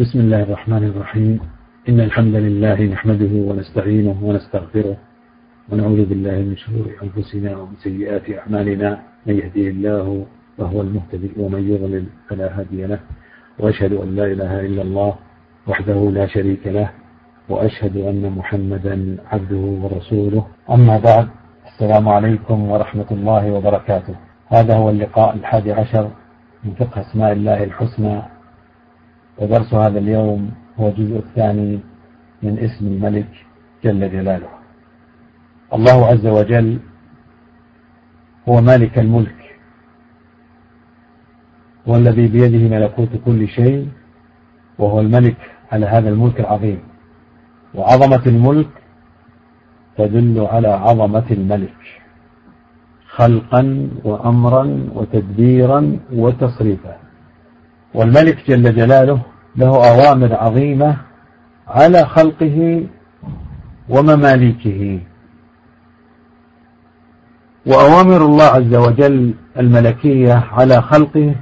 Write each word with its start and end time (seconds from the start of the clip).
بسم 0.00 0.20
الله 0.20 0.42
الرحمن 0.42 0.84
الرحيم. 0.84 1.40
إن 1.88 2.00
الحمد 2.00 2.34
لله 2.34 2.82
نحمده 2.82 3.32
ونستعينه 3.48 4.16
ونستغفره 4.22 4.96
ونعوذ 5.72 6.04
بالله 6.04 6.36
من 6.36 6.56
شرور 6.56 6.86
أنفسنا 7.02 7.56
ومن 7.56 7.76
سيئات 7.76 8.30
أعمالنا. 8.38 8.98
من 9.26 9.34
يهديه 9.38 9.70
الله 9.70 10.26
فهو 10.58 10.80
المهتدي 10.80 11.30
ومن 11.38 11.70
يضلل 11.72 12.04
فلا 12.28 12.58
هادي 12.58 12.86
له. 12.86 12.98
وأشهد 13.58 13.92
أن 13.92 14.16
لا 14.16 14.24
إله 14.24 14.60
إلا 14.60 14.82
الله 14.82 15.14
وحده 15.66 16.10
لا 16.10 16.26
شريك 16.26 16.66
له. 16.66 16.90
وأشهد 17.48 17.96
أن 17.96 18.32
محمدا 18.36 19.16
عبده 19.32 19.64
ورسوله. 19.82 20.46
أما 20.70 20.98
بعد 20.98 21.28
السلام 21.66 22.08
عليكم 22.08 22.70
ورحمة 22.70 23.10
الله 23.10 23.52
وبركاته. 23.52 24.14
هذا 24.48 24.74
هو 24.76 24.90
اللقاء 24.90 25.34
الحادي 25.34 25.72
عشر 25.72 26.10
من 26.64 26.72
فقه 26.74 27.00
أسماء 27.00 27.32
الله 27.32 27.64
الحسنى. 27.64 28.35
ودرس 29.38 29.74
هذا 29.74 29.98
اليوم 29.98 30.50
هو 30.80 30.88
الجزء 30.88 31.18
الثاني 31.18 31.80
من 32.42 32.58
اسم 32.58 32.86
الملك 32.86 33.28
جل 33.84 34.12
جلاله. 34.12 34.48
الله 35.74 36.06
عز 36.06 36.26
وجل 36.26 36.78
هو 38.48 38.60
مالك 38.60 38.98
الملك 38.98 39.36
هو 41.88 41.96
الذي 41.96 42.28
بيده 42.28 42.78
ملكوت 42.78 43.08
كل 43.24 43.48
شيء 43.48 43.88
وهو 44.78 45.00
الملك 45.00 45.36
على 45.72 45.86
هذا 45.86 46.08
الملك 46.08 46.40
العظيم. 46.40 46.80
وعظمة 47.74 48.26
الملك 48.26 48.68
تدل 49.96 50.40
على 50.40 50.68
عظمة 50.68 51.24
الملك 51.30 52.02
خلقا 53.08 53.88
وأمرا 54.04 54.88
وتدبيرا 54.94 55.98
وتصريفا. 56.12 57.05
والملك 57.94 58.50
جل 58.50 58.74
جلاله 58.74 59.20
له 59.56 59.90
أوامر 59.90 60.34
عظيمة 60.34 60.96
على 61.68 62.04
خلقه 62.04 62.86
ومماليكه. 63.88 65.00
وأوامر 67.66 68.16
الله 68.16 68.44
عز 68.44 68.74
وجل 68.74 69.34
الملكية 69.58 70.34
على 70.52 70.82
خلقه 70.82 71.34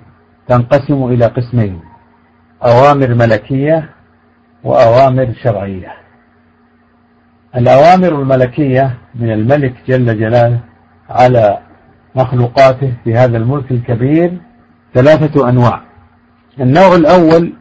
تنقسم 0.48 1.04
إلى 1.04 1.26
قسمين 1.26 1.80
أوامر 2.64 3.14
ملكية 3.14 3.90
وأوامر 4.64 5.34
شرعية. 5.42 5.92
الأوامر 7.56 8.08
الملكية 8.08 8.94
من 9.14 9.32
الملك 9.32 9.74
جل 9.88 10.18
جلاله 10.18 10.60
على 11.10 11.58
مخلوقاته 12.14 12.92
في 13.04 13.14
هذا 13.14 13.36
الملك 13.36 13.70
الكبير 13.70 14.38
ثلاثة 14.94 15.48
أنواع. 15.48 15.83
النوع 16.60 16.94
الأول 16.94 17.52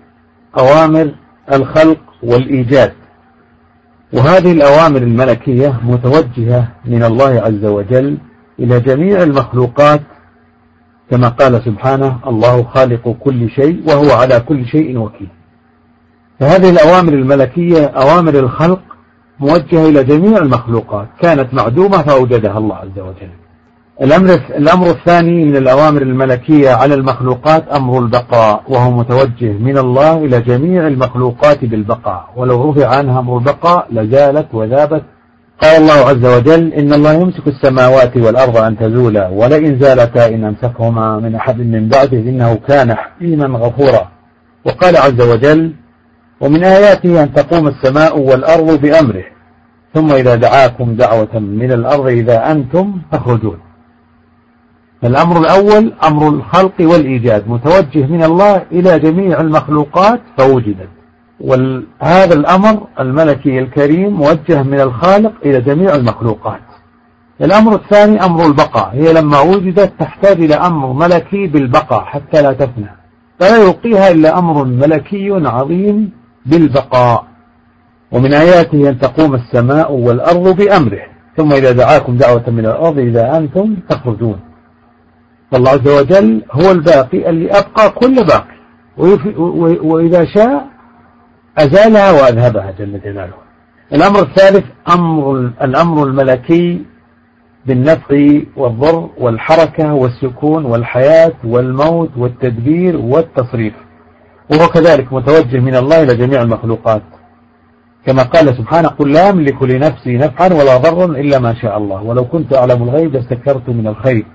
أوامر 0.58 1.12
الخلق 1.54 2.00
والإيجاد. 2.24 2.94
وهذه 4.14 4.52
الأوامر 4.52 5.02
الملكية 5.02 5.80
متوجهة 5.84 6.68
من 6.86 7.04
الله 7.04 7.42
عز 7.42 7.66
وجل 7.66 8.18
إلى 8.60 8.80
جميع 8.80 9.24
المخلوقات 9.24 10.02
كما 11.12 11.28
قال 11.28 11.62
سبحانه 11.66 12.20
الله 12.28 12.64
خالق 12.64 13.16
كل 13.20 13.50
شيء 13.50 13.84
وهو 13.88 14.12
على 14.12 14.40
كل 14.40 14.66
شيء 14.66 14.98
وكيل. 14.98 15.30
فهذه 16.40 16.70
الأوامر 16.70 17.14
الملكية 17.14 17.86
أوامر 17.86 18.40
الخلق 18.40 18.82
موجهة 19.40 19.90
إلى 19.90 20.04
جميع 20.04 20.38
المخلوقات 20.38 21.08
كانت 21.22 21.54
معدومة 21.54 21.98
فأوجدها 21.98 22.58
الله 22.58 22.76
عز 22.76 23.00
وجل. 23.00 23.43
الأمر, 24.02 24.30
الأمر 24.58 24.90
الثاني 24.90 25.46
من 25.46 25.56
الأوامر 25.56 26.02
الملكية 26.02 26.70
على 26.70 26.94
المخلوقات 26.94 27.68
أمر 27.68 28.00
البقاء 28.00 28.64
وهو 28.68 28.92
متوجه 28.92 29.52
من 29.52 29.78
الله 29.78 30.18
إلى 30.26 30.42
جميع 30.42 30.88
المخلوقات 30.88 31.66
بالبقاء. 31.66 32.30
ولو 32.36 32.72
رفع 32.72 32.88
عنها 32.88 33.20
أمر 33.20 33.38
البقاء 33.38 33.88
لزالت 33.92 34.48
وذابت. 34.54 35.04
قال 35.62 35.82
الله 35.82 35.94
عز 35.94 36.26
وجل 36.26 36.74
إن 36.74 36.94
الله 36.94 37.14
يمسك 37.14 37.48
السماوات 37.48 38.18
والأرض 38.18 38.58
أن 38.58 38.78
تزولا 38.78 39.28
ولئن 39.28 39.80
زالتا 39.80 40.28
إن 40.28 40.44
أمسكهما 40.44 41.20
من 41.20 41.36
أحد 41.36 41.58
من 41.58 41.88
بعده 41.88 42.18
إنه 42.18 42.56
كان 42.68 42.96
حكيما 42.96 43.60
غفورا. 43.60 44.08
وقال 44.66 44.98
عز 44.98 45.22
وجل 45.22 45.74
ومن 46.42 46.64
آياته 46.64 47.24
أن 47.24 47.34
تقوم 47.34 47.68
السماء 47.68 48.20
والأرض 48.20 48.82
بأمره 48.82 49.24
ثم 49.94 50.12
إذا 50.12 50.36
دعاكم 50.36 50.96
دعوة 50.96 51.40
من 51.40 51.72
الأرض 51.72 52.08
إذا 52.08 52.52
أنتم 52.52 52.94
تخرجون 53.12 53.58
فالأمر 55.04 55.40
الأول 55.40 55.94
أمر 56.04 56.30
الخلق 56.30 56.74
والإيجاد 56.80 57.50
متوجه 57.50 58.06
من 58.06 58.24
الله 58.24 58.64
إلى 58.72 59.00
جميع 59.00 59.42
المخلوقات 59.42 60.22
فوجدت. 60.38 60.90
وهذا 61.40 62.34
الأمر 62.34 62.88
الملكي 63.00 63.60
الكريم 63.60 64.14
موجه 64.14 64.64
من 64.64 64.80
الخالق 64.80 65.34
إلى 65.46 65.62
جميع 65.62 65.96
المخلوقات. 65.96 66.62
الأمر 67.42 67.76
الثاني 67.76 68.26
أمر 68.26 68.46
البقاء 68.46 68.90
هي 68.94 69.14
لما 69.14 69.40
وجدت 69.40 69.94
تحتاج 70.00 70.42
إلى 70.42 70.56
أمر 70.56 70.94
ملكي 70.94 71.48
بالبقاء 71.48 72.04
حتى 72.04 72.42
لا 72.42 72.54
تفنى. 72.54 72.90
فلا 73.40 73.58
يلقيها 73.58 74.12
إلا 74.12 74.40
أمر 74.40 74.64
ملكي 74.66 75.32
عظيم 75.32 76.12
بالبقاء. 76.46 77.24
ومن 78.12 78.34
آياته 78.34 78.90
أن 78.90 79.00
تقوم 79.00 79.36
السماء 79.36 79.92
والأرض 79.92 80.56
بأمره. 80.56 81.02
ثم 81.38 81.54
إذا 81.54 81.72
دعاكم 81.72 82.18
دعوة 82.18 82.44
من 82.48 82.66
الأرض 82.66 83.00
إذا 83.00 83.38
أنتم 83.38 83.76
تخرجون. 83.90 84.40
فالله 85.52 85.72
عز 85.72 85.88
وجل 85.88 86.44
هو 86.52 86.72
الباقي 86.72 87.30
اللي 87.30 87.52
أبقى 87.52 87.90
كل 87.90 88.16
باقي. 88.16 88.54
وإذا 89.84 90.26
شاء 90.26 90.66
أزالها 91.58 92.12
وأذهبها 92.12 92.72
جل 92.80 93.02
جلاله. 93.02 93.34
الأمر 93.94 94.20
الثالث 94.20 94.66
أمر 94.94 95.52
الأمر 95.62 96.04
الملكي 96.04 96.82
بالنفع 97.66 98.40
والضر 98.58 99.10
والحركة 99.18 99.94
والسكون 99.94 100.66
والحياة 100.66 101.34
والموت 101.44 102.10
والتدبير 102.18 102.98
والتصريف. 102.98 103.74
وهو 104.52 104.68
كذلك 104.68 105.14
متوجه 105.14 105.60
من 105.60 105.76
الله 105.76 106.04
إلى 106.04 106.16
جميع 106.16 106.42
المخلوقات. 106.42 107.02
كما 108.06 108.24
قال 108.24 108.58
سبحانه 108.58 108.88
قل 108.88 109.12
لا 109.12 109.30
أملك 109.30 109.64
لنفسي 109.64 110.18
نفعا 110.18 110.54
ولا 110.54 110.78
ضرا 110.78 111.06
إلا 111.06 111.40
ما 111.40 111.54
شاء 111.54 111.78
الله. 111.78 112.04
ولو 112.04 112.26
كنت 112.26 112.54
أعلم 112.54 112.84
الغيب 112.84 113.16
استكثرت 113.16 113.70
من 113.70 113.88
الخير. 113.88 114.26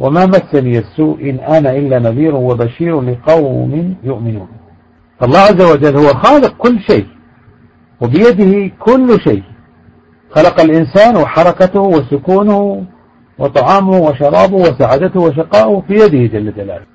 وما 0.00 0.26
مسني 0.26 0.78
السوء 0.78 1.30
إن 1.30 1.38
أنا 1.38 1.76
إلا 1.76 1.98
نذير 1.98 2.34
وبشير 2.34 3.00
لقوم 3.00 3.96
يؤمنون. 4.04 4.48
الله 5.22 5.38
عز 5.38 5.62
وجل 5.62 5.96
هو 5.96 6.08
خالق 6.08 6.56
كل 6.58 6.80
شيء 6.80 7.06
وبيده 8.00 8.70
كل 8.78 9.20
شيء. 9.20 9.42
خلق 10.30 10.60
الإنسان 10.60 11.16
وحركته 11.16 11.80
وسكونه 11.80 12.84
وطعامه 13.38 13.98
وشرابه 13.98 14.56
وسعادته 14.56 15.20
وشقاؤه 15.20 15.82
في 15.88 15.94
يده 15.94 16.38
جل 16.38 16.54
جلاله. 16.54 16.86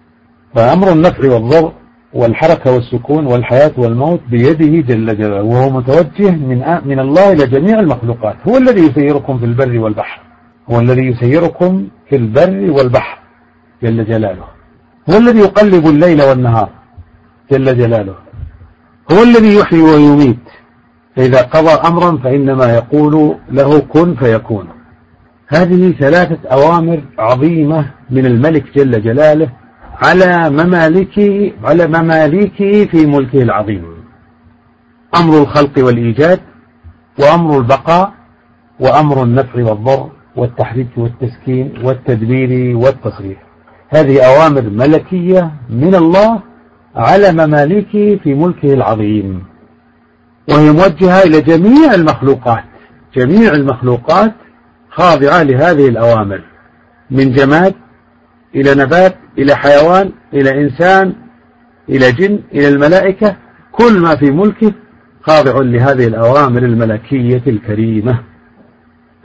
فأمر 0.55 0.91
النفع 0.91 1.33
والضر 1.33 1.71
والحركة 2.13 2.73
والسكون 2.73 3.25
والحياة 3.25 3.71
والموت 3.77 4.19
بيده 4.29 4.93
جل 4.93 5.17
جلاله 5.17 5.43
وهو 5.43 5.69
متوجه 5.69 6.31
من 6.31 6.57
من 6.85 6.99
الله 6.99 7.31
إلى 7.31 7.47
جميع 7.47 7.79
المخلوقات. 7.79 8.35
هو 8.47 8.57
الذي 8.57 8.81
يسيركم 8.81 9.37
في 9.37 9.45
البر 9.45 9.79
والبحر. 9.79 10.21
هو 10.69 10.79
الذي 10.79 11.01
يسيركم 11.01 11.88
في 12.09 12.16
البر 12.16 12.72
والبحر 12.72 13.19
جل 13.84 14.06
جلاله. 14.06 14.46
هو 15.09 15.18
الذي 15.18 15.40
يقلب 15.40 15.88
الليل 15.88 16.22
والنهار 16.22 16.69
جل 17.51 17.78
جلاله. 17.78 18.16
هو 19.12 19.24
الذي 19.24 19.56
يحيي 19.56 19.81
ويميت. 19.81 20.50
فإذا 21.16 21.41
قضى 21.41 21.88
أمرا 21.88 22.18
فإنما 22.18 22.74
يقول 22.74 23.35
له 23.51 23.79
كن 23.79 24.16
فيكون. 24.16 24.68
هذه 25.47 25.91
ثلاثة 25.91 26.50
أوامر 26.50 27.03
عظيمة 27.19 27.91
من 28.09 28.25
الملك 28.25 28.63
جل 28.75 29.01
جلاله 29.01 29.50
على 30.01 30.50
ممالكه 30.50 31.51
على 31.63 31.88
مماليكه 31.88 32.85
في 32.85 33.06
ملكه 33.06 33.41
العظيم. 33.41 33.85
أمر 35.16 35.42
الخلق 35.42 35.71
والإيجاد 35.77 36.39
وأمر 37.19 37.57
البقاء 37.57 38.13
وأمر 38.80 39.24
النفع 39.24 39.63
والضر. 39.63 40.09
والتحريك 40.35 40.88
والتسكين 40.97 41.74
والتدبير 41.83 42.77
والتصريف 42.77 43.38
هذه 43.89 44.21
أوامر 44.25 44.62
ملكية 44.62 45.51
من 45.69 45.95
الله 45.95 46.41
على 46.95 47.31
مماليكه 47.31 48.19
في 48.24 48.33
ملكه 48.33 48.74
العظيم. 48.74 49.44
وهي 50.50 50.71
موجهة 50.71 51.24
إلى 51.24 51.41
جميع 51.41 51.94
المخلوقات 51.94 52.63
جميع 53.15 53.53
المخلوقات 53.53 54.33
خاضعة 54.89 55.44
لهذه 55.44 55.88
الأوامر. 55.88 56.41
من 57.12 57.31
جماد 57.31 57.74
إلى 58.56 58.83
نبات 58.83 59.15
إلى 59.38 59.56
حيوان 59.56 60.12
إلى 60.33 60.62
إنسان 60.62 61.13
إلى 61.89 62.12
جن 62.12 62.39
إلى 62.53 62.68
الملائكة 62.68 63.35
كل 63.71 64.00
ما 64.00 64.15
في 64.15 64.31
ملكه 64.31 64.74
خاضع 65.21 65.62
لهذه 65.62 66.07
الأوامر 66.07 66.63
الملكية 66.63 67.44
الكريمة. 67.47 68.32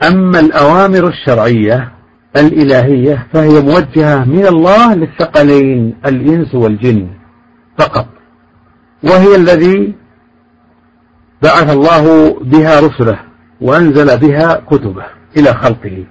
أما 0.07 0.39
الأوامر 0.39 1.07
الشرعية 1.07 1.91
الإلهية 2.37 3.27
فهي 3.33 3.61
موجهة 3.61 4.23
من 4.25 4.45
الله 4.45 4.93
للثقلين 4.95 5.95
الإنس 6.05 6.55
والجن 6.55 7.07
فقط. 7.77 8.07
وهي 9.03 9.35
الذي 9.35 9.95
بعث 11.43 11.73
الله 11.73 12.35
بها 12.41 12.79
رسله 12.79 13.19
وأنزل 13.61 14.19
بها 14.19 14.61
كتبه 14.69 15.05
إلى 15.37 15.53
خلقه. 15.53 16.03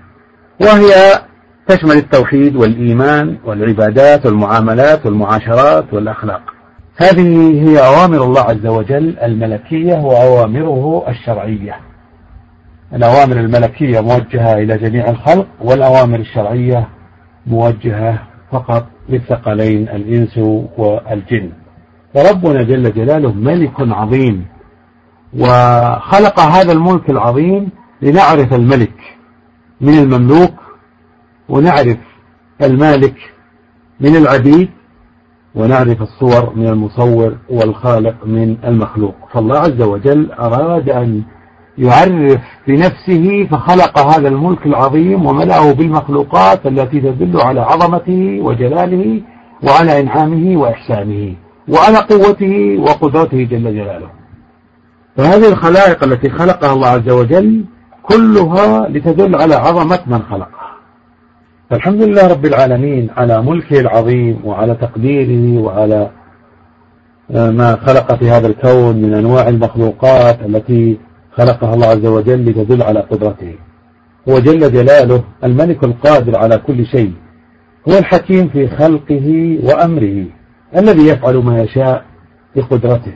وهي 0.61 1.23
تشمل 1.67 1.97
التوحيد 1.97 2.57
والإيمان 2.57 3.39
والعبادات 3.45 4.27
والمعاملات 4.27 5.07
والمعاشرات 5.07 5.95
والأخلاق. 5.95 6.43
هذه 6.97 7.61
هي 7.69 7.87
أوامر 7.87 8.25
الله 8.25 8.41
عز 8.41 8.67
وجل 8.67 9.19
الملكية 9.19 9.95
وأوامره 9.95 11.05
الشرعية. 11.09 11.88
الأوامر 12.95 13.37
الملكية 13.41 14.01
موجهة 14.01 14.53
إلى 14.55 14.79
جميع 14.79 15.11
الخلق 15.11 15.47
والأوامر 15.61 16.19
الشرعية 16.19 16.89
موجهة 17.47 18.19
فقط 18.53 18.87
للثقلين 19.09 19.89
الإنس 19.89 20.39
والجن. 20.79 21.53
فربنا 22.15 22.63
جل 22.63 22.93
جلاله 22.93 23.33
ملك 23.33 23.75
عظيم 23.81 24.47
وخلق 25.39 26.41
هذا 26.41 26.73
الملك 26.73 27.11
العظيم 27.11 27.69
لنعرف 28.03 28.55
الملك 28.55 28.95
من 29.81 29.99
المملوك 29.99 30.55
ونعرف 31.49 31.99
المالك 32.63 33.17
من 34.01 34.17
العبيد 34.17 34.71
ونعرف 35.55 36.03
الصور 36.03 36.53
من 36.57 36.67
المصور 36.67 37.37
والخالق 37.51 38.27
من 38.27 38.57
المخلوق. 38.65 39.15
فالله 39.33 39.59
عز 39.59 39.83
وجل 39.83 40.33
أراد 40.33 40.89
أن 40.89 41.23
يعرف 41.79 42.41
بنفسه 42.69 43.49
فخلق 43.51 43.99
هذا 43.99 44.29
الملك 44.29 44.67
العظيم 44.67 45.27
وملأه 45.27 45.73
بالمخلوقات 45.73 46.67
التي 46.67 47.01
تدل 47.01 47.41
على 47.41 47.61
عظمته 47.61 48.39
وجلاله 48.43 49.21
وعلى 49.63 50.01
إنعامه 50.01 50.61
وإحسانه 50.61 51.35
وعلى 51.69 51.99
قوته 51.99 52.79
وقدرته 52.81 53.45
جل 53.51 53.65
جلاله. 53.75 54.11
فهذه 55.17 55.49
الخلائق 55.49 56.05
التي 56.05 56.31
خلقها 56.31 56.73
الله 56.73 56.89
عز 56.89 57.11
وجل 57.11 57.65
كلها 58.03 58.89
لتدل 58.89 59.35
على 59.35 59.55
عظمة 59.55 60.01
من 60.07 60.23
خلقها. 60.31 60.69
فالحمد 61.71 62.03
لله 62.03 62.29
رب 62.29 62.47
العالمين 62.47 63.11
على 63.17 63.43
ملكه 63.43 63.81
العظيم 63.81 64.41
وعلى 64.45 64.75
تقديره 64.75 65.63
وعلى 65.63 66.11
ما 67.31 67.79
خلق 67.87 68.15
في 68.15 68.31
هذا 68.31 68.47
الكون 68.47 68.97
من 68.97 69.15
أنواع 69.15 69.49
المخلوقات 69.49 70.41
التي 70.41 70.99
خلقها 71.39 71.75
الله 71.75 71.87
عز 71.87 72.07
وجل 72.07 72.45
لتدل 72.45 72.83
على 72.83 73.01
قدرته. 73.01 73.55
هو 74.29 74.39
جل 74.39 74.73
جلاله 74.73 75.25
الملك 75.45 75.85
القادر 75.85 76.39
على 76.39 76.59
كل 76.59 76.87
شيء. 76.87 77.13
هو 77.89 77.99
الحكيم 77.99 78.49
في 78.49 78.69
خلقه 78.69 79.59
وأمره 79.63 80.27
الذي 80.77 81.07
يفعل 81.07 81.37
ما 81.37 81.63
يشاء 81.63 82.05
بقدرته. 82.57 83.15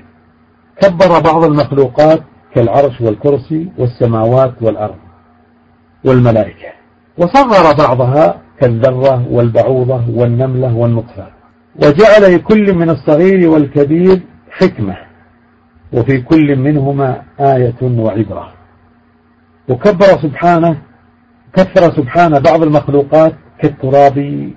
كبر 0.82 1.20
بعض 1.20 1.44
المخلوقات 1.44 2.22
كالعرش 2.54 3.00
والكرسي 3.00 3.68
والسماوات 3.78 4.54
والأرض 4.60 4.96
والملائكة 6.04 6.68
وصغر 7.18 7.74
بعضها 7.86 8.40
كالذرة 8.60 9.26
والبعوضة 9.30 10.10
والنملة 10.10 10.76
والنطفة 10.76 11.26
وجعل 11.76 12.34
لكل 12.34 12.74
من 12.74 12.90
الصغير 12.90 13.50
والكبير 13.50 14.20
حكمة. 14.50 14.96
وفي 15.92 16.20
كل 16.20 16.56
منهما 16.56 17.22
آية 17.40 17.82
وعبرة. 17.82 18.52
وكبر 19.68 20.06
سبحانه 20.22 20.76
كثر 21.54 21.92
سبحانه 21.92 22.38
بعض 22.38 22.62
المخلوقات 22.62 23.32
كالتراب 23.58 24.50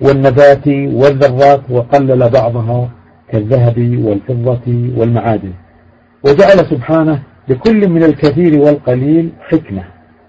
والنبات 0.00 0.68
والذرات 0.68 1.70
وقلل 1.70 2.30
بعضها 2.30 2.90
كالذهب 3.28 3.98
والفضة 4.04 4.90
والمعادن. 4.96 5.52
وجعل 6.24 6.66
سبحانه 6.70 7.22
لكل 7.48 7.88
من 7.88 8.02
الكثير 8.02 8.60
والقليل 8.60 9.32
حكمة. 9.40 9.84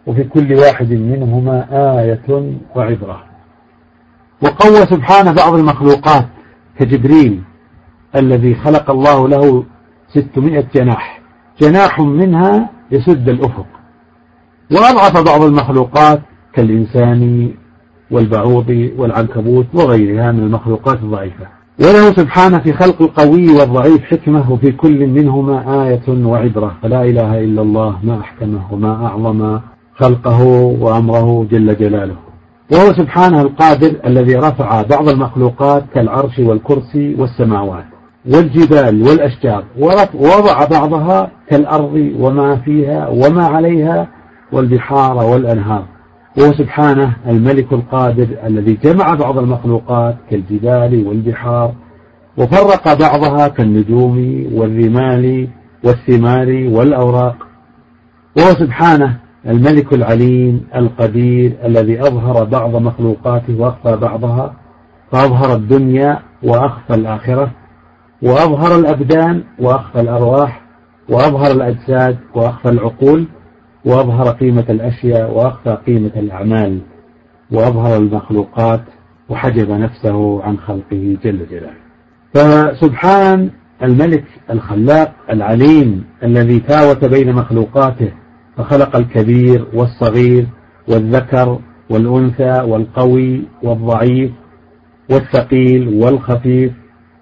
وفي 0.08 0.24
كل 0.24 0.54
واحد 0.54 0.92
منهما 0.92 1.68
آية 2.00 2.54
وعبرة. 2.76 3.24
وقوى 4.44 4.86
سبحانه 4.86 5.32
بعض 5.34 5.54
المخلوقات 5.54 6.26
كجبريل 6.80 7.42
الذي 8.16 8.56
خلق 8.56 8.92
الله 8.92 9.28
له 9.28 9.66
ستمائة 10.13 10.65
جناح. 10.75 11.21
جناح 11.62 12.00
منها 12.00 12.69
يسد 12.92 13.30
الأفق. 13.30 13.65
وأضعف 14.71 15.25
بعض 15.25 15.42
المخلوقات 15.42 16.21
كالإنسان 16.54 17.51
والبعوض 18.12 18.89
والعنكبوت 18.98 19.65
وغيرها 19.74 20.31
من 20.31 20.39
المخلوقات 20.39 20.98
الضعيفة. 20.98 21.48
وله 21.80 22.12
سبحانه 22.12 22.60
في 22.60 22.74
خلق 22.74 23.01
القوي 23.01 23.48
والضعيف 23.54 24.04
حكمة 24.04 24.51
وفي 24.51 24.71
كل 24.71 25.07
منهما 25.07 25.86
آية 25.88 26.25
وعبرة. 26.25 26.77
فلا 26.81 27.04
إله 27.04 27.44
إلا 27.44 27.62
الله 27.62 28.00
ما 28.04 28.19
أحكمه 28.19 28.74
وما 28.74 29.06
أعظم 29.06 29.60
خلقه 29.95 30.44
وأمره 30.80 31.48
جل 31.51 31.77
جلاله. 31.77 32.15
وهو 32.71 32.94
سبحانه 32.94 33.42
القادر 33.42 33.95
الذي 34.06 34.36
رفع 34.36 34.81
بعض 34.81 35.10
المخلوقات 35.10 35.83
كالعرش 35.94 36.39
والكرسي 36.39 37.15
والسماوات. 37.15 37.93
والجبال 38.25 39.02
والأشجار. 39.02 39.64
ووضع 40.16 40.66
بعضها 40.66 41.31
كالأرض 41.50 42.12
وما 42.20 42.56
فيها 42.56 43.08
وما 43.08 43.46
عليها 43.46 44.08
والبحار 44.52 45.18
والأنهار. 45.18 45.86
وهو 46.38 46.52
سبحانه 46.54 47.16
الملك 47.28 47.74
القادر 47.74 48.28
الذي 48.46 48.74
جمع 48.74 49.14
بعض 49.14 49.38
المخلوقات 49.38 50.16
كالجبال 50.30 51.08
والبحار 51.08 51.74
وفرق 52.38 52.94
بعضها 52.94 53.48
كالنجوم 53.48 54.46
والرمال 54.54 55.48
والثمار 55.84 56.68
والأوراق. 56.72 57.36
وهو 58.38 58.50
سبحانه 58.50 59.18
الملك 59.48 59.94
العليم 59.94 60.62
القدير 60.75 61.54
الذي 61.66 62.00
أظهر 62.02 62.44
بعض 62.44 62.75
مخلوقاته 62.75 63.56
وأخفى 63.60 63.96
بعضها 63.96 64.54
فأظهر 65.12 65.56
الدنيا 65.56 66.20
وأخفى 66.44 66.94
الآخرة. 66.94 67.52
وأظهر 68.24 68.80
الأبدان 68.80 69.44
وأخفى 69.60 70.00
الأرواح 70.00 70.62
وأظهر 71.10 71.52
الأجساد 71.52 72.18
وأخفى 72.36 72.70
العقول 72.70 73.25
وأظهر 73.86 74.28
قيمة 74.30 74.66
الأشياء 74.70 75.31
وأخفى 75.31 75.78
قيمة 75.88 76.12
الأعمال 76.16 76.80
وأظهر 77.52 77.98
المخلوقات 77.98 78.81
وحجب 79.30 79.72
نفسه 79.72 80.44
عن 80.44 80.58
خلقه 80.58 81.18
جل 81.24 81.48
جلاله. 81.52 81.84
فسبحان 82.34 83.50
الملك 83.84 84.24
الخلاق 84.50 85.14
العليم 85.30 86.04
الذي 86.24 86.60
فاوت 86.60 87.06
بين 87.06 87.34
مخلوقاته 87.36 88.12
فخلق 88.58 88.96
الكبير 88.96 89.68
والصغير 89.74 90.48
والذكر 90.88 91.60
والأنثى 91.89 92.62
والقوي 92.68 93.42
والضعيف 93.63 94.32
والثقيل 95.10 96.03
والخفيف 96.03 96.72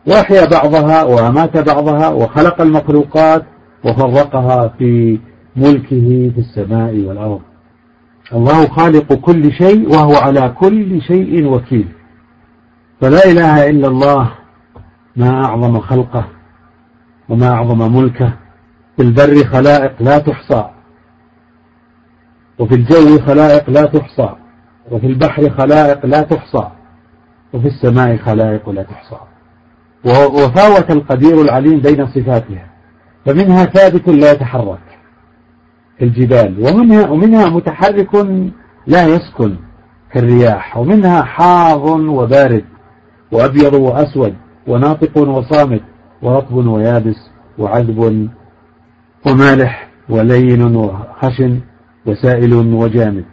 وأحيا 0.08 0.46
بعضها 0.46 1.03
وأمات 1.03 1.58
بعضها 1.58 2.10
وخلق 2.10 2.62
المخلوقات 2.62 3.46
وفرقها 3.86 4.67
في 4.67 5.20
ملكه 5.55 6.31
في 6.36 6.38
السماء 6.38 6.96
والأرض. 6.96 7.41
الله 8.34 8.67
خالق 8.67 9.13
كل 9.13 9.51
شيء 9.51 9.89
وهو 9.89 10.15
على 10.15 10.50
كل 10.50 11.01
شيء 11.01 11.46
وكيل. 11.46 11.88
فلا 13.01 13.25
إله 13.25 13.70
إلا 13.70 13.88
الله 13.88 14.31
ما 15.15 15.46
أعظم 15.46 15.79
خلقه 15.79 16.27
وما 17.29 17.48
أعظم 17.48 17.96
ملكه. 17.96 18.34
في 18.98 19.03
البر 19.03 19.43
خلائق 19.43 20.01
لا 20.01 20.17
تحصى 20.17 20.70
وفي 22.60 22.75
الجو 22.75 23.20
خلائق 23.20 23.70
لا 23.70 23.86
تحصى 23.86 24.29
وفي 24.91 25.08
البحر 25.08 25.50
خلائق 25.50 26.05
لا 26.05 26.22
تحصى 26.22 26.67
وفي 27.53 27.67
السماء 27.67 28.17
خلائق 28.17 28.70
لا 28.70 28.84
تحصى. 28.84 29.30
وفاوت 30.05 30.91
القدير 30.91 31.41
العليم 31.41 31.79
بين 31.79 32.08
صفاتها. 32.08 32.65
فمنها 33.25 33.65
ثابت 33.65 34.08
لا 34.10 34.31
يتحرك 34.31 34.79
كالجبال 36.00 36.55
ومنها, 36.60 37.10
ومنها 37.10 37.50
متحرك 37.50 38.15
لا 38.88 39.08
يسكن 39.08 39.55
كالرياح 40.13 40.77
ومنها 40.77 41.22
حار 41.22 41.79
وبارد 41.89 42.65
وأبيض 43.31 43.74
وأسود 43.74 44.36
وناطق 44.67 45.17
وصامت 45.17 45.81
ورطب 46.22 46.55
ويابس 46.55 47.29
وعذب 47.58 48.29
ومالح 49.25 49.88
ولين 50.10 50.75
وخشن 50.75 51.60
وسائل 52.05 52.53
وجامد. 52.53 53.25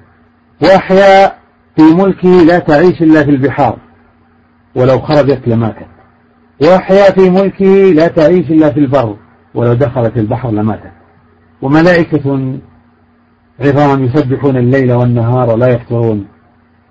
وأحياء 0.63 1.39
في 1.77 1.83
ملكه 1.83 2.29
لا 2.29 2.59
تعيش 2.59 3.03
إلا 3.03 3.25
في 3.25 3.31
البحار 3.31 3.79
ولو 4.75 4.99
خرجت 4.99 5.49
لماتت. 5.49 5.98
وأحياء 6.63 7.11
في 7.13 7.31
ملكه 7.31 7.93
لا 7.95 8.09
تعيش 8.09 8.51
إلا 8.51 8.71
في 8.71 8.81
البر 8.81 9.17
ولو 9.55 9.75
دخلت 9.75 10.17
البحر 10.17 10.51
لماتت. 10.51 10.93
وملائكة 11.63 12.59
عظام 13.61 14.05
يسبحون 14.05 14.57
الليل 14.57 14.93
والنهار 14.93 15.57
لا 15.57 15.69
يفترون. 15.69 16.27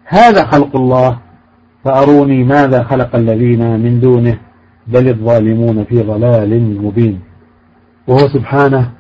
هذا 0.05 0.45
خلق 0.45 0.75
الله. 0.75 1.17
فأروني 1.86 2.43
ماذا 2.43 2.83
خلق 2.83 3.15
الذين 3.15 3.79
من 3.79 4.00
دونه؟ 4.00 4.38
بل 4.88 5.09
الظالمون 5.09 5.83
في 5.83 6.03
ضلال 6.03 6.81
مبين. 6.81 7.19
وهو 8.07 8.27
سبحانه 8.27 8.91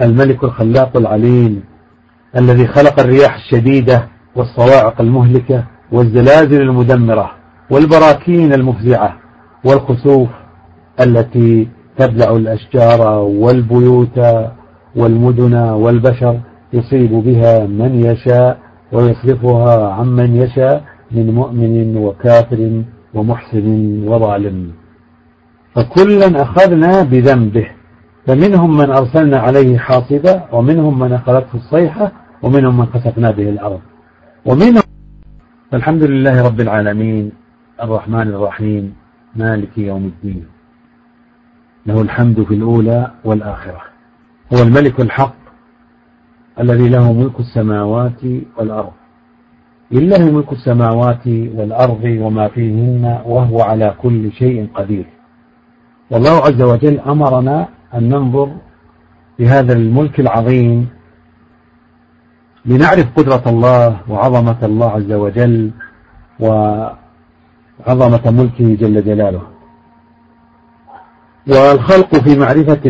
الملك 0.00 0.44
الخلاق 0.44 0.96
العليم 0.96 1.62
الذي 2.36 2.66
خلق 2.66 3.00
الرياح 3.00 3.34
الشديدة 3.34 4.08
والصواعق 4.36 5.00
المهلكة 5.00 5.64
والزلازل 5.92 6.60
المدمرة 6.60 7.30
والبراكين 7.70 8.52
المفزعة. 8.52 9.19
والخسوف 9.64 10.28
التي 11.00 11.68
تبلع 11.96 12.36
الأشجار 12.36 13.18
والبيوت 13.18 14.20
والمدن 14.96 15.54
والبشر 15.54 16.40
يصيب 16.72 17.10
بها 17.10 17.66
من 17.66 18.04
يشاء 18.04 18.58
ويصرفها 18.92 19.92
عمن 19.92 20.36
يشاء 20.36 20.84
من 21.10 21.34
مؤمن 21.34 21.96
وكافر 21.96 22.82
ومحسن 23.14 23.68
وظالم. 24.08 24.72
فكلا 25.74 26.42
أخذنا 26.42 27.02
بذنبه 27.02 27.66
فمنهم 28.26 28.76
من 28.76 28.90
أرسلنا 28.90 29.38
عليه 29.38 29.78
حاصبا 29.78 30.42
ومنهم 30.52 30.98
من 30.98 31.12
أخذته 31.12 31.54
الصيحة 31.54 32.12
ومنهم 32.42 32.78
من 32.78 32.86
خسفنا 32.86 33.30
به 33.30 33.48
الأرض. 33.48 33.80
ومنهم 34.46 34.82
فالحمد 35.72 36.02
لله 36.02 36.42
رب 36.46 36.60
العالمين 36.60 37.32
الرحمن 37.82 38.28
الرحيم 38.28 38.94
مالك 39.36 39.78
يوم 39.78 40.04
الدين. 40.04 40.46
له 41.86 42.00
الحمد 42.02 42.42
في 42.42 42.54
الأولى 42.54 43.10
والآخرة. 43.24 43.80
هو 44.54 44.62
الملك 44.62 45.00
الحق 45.00 45.34
الذي 46.60 46.88
له 46.88 47.12
ملك 47.12 47.40
السماوات 47.40 48.22
والأرض. 48.56 48.92
لله 49.90 50.30
ملك 50.30 50.52
السماوات 50.52 51.26
والأرض 51.26 52.04
وما 52.04 52.48
فيهن 52.48 53.20
وهو 53.24 53.62
على 53.62 53.94
كل 53.98 54.32
شيء 54.32 54.68
قدير. 54.74 55.06
والله 56.10 56.30
عز 56.30 56.62
وجل 56.62 57.00
أمرنا 57.00 57.68
أن 57.94 58.08
ننظر 58.08 58.56
في 59.36 59.48
هذا 59.48 59.72
الملك 59.72 60.20
العظيم 60.20 60.88
لنعرف 62.64 63.06
قدرة 63.16 63.42
الله 63.46 64.00
وعظمة 64.08 64.58
الله 64.62 64.90
عز 64.90 65.12
وجل 65.12 65.70
وعظمة 67.86 68.30
ملكه 68.30 68.74
جل 68.74 69.04
جلاله. 69.04 69.42
والخلق 71.48 72.14
في 72.14 72.38
معرفة 72.38 72.80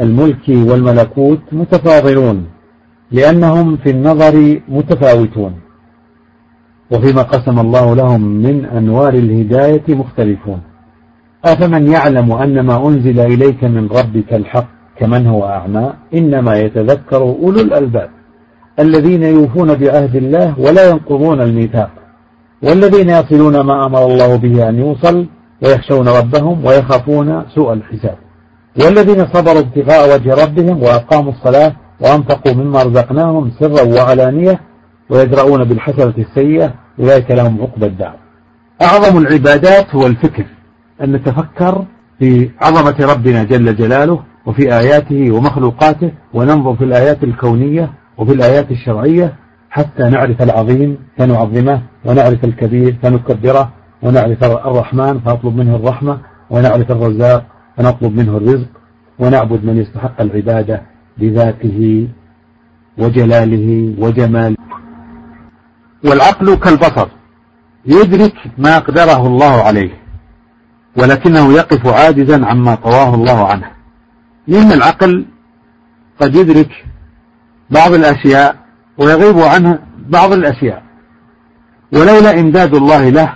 الملك 0.00 0.48
والملكوت 0.48 1.40
متفاضلون 1.52 2.46
لأنهم 3.10 3.76
في 3.76 3.90
النظر 3.90 4.60
متفاوتون. 4.68 5.52
وفيما 6.92 7.22
قسم 7.22 7.58
الله 7.58 7.94
لهم 7.94 8.20
من 8.20 8.64
أنوار 8.64 9.14
الهداية 9.14 9.94
مختلفون. 9.94 10.60
أفمن 11.44 11.92
يعلم 11.92 12.32
أن 12.32 12.60
ما 12.60 12.88
أنزل 12.88 13.20
إليك 13.20 13.64
من 13.64 13.88
ربك 13.88 14.34
الحق 14.34 14.68
كمن 14.96 15.26
هو 15.26 15.44
أعمى؟ 15.46 15.92
إنما 16.14 16.58
يتذكر 16.58 17.22
أولو 17.22 17.60
الألباب 17.60 18.10
الذين 18.78 19.22
يوفون 19.22 19.74
بعهد 19.74 20.16
الله 20.16 20.60
ولا 20.60 20.90
ينقضون 20.90 21.40
الميثاق. 21.40 21.90
والذين 22.62 23.10
يصلون 23.10 23.60
ما 23.60 23.86
أمر 23.86 24.06
الله 24.06 24.36
به 24.36 24.68
أن 24.68 24.78
يوصل 24.78 25.26
ويخشون 25.62 26.08
ربهم 26.08 26.64
ويخافون 26.64 27.44
سوء 27.54 27.72
الحساب. 27.72 28.16
والذين 28.84 29.26
صبروا 29.32 29.60
ابتغاء 29.60 30.14
وجه 30.14 30.44
ربهم 30.44 30.82
وأقاموا 30.82 31.32
الصلاة 31.32 31.72
وأنفقوا 32.00 32.52
مما 32.52 32.82
رزقناهم 32.82 33.50
سرا 33.60 33.82
وعلانية 33.82 34.60
ويدرؤون 35.10 35.64
بالحسنة 35.64 36.14
السيئة 36.18 36.74
أولئك 37.00 37.30
لهم 37.30 37.62
عقبى 37.62 37.86
الدار. 37.86 38.14
أعظم 38.82 39.18
العبادات 39.18 39.94
هو 39.94 40.06
الفكر 40.06 40.44
أن 41.02 41.12
نتفكر 41.12 41.84
في 42.18 42.50
عظمة 42.60 43.12
ربنا 43.12 43.44
جل 43.44 43.76
جلاله 43.76 44.20
وفي 44.46 44.74
آياته 44.78 45.30
ومخلوقاته 45.30 46.12
وننظر 46.34 46.76
في 46.76 46.84
الآيات 46.84 47.24
الكونية 47.24 47.90
وفي 48.18 48.32
الآيات 48.32 48.70
الشرعية 48.70 49.32
حتى 49.70 50.02
نعرف 50.02 50.42
العظيم 50.42 50.98
فنعظمه 51.18 51.82
ونعرف 52.04 52.44
الكبير 52.44 52.96
فنكبره 53.02 53.72
ونعرف 54.02 54.44
الرحمن 54.44 55.20
فنطلب 55.20 55.56
منه 55.56 55.76
الرحمة 55.76 56.20
ونعرف 56.50 56.90
الرزاق 56.90 57.44
فنطلب 57.76 58.16
منه 58.16 58.36
الرزق 58.36 58.68
ونعبد 59.18 59.64
من 59.64 59.76
يستحق 59.76 60.20
العبادة 60.20 60.82
بذاته 61.18 62.08
وجلاله 62.98 63.94
وجماله. 63.98 64.56
والعقل 66.04 66.54
كالبصر 66.54 67.08
يدرك 67.86 68.34
ما 68.58 68.76
أقدره 68.76 69.26
الله 69.26 69.62
عليه 69.62 69.90
ولكنه 70.96 71.52
يقف 71.52 71.86
عاجزا 71.86 72.46
عما 72.46 72.74
طواه 72.74 73.14
الله 73.14 73.46
عنه. 73.46 73.70
لأن 74.46 74.72
العقل 74.72 75.26
قد 76.20 76.36
يدرك 76.36 76.84
بعض 77.70 77.92
الأشياء 77.92 78.56
ويغيب 78.98 79.38
عنه 79.38 79.78
بعض 80.08 80.32
الأشياء. 80.32 80.82
ولولا 81.92 82.40
إمداد 82.40 82.74
الله 82.74 83.08
له 83.08 83.32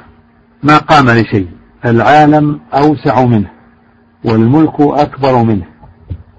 ما 0.62 0.78
قام 0.78 1.10
لشيء. 1.10 1.48
العالم 1.84 2.60
أوسع 2.74 3.24
منه 3.24 3.50
والملك 4.24 4.80
أكبر 4.80 5.42
منه 5.42 5.64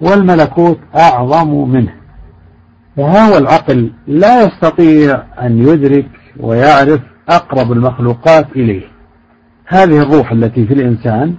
والملكوت 0.01 0.79
أعظم 0.95 1.69
منه. 1.69 1.93
فهو 2.97 3.37
العقل 3.37 3.91
لا 4.07 4.43
يستطيع 4.43 5.23
أن 5.41 5.67
يدرك 5.67 6.09
ويعرف 6.39 7.01
أقرب 7.29 7.71
المخلوقات 7.71 8.47
إليه. 8.55 8.87
هذه 9.65 10.01
الروح 10.01 10.31
التي 10.31 10.67
في 10.67 10.73
الإنسان 10.73 11.35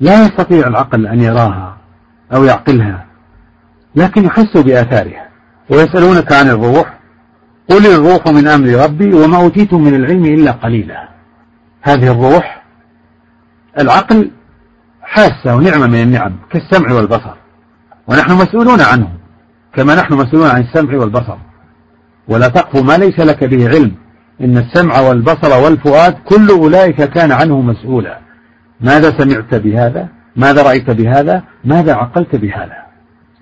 لا 0.00 0.24
يستطيع 0.24 0.66
العقل 0.66 1.06
أن 1.06 1.20
يراها 1.20 1.76
أو 2.34 2.44
يعقلها 2.44 3.06
لكن 3.94 4.24
يحس 4.24 4.56
بآثارها. 4.56 5.27
ويسألونك 5.70 6.32
عن 6.32 6.48
الروح 6.48 6.98
قل 7.68 7.86
الروح 7.86 8.26
من 8.26 8.46
أمر 8.46 8.84
ربي 8.84 9.14
وما 9.14 9.36
أوتيتم 9.36 9.82
من 9.82 9.94
العلم 9.94 10.24
إلا 10.24 10.50
قليلا. 10.50 11.08
هذه 11.82 12.12
الروح 12.12 12.64
العقل 13.78 14.30
حاسة 15.02 15.56
ونعمة 15.56 15.86
من 15.86 16.02
النعم 16.02 16.36
كالسمع 16.50 16.92
والبصر 16.92 17.34
ونحن 18.06 18.32
مسؤولون 18.32 18.80
عنه 18.80 19.08
كما 19.74 19.94
نحن 19.94 20.14
مسؤولون 20.14 20.48
عن 20.50 20.60
السمع 20.60 20.96
والبصر. 20.96 21.36
ولا 22.28 22.48
تقف 22.48 22.82
ما 22.82 22.96
ليس 22.96 23.20
لك 23.20 23.44
به 23.44 23.68
علم 23.68 23.92
إن 24.40 24.58
السمع 24.58 25.00
والبصر 25.00 25.64
والفؤاد 25.64 26.14
كل 26.24 26.48
أولئك 26.48 27.02
كان 27.02 27.32
عنه 27.32 27.60
مسؤولا. 27.60 28.18
ماذا 28.80 29.18
سمعت 29.18 29.54
بهذا؟ 29.54 30.08
ماذا 30.36 30.62
رأيت 30.62 30.90
بهذا؟ 30.90 31.42
ماذا 31.64 31.94
عقلت 31.94 32.36
بهذا؟ 32.36 32.87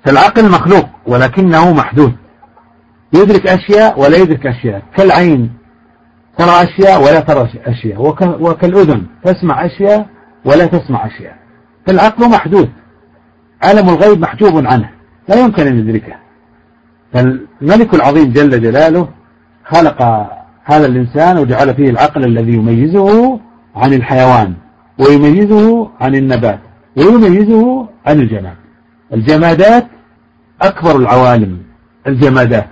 فالعقل 0.06 0.50
مخلوق 0.50 0.88
ولكنه 1.06 1.72
محدود. 1.72 2.12
يدرك 3.14 3.46
أشياء 3.46 4.00
ولا 4.00 4.16
يدرك 4.16 4.46
أشياء. 4.46 4.82
كالعين 4.96 5.52
ترى 6.38 6.50
أشياء 6.50 7.02
ولا 7.02 7.20
ترى 7.20 7.48
أشياء. 7.66 8.00
وكالأذن 8.40 9.06
تسمع 9.24 9.66
أشياء 9.66 10.06
ولا 10.44 10.66
تسمع 10.66 11.06
أشياء. 11.06 11.36
فالعقل 11.86 12.28
محدود. 12.28 12.70
عالم 13.62 13.88
الغيب 13.88 14.20
محجوب 14.20 14.66
عنه. 14.66 14.90
لا 15.28 15.40
يمكن 15.40 15.66
أن 15.66 15.78
يدركه. 15.78 16.14
فالملك 17.12 17.94
العظيم 17.94 18.32
جل 18.32 18.60
جلاله 18.60 19.08
خلق 19.64 20.02
هذا 20.64 20.86
الإنسان 20.86 21.38
وجعل 21.38 21.74
فيه 21.74 21.90
العقل 21.90 22.24
الذي 22.24 22.52
يميزه 22.52 23.40
عن 23.76 23.92
الحيوان 23.92 24.54
ويميزه 24.98 25.90
عن 26.00 26.14
النبات 26.14 26.60
ويميزه 26.96 27.88
عن 28.06 28.20
الجماد. 28.20 28.56
الجمادات 29.12 29.86
أكبر 30.62 30.96
العوالم 30.96 31.62
الجمادات 32.06 32.70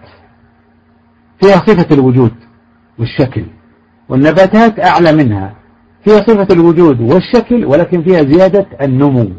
فيها 1.41 1.57
صفة 1.57 1.95
الوجود 1.95 2.35
والشكل 2.99 3.45
والنباتات 4.09 4.81
أعلى 4.85 5.13
منها 5.13 5.55
فيها 6.05 6.17
صفة 6.17 6.47
الوجود 6.51 7.01
والشكل 7.01 7.65
ولكن 7.65 8.03
فيها 8.03 8.23
زيادة 8.23 8.67
النمو. 8.83 9.31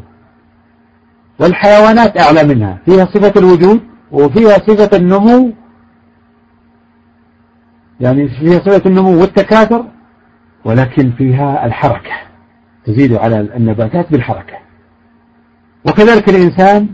والحيوانات 1.40 2.18
أعلى 2.20 2.44
منها 2.44 2.78
فيها 2.84 3.04
صفة 3.04 3.32
الوجود 3.36 3.80
وفيها 4.12 4.58
صفة 4.58 4.96
النمو. 4.96 5.52
يعني 8.00 8.28
فيها 8.28 8.58
صفة 8.58 8.82
النمو 8.86 9.20
والتكاثر 9.20 9.84
ولكن 10.64 11.12
فيها 11.12 11.66
الحركة 11.66 12.12
تزيد 12.84 13.12
على 13.12 13.40
النباتات 13.40 14.12
بالحركة. 14.12 14.56
وكذلك 15.88 16.28
الإنسان 16.28 16.88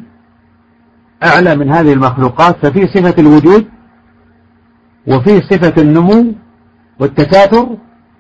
أعلى 1.25 1.57
من 1.57 1.71
هذه 1.71 1.93
المخلوقات 1.93 2.67
ففيه 2.67 2.87
صفة 2.87 3.15
الوجود 3.19 3.67
وفيه 5.07 5.41
صفة 5.41 5.83
النمو 5.83 6.35
والتكاثر 7.01 7.69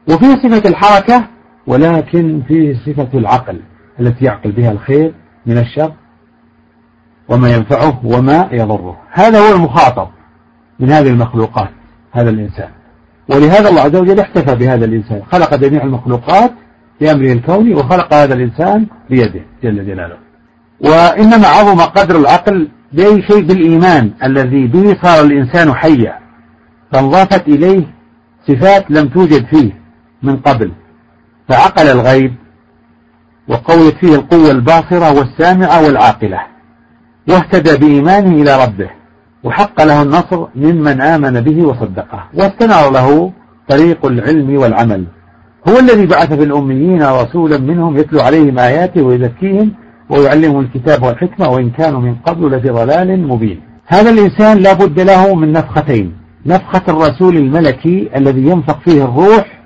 وفيه 0.08 0.34
صفة 0.34 0.68
الحركة 0.68 1.24
ولكن 1.66 2.42
فيه 2.48 2.74
صفة 2.74 3.08
العقل 3.14 3.60
التي 4.00 4.24
يعقل 4.24 4.52
بها 4.52 4.72
الخير 4.72 5.14
من 5.46 5.58
الشر 5.58 5.92
وما 7.28 7.54
ينفعه 7.54 8.06
وما 8.06 8.48
يضره. 8.52 8.98
هذا 9.10 9.38
هو 9.38 9.54
المخاطب 9.56 10.08
من 10.80 10.90
هذه 10.90 11.08
المخلوقات 11.08 11.70
هذا 12.12 12.30
الإنسان. 12.30 12.68
ولهذا 13.28 13.68
الله 13.68 13.80
عز 13.80 13.96
وجل 13.96 14.20
احتفى 14.20 14.54
بهذا 14.54 14.84
الإنسان. 14.84 15.22
خلق 15.32 15.54
جميع 15.54 15.82
المخلوقات 15.82 16.52
بأمره 17.00 17.32
الكوني 17.32 17.74
وخلق 17.74 18.14
هذا 18.14 18.34
الإنسان 18.34 18.86
بيده 19.10 19.40
جل 19.62 19.86
جلاله. 19.86 20.16
وإنما 20.80 21.46
عظم 21.46 21.80
قدر 21.80 22.16
العقل 22.16 22.68
بأي 22.92 23.22
شيء 23.22 23.40
بالإيمان 23.42 24.10
الذي 24.24 24.66
به 24.66 24.96
صار 25.02 25.24
الإنسان 25.24 25.72
حيا 25.74 26.18
فانضافت 26.92 27.48
إليه 27.48 27.82
صفات 28.48 28.90
لم 28.90 29.08
توجد 29.08 29.46
فيه 29.46 29.72
من 30.22 30.36
قبل 30.36 30.72
فعقل 31.48 31.86
الغيب 31.86 32.34
وقويت 33.48 33.94
فيه 33.94 34.14
القوة 34.14 34.50
الباصرة 34.50 35.12
والسامعة 35.18 35.82
والعاقلة 35.84 36.40
واهتدى 37.28 37.76
بإيمانه 37.76 38.42
إلى 38.42 38.64
ربه 38.64 38.90
وحق 39.44 39.82
له 39.82 40.02
النصر 40.02 40.46
ممن 40.54 41.00
آمن 41.00 41.40
به 41.40 41.66
وصدقه 41.66 42.24
واستنار 42.34 42.90
له 42.90 43.32
طريق 43.68 44.06
العلم 44.06 44.56
والعمل 44.56 45.04
هو 45.68 45.78
الذي 45.78 46.06
بعث 46.06 46.32
في 46.32 46.42
الأميين 46.42 47.02
رسولا 47.02 47.58
منهم 47.58 47.96
يتلو 47.96 48.20
عليهم 48.20 48.58
آياته 48.58 49.02
ويزكيهم 49.02 49.72
ويعلمهم 50.12 50.60
الكتاب 50.60 51.02
والحكمة 51.02 51.48
وإن 51.48 51.70
كانوا 51.70 52.00
من 52.00 52.14
قبل 52.14 52.50
لفي 52.50 52.68
ضلال 52.68 53.28
مبين. 53.28 53.60
هذا 53.86 54.10
الإنسان 54.10 54.58
لا 54.58 54.72
بد 54.72 55.00
له 55.00 55.34
من 55.34 55.52
نفختين. 55.52 56.16
نفخة 56.46 56.82
الرسول 56.88 57.36
الملكي 57.36 58.10
الذي 58.16 58.42
ينفخ 58.42 58.78
فيه 58.78 59.04
الروح 59.04 59.62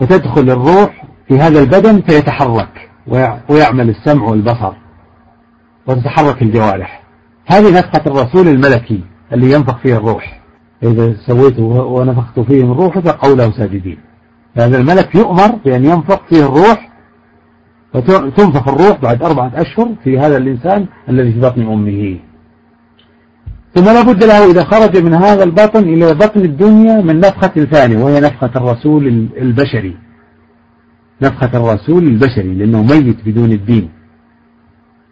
وتدخل 0.00 0.50
الروح 0.50 1.04
في 1.28 1.38
هذا 1.38 1.60
البدن 1.60 2.00
فيتحرك 2.00 2.88
ويعمل 3.48 3.88
السمع 3.90 4.24
والبصر 4.24 4.72
وتتحرك 5.86 6.42
الجوارح. 6.42 7.02
هذه 7.46 7.78
نفخة 7.78 8.02
الرسول 8.06 8.48
الملكي 8.48 9.00
اللي 9.32 9.52
ينفخ 9.52 9.78
فيه 9.78 9.96
الروح. 9.96 10.40
إذا 10.82 11.14
سويته 11.26 11.62
ونفخت 11.62 12.40
فيه 12.40 12.64
من 12.64 12.72
روحه 12.72 13.00
فقوا 13.00 13.36
له 13.36 13.50
ساجدين. 13.50 13.98
هذا 14.56 14.78
الملك 14.78 15.14
يؤمر 15.14 15.48
بأن 15.64 15.84
ينفخ 15.84 16.20
فيه 16.28 16.46
الروح 16.46 16.93
وتنفخ 17.94 18.68
الروح 18.68 19.00
بعد 19.00 19.22
أربعة 19.22 19.52
أشهر 19.54 19.88
في 20.04 20.18
هذا 20.18 20.36
الإنسان 20.36 20.86
الذي 21.08 21.32
في 21.32 21.40
بطن 21.40 21.62
أمه. 21.62 22.18
ثم 23.74 23.84
لا 23.84 24.02
بد 24.02 24.24
له 24.24 24.50
إذا 24.50 24.64
خرج 24.64 24.96
من 24.96 25.14
هذا 25.14 25.44
البطن 25.44 25.82
إلى 25.82 26.14
بطن 26.14 26.40
الدنيا 26.40 27.00
من 27.00 27.20
نفخة 27.20 27.64
ثانية 27.64 28.04
وهي 28.04 28.20
نفخة 28.20 28.50
الرسول 28.56 29.06
البشري. 29.36 29.96
نفخة 31.22 31.50
الرسول 31.54 32.02
البشري 32.02 32.54
لأنه 32.54 32.82
ميت 32.82 33.16
بدون 33.26 33.52
الدين. 33.52 33.90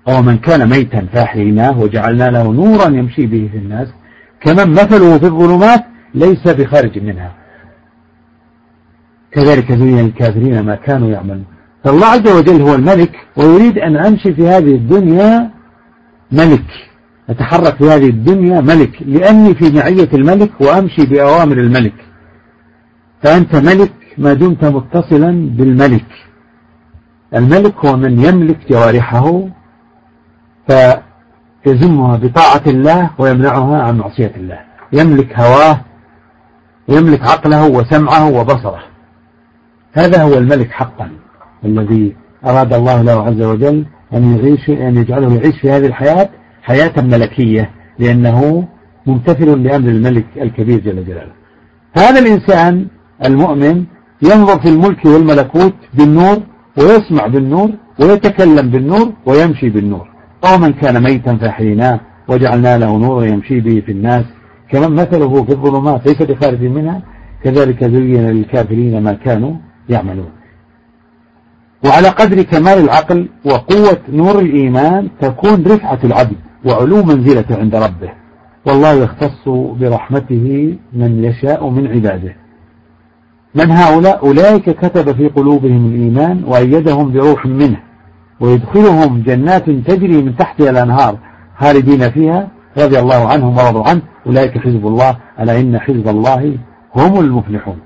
أو 0.09 0.23
من 0.23 0.39
كان 0.39 0.71
ميتا 0.71 1.07
فأحييناه 1.13 1.79
وجعلنا 1.81 2.25
له 2.25 2.53
نورا 2.53 2.89
يمشي 2.89 3.27
به 3.27 3.49
في 3.53 3.59
الناس. 3.59 3.89
كمن 4.41 4.71
مثله 4.71 5.19
في 5.19 5.27
الظلمات 5.27 5.85
ليس 6.15 6.49
بخارج 6.49 6.99
منها. 6.99 7.33
كذلك 9.31 9.73
زين 9.73 9.99
الكافرين 9.99 10.61
ما 10.61 10.75
كانوا 10.75 11.11
يعملون. 11.11 11.52
فالله 11.85 12.07
عز 12.07 12.29
وجل 12.29 12.63
هو 12.63 12.75
الملك 12.75 13.17
ويريد 13.37 13.79
أن 13.79 13.97
أمشي 13.97 14.35
في 14.35 14.49
هذه 14.49 14.75
الدنيا 14.75 15.51
ملك. 16.33 16.65
أتحرك 17.31 17.77
في 17.77 17.85
هذه 17.85 18.09
الدنيا 18.09 18.61
ملك. 18.61 19.03
لأني 19.03 19.55
في 19.55 19.71
معية 19.71 20.09
الملك 20.15 20.61
وأمشي 20.61 21.07
بأوامر 21.07 21.57
الملك. 21.59 21.95
فأنت 23.23 23.57
ملك 23.57 23.93
ما 24.19 24.33
دمت 24.33 24.65
متصلا 24.65 25.57
بالملك. 25.57 26.07
الملك 27.35 27.85
هو 27.85 27.97
من 27.97 28.25
يملك 28.25 28.59
جوارحه 28.71 29.43
فيزمها 31.65 32.17
بطاعة 32.17 32.63
الله 32.67 33.11
ويمنعها 33.19 33.83
عن 33.83 33.99
معصية 33.99 34.33
الله. 34.37 34.61
يملك 34.93 35.39
هواه 35.39 35.81
ويملك 36.89 37.23
عقله 37.23 37.67
وسمعه 37.69 38.31
وبصره. 38.31 38.83
هذا 39.93 40.23
هو 40.23 40.35
الملك 40.35 40.71
حقا. 40.71 41.11
الذي 41.65 42.17
أراد 42.47 42.75
الله 42.75 43.03
له 43.03 43.23
عز 43.23 43.43
وجل 43.43 43.85
أن 44.15 44.37
يعيش 44.37 44.71
أن 44.71 44.97
يجعله 44.97 45.35
يعيش 45.35 45.61
في 45.61 45.71
هذه 45.71 45.87
الحياة 45.87 46.29
حياة 46.63 46.93
ملكية 46.97 47.71
لأنه 47.99 48.69
ممتثل 49.07 49.63
لأمر 49.63 49.89
الملك 49.89 50.27
الكبير 50.37 50.79
جل 50.81 51.05
جلاله. 51.05 51.33
هذا 51.97 52.19
الإنسان 52.19 52.87
المؤمن 53.25 53.85
ينظر 54.23 54.61
في 54.61 54.69
الملك 54.69 55.05
والملكوت 55.05 55.75
بالنور 55.95 56.39
ويسمع 56.79 57.27
بالنور 57.27 57.71
ويتكلم 58.01 58.71
بالنور 58.71 59.13
ويمشي 59.27 59.69
بالنور. 59.71 60.09
أو 60.45 60.59
من 60.59 60.73
كان 60.73 61.03
ميتا 61.03 61.37
فحيناه 61.37 62.01
وجعلنا 62.29 62.79
له 62.79 62.99
نورا 62.99 63.25
يمشي 63.25 63.61
به 63.61 63.83
في 63.87 63.93
الناس. 63.93 64.25
كمن 64.71 64.95
مثله 64.95 65.45
في 65.45 65.53
الظلمات 65.53 66.07
ليس 66.07 66.23
بخارج 66.23 66.63
منها. 66.63 67.03
كذلك 67.45 67.85
زين 67.85 68.31
للكافرين 68.31 69.03
ما 69.03 69.13
كانوا 69.13 69.55
يعملون. 69.89 70.31
وعلى 71.85 72.09
قدر 72.09 72.43
كمال 72.43 72.79
العقل 72.79 73.29
وقوة 73.45 73.99
نور 74.09 74.39
الإيمان 74.39 75.09
تكون 75.21 75.65
رفعة 75.67 75.99
العبد 76.05 76.37
وعلو 76.65 77.03
منزلته 77.03 77.59
عند 77.59 77.75
ربه. 77.75 78.13
والله 78.67 78.93
يختص 78.93 79.49
برحمته 79.49 80.77
من 80.93 81.25
يشاء 81.25 81.69
من 81.69 81.87
عباده. 81.87 82.37
من 83.55 83.71
هؤلاء 83.71 84.27
أولئك 84.27 84.71
كتب 84.71 85.17
في 85.17 85.29
قلوبهم 85.29 85.87
الإيمان 85.87 86.45
وأيدهم 86.45 87.13
بروح 87.13 87.47
منه. 87.47 87.81
ويدخلهم 88.41 89.23
جنات 89.23 89.71
تجري 89.71 90.23
من 90.23 90.37
تحتها 90.37 90.71
الأنهار 90.71 91.19
خالدين 91.59 92.11
فيها 92.11 92.49
رضي 92.79 92.99
الله 92.99 93.29
عنهم 93.29 93.59
ورضوا 93.59 93.89
عنه. 93.89 94.03
أولئك 94.27 94.59
حزب 94.59 94.87
الله 94.87 95.17
ألا 95.41 95.61
إن 95.61 95.79
حزب 95.79 96.09
الله 96.09 96.59
هم 96.97 97.21
المفلحون. 97.21 97.79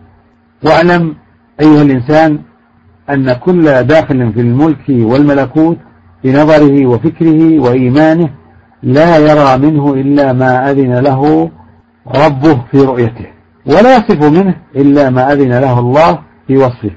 واعلم 0.64 1.14
أيها 1.61 1.82
الإنسان 1.82 2.38
أن 3.11 3.33
كل 3.33 3.83
داخل 3.83 4.33
في 4.33 4.40
الملك 4.40 4.85
والملكوت 4.88 5.79
بنظره 6.25 6.87
وفكره 6.87 7.61
وإيمانه 7.61 8.31
لا 8.83 9.19
يرى 9.19 9.59
منه 9.59 9.95
إلا 9.95 10.33
ما 10.33 10.71
أذن 10.71 10.99
له 10.99 11.51
ربه 12.14 12.61
في 12.71 12.79
رؤيته 12.79 13.27
ولا 13.66 13.97
يصف 13.97 14.25
منه 14.25 14.55
إلا 14.77 15.11
ما 15.11 15.33
أذن 15.33 15.59
له 15.59 15.79
الله 15.79 16.19
في 16.47 16.57
وصفه 16.57 16.90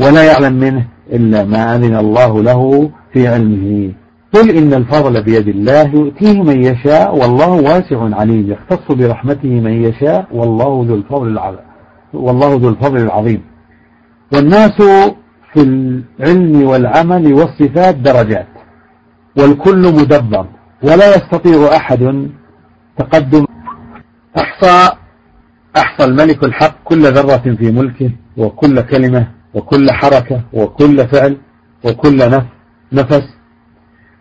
ولا 0.00 0.24
يعلم 0.24 0.52
منه 0.52 0.86
إلا 1.12 1.44
ما 1.44 1.76
أذن 1.76 1.96
الله 1.96 2.42
له 2.42 2.90
في 3.12 3.28
علمه. 3.28 3.92
قل 4.32 4.50
إن 4.50 4.74
الفضل 4.74 5.24
بيد 5.24 5.48
الله 5.48 5.88
يؤتيه 5.94 6.42
من 6.42 6.62
يشاء 6.64 7.16
والله 7.16 7.50
واسع 7.50 8.16
عليم 8.16 8.50
يختص 8.50 8.92
برحمته 8.92 9.48
من 9.48 9.84
يشاء 9.84 10.26
والله 10.32 10.84
ذو 10.88 10.94
الفضل 10.94 11.28
العظيم 11.28 11.60
والله 12.14 12.54
ذو 12.54 12.68
الفضل 12.68 12.96
العظيم. 12.96 13.42
والناس 14.34 14.82
في 15.52 15.60
العلم 15.62 16.62
والعمل 16.62 17.32
والصفات 17.32 17.94
درجات 17.94 18.46
والكل 19.38 19.82
مدبر 19.82 20.46
ولا 20.82 21.16
يستطيع 21.16 21.76
أحد 21.76 22.28
تقدم. 22.98 23.44
أحصى 24.38 24.96
أحصى 25.76 26.04
الملك 26.04 26.44
الحق 26.44 26.74
كل 26.84 27.02
ذرة 27.02 27.56
في 27.58 27.70
ملكه 27.70 28.10
وكل 28.36 28.80
كلمة 28.80 29.26
وكل 29.54 29.90
حركة 29.90 30.40
وكل 30.52 31.08
فعل 31.08 31.36
وكل 31.84 32.30
نفس. 32.92 33.22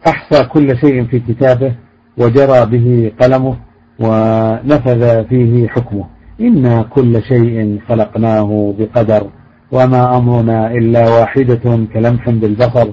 أحصى 0.07 0.43
كل 0.43 0.77
شيء 0.77 1.05
في 1.05 1.19
كتابه 1.19 1.75
وجرى 2.17 2.65
به 2.65 3.11
قلمه 3.21 3.57
ونفذ 3.99 5.25
فيه 5.29 5.67
حكمه. 5.67 6.05
إنا 6.41 6.83
كل 6.83 7.23
شيء 7.23 7.79
خلقناه 7.87 8.75
بقدر. 8.79 9.29
وما 9.71 10.17
أمرنا 10.17 10.71
إلا 10.71 11.09
واحدة 11.09 11.79
كلمح 11.93 12.29
بالبصر 12.29 12.87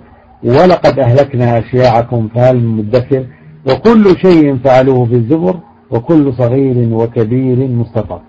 ولقد 0.44 0.98
أهلكنا 0.98 1.58
أشياعكم 1.58 2.28
فهل 2.34 2.64
مدكر 2.64 3.24
وكل 3.68 4.16
شيء 4.18 4.58
فعلوه 4.64 5.06
في 5.06 5.14
الزبر 5.14 5.56
وكل 5.90 6.32
صغير 6.38 6.88
وكبير 6.92 7.68
مستطر. 7.68 8.20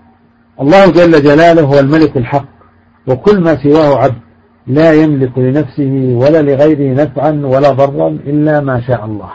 الله 0.60 0.90
جل 0.90 1.22
جلاله 1.22 1.62
هو 1.62 1.78
الملك 1.78 2.16
الحق 2.16 2.44
وكل 3.06 3.40
ما 3.40 3.62
سواه 3.62 3.98
عبد 3.98 4.14
لا 4.66 4.92
يملك 4.92 5.38
لنفسه 5.38 6.16
ولا 6.22 6.42
لغيره 6.42 7.02
نفعا 7.02 7.30
ولا 7.44 7.70
ضرا 7.70 8.08
إلا 8.08 8.60
ما 8.60 8.80
شاء 8.80 9.04
الله. 9.04 9.30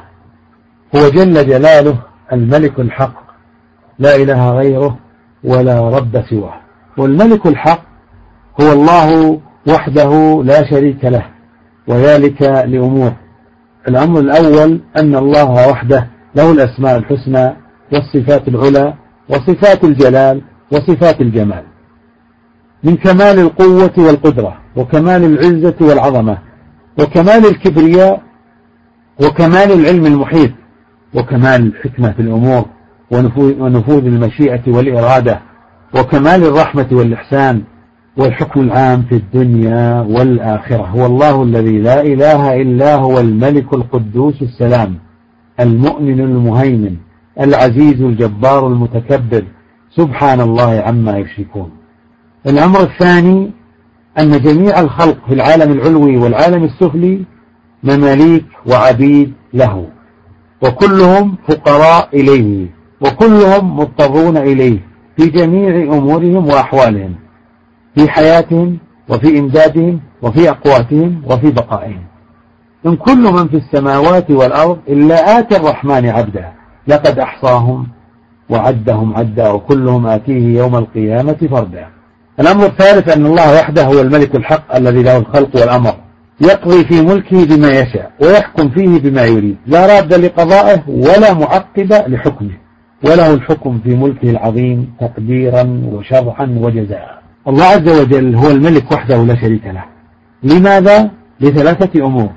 هو 0.95 1.09
جل 1.09 1.33
جلاله 1.47 1.97
الملك 2.33 2.79
الحق 2.79 3.23
لا 3.99 4.15
إله 4.15 4.51
غيره 4.51 4.97
ولا 5.43 5.89
رب 5.89 6.23
سواه. 6.29 6.53
والملك 6.97 7.45
الحق 7.45 7.92
هو 8.61 8.71
الله 8.71 9.39
وحده 9.67 10.43
لا 10.45 10.69
شريك 10.69 11.05
له 11.05 11.25
وذلك 11.87 12.41
لأمور. 12.41 13.13
الأمر 13.87 14.19
الأول 14.19 14.81
أن 14.97 15.15
الله 15.15 15.69
وحده 15.69 16.07
له 16.35 16.51
الأسماء 16.51 16.97
الحسنى 16.97 17.55
والصفات 17.93 18.47
العلى 18.47 18.93
وصفات 19.29 19.83
الجلال 19.83 20.41
وصفات 20.71 21.21
الجمال. 21.21 21.63
من 22.83 22.95
كمال 22.95 23.39
القوة 23.39 23.93
والقدرة 23.97 24.57
وكمال 24.75 25.23
العزة 25.23 25.75
والعظمة 25.81 26.37
وكمال 26.99 27.45
الكبرياء 27.45 28.21
وكمال 29.23 29.71
العلم 29.71 30.05
المحيط 30.05 30.51
وكمال 31.15 31.61
الحكمة 31.67 32.11
في 32.11 32.21
الأمور 32.21 32.65
ونفوذ 33.59 34.05
المشيئة 34.05 34.61
والإرادة 34.67 35.39
وكمال 35.95 36.43
الرحمة 36.43 36.87
والإحسان 36.91 37.63
والحكم 38.17 38.61
العام 38.61 39.01
في 39.09 39.15
الدنيا 39.15 40.01
والآخرة. 40.01 40.83
هو 40.83 41.05
الله 41.05 41.43
الذي 41.43 41.79
لا 41.79 42.01
إله 42.01 42.61
إلا 42.61 42.95
هو 42.95 43.19
الملك 43.19 43.73
القدوس 43.73 44.41
السلام 44.41 44.95
المؤمن 45.59 46.19
المهيمن 46.19 46.95
العزيز 47.39 48.01
الجبار 48.01 48.67
المتكبر. 48.67 49.43
سبحان 49.95 50.41
الله 50.41 50.81
عما 50.81 51.17
يشركون. 51.17 51.71
الأمر 52.47 52.81
الثاني 52.81 53.51
أن 54.19 54.39
جميع 54.41 54.79
الخلق 54.79 55.17
في 55.27 55.33
العالم 55.33 55.71
العلوي 55.71 56.17
والعالم 56.17 56.63
السفلي 56.63 57.25
مماليك 57.83 58.45
وعبيد 58.65 59.33
له 59.53 59.87
وكلهم 60.63 61.35
فقراء 61.47 62.09
إليه 62.13 62.67
وكلهم 63.01 63.77
مضطرون 63.77 64.37
إليه 64.37 64.79
في 65.17 65.29
جميع 65.29 65.97
أمورهم 65.97 66.47
وأحوالهم. 66.47 67.15
في 67.95 68.09
حياتهم 68.09 68.77
وفي 69.09 69.39
إمدادهم 69.39 69.99
وفي 70.21 70.49
أقواتهم 70.49 71.21
وفي 71.25 71.51
بقائهم. 71.51 72.03
إن 72.85 72.95
كل 72.95 73.21
من 73.33 73.47
في 73.47 73.57
السماوات 73.57 74.31
والأرض 74.31 74.77
إلا 74.87 75.39
آتي 75.39 75.55
الرحمن 75.57 76.05
عبدا 76.05 76.51
لقد 76.87 77.19
أحصاهم 77.19 77.87
وعدهم 78.49 79.15
عدا 79.15 79.49
وكلهم 79.49 80.07
آتيه 80.07 80.57
يوم 80.57 80.75
القيامة 80.75 81.47
فردا. 81.51 81.87
الأمر 82.39 82.65
الثالث 82.65 83.17
أن 83.17 83.25
الله 83.25 83.59
وحده 83.59 83.85
هو 83.85 84.01
الملك 84.01 84.35
الحق 84.35 84.75
الذي 84.75 85.03
له 85.03 85.17
الخلق 85.17 85.55
والأمر. 85.55 85.93
يقضي 86.41 86.83
في 86.85 87.01
ملكه 87.01 87.45
بما 87.45 87.67
يشاء 87.67 88.11
ويحكم 88.21 88.69
فيه 88.69 88.99
بما 88.99 89.25
يريد. 89.25 89.57
لا 89.67 89.85
راد 89.85 90.13
لقضائه 90.13 90.83
ولا 90.87 91.33
معقب 91.33 91.93
لحكمه. 92.07 92.57
وله 93.05 93.33
الحكم 93.33 93.79
في 93.83 93.95
ملكه 93.95 94.29
العظيم 94.29 94.93
تقديرا 94.99 95.81
وشرعا 95.93 96.57
وجزاء. 96.61 97.22
الله 97.47 97.65
عز 97.65 97.89
وجل 98.01 98.35
هو 98.35 98.51
الملك 98.51 98.91
وحده 98.91 99.23
لا 99.23 99.35
شريك 99.35 99.65
له. 99.65 99.83
لماذا؟ 100.43 101.11
لثلاثة 101.41 102.05
أمور. 102.05 102.29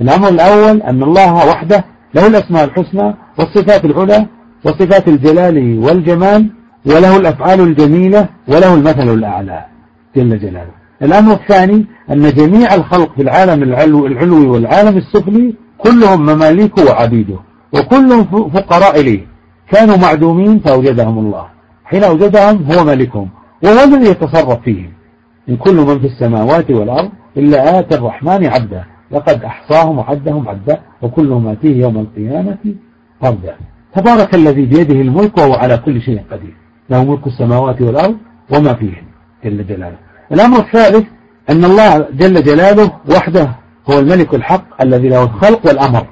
الأمر 0.00 0.28
الأول 0.28 0.82
أن 0.82 1.02
الله 1.02 1.34
وحده 1.34 1.84
له 2.14 2.26
الأسماء 2.26 2.64
الحسنى 2.64 3.14
والصفات 3.38 3.84
العلى 3.84 4.26
وصفات 4.64 5.08
الجلال 5.08 5.78
والجمال 5.78 6.50
وله 6.86 7.16
الأفعال 7.16 7.60
الجميلة 7.60 8.28
وله 8.48 8.74
المثل 8.74 9.14
الأعلى. 9.14 9.64
جل 10.16 10.38
جلاله. 10.38 10.70
الأمر 11.02 11.32
الثاني 11.32 11.86
أن 12.10 12.30
جميع 12.30 12.74
الخلق 12.74 13.14
في 13.16 13.22
العالم 13.22 13.62
العلوي 13.62 14.46
والعالم 14.46 14.96
السفلي 14.96 15.54
كلهم 15.78 16.22
مماليكه 16.22 16.84
وعبيده 16.84 17.36
وكلهم 17.74 18.50
فقراء 18.50 19.00
إليه. 19.00 19.26
كانوا 19.70 19.96
معدومين 19.96 20.58
فأوجدهم 20.58 21.18
الله. 21.18 21.46
حين 21.84 22.04
أوجدهم 22.04 22.64
هو 22.72 22.84
ملكهم. 22.84 23.28
وهو 23.64 23.84
الذي 23.84 24.10
يتصرف 24.10 24.60
فيهم 24.62 24.92
إن 25.48 25.56
كل 25.56 25.76
من 25.76 25.98
في 25.98 26.06
السماوات 26.06 26.70
والأرض 26.70 27.10
إلا 27.36 27.78
آتى 27.78 27.94
الرحمن 27.94 28.46
عبدا 28.46 28.84
لقد 29.10 29.44
أحصاهم 29.44 29.98
وعدهم 29.98 30.48
عدا 30.48 30.80
وكلهم 31.02 31.48
آتيه 31.48 31.80
يوم 31.80 31.98
القيامة 31.98 32.58
فردا. 33.22 33.56
تبارك 33.96 34.34
الذي 34.34 34.66
بيده 34.66 34.94
الملك 34.94 35.38
وهو 35.38 35.54
على 35.54 35.76
كل 35.76 36.00
شيء 36.00 36.22
قدير. 36.30 36.54
له 36.90 37.04
ملك 37.04 37.26
السماوات 37.26 37.82
والأرض 37.82 38.16
وما 38.54 38.74
فيهن 38.74 39.04
جل 39.44 39.66
جلاله. 39.66 39.96
الأمر 40.32 40.58
الثالث 40.58 41.06
أن 41.50 41.64
الله 41.64 41.98
جل 41.98 42.42
جلاله 42.42 42.92
وحده 43.16 43.48
هو 43.90 43.98
الملك 43.98 44.34
الحق 44.34 44.82
الذي 44.82 45.08
له 45.08 45.22
الخلق 45.22 45.66
والأمر. 45.66 46.06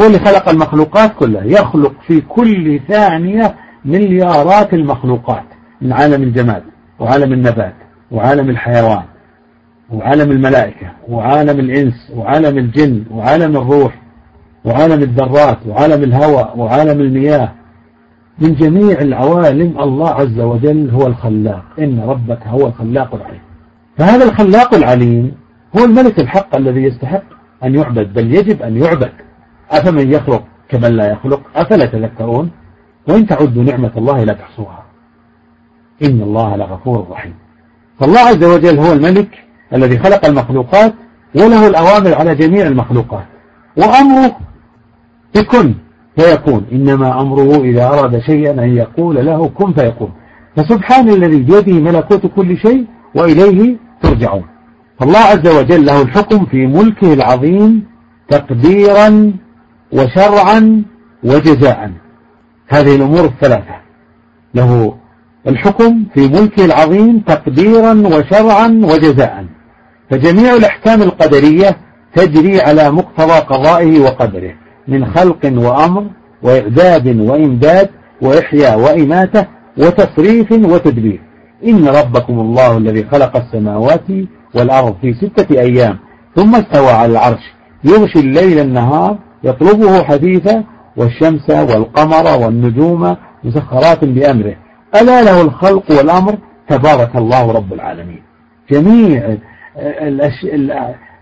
هو 0.00 0.06
اللي 0.06 0.18
خلق 0.18 0.48
المخلوقات 0.48 1.14
كلها. 1.18 1.44
يخلق 1.44 1.92
في 2.06 2.20
كل 2.20 2.80
ثانية 2.88 3.54
مليارات 3.84 4.74
المخلوقات 4.74 5.44
من 5.80 5.92
عالم 5.92 6.22
الجماد. 6.22 6.62
وعالم 6.98 7.32
النبات 7.32 7.74
وعالم 8.10 8.50
الحيوان 8.50 9.04
وعالم 9.92 10.30
الملائكة 10.30 10.90
وعالم 11.08 11.60
الإنس 11.60 12.12
وعالم 12.14 12.58
الجن 12.58 13.04
وعالم 13.10 13.56
الروح 13.56 13.94
وعالم 14.64 15.02
الذرات 15.02 15.58
وعالم 15.66 16.02
الهواء 16.02 16.58
وعالم 16.58 17.00
المياه. 17.00 17.52
من 18.38 18.54
جميع 18.54 19.00
العوالم 19.00 19.80
الله 19.80 20.10
عز 20.10 20.40
وجل 20.40 20.90
هو 20.90 21.06
الخلاق 21.06 21.64
إن 21.78 22.00
ربك 22.00 22.46
هو 22.46 22.66
الخلاق 22.66 23.14
العليم. 23.14 23.40
فهذا 23.98 24.24
الخلاق 24.24 24.74
العليم 24.74 25.34
هو 25.78 25.84
الملك 25.84 26.20
الحق 26.20 26.56
الذي 26.56 26.82
يستحق 26.82 27.22
أن 27.64 27.74
يعبد 27.74 28.12
بل 28.12 28.34
يجب 28.34 28.62
أن 28.62 28.76
يعبد. 28.76 29.12
أفمن 29.70 30.12
يخلق 30.12 30.44
كمن 30.68 30.96
لا 30.96 31.10
يخلق؟ 31.12 31.40
أفلا 31.56 31.86
تذكرون؟ 31.86 32.50
وإن 33.08 33.26
تعدوا 33.26 33.62
نعمة 33.62 33.92
الله 33.96 34.24
لا 34.24 34.32
تحصوها. 34.32 34.85
إن 36.02 36.20
الله 36.20 36.56
لغفور 36.56 37.06
رحيم. 37.10 37.34
فالله 38.00 38.20
عز 38.20 38.44
وجل 38.44 38.78
هو 38.78 38.92
الملك 38.92 39.28
الذي 39.74 39.98
خلق 39.98 40.26
المخلوقات 40.26 40.94
وله 41.36 41.66
الأوامر 41.66 42.14
على 42.14 42.34
جميع 42.34 42.66
المخلوقات. 42.66 43.26
وأمره 43.76 44.36
بكن 45.34 45.74
فيكون. 46.16 46.66
إنما 46.72 47.20
أمره 47.20 47.56
إذا 47.56 47.86
أراد 47.86 48.18
شيئا 48.18 48.50
أن 48.50 48.76
يقول 48.76 49.26
له 49.26 49.48
كن 49.48 49.72
فيكون. 49.72 50.12
فسبحان 50.56 51.08
الذي 51.08 51.42
بيده 51.42 51.72
ملكوت 51.72 52.26
كل 52.26 52.58
شيء 52.58 52.86
وإليه 53.14 53.76
ترجعون. 54.02 54.44
فالله 54.98 55.18
عز 55.18 55.48
وجل 55.48 55.86
له 55.86 56.02
الحكم 56.02 56.46
في 56.46 56.66
ملكه 56.66 57.12
العظيم 57.12 57.86
تقديرا 58.28 59.32
وشرعا 59.92 60.82
وجزاء. 61.24 61.92
هذه 62.68 62.96
الأمور 62.96 63.24
الثلاثة. 63.24 63.74
له 64.54 64.96
الحكم 65.48 66.04
في 66.14 66.28
ملكه 66.28 66.64
العظيم 66.64 67.18
تقديرا 67.18 67.92
وشرعا 67.92 68.80
وجزاء. 68.84 69.44
فجميع 70.10 70.54
الأحكام 70.54 71.02
القدرية 71.02 71.76
تجري 72.14 72.60
على 72.60 72.90
مقتضى 72.90 73.38
قضائه 73.38 74.00
وقدره 74.00 74.52
من 74.88 75.06
خلق 75.06 75.38
وأمر 75.44 76.04
وإعداد 76.42 77.20
وإمداد 77.20 77.88
وإحياء 78.22 78.80
وإماتة 78.80 79.46
وتصريف 79.78 80.52
وتدبير. 80.52 81.20
إن 81.66 81.88
ربكم 81.88 82.40
الله 82.40 82.76
الذي 82.76 83.04
خلق 83.04 83.36
السماوات 83.36 84.06
والأرض 84.54 84.94
في 85.00 85.14
ستة 85.14 85.60
أيام 85.60 85.98
ثم 86.36 86.54
استوى 86.54 86.90
على 86.90 87.12
العرش 87.12 87.42
يغشي 87.84 88.18
الليل 88.20 88.58
النهار 88.58 89.18
يطلبه 89.44 90.02
حديثا 90.02 90.64
والشمس 90.96 91.50
والقمر 91.50 92.44
والنجوم 92.44 93.16
مسخرات 93.44 94.04
بأمره. 94.04 94.56
ألا 95.00 95.22
له 95.22 95.42
الخلق 95.42 95.90
والأمر 95.90 96.38
تبارك 96.68 97.16
الله 97.16 97.52
رب 97.52 97.72
العالمين. 97.72 98.22
جميع 98.70 99.36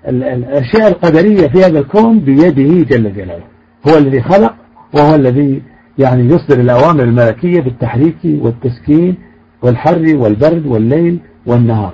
الأشياء 0.09 0.89
القدرية 0.89 1.49
في 1.49 1.65
هذا 1.65 1.79
الكون 1.79 2.21
بيده 2.21 2.97
جل 2.97 3.15
جلاله. 3.15 3.45
هو 3.89 3.99
الذي 3.99 4.23
خلق 4.23 4.55
وهو 4.95 5.15
الذي 5.15 5.63
يعني 5.99 6.35
يصدر 6.35 6.61
الأوامر 6.61 7.03
الملكية 7.03 7.61
بالتحريك 7.61 8.17
والتسكين 8.25 9.17
والحر 9.63 10.17
والبرد 10.17 10.67
والليل 10.67 11.19
والنهار. 11.47 11.93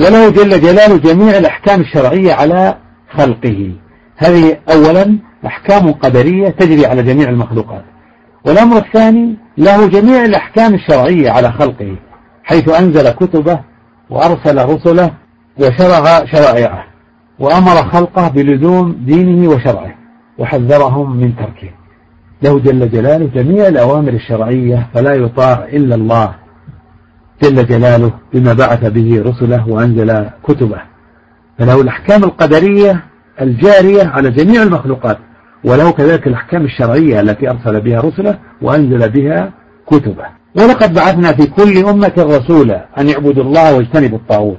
وله 0.00 0.30
جل 0.30 0.60
جلاله 0.60 0.96
جميع 0.96 1.38
الأحكام 1.38 1.80
الشرعية 1.80 2.32
على 2.32 2.74
خلقه. 3.10 3.72
هذه 4.16 4.58
أولا 4.72 5.18
أحكام 5.46 5.92
قدرية 5.92 6.48
تجري 6.48 6.86
على 6.86 7.02
جميع 7.02 7.28
المخلوقات. 7.28 7.84
والأمر 8.46 8.76
الثاني 8.76 9.36
له 9.58 9.86
جميع 9.86 10.24
الأحكام 10.24 10.74
الشرعية 10.74 11.30
على 11.30 11.52
خلقه 11.52 11.96
حيث 12.44 12.68
أنزل 12.68 13.10
كتبه 13.10 13.60
وأرسل 14.10 14.64
رسله 14.64 15.10
وشرع 15.60 16.24
شرائعه 16.24 16.84
وأمر 17.38 17.90
خلقه 17.90 18.28
بلزوم 18.28 18.92
دينه 19.06 19.50
وشرعه 19.50 19.94
وحذرهم 20.38 21.16
من 21.16 21.36
تركه. 21.36 21.70
له 22.42 22.58
جل 22.58 22.90
جلاله 22.90 23.26
جميع 23.34 23.68
الأوامر 23.68 24.12
الشرعية 24.12 24.88
فلا 24.94 25.14
يطاع 25.14 25.64
إلا 25.72 25.94
الله 25.94 26.34
جل 27.42 27.66
جلاله 27.66 28.12
بما 28.32 28.52
بعث 28.52 28.84
به 28.84 29.22
رسله 29.26 29.68
وأنزل 29.68 30.26
كتبه. 30.42 30.80
فله 31.58 31.80
الأحكام 31.80 32.24
القدرية 32.24 33.04
الجارية 33.40 34.04
على 34.04 34.30
جميع 34.30 34.62
المخلوقات. 34.62 35.18
وله 35.64 35.90
كذلك 35.90 36.26
الأحكام 36.26 36.64
الشرعية 36.64 37.20
التي 37.20 37.50
أرسل 37.50 37.80
بها 37.80 38.00
رسله 38.00 38.38
وأنزل 38.62 39.08
بها 39.10 39.52
كتبه. 39.86 40.24
ولقد 40.56 40.94
بعثنا 40.94 41.32
في 41.32 41.46
كل 41.46 41.86
أمة 41.86 42.12
رسولا 42.18 42.86
أن 42.98 43.08
يعبدوا 43.08 43.44
الله 43.44 43.76
واجتنبوا 43.76 44.18
الطاغوت. 44.18 44.58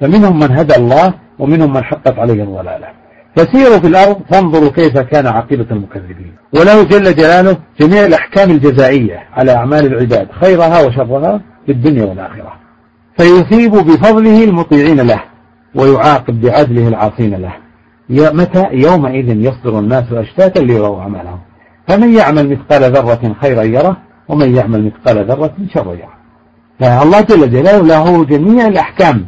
فمنهم 0.00 0.38
من 0.38 0.50
هدى 0.58 0.76
الله 0.76 1.14
ومنهم 1.38 1.72
من 1.72 1.84
حقت 1.84 2.18
عليه 2.18 2.42
الضلالة. 2.42 2.86
فسيروا 3.36 3.78
في 3.78 3.86
الأرض 3.86 4.16
فانظروا 4.30 4.70
كيف 4.70 4.98
كان 4.98 5.26
عاقبة 5.26 5.66
المكذبين. 5.70 6.34
وله 6.54 6.82
جل 6.82 7.14
جلاله 7.14 7.56
جميع 7.80 8.06
الأحكام 8.06 8.50
الجزائية 8.50 9.22
على 9.32 9.52
أعمال 9.52 9.86
العباد 9.86 10.28
خيرها 10.40 10.86
وشرها 10.86 11.40
في 11.66 11.72
الدنيا 11.72 12.04
والآخرة. 12.04 12.52
فيثيب 13.18 13.70
بفضله 13.72 14.44
المطيعين 14.44 15.00
له 15.00 15.22
ويعاقب 15.74 16.40
بعدله 16.40 16.88
العاصين 16.88 17.34
له. 17.34 17.65
متى؟ 18.08 18.64
يومئذ 18.72 19.28
يصدر 19.28 19.78
الناس 19.78 20.12
أشتاتا 20.12 20.58
ليروا 20.58 21.00
أعمالهم 21.00 21.38
فمن 21.88 22.14
يعمل 22.14 22.50
مثقال 22.50 22.92
ذرة 22.92 23.36
خيرا 23.40 23.62
يره 23.62 23.96
ومن 24.28 24.56
يعمل 24.56 24.84
مثقال 24.84 25.24
ذرة 25.24 25.54
شرا 25.74 25.92
يره. 25.92 26.16
فالله 26.80 27.20
جل 27.20 27.50
جلاله 27.50 27.86
له 27.86 28.24
جميع 28.24 28.66
الأحكام 28.66 29.26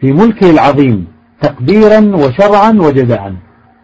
في 0.00 0.12
ملكه 0.12 0.50
العظيم 0.50 1.06
تقديرا 1.40 2.16
وشرعا 2.16 2.70
وجزاء. 2.70 3.34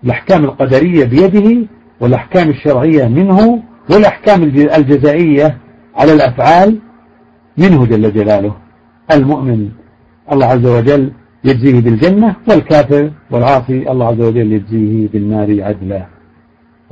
الأحكام 0.04 0.44
القدرية 0.44 1.04
بيده 1.04 1.66
والأحكام 2.00 2.48
الشرعية 2.50 3.08
منه 3.08 3.62
والأحكام 3.90 4.42
الجزائية 4.42 5.58
على 5.96 6.12
الأفعال 6.12 6.78
منه 7.58 7.86
جل 7.86 8.12
جلاله. 8.12 8.54
المؤمن 9.12 9.68
الله 10.32 10.46
عز 10.46 10.66
وجل 10.66 11.12
يجزيه 11.44 11.80
بالجنة 11.80 12.36
والكافر 12.48 13.10
والعاصي 13.30 13.90
الله 13.90 14.06
عز 14.06 14.20
وجل 14.20 14.52
يجزيه 14.52 15.08
بالنار 15.08 15.62
عدلا. 15.62 16.06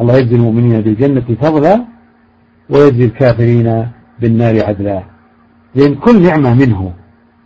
الله 0.00 0.16
يجزي 0.16 0.36
المؤمنين 0.36 0.80
بالجنة 0.80 1.24
فضلا 1.40 1.84
ويجزي 2.70 3.04
الكافرين 3.04 3.86
بالنار 4.20 4.64
عدلا. 4.64 5.02
لأن 5.74 5.94
كل 5.94 6.22
نعمة 6.22 6.54
منه 6.54 6.92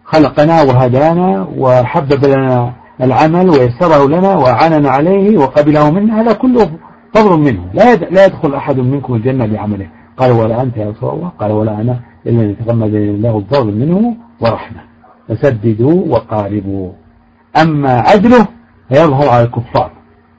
خلقنا 0.04 0.62
وهدانا 0.62 1.48
وحبب 1.58 2.24
لنا 2.24 2.72
العمل 3.02 3.50
ويسره 3.50 4.08
لنا 4.08 4.36
وأعاننا 4.36 4.90
عليه 4.90 5.38
وقبله 5.38 5.90
منا 5.90 6.20
هذا 6.20 6.32
كله 6.32 6.70
فضل 7.14 7.38
منه. 7.38 7.64
لا 7.74 7.94
لا 7.94 8.26
يدخل 8.26 8.54
أحد 8.54 8.78
منكم 8.78 9.14
الجنة 9.14 9.46
بعمله. 9.46 9.88
قال 10.16 10.32
ولا 10.32 10.62
أنت 10.62 10.76
يا 10.76 10.90
رسول 10.90 11.10
الله. 11.14 11.28
قال 11.28 11.52
ولا 11.52 11.80
أنا 11.80 12.00
إلا 12.26 12.42
أن 12.42 12.50
يتغمد 12.50 12.94
الله 12.94 13.38
الفضل 13.38 13.74
منه 13.74 14.16
ورحمة. 14.40 14.93
فسددوا 15.28 16.04
وقاربوا. 16.08 16.92
أما 17.62 17.92
عدله 17.92 18.46
فيظهر 18.88 19.28
على 19.28 19.44
الكفار. 19.44 19.90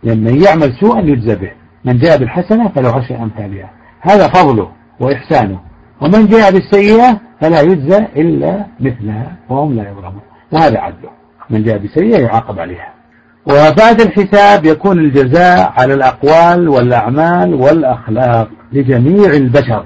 لأن 0.03 0.23
من 0.23 0.43
يعمل 0.43 0.73
سوءا 0.73 0.99
يجزى 0.99 1.35
به. 1.35 1.51
من 1.85 1.97
جاء 1.97 2.17
بالحسنة 2.17 2.67
فله 2.67 2.89
عشر 2.89 3.15
أمثالها. 3.15 3.69
هذا 4.01 4.27
فضله 4.27 4.69
وإحسانه. 4.99 5.59
ومن 6.01 6.27
جاء 6.27 6.51
بالسيئة 6.51 7.19
فلا 7.41 7.61
يجزى 7.61 7.97
إلا 7.97 8.65
مثلها 8.79 9.35
وهم 9.49 9.73
لا 9.73 9.89
يظلمون. 9.89 10.21
وهذا 10.51 10.79
عدله. 10.79 11.09
من 11.49 11.63
جاء 11.63 11.77
بسيئة 11.77 12.21
يعاقب 12.21 12.59
عليها. 12.59 12.93
وبعد 13.45 14.01
الحساب 14.01 14.65
يكون 14.65 14.99
الجزاء 14.99 15.73
على 15.77 15.93
الأقوال 15.93 16.69
والأعمال 16.69 17.53
والأخلاق 17.53 18.49
لجميع 18.73 19.29
البشر. 19.29 19.85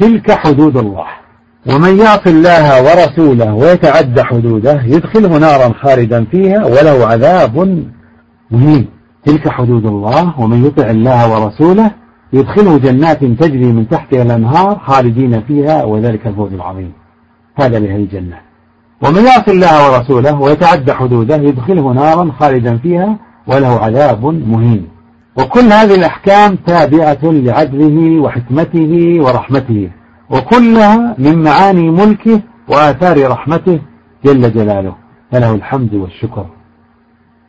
تلك 0.00 0.30
حدود 0.30 0.76
الله. 0.76 1.06
ومن 1.66 1.98
يعص 1.98 2.26
الله 2.26 2.82
ورسوله 2.82 3.54
ويتعدى 3.54 4.22
حدوده 4.22 4.82
يدخله 4.84 5.38
نارا 5.38 5.72
خالدا 5.82 6.24
فيها 6.24 6.64
وله 6.64 7.06
عذاب 7.06 7.84
مهين. 8.50 8.86
تلك 9.24 9.48
حدود 9.48 9.86
الله 9.86 10.40
ومن 10.40 10.64
يطع 10.66 10.90
الله 10.90 11.32
ورسوله 11.32 11.90
يدخله 12.32 12.78
جنات 12.78 13.24
تجري 13.24 13.72
من 13.72 13.88
تحتها 13.88 14.22
الأنهار 14.22 14.78
خالدين 14.86 15.40
فيها 15.40 15.84
وذلك 15.84 16.26
الفوز 16.26 16.52
العظيم. 16.52 16.92
هذا 17.56 17.78
لهذه 17.78 17.96
الجنة. 17.96 18.36
ومن 19.02 19.24
يعص 19.24 19.48
الله 19.48 19.92
ورسوله 19.92 20.40
ويتعدى 20.40 20.92
حدوده 20.92 21.36
يدخله 21.36 21.92
نارا 21.92 22.32
خالدا 22.40 22.78
فيها 22.78 23.18
وله 23.46 23.80
عذاب 23.80 24.24
مهين. 24.24 24.88
وكل 25.36 25.72
هذه 25.72 25.94
الأحكام 25.94 26.56
تابعة 26.66 27.18
لعدله 27.22 28.20
وحكمته 28.20 29.16
ورحمته. 29.20 29.90
وكلها 30.30 31.14
من 31.18 31.42
معاني 31.42 31.90
ملكه 31.90 32.40
وآثار 32.68 33.30
رحمته 33.30 33.80
جل 34.24 34.52
جلاله. 34.52 34.94
فله 35.32 35.54
الحمد 35.54 35.94
والشكر. 35.94 36.46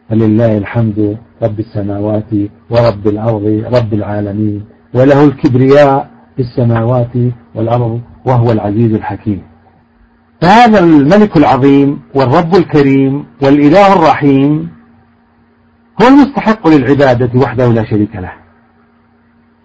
فلله 0.09 0.57
الحمد 0.57 1.17
رب 1.43 1.59
السماوات 1.59 2.31
ورب 2.69 3.07
الأرض 3.07 3.63
رب 3.73 3.93
العالمين. 3.93 4.65
وله 4.93 5.25
الكبرياء 5.25 6.09
في 6.35 6.41
السماوات 6.41 7.13
والأرض 7.55 8.01
وهو 8.25 8.51
العزيز 8.51 8.93
الحكيم. 8.93 9.41
فهذا 10.41 10.79
الملك 10.79 11.37
العظيم 11.37 11.99
والرب 12.15 12.55
الكريم 12.55 13.25
والإله 13.43 13.93
الرحيم 13.93 14.69
هو 16.01 16.07
المستحق 16.07 16.67
للعبادة 16.67 17.39
وحده 17.39 17.67
لا 17.67 17.83
شريك 17.83 18.15
له. 18.15 18.33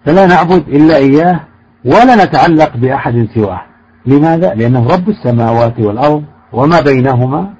فلا 0.05 0.27
نعبد 0.27 0.69
إلا 0.69 0.97
إياه 0.97 1.41
ولا 1.87 2.25
نتعلق 2.25 2.77
بأحد 2.77 3.29
سواه. 3.35 3.61
لماذا؟ 4.07 4.55
لأنه 4.55 4.89
رب 4.89 5.09
السماوات 5.09 5.81
والأرض 5.81 6.23
وما 6.53 6.81
بينهما. 6.81 7.51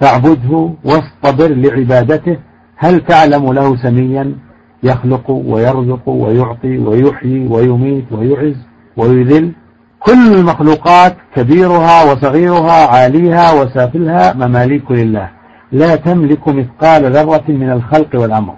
فاعبده 0.00 0.70
واصطبر 0.84 1.48
لعبادته. 1.48 2.36
هل 2.76 3.00
تعلم 3.00 3.52
له 3.52 3.76
سميا؟ 3.76 4.34
يخلق 4.82 5.30
ويرزق 5.30 6.08
ويعطي 6.08 6.78
ويحيي 6.78 7.48
ويميت 7.48 8.04
ويعز 8.12 8.56
ويذل. 8.96 9.52
كل 10.00 10.34
المخلوقات 10.34 11.16
كبيرها 11.34 12.12
وصغيرها 12.12 12.86
عاليها 12.86 13.52
وسافلها 13.52 14.32
مماليك 14.34 14.90
لله. 14.90 15.30
لا 15.72 15.96
تملك 15.96 16.48
مثقال 16.48 17.12
ذرة 17.12 17.44
من 17.48 17.70
الخلق 17.70 18.08
والأمر. 18.14 18.54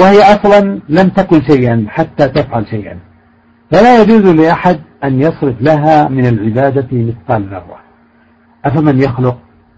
وهي 0.00 0.22
أصلا 0.22 0.80
لم 0.88 1.08
تكن 1.08 1.42
شيئا 1.42 1.86
حتى 1.88 2.28
تفعل 2.28 2.66
شيئا. 2.66 3.13
فلا 3.70 4.02
يجوز 4.02 4.22
لأحد 4.22 4.80
أن 5.04 5.20
يصرف 5.20 5.54
لها 5.60 6.08
من 6.08 6.26
العبادة 6.26 6.88
مثقال 6.92 7.48
ذرة. 7.50 7.76
أفمن 8.64 9.02
يخلق 9.02 9.36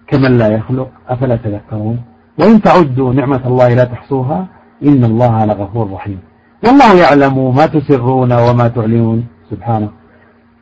كمن 0.09 0.39
لا 0.39 0.49
يخلق؟ 0.49 0.89
أفلا 1.09 1.37
تذكرون؟ 1.37 2.01
وإن 2.39 2.63
تعدوا 2.63 3.15
نعمة 3.15 3.47
الله 3.47 3.75
لا 3.75 3.85
تحصوها 3.85 4.47
إن 4.83 5.05
الله 5.05 5.45
لغفور 5.45 5.93
رحيم. 5.93 6.19
والله 6.67 6.95
يعلم 6.95 7.55
ما 7.55 7.67
تسرون 7.67 8.33
وما 8.33 8.69
تعلنون. 8.69 9.27
سبحانه. 9.51 9.89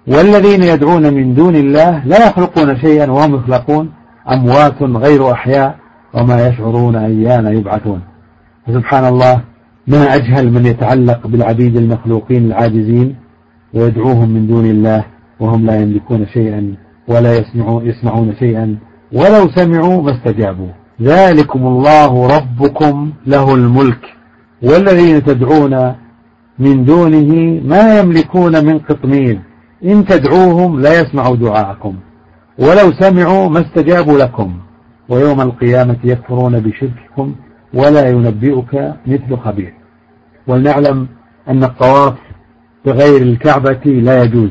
والذين 0.07 0.63
يدعون 0.63 1.15
من 1.15 1.35
دون 1.35 1.57
الله 1.57 2.05
لا 2.05 2.27
يخلقون 2.27 2.77
شيئا 2.77 3.11
وهم 3.11 3.35
يخلقون. 3.35 3.93
أموات 4.33 4.83
غير 4.83 5.33
أحياء 5.33 5.77
وما 6.15 6.49
يشعرون 6.49 6.97
أيان 6.97 7.47
يبعثون. 7.47 8.01
فسبحان 8.67 9.05
الله. 9.05 9.54
ما 9.87 10.15
أجهل 10.15 10.53
من 10.53 10.67
يتعلق 10.67 11.27
بالعبيد 11.27 11.77
المخلوقين 11.77 12.47
العاجزين 12.47 13.17
ويدعوهم 13.75 14.29
من 14.29 14.47
دون 14.47 14.67
الله 14.67 15.05
وهم 15.41 15.67
لا 15.67 15.81
يملكون 15.81 16.27
شيئا 16.27 16.75
ولا 17.09 17.39
يسمعون, 17.39 17.87
يسمعون 17.87 18.35
شيئا 18.39 18.77
ولو 19.13 19.49
سمعوا 19.55 20.03
ما 20.03 20.17
استجابوا. 20.17 20.69
ذلكم 21.03 21.67
الله 21.67 22.37
ربكم 22.37 23.13
له 23.27 23.55
الملك 23.55 24.01
والذين 24.63 25.25
تدعون 25.25 25.95
من 26.59 26.85
دونه 26.85 27.61
ما 27.65 27.99
يملكون 27.99 28.65
من 28.65 28.79
قطمير. 28.79 29.41
إن 29.85 30.05
تدعوهم 30.05 30.81
لا 30.81 31.01
يسمعوا 31.01 31.37
دعاءكم. 31.37 31.95
ولو 32.59 32.93
سمعوا 33.01 33.49
ما 33.49 33.61
استجابوا 33.61 34.19
لكم. 34.19 34.55
ويوم 35.09 35.41
القيامة 35.41 35.97
يكفرون 36.05 36.61
بشرككم 36.61 37.35
ولا 37.75 38.09
ينبئك 38.09 38.95
مثل 39.07 39.37
خبير. 39.45 39.75
ولنعلم 40.47 41.09
أن 41.49 41.65
الطواف 41.65 42.15
بغير 42.87 43.23
الكعبة 43.23 43.81
لا 43.85 44.23
يجوز. 44.23 44.51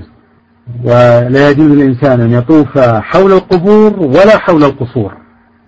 ولا 0.84 1.50
يجوز 1.50 1.68
للإنسان 1.68 2.22
أن 2.22 2.32
يطوف 2.32 2.80
حول 2.80 3.32
القبور 3.32 4.00
ولا 4.00 4.38
حول 4.38 4.64
القصور. 4.64 5.14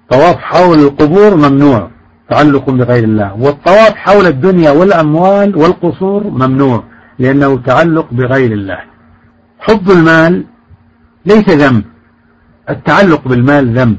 طواف 0.10 0.36
حول 0.36 0.80
القبور 0.80 1.36
ممنوع 1.36 1.90
تعلق 2.30 2.70
بغير 2.70 3.04
الله. 3.04 3.34
والطواف 3.34 3.96
حول 3.96 4.26
الدنيا 4.26 4.72
والأموال 4.72 5.58
والقصور 5.58 6.24
ممنوع 6.24 6.84
لأنه 7.20 7.58
تعلق 7.58 8.08
بغير 8.12 8.52
الله. 8.52 8.80
حب 9.60 9.92
المال 9.92 10.46
ليس 11.26 11.50
ذنب. 11.50 11.84
التعلق 12.70 13.28
بالمال 13.28 13.74
ذنب. 13.74 13.98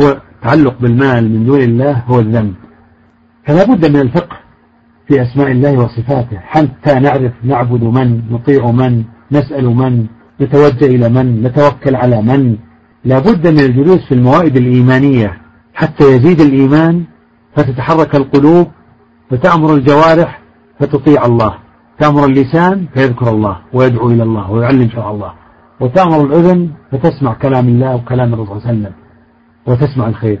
هو 0.00 0.16
تعلق 0.42 0.74
بالمال 0.80 1.30
من 1.30 1.46
دون 1.46 1.60
الله 1.60 2.02
هو 2.06 2.20
الذنب. 2.20 2.54
فلا 3.46 3.64
بد 3.64 3.90
من 3.90 4.00
الفقه 4.00 4.36
في 5.08 5.22
أسماء 5.22 5.50
الله 5.50 5.78
وصفاته. 5.78 6.38
حتى 6.38 6.94
نعرف 6.94 7.32
نعبد 7.44 7.82
من 7.82 8.22
نطيع 8.30 8.70
من 8.70 9.04
نسأل 9.32 9.66
من 9.66 10.06
نتوجه 10.40 10.86
إلى 10.86 11.08
من 11.08 11.42
نتوكل 11.42 11.96
على 11.96 12.22
من. 12.22 12.56
لا 13.04 13.18
بد 13.18 13.48
من 13.48 13.60
الجلوس 13.60 14.06
في 14.08 14.14
الموائد 14.14 14.56
الإيمانية. 14.56 15.38
حتى 15.74 16.04
يزيد 16.04 16.40
الإيمان 16.40 17.04
فتتحرك 17.56 18.14
القلوب 18.14 18.66
فتأمر 19.30 19.74
الجوارح 19.74 20.40
فتطيع 20.80 21.26
الله. 21.26 21.54
تأمر 21.98 22.24
اللسان 22.24 22.86
فيذكر 22.94 23.28
الله 23.30 23.56
ويدعو 23.72 24.10
إلى 24.10 24.22
الله 24.22 24.50
ويعلم 24.50 24.88
شرع 24.90 25.10
الله. 25.10 25.32
وتأمر 25.80 26.24
الأذن 26.24 26.68
فتسمع 26.92 27.32
كلام 27.34 27.68
الله 27.68 27.94
وكلام 27.94 28.34
الرسول 28.34 28.46
صلى 28.46 28.56
الله 28.56 28.68
عليه 28.68 28.78
وسلم. 28.78 28.92
وتسمع 29.66 30.08
الخير. 30.08 30.40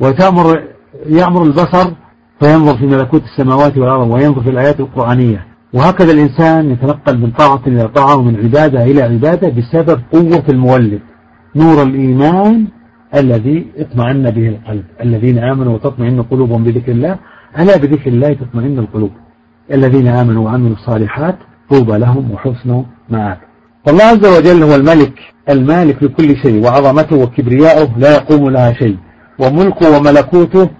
وتأمر 0.00 0.62
يأمر 1.06 1.42
البصر 1.42 1.90
فينظر 2.40 2.76
في 2.76 2.86
ملكوت 2.86 3.22
السماوات 3.22 3.78
والأرض 3.78 4.10
وينظر 4.10 4.42
في 4.42 4.50
الآيات 4.50 4.80
القرآنية. 4.80 5.46
وهكذا 5.74 6.12
الإنسان 6.12 6.70
يتنقل 6.70 7.18
من 7.18 7.30
طاعة 7.30 7.60
إلى 7.66 7.88
طاعة 7.88 8.16
ومن 8.16 8.36
عبادة 8.36 8.82
إلى 8.82 9.02
عبادة 9.02 9.48
بسبب 9.48 10.00
قوة 10.12 10.44
المولد. 10.48 11.00
نور 11.56 11.82
الإيمان 11.82 12.66
الذي 13.14 13.66
اطمئن 13.76 14.30
به 14.30 14.48
القلب. 14.48 14.84
الذين 15.00 15.38
آمنوا 15.38 15.74
وتطمئن 15.74 16.22
قلوبهم 16.22 16.64
بذكر 16.64 16.92
الله 16.92 17.18
ألا 17.58 17.76
بذكر 17.76 18.10
الله 18.10 18.32
تطمئن 18.32 18.78
القلوب. 18.78 19.10
الذين 19.72 20.08
آمنوا 20.08 20.44
وعملوا 20.44 20.76
الصالحات 20.76 21.36
طوبى 21.70 21.98
لهم 21.98 22.30
وحسن 22.30 22.84
مآب 23.08 23.38
والله 23.86 24.04
عز 24.04 24.26
وجل 24.26 24.62
هو 24.62 24.74
الملك 24.74 25.18
المالك 25.50 26.02
لكل 26.02 26.36
شيء 26.36 26.64
وعظمته 26.64 27.16
وكبرياؤه 27.16 27.90
لا 27.96 28.14
يقوم 28.14 28.50
لها 28.50 28.72
شيء 28.72 28.96
وملكه 29.38 29.96
وملكوته 29.96 30.70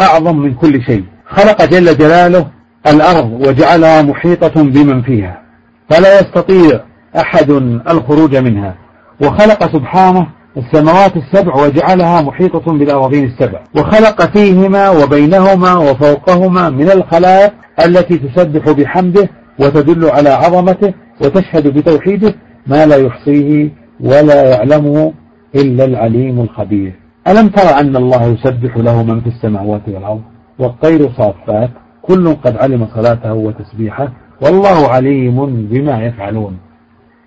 أعظم 0.00 0.36
من 0.36 0.54
كل 0.54 0.82
شيء. 0.82 1.04
خلق 1.28 1.64
جل 1.64 1.96
جلاله 1.96 2.46
الأرض 2.86 3.32
وجعلها 3.46 4.02
محيطة 4.02 4.62
بمن 4.62 5.02
فيها 5.02 5.42
فلا 5.90 6.20
يستطيع 6.20 6.80
أحد 7.16 7.50
الخروج 7.90 8.36
منها. 8.36 8.74
وخلق 9.22 9.72
سبحانه 9.72 10.26
السماوات 10.56 11.12
السبع 11.16 11.54
وجعلها 11.54 12.22
محيطة 12.22 12.72
بالأراضين 12.72 13.24
السبع. 13.24 13.60
وخلق 13.76 14.22
فيهما 14.36 14.90
وبينهما 14.90 15.74
وفوقهما 15.74 16.70
من 16.70 16.90
الخلائق 16.90 17.52
التي 17.84 18.18
تسبح 18.18 18.70
بحمده 18.70 19.28
وتدل 19.58 20.10
على 20.10 20.30
عظمته 20.30 20.94
وتشهد 21.20 21.68
بتوحيده 21.68 22.34
ما 22.66 22.86
لا 22.86 22.96
يحصيه 22.96 23.70
ولا 24.00 24.50
يعلمه 24.50 25.12
إلا 25.54 25.84
العليم 25.84 26.40
الخبير. 26.40 26.92
ألم 27.28 27.48
تر 27.48 27.80
أن 27.80 27.96
الله 27.96 28.22
يسبح 28.24 28.76
له 28.76 29.02
من 29.02 29.20
في 29.20 29.26
السماوات 29.26 29.88
والأرض 29.88 30.22
والطير 30.58 31.10
صافات؟ 31.10 31.70
كل 32.02 32.34
قد 32.34 32.56
علم 32.56 32.86
صلاته 32.94 33.34
وتسبيحه 33.34 34.12
والله 34.42 34.88
عليم 34.88 35.68
بما 35.70 36.02
يفعلون. 36.04 36.56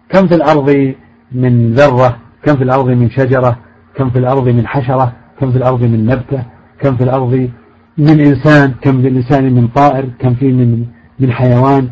كم 0.10 0.28
في 0.28 0.36
الأرض 0.36 0.94
من 1.32 1.74
ذرة؟ 1.74 2.18
كم 2.44 2.56
في 2.56 2.64
الأرض 2.64 2.90
من 2.90 3.10
شجرة؟ 3.10 3.58
كم 3.96 4.10
في 4.10 4.20
الأرض 4.20 4.48
من 4.48 4.68
حشرة؟ 4.68 5.14
كم 5.40 5.52
في 5.52 5.58
الأرض 5.58 5.82
من 5.82 6.06
نبتة؟ 6.06 6.44
كم 6.80 6.96
في 6.96 7.04
الأرض 7.04 7.50
من 7.98 8.20
إنسان؟ 8.20 8.74
كم 8.82 9.02
في 9.02 9.08
الإنسان 9.08 9.54
من 9.54 9.68
طائر؟ 9.68 10.06
كم 10.20 10.34
في 10.34 10.52
من 10.52 10.86
من 11.20 11.32
حيوان؟ 11.32 11.90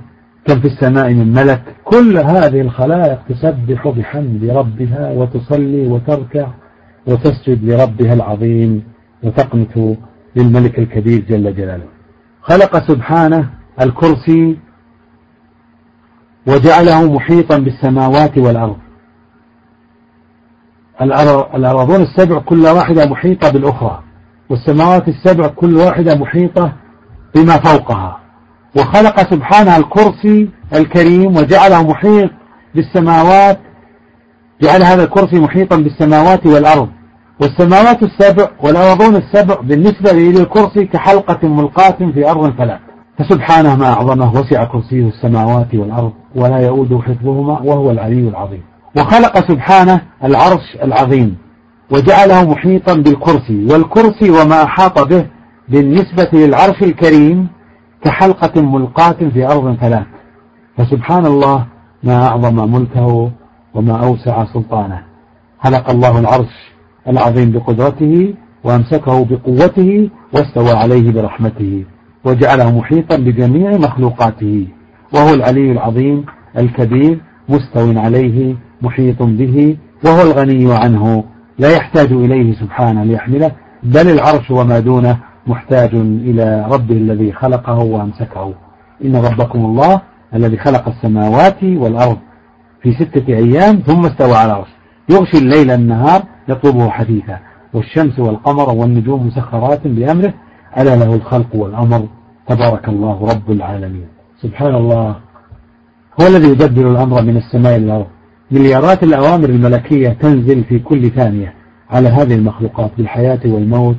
كم 0.50 0.60
في 0.60 0.68
السماء 0.68 1.14
من 1.14 1.34
ملك. 1.34 1.62
كل 1.84 2.18
هذه 2.18 2.62
الخلائق 2.62 3.20
تسبح 3.30 3.88
بحمد 3.88 4.44
ربها 4.44 5.12
وتصلي 5.12 5.88
وتركع 5.88 6.48
وتسجد 7.08 7.64
لربها 7.64 8.14
العظيم 8.14 8.84
وتقنت 9.24 9.98
للملك 10.36 10.80
الكبير 10.80 11.20
جل 11.30 11.56
جلاله. 11.56 11.88
خلق 12.42 12.88
سبحانه 12.88 13.50
الكرسي 13.82 14.58
وجعله 16.48 17.14
محيطا 17.14 17.58
بالسماوات 17.58 18.38
والأرض. 18.38 18.78
الأراضون 21.56 22.02
السبع 22.02 22.40
كل 22.40 22.62
واحدة 22.62 23.06
محيطة 23.06 23.52
بالأخرى 23.52 24.04
والسماوات 24.50 25.08
السبع 25.08 25.48
كل 25.48 25.76
واحدة 25.76 26.16
محيطة 26.16 26.74
بما 27.36 27.58
فوقها. 27.58 28.19
وخلق 28.76 29.20
سبحانه 29.34 29.78
الكرسي 29.78 30.50
الكريم 30.74 31.38
وجعله 31.38 31.84
محيط 31.84 32.30
بالسماوات 32.76 33.60
جعل 34.62 34.84
هذا 34.84 35.04
الكرسي 35.04 35.40
محيطا 35.40 35.76
بالسماوات 35.76 36.46
والأرض. 36.46 36.90
والسماوات 37.42 38.04
السبع 38.04 38.48
والأرضون 38.64 39.16
السبع 39.16 39.56
بالنسبة 39.62 40.12
للكرسي 40.12 40.86
كحلقة 40.86 41.48
ملقاة 41.48 42.12
في 42.14 42.30
أرض 42.32 42.58
فلا 42.58 42.80
فسبحانه 43.20 43.76
ما 43.76 43.94
أعظمه 43.94 44.34
وسع 44.34 44.64
كرسيه 44.64 45.08
السماوات 45.08 45.76
والأرض 45.76 46.12
ولا 46.36 46.58
يؤود 46.58 47.02
حفظهما 47.02 47.60
وهو 47.62 47.92
العلي 47.92 48.28
العظيم. 48.28 48.62
وخلق 48.98 49.48
سبحانه 49.52 50.02
العرش 50.24 50.78
العظيم 50.84 51.38
وجعله 51.92 52.50
محيطا 52.50 52.94
بالكرسي 52.94 53.66
والكرسي 53.72 54.30
وما 54.30 54.64
أحاط 54.64 55.00
به 55.08 55.26
بالنسبة 55.70 56.30
للعرش 56.34 56.84
الكريم 56.84 57.48
كحلقة 58.04 58.62
ملقاة 58.62 59.30
في 59.34 59.48
أرض 59.48 59.76
ثلاث. 59.76 60.08
فسبحان 60.78 61.26
الله 61.26 61.66
ما 62.04 62.28
أعظم 62.28 62.72
ملكه 62.72 63.32
وما 63.74 64.06
أوسع 64.06 64.46
سلطانه. 64.46 65.02
خلق 65.64 65.90
الله 65.90 66.20
العرش 66.20 66.72
العظيم 67.08 67.52
بقدرته 67.52 68.34
وأمسكه 68.64 69.26
بقوته 69.26 70.10
واستوى 70.34 70.72
عليه 70.72 71.12
برحمته 71.12 71.84
وجعله 72.26 72.78
محيطا 72.78 73.16
بجميع 73.16 73.72
مخلوقاته. 73.72 74.68
وهو 75.14 75.34
العلي 75.34 75.72
العظيم 75.72 76.26
الكبير 76.58 77.22
مستو 77.50 78.00
عليه 78.00 78.56
محيط 78.82 79.24
به 79.24 79.78
وهو 80.06 80.22
الغني 80.22 80.74
عنه. 80.74 81.24
لا 81.60 81.76
يحتاج 81.76 82.12
إليه 82.12 82.54
سبحانه 82.54 83.04
ليحمله 83.04 83.52
بل 83.84 84.10
العرش 84.10 84.52
وما 84.52 84.80
دونه 84.80 85.18
محتاج 85.50 85.90
إلى 86.30 86.68
ربه 86.72 86.96
الذي 86.96 87.32
خلقه 87.32 87.80
وأمسكه. 87.80 88.54
إن 89.06 89.16
ربكم 89.16 89.66
الله 89.66 90.02
الذي 90.34 90.58
خلق 90.58 90.88
السماوات 90.88 91.64
والأرض 91.64 92.18
في 92.82 92.94
ستة 92.94 93.28
أيام 93.28 93.76
ثم 93.76 94.06
استوى 94.06 94.36
على 94.36 94.52
العرش. 94.52 94.68
يغشي 95.10 95.38
الليل 95.38 95.72
النهار 95.72 96.24
يطلبه 96.50 96.90
حديثا 96.90 97.40
والشمس 97.74 98.20
والقمر 98.20 98.70
والنجوم 98.70 99.28
مسخرات 99.28 99.88
بأمره. 99.88 100.34
ألا 100.78 100.96
له 100.96 101.16
الخلق 101.16 101.56
والأمر. 101.56 102.08
تبارك 102.48 102.90
الله 102.90 103.30
رب 103.34 103.52
العالمين. 103.52 104.08
سبحان 104.42 104.76
الله. 104.76 105.16
هو 106.22 106.28
الذي 106.28 106.48
يدبر 106.48 106.92
الأمر 106.92 107.22
من 107.22 107.38
السماء 107.38 107.76
إلى 107.76 107.86
الأرض. 107.86 108.08
مليارات 108.52 109.04
الأوامر 109.04 109.50
الملكية 109.50 110.10
تنزل 110.10 110.64
في 110.64 110.80
كل 110.80 111.10
ثانية 111.10 111.54
على 111.90 112.10
هذه 112.10 112.36
المخلوقات 112.36 112.92
بالحياة 112.98 113.40
والموت 113.46 113.98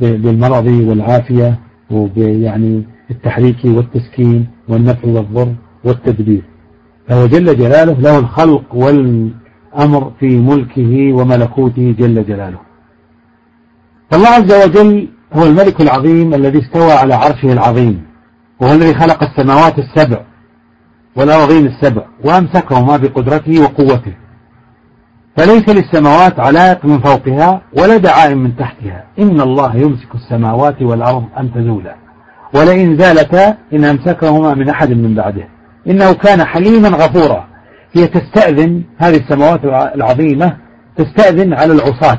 بالمرض 0.00 0.66
والعافية 0.66 1.58
وبيعني 1.90 2.82
التحريك 3.10 3.64
والتسكين 3.64 4.46
والنفع 4.68 5.08
والضر 5.08 5.54
والتدبير. 5.84 6.42
فهو 7.08 7.26
جل 7.26 7.56
جلاله 7.56 7.92
له 7.92 8.18
الخلق 8.18 8.74
والأمر 8.74 10.12
في 10.20 10.38
ملكه 10.38 11.12
وملكوته 11.12 11.94
جل 11.98 12.26
جلاله. 12.26 12.58
فالله 14.10 14.28
عز 14.28 14.52
وجل 14.64 15.08
هو 15.32 15.46
الملك 15.46 15.80
العظيم 15.80 16.34
الذي 16.34 16.58
استوى 16.58 16.92
على 16.92 17.14
عرشه 17.14 17.52
العظيم 17.52 18.02
وهو 18.60 18.72
الذي 18.72 18.94
خلق 18.94 19.22
السماوات 19.22 19.78
السبع 19.78 20.20
والأراضين 21.16 21.66
السبع 21.66 22.02
وأمسكهما 22.24 22.96
بقدرته 22.96 23.62
وقوته. 23.62 24.14
فليس 25.36 25.68
للسماوات 25.68 26.40
علائق 26.40 26.84
من 26.84 27.00
فوقها 27.00 27.62
ولا 27.78 27.96
دعائم 27.96 28.38
من 28.38 28.56
تحتها. 28.56 29.04
إن 29.18 29.40
الله 29.40 29.76
يمسك 29.76 30.14
السماوات 30.14 30.82
والأرض 30.82 31.24
أن 31.38 31.52
تزولا. 31.52 31.96
ولئن 32.54 32.98
زالتا 32.98 33.56
إن 33.72 33.84
أمسكهما 33.84 34.54
من 34.54 34.68
أحد 34.68 34.90
من 34.90 35.14
بعده. 35.14 35.48
إنه 35.86 36.12
كان 36.12 36.44
حليما 36.44 36.88
غفورا. 36.88 37.48
هي 37.92 38.06
تستأذن 38.06 38.82
هذه 38.98 39.16
السماوات 39.16 39.64
العظيمة 39.94 40.56
تستأذن 40.96 41.54
على 41.54 41.72
العصاة. 41.72 42.18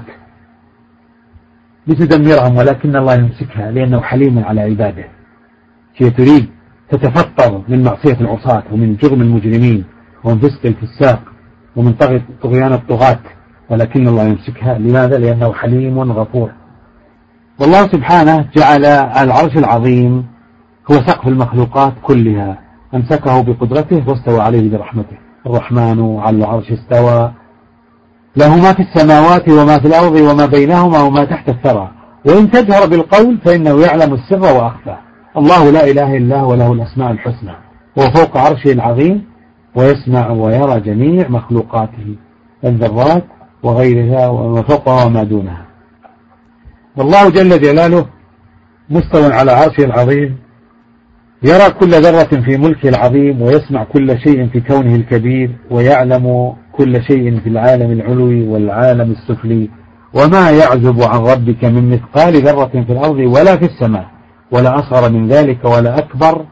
لتدمرهم 1.88 2.58
ولكن 2.58 2.96
الله 2.96 3.14
يمسكها 3.14 3.72
لأنه 3.72 4.02
حليم 4.02 4.44
على 4.44 4.62
عباده. 4.62 5.06
هي 5.96 6.10
تريد 6.10 6.50
تتفطر 6.90 7.62
من 7.68 7.84
معصية 7.84 8.18
العصاة 8.22 8.64
ومن 8.72 8.96
جرم 8.96 9.22
المجرمين. 9.22 9.84
ومن 10.24 10.40
فسق 10.40 10.66
الفساق. 10.66 11.35
ومن 11.76 11.94
طغيان 12.44 12.74
الطغاة 12.74 13.20
ولكن 13.70 14.08
الله 14.08 14.24
يمسكها. 14.24 14.78
لماذا؟ 14.78 15.18
لأنه 15.18 15.54
حليم 15.54 16.12
غفور. 16.12 16.52
والله 17.60 17.88
سبحانه 17.88 18.46
جعل 18.56 18.86
العرش 19.24 19.58
العظيم 19.58 20.26
هو 20.92 20.96
سقف 20.96 21.28
المخلوقات 21.28 21.94
كلها. 22.04 22.58
أمسكه 22.94 23.42
بقدرته 23.42 24.04
واستوى 24.08 24.40
عليه 24.40 24.72
برحمته. 24.72 25.18
الرحمن 25.46 26.20
على 26.20 26.38
العرش 26.38 26.72
استوى. 26.72 27.32
له 28.38 28.56
ما 28.56 28.74
في 28.74 28.82
السماوات 28.82 29.50
وما 29.50 29.80
في 29.80 29.88
الأرض 29.88 30.16
وما 30.16 30.46
بينهما 30.46 31.02
وما 31.02 31.26
تحت 31.26 31.50
الثرى. 31.50 31.92
وإن 32.26 32.52
تجهر 32.52 32.86
بالقول 32.88 33.38
فإنه 33.46 33.82
يعلم 33.82 34.14
السر 34.14 34.42
وأخفى. 34.42 34.96
الله 35.38 35.72
لا 35.72 35.88
إله 35.92 36.18
إلا 36.18 36.40
هو 36.40 36.56
له 36.56 36.74
الأسماء 36.74 37.12
الحسنى. 37.12 37.56
هو 38.00 38.04
فوق 38.12 38.38
عرشه 38.38 38.72
العظيم. 38.72 39.26
ويسمع 39.76 40.30
ويرى 40.30 40.80
جميع 40.80 41.30
مخلوقاته 41.30 42.16
الذرات 42.64 43.24
وغيرها 43.64 44.28
وما 44.28 44.62
فوقها 44.62 45.06
وما 45.06 45.24
دونها. 45.24 45.66
والله 46.98 47.30
جل 47.30 47.62
جلاله 47.62 48.06
مستوى 48.90 49.34
على 49.34 49.52
عرشه 49.52 49.84
العظيم 49.84 50.38
يرى 51.44 51.70
كل 51.80 51.90
ذرة 51.90 52.42
في 52.42 52.58
ملكه 52.58 52.90
العظيم 52.90 53.42
ويسمع 53.42 53.84
كل 53.84 54.20
شيء 54.20 54.48
في 54.48 54.60
كونه 54.60 54.96
الكبير 54.96 55.52
ويعلم 55.72 56.54
كل 56.72 57.04
شيء 57.04 57.40
في 57.40 57.50
العالم 57.50 57.92
العلوي 57.92 58.48
والعالم 58.48 59.12
السفلي. 59.12 59.70
وما 60.14 60.52
يعزب 60.52 61.02
عن 61.02 61.20
ربك 61.20 61.66
من 61.66 61.90
مثقال 61.90 62.34
ذرة 62.44 62.84
في 62.88 62.92
الأرض 62.92 63.18
ولا 63.18 63.58
في 63.58 63.66
السماء 63.66 64.06
ولا 64.52 64.80
أصغر 64.80 65.12
من 65.12 65.28
ذلك 65.28 65.66
ولا 65.66 65.98
أكبر 65.98 66.46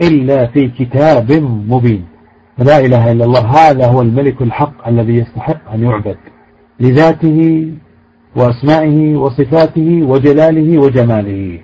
إلا 0.00 0.46
في 0.46 0.68
كتاب 0.68 1.32
مبين. 1.68 2.15
لا 2.58 2.78
إله 2.78 3.12
إلا 3.12 3.24
الله. 3.24 3.40
هذا 3.40 3.86
هو 3.86 4.02
الملك 4.02 4.42
الحق 4.42 4.88
الذي 4.88 5.16
يستحق 5.16 5.72
أن 5.74 5.84
يعبد. 5.84 6.16
لذاته 6.80 7.70
وأسمائه 8.36 9.16
وصفاته 9.16 10.02
وجلاله 10.02 10.78
وجماله. 10.78 11.58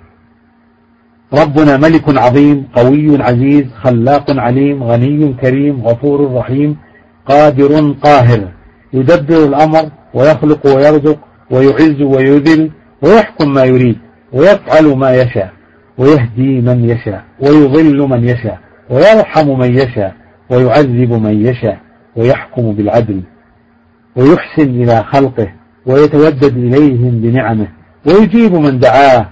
ربنا 1.33 1.77
ملك 1.77 2.17
عظيم 2.17 2.67
قوي 2.75 3.23
عزيز 3.23 3.65
خلاق 3.81 4.39
عليم 4.39 4.83
غني 4.83 5.33
كريم 5.33 5.81
غفور 5.81 6.33
رحيم 6.33 6.77
قادر 7.25 7.91
قاهر. 7.91 8.47
يدبر 8.93 9.45
الأمر 9.45 9.89
ويخلق 10.13 10.67
ويرزق 10.67 11.19
ويعز 11.51 12.01
ويذل 12.01 12.71
ويحكم 13.01 13.53
ما 13.53 13.63
يريد 13.63 13.97
ويفعل 14.33 14.95
ما 14.97 15.15
يشاء 15.15 15.53
ويهدي 15.97 16.61
من 16.61 16.89
يشاء 16.89 17.23
ويضل 17.39 17.97
من 18.09 18.23
يشاء 18.23 18.59
ويرحم 18.89 19.59
من 19.59 19.77
يشاء. 19.77 20.22
ويعذب 20.53 21.13
من 21.13 21.45
يشاء 21.45 21.79
ويحكم 22.15 22.71
بالعدل 22.73 23.21
ويحسن 24.15 24.69
إلى 24.69 25.03
خلقه 25.03 25.53
ويتودد 25.85 26.57
إليهم 26.57 27.21
بنعمه 27.21 27.67
ويجيب 28.07 28.53
من 28.53 28.79
دعاه 28.79 29.29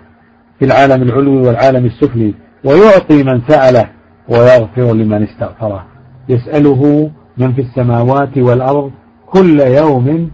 في 0.59 0.65
العالم 0.65 1.01
العلوي 1.03 1.47
والعالم 1.47 1.85
السفلي 1.85 2.33
ويعطي 2.63 3.23
من 3.23 3.41
سأله 3.47 3.89
ويغفر 4.29 4.93
لمن 4.93 5.23
استغفره. 5.23 5.85
يسأله 6.29 7.11
من 7.37 7.53
في 7.53 7.61
السماوات 7.61 8.37
والأرض 8.37 8.91
كل 9.25 9.59
يوم 9.59 10.31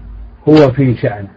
هو 0.50 0.72
في 0.72 0.96
شأن 0.96 1.28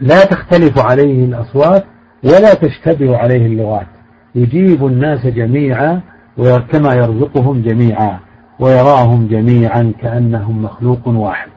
لا 0.00 0.24
تختلف 0.24 0.78
عليه 0.78 1.24
الأصوات 1.24 1.84
ولا 2.24 2.54
تشتبه 2.54 3.16
عليه 3.16 3.46
اللغات. 3.46 3.86
يجيب 4.34 4.86
الناس 4.86 5.26
جميعا 5.26 6.00
وكما 6.38 6.94
يرزقهم 6.94 7.62
جميعا 7.62 8.18
ويراهم 8.60 9.28
جميعا 9.28 9.92
كأنهم 10.00 10.62
مخلوق 10.62 11.08
واحد. 11.08 11.48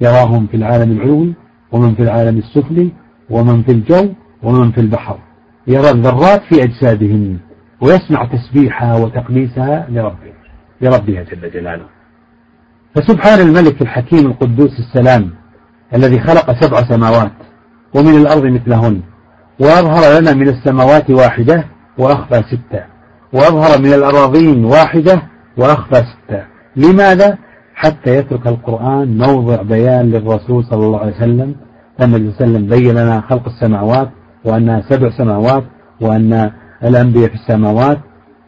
يراهم 0.00 0.46
في 0.46 0.56
العالم 0.56 0.92
العلوي 0.92 1.34
ومن 1.72 1.94
في 1.94 2.02
العالم 2.02 2.38
السفلي 2.38 2.92
ومن 3.30 3.62
في 3.62 3.72
الجو 3.72 4.08
ومن 4.42 4.72
في 4.72 4.80
البحر. 4.80 5.18
يرى 5.66 5.90
الذرات 5.90 6.42
في 6.42 6.62
أجسادهم 6.62 7.38
ويسمع 7.80 8.24
تسبيحها 8.24 8.96
وتقديسها 8.96 9.86
لربه 9.90 10.32
لربها 10.80 11.22
جل 11.22 11.50
جلاله. 11.50 11.84
فسبحان 12.94 13.40
الملك 13.40 13.82
الحكيم 13.82 14.26
القدوس 14.26 14.78
السلام 14.78 15.30
الذي 15.94 16.20
خلق 16.20 16.60
سبع 16.60 16.82
سماوات 16.82 17.32
ومن 17.94 18.14
الأرض 18.14 18.44
مثلهن 18.44 19.00
وأظهر 19.60 20.20
لنا 20.20 20.34
من 20.34 20.48
السماوات 20.48 21.10
واحدة 21.10 21.64
وأخفى 21.98 22.42
ستة. 22.42 22.93
وأظهر 23.34 23.78
من 23.78 23.92
الأراضين 23.92 24.64
واحدة 24.64 25.22
وأخفى 25.56 25.94
ستة 25.94 26.42
لماذا؟ 26.76 27.38
حتى 27.74 28.16
يترك 28.16 28.46
القرآن 28.46 29.18
موضع 29.18 29.62
بيان 29.62 30.10
للرسول 30.10 30.64
صلى 30.64 30.86
الله 30.86 31.00
عليه 31.00 31.16
وسلم. 31.16 31.54
النبي 32.02 32.32
صلى 32.32 32.46
الله 32.46 32.58
عليه 32.58 32.66
وسلم 32.66 32.66
بين 32.66 32.90
لنا 32.90 33.20
خلق 33.20 33.48
السماوات 33.48 34.08
وأنها 34.44 34.82
سبع 34.88 35.10
سماوات 35.10 35.64
وأن 36.00 36.50
الأنبياء 36.84 37.28
في 37.28 37.34
السماوات 37.34 37.98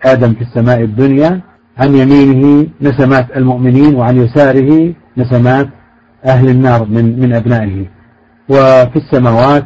آدم 0.04 0.32
في 0.32 0.40
السماء 0.42 0.80
الدنيا 0.80 1.40
عن 1.78 1.94
يمينه 1.94 2.66
نسمات 2.80 3.36
المؤمنين 3.36 3.94
وعن 3.94 4.16
يساره 4.16 4.94
نسمات 5.16 5.68
أهل 6.24 6.48
النار 6.48 6.84
من 6.84 7.20
من 7.20 7.34
أبنائه. 7.34 7.86
وفي 8.48 8.96
السماوات 8.96 9.64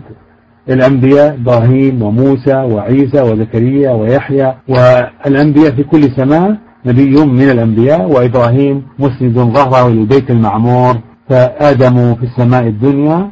الأنبياء 0.68 1.34
إبراهيم 1.34 2.02
وموسى 2.02 2.54
وعيسى 2.54 3.20
وزكريا 3.22 3.90
ويحيى 3.90 4.54
والأنبياء 4.68 5.70
في 5.70 5.82
كل 5.82 6.02
سماء 6.16 6.56
نبي 6.86 7.24
من 7.24 7.50
الأنبياء 7.50 8.11
وإبراهيم 8.11 8.86
مسند 8.98 9.38
ظهره 9.38 9.88
للبيت 9.88 10.30
المعمور 10.30 10.94
فآدم 11.28 12.14
في 12.14 12.22
السماء 12.22 12.66
الدنيا 12.66 13.30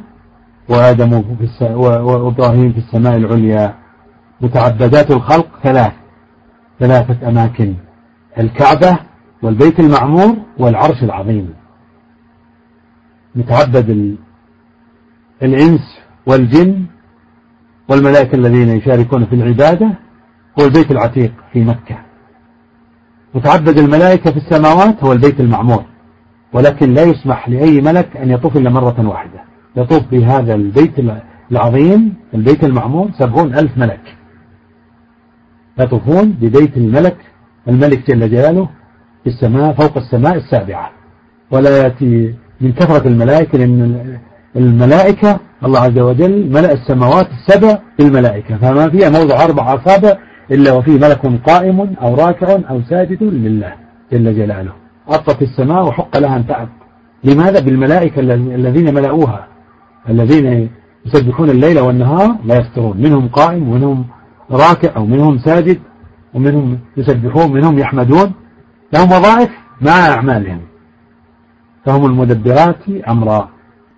وآدم 0.69 1.21
في 1.21 1.43
الس... 1.43 1.61
وإبراهيم 1.61 2.71
في 2.73 2.77
السماء 2.77 3.17
العليا. 3.17 3.73
متعبدات 4.41 5.11
الخلق 5.11 5.47
ثلاث 5.63 5.91
ثلاثة 6.79 7.29
أماكن 7.29 7.73
الكعبة 8.39 8.99
والبيت 9.43 9.79
المعمور 9.79 10.35
والعرش 10.57 11.03
العظيم. 11.03 11.53
متعبد 13.35 14.17
الإنس 15.43 15.99
والجن 16.25 16.85
والملائكة 17.89 18.35
الذين 18.35 18.69
يشاركون 18.69 19.25
في 19.25 19.35
العبادة 19.35 19.91
هو 20.59 20.65
البيت 20.65 20.91
العتيق 20.91 21.31
في 21.53 21.63
مكة. 21.63 21.97
متعبد 23.35 23.77
الملائكة 23.77 24.31
في 24.31 24.37
السماوات 24.37 25.03
هو 25.03 25.13
البيت 25.13 25.39
المعمور 25.39 25.83
ولكن 26.53 26.93
لا 26.93 27.03
يسمح 27.03 27.49
لأي 27.49 27.81
ملك 27.81 28.17
أن 28.17 28.29
يطوف 28.29 28.57
إلا 28.57 28.69
مرة 28.69 29.07
واحدة. 29.07 29.39
يطوف 29.75 30.03
بهذا 30.11 30.55
البيت 30.55 30.93
العظيم 31.51 32.13
البيت 32.33 32.63
المعمور 32.63 33.09
سبعون 33.19 33.55
ألف 33.55 33.77
ملك. 33.77 34.15
يطوفون 35.79 36.29
ببيت 36.29 36.77
الملك 36.77 37.17
الملك 37.67 38.11
جل 38.11 38.29
جلاله 38.31 38.69
في 39.23 39.29
السماء 39.29 39.73
فوق 39.73 39.97
السماء 39.97 40.35
السابعة. 40.35 40.91
ولا 41.51 41.77
يأتي 41.83 42.35
من 42.61 42.71
كثرة 42.71 43.07
الملائكة 43.07 43.57
لأن 43.57 44.19
الملائكة 44.55 45.39
الله 45.65 45.79
عز 45.79 45.99
وجل 45.99 46.49
ملأ 46.49 46.71
السماوات 46.71 47.27
السبع 47.31 47.79
بالملائكة 47.99 48.57
فما 48.57 48.89
فيها 48.89 49.09
موضع 49.09 49.43
أربع 49.43 49.75
أصابع 49.75 50.17
إلا 50.51 50.71
وفيه 50.73 50.91
ملك 50.91 51.41
قائم 51.47 51.95
أو 52.01 52.15
راكع 52.15 52.57
أو 52.69 52.81
ساجد 52.81 53.23
لله 53.23 53.73
جل 54.11 54.35
جلاله. 54.35 54.71
أطت 55.07 55.41
السماء 55.41 55.87
وحق 55.87 56.17
لها 56.17 56.35
أن 56.35 56.47
تعب. 56.47 56.69
لماذا؟ 57.23 57.59
بالملائكة 57.59 58.19
الذين 58.19 58.93
ملأوها. 58.93 59.47
الذين 60.09 60.69
يسبحون 61.05 61.49
الليل 61.49 61.79
والنهار 61.79 62.35
لا 62.45 62.55
يفترون. 62.55 62.97
منهم 62.97 63.27
قائم 63.27 63.69
ومنهم 63.69 64.05
راكع 64.51 64.97
ومنهم 64.97 65.37
ساجد 65.37 65.79
ومنهم 66.33 66.79
يسبحون 66.97 67.51
منهم 67.51 67.79
يحمدون. 67.79 68.31
لهم 68.93 69.11
وظائف 69.11 69.49
مع 69.81 70.07
أعمالهم. 70.07 70.61
فهم 71.85 72.05
المدبرات 72.05 72.89
أمرا 73.07 73.49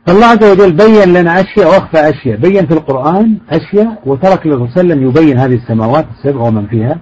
فالله 0.05 0.25
عز 0.25 0.43
وجل 0.43 0.71
بين 0.71 1.13
لنا 1.13 1.41
أشياء 1.41 1.67
وأخفى 1.67 2.09
أشياء. 2.09 2.37
بين 2.39 2.65
في 2.65 2.73
القرآن 2.73 3.37
أشياء 3.49 4.01
وترك 4.05 4.45
الله 4.45 4.57
وسلم 4.57 5.07
يبين 5.07 5.37
هذه 5.37 5.55
السماوات 5.55 6.05
السبع 6.11 6.41
ومن 6.41 6.67
فيها. 6.67 6.97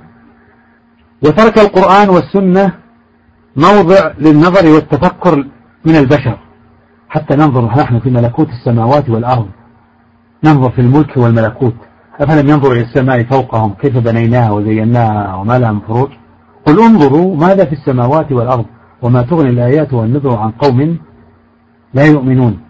وترك 1.23 1.59
القرآن 1.59 2.09
والسنة 2.09 2.73
موضع 3.55 4.11
للنظر 4.19 4.69
والتفكر 4.69 5.47
من 5.85 5.95
البشر. 5.95 6.37
حتى 7.09 7.35
ننظر 7.35 7.65
نحن 7.65 7.99
في 7.99 8.09
ملكوت 8.09 8.49
السماوات 8.49 9.09
والأرض. 9.09 9.47
ننظر 10.43 10.69
في 10.69 10.81
الملك 10.81 11.17
والملكوت. 11.17 11.75
أفلم 12.19 12.49
ينظروا 12.49 12.73
إلى 12.73 12.81
السماء 12.81 13.23
فوقهم 13.23 13.73
كيف 13.73 13.97
بنيناها 13.97 14.51
وزيناها 14.51 15.35
وما 15.35 15.59
لها 15.59 15.71
من 15.71 15.79
فروج. 15.79 16.09
قل 16.65 16.83
انظروا 16.83 17.35
ماذا 17.35 17.65
في 17.65 17.73
السماوات 17.73 18.31
والأرض 18.31 18.65
وما 19.01 19.21
تغني 19.21 19.49
الآيات 19.49 19.93
والنذر 19.93 20.35
عن 20.37 20.51
قوم 20.51 20.97
لا 21.93 22.05
يؤمنون. 22.05 22.68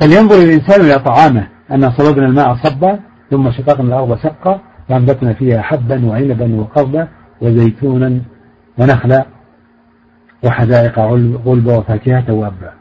فلينظر 0.00 0.34
الإنسان 0.34 0.80
إلى 0.80 0.98
طعامه. 0.98 1.46
أن 1.70 1.90
صببنا 1.90 2.26
الماء 2.26 2.54
صبا 2.54 2.98
ثم 3.30 3.50
شققنا 3.50 3.88
الأرض 3.88 4.18
شقا 4.18 4.60
فأنبتنا 4.88 5.32
فيها 5.32 5.62
حبا 5.62 6.06
وعنبا 6.06 6.60
وقربا 6.60 7.08
وزيتونا 7.40 8.20
ونخلا 8.78 9.26
وحدائق 10.44 10.98
غلبا 11.46 11.76
وفاكهة 11.76 12.32
وأبا. 12.32 12.72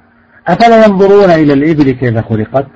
أفلا 0.48 0.86
ينظرون 0.86 1.30
إلى 1.30 1.54
الإبل 1.54 1.92
كيف 1.92 2.18
خلقت؟ 2.18 2.68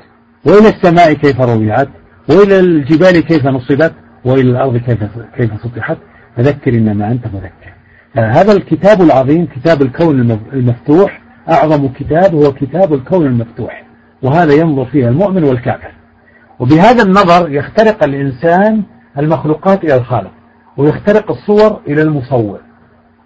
وإلى 0.46 0.70
السماء 0.70 1.14
كيف 1.14 1.42
رفعت 1.42 1.90
وإلى 2.30 2.60
الجبال 2.60 3.20
كيف 3.20 3.46
نصبت؟ 3.46 3.94
وإلى 4.26 4.52
الأرض 4.52 4.78
كيف 4.78 5.04
كيف 5.38 5.52
سطحت؟ 5.64 5.98
فذكر 6.38 6.74
إنما 6.74 7.12
أنت 7.12 7.28
مذكر. 7.28 7.74
هذا 8.16 8.52
الكتاب 8.52 9.02
العظيم 9.02 9.46
كتاب 9.46 9.82
الكون 9.82 10.40
المفتوح 10.54 11.22
أعظم 11.50 11.88
كتاب 11.88 12.36
هو 12.36 12.52
كتاب 12.54 12.94
الكون 12.94 13.26
المفتوح. 13.26 13.89
وهذا 14.22 14.54
ينظر 14.54 14.86
فيه 14.86 15.08
المؤمن 15.08 15.44
والكافر. 15.44 15.92
وبهذا 16.60 17.04
النظر 17.04 17.50
يخترق 17.50 18.04
الإنسان 18.04 18.84
المخلوقات 19.18 19.84
إلى 19.84 19.96
الخالق 19.96 20.32
ويخترق 20.78 21.32
الصور 21.32 21.80
إلى 21.88 22.02
المصور 22.02 22.60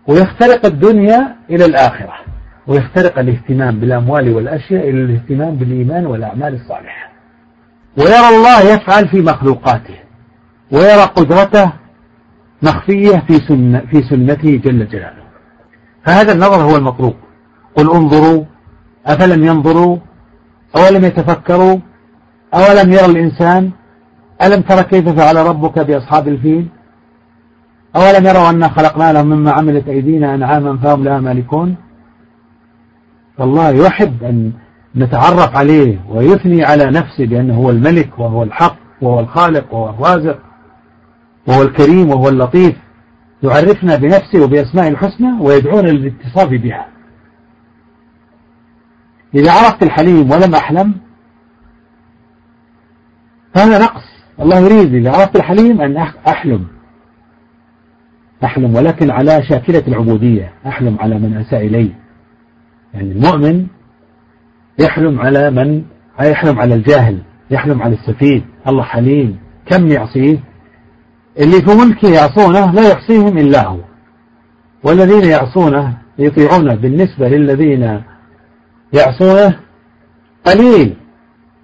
ويخترق 0.07 0.65
الدنيا 0.65 1.35
إلى 1.49 1.65
الآخرة 1.65 2.13
ويخترق 2.67 3.19
الاهتمام 3.19 3.79
بالأموال 3.79 4.35
والأشياء 4.35 4.89
إلى 4.89 5.01
الاهتمام 5.01 5.55
بالإيمان 5.55 6.05
والأعمال 6.05 6.53
الصالحة. 6.53 7.11
ويرى 7.97 8.37
الله 8.37 8.61
يفعل 8.61 9.07
في 9.07 9.21
مخلوقاته 9.21 9.95
ويرى 10.71 11.03
قدرته 11.03 11.73
مخفية 12.61 13.23
في, 13.27 13.33
سنة 13.47 13.79
في 13.91 14.01
سنته 14.09 14.61
جل 14.63 14.87
جلاله. 14.87 15.23
فهذا 16.05 16.33
النظر 16.33 16.61
هو 16.61 16.77
المطلوب. 16.77 17.13
قل 17.75 17.91
انظروا 17.91 18.43
أفلم 19.05 19.43
ينظروا؟ 19.43 19.97
أولم 20.75 21.05
يتفكروا؟ 21.05 21.77
أولم 22.53 22.91
يرى 22.91 23.05
الإنسان؟ 23.05 23.71
ألم 24.41 24.61
ترى 24.61 24.83
كيف 24.83 25.09
فعل 25.09 25.35
ربك 25.35 25.79
بأصحاب 25.79 26.27
الفيل؟ 26.27 26.67
أولم 27.95 28.25
يروا 28.25 28.49
أنا 28.49 28.67
خلقنا 28.67 29.13
لهم 29.13 29.27
مما 29.27 29.51
عملت 29.51 29.87
أيدينا 29.87 30.35
أنعاما 30.35 30.77
فهم 30.77 31.03
لها 31.03 31.19
مالكون؟ 31.19 31.75
فالله 33.37 33.69
يحب 33.69 34.23
أن 34.23 34.51
نتعرف 34.95 35.55
عليه 35.55 35.99
ويثني 36.09 36.63
على 36.63 36.85
نفسه 36.85 37.25
بأنه 37.25 37.55
هو 37.55 37.69
الملك 37.69 38.19
وهو 38.19 38.43
الحق 38.43 38.75
وهو 39.01 39.19
الخالق 39.19 39.73
وهو 39.73 39.89
الرازق 39.89 40.39
وهو 41.47 41.61
الكريم 41.61 42.09
وهو 42.09 42.29
اللطيف. 42.29 42.75
يعرفنا 43.43 43.95
بنفسه 43.95 44.43
وبأسماء 44.43 44.87
الحسنى 44.87 45.41
ويدعونا 45.41 45.89
للاتصاف 45.89 46.49
بها. 46.49 46.92
إذا 49.35 49.51
عرفت 49.51 49.83
الحليم 49.83 50.31
ولم 50.31 50.55
أحلم 50.55 50.93
هذا 53.55 53.79
نقص. 53.79 54.03
الله 54.39 54.59
يريد 54.59 54.93
إذا 54.93 55.11
عرفت 55.11 55.35
الحليم 55.35 55.81
أن 55.81 55.97
أحلم. 56.27 56.67
أحلم 58.43 58.75
ولكن 58.75 59.11
على 59.11 59.43
شاكلة 59.49 59.83
العبودية. 59.87 60.53
أحلم 60.67 60.97
على 60.99 61.19
من 61.19 61.37
أساء 61.37 61.65
إلي 61.65 61.91
يعني 62.93 63.11
المؤمن 63.11 63.67
يحلم 64.79 65.19
على 65.19 65.51
من 65.51 65.83
يحلم 66.21 66.59
على 66.59 66.75
الجاهل 66.75 67.19
يحلم 67.51 67.81
على 67.81 67.95
السفيه. 67.95 68.41
الله 68.67 68.83
حليم. 68.83 69.39
كم 69.65 69.87
يعصيه؟ 69.87 70.37
اللي 71.39 71.61
في 71.61 71.71
ملكه 71.71 72.09
يعصونه 72.09 72.71
لا 72.71 72.89
يعصيهم 72.89 73.37
إلا 73.37 73.67
هو. 73.67 73.79
والذين 74.83 75.23
يعصونه 75.23 75.97
يطيعونه 76.19 76.75
بالنسبة 76.75 77.27
للذين 77.29 78.01
يعصونه 78.93 79.59
قليل. 80.45 80.93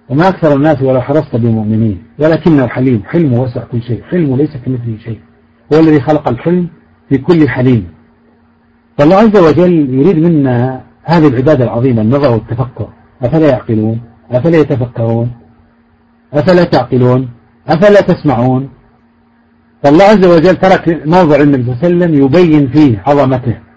وما 0.08 0.28
أكثر 0.28 0.56
الناس 0.56 0.82
ولو 0.82 1.00
حرصت 1.00 1.36
بمؤمنين. 1.36 2.02
ولكنه 2.18 2.66
حليم 2.66 3.02
حلمه 3.06 3.42
وسع 3.42 3.64
كل 3.64 3.82
شيء. 3.82 4.02
حلمه 4.02 4.36
ليس 4.36 4.50
كمثله 4.56 4.98
شيء. 5.04 5.20
هو 5.72 5.80
الذي 5.80 6.00
خلق 6.00 6.28
الحلم 6.28 6.68
في 7.08 7.18
كل 7.18 7.48
حليم. 7.48 7.88
فالله 8.98 9.16
عز 9.16 9.36
وجل 9.36 9.94
يريد 9.94 10.18
منا 10.18 10.80
هذه 11.02 11.28
العبادة 11.28 11.64
العظيمة 11.64 12.02
النظر 12.02 12.30
والتفكر. 12.30 12.88
أفلا 13.22 13.48
يعقلون؟ 13.48 14.00
أفلا 14.30 14.56
يتفكرون؟ 14.58 15.30
أفلا 16.34 16.64
تعقلون؟ 16.64 17.28
أفلا 17.68 18.00
تسمعون؟ 18.00 18.68
فالله 19.82 20.04
عز 20.04 20.26
وجل 20.26 20.56
ترك 20.56 21.02
موضع 21.06 21.36
النبي 21.36 21.62
صلى 21.62 21.72
الله 21.72 21.78
عليه 21.84 21.86
وسلم 21.86 22.24
يبين 22.24 22.68
فيه 22.68 23.02
عظمته. 23.06 23.69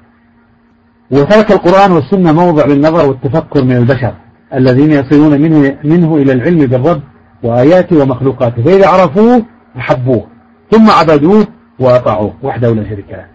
وترك 1.12 1.52
القرآن 1.52 1.92
والسنة 1.92 2.32
موضع 2.32 2.66
للنظر 2.66 3.10
والتفكر 3.10 3.64
من 3.64 3.78
البشر 3.78 4.14
الذين 4.54 4.92
يصلون 4.92 5.42
منه, 5.42 5.78
منه 5.84 6.16
إلى 6.16 6.32
العلم 6.32 6.66
بالرب 6.66 7.02
وآياته 7.44 8.02
ومخلوقاته. 8.02 8.64
فإذا 8.64 8.88
عرفوه 8.88 9.46
أحبوه 9.78 10.28
ثم 10.72 10.90
عبدوه 10.90 11.48
وأطاعوه 11.80 12.34
وحده 12.44 12.74
لا 12.74 12.84
شريك 12.84 13.10
له. 13.10 13.26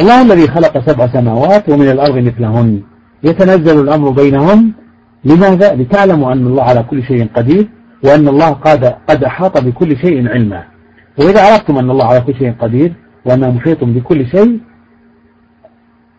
الله 0.00 0.22
الذي 0.22 0.48
خلق 0.48 0.86
سبع 0.86 1.06
سماوات 1.06 1.68
ومن 1.68 1.88
الأرض 1.88 2.18
مثلهن. 2.18 2.82
يتنزل 3.22 3.80
الأمر 3.80 4.10
بينهن 4.10 4.72
لماذا؟ 5.24 5.74
لتعلموا 5.74 6.32
أن 6.32 6.46
الله 6.46 6.62
على 6.62 6.82
كل 6.82 7.02
شيء 7.02 7.28
قدير 7.36 7.68
وأن 8.04 8.28
الله 8.28 8.50
قد, 8.50 8.94
قد 9.08 9.24
أحاط 9.24 9.64
بكل 9.64 9.96
شيء 9.96 10.28
علما. 10.28 10.64
وإذا 11.18 11.40
عرفتم 11.40 11.78
أن 11.78 11.90
الله 11.90 12.06
على 12.06 12.20
كل 12.20 12.34
شيء 12.34 12.52
قدير 12.60 12.92
وأنه 13.24 13.50
محيط 13.50 13.84
بكل 13.84 14.26
شيء 14.26 14.60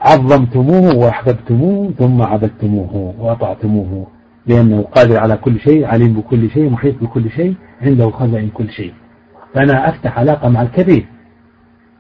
عظمتموه 0.02 0.96
وأحببتموه 0.96 1.92
ثم 2.00 2.22
عبدتموه 2.22 3.16
وأطعتموه. 3.20 4.08
لأنه 4.48 4.82
قادر 4.82 5.18
على 5.18 5.38
كل 5.38 5.60
شيء 5.60 5.86
عليم 5.86 6.14
بكل 6.14 6.50
شيء 6.50 6.70
محيط 6.70 6.96
بكل 7.02 7.30
شيء 7.30 7.56
عنده 7.82 8.10
خزائن 8.10 8.50
كل 8.50 8.70
شيء. 8.70 8.94
فأنا 9.54 9.90
أفتح 9.90 10.20
علاقة 10.20 10.50
مع 10.50 10.62
الكبير 10.62 11.06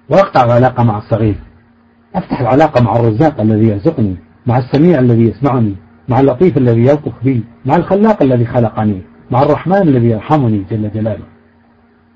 وأقطع 0.09 0.43
العلاقة 0.43 0.83
مع 0.83 0.97
الصغير. 0.97 1.35
أفتح 2.15 2.41
العلاقة 2.41 2.83
مع 2.83 2.95
الرزاق 2.95 3.41
الذي 3.41 3.67
يرزقني 3.67 4.15
مع 4.45 4.57
السميع 4.57 4.99
الذي 4.99 5.23
يسمعني 5.23 5.75
مع 6.09 6.19
اللطيف 6.19 6.57
الذي 6.57 6.81
يلطف 6.81 7.23
بي 7.23 7.43
مع 7.65 7.75
الخلاق 7.75 8.23
الذي 8.23 8.45
خلقني 8.45 9.01
مع 9.31 9.43
الرحمن 9.43 9.81
الذي 9.81 10.09
يرحمني 10.09 10.63
جل 10.71 10.91
جلاله. 10.91 11.25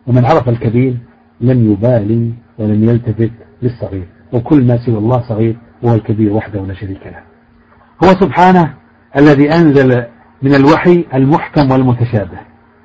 ومن 0.07 0.25
عرف 0.25 0.49
الكبير 0.49 0.97
لم 1.41 1.71
يبالي 1.71 2.31
ولم 2.59 2.89
يلتفت 2.89 3.31
للصغير. 3.61 4.07
وكل 4.33 4.67
ما 4.67 4.77
سوى 4.77 4.97
الله 4.97 5.21
صغير 5.21 5.55
وهو 5.83 5.95
الكبير 5.95 6.33
وحده 6.33 6.61
لا 6.61 6.73
شريك 6.73 7.01
له. 7.05 7.23
هو 8.03 8.07
سبحانه 8.19 8.73
الذي 9.17 9.53
أنزل 9.53 10.03
من 10.41 10.55
الوحي 10.55 11.05
المحكم 11.13 11.71
والمتشابه 11.71 12.37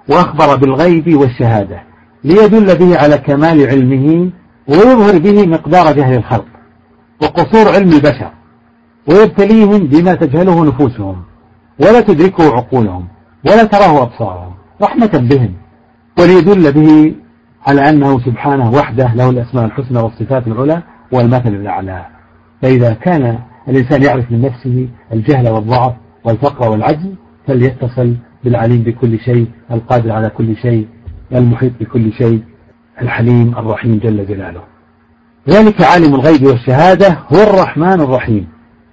وأخبر 0.09 0.57
بالغيب 0.57 1.17
والشهادة 1.17 1.83
ليدل 2.25 2.79
به 2.79 2.99
على 2.99 3.19
كمال 3.19 3.67
علمه 3.67 4.31
ويظهر 4.69 5.19
به 5.19 5.47
مقدار 5.47 5.93
جهل 5.93 6.17
الخلق 6.17 6.47
وقصور 7.23 7.75
علم 7.75 7.93
البشر 7.93 8.31
ويبتليهم 9.09 9.79
بما 9.79 10.15
تجهله 10.15 10.65
نفوسهم 10.65 11.23
ولا 11.81 12.01
تدركه 12.01 12.57
عقولهم 12.57 13.09
ولا 13.47 13.65
تراه 13.65 14.03
أبصارهم 14.03 14.53
رحمة 14.83 15.29
بهم 15.31 15.55
وليدل 16.19 16.73
به 16.73 17.15
على 17.67 17.89
أنه 17.89 18.21
سبحانه 18.21 18.71
وحده 18.71 19.15
له 19.15 19.31
الأسماء 19.31 19.65
الحسنى 19.65 19.99
والصفات 19.99 20.47
العلى 20.47 20.83
والمثل 21.13 21.49
الأعلى. 21.49 22.07
فإذا 22.63 22.93
كان 22.95 23.39
الإنسان 23.69 24.03
يعرف 24.03 24.33
من 24.33 24.41
نفسه 24.43 24.89
الجهل 25.13 25.49
والضعف 25.49 25.93
والفقر 26.25 26.71
والعجز 26.71 27.07
فليتصل 27.47 28.15
بالعليم 28.45 28.83
بكل 28.83 29.19
شيء 29.19 29.47
القادر 29.73 30.13
على 30.13 30.29
كل 30.31 30.57
شيء 30.57 30.87
المحيط 31.33 31.73
بكل 31.81 32.13
شيء 32.13 32.43
الحليم 33.03 33.59
الرحيم 33.59 33.99
جل 33.99 34.27
جلاله. 34.27 34.61
ذلك 35.49 35.83
عالم 35.83 36.15
الغيب 36.15 36.43
والشهادة 36.43 37.19
هو 37.33 37.43
الرحمن 37.43 38.01
الرحيم. 38.01 38.49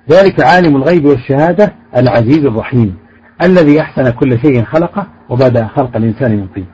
ذلك 0.09 0.39
عالم 0.39 0.75
الغيب 0.75 1.05
والشهادة 1.05 1.73
العزيز 1.97 2.45
الرحيم 2.45 2.95
الذي 3.41 3.81
أحسن 3.81 4.09
كل 4.09 4.39
شيء 4.39 4.63
خلقه 4.63 5.07
وبدأ 5.29 5.67
خلق 5.67 5.97
الإنسان 5.97 6.31
من 6.31 6.47
طين. 6.55 6.65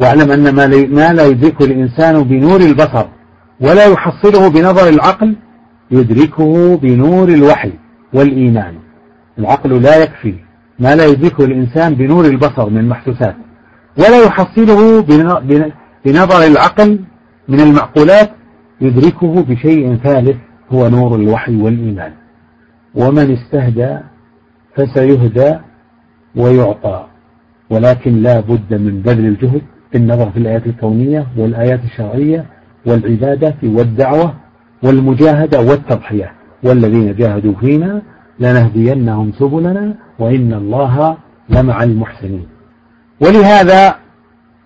واعلم 0.00 0.30
أن 0.30 0.54
ما 0.94 1.12
لا 1.12 1.26
يدركه 1.26 1.64
الإنسان 1.64 2.22
بنور 2.22 2.60
البصر 2.60 3.06
ولا 3.60 3.84
يحصله 3.86 4.50
بنظر 4.50 4.88
العقل 4.88 5.36
يدركه 5.92 6.76
بنور 6.76 7.28
الوحي 7.28 7.72
والإيمان. 8.12 8.74
العقل 9.38 9.82
لا 9.82 10.02
يكفي 10.02 10.34
ما 10.78 10.96
لا 10.96 11.06
يدركه 11.06 11.44
الإنسان 11.44 11.94
بنور 11.94 12.24
البصر 12.24 12.70
من 12.70 12.78
المحسوسات 12.78 13.36
ولا 13.98 14.24
يحصله 14.24 15.02
بنظر 16.04 16.46
العقل 16.46 17.00
من 17.48 17.60
المعقولات 17.60 18.30
يدركه 18.80 19.42
بشيء 19.42 19.94
ثالث 19.94 20.36
هو 20.70 20.88
نور 20.88 21.14
الوحي 21.14 21.56
والإيمان. 21.56 22.12
ومن 22.94 23.32
استهدى 23.32 23.98
فسيهدى 24.76 25.58
ويعطى 26.36 27.06
ولكن 27.70 28.22
لا 28.22 28.40
بد 28.40 28.74
من 28.74 29.02
بذل 29.02 29.26
الجهد 29.26 29.62
في 29.90 29.98
النظر 29.98 30.30
في 30.30 30.38
الآيات 30.38 30.66
الكونية 30.66 31.26
والآيات 31.36 31.84
الشرعية 31.84 32.46
والعبادة 32.86 33.54
والدعوة 33.62 34.34
والمجاهدة 34.82 35.60
والتضحية. 35.60 36.32
والذين 36.64 37.14
جاهدوا 37.14 37.54
فينا 37.60 38.02
لنهدينهم 38.40 39.32
سبلنا 39.38 39.94
وإن 40.18 40.52
الله 40.52 41.16
لمع 41.48 41.82
المحسنين. 41.82 42.46
ولهذا 43.20 43.94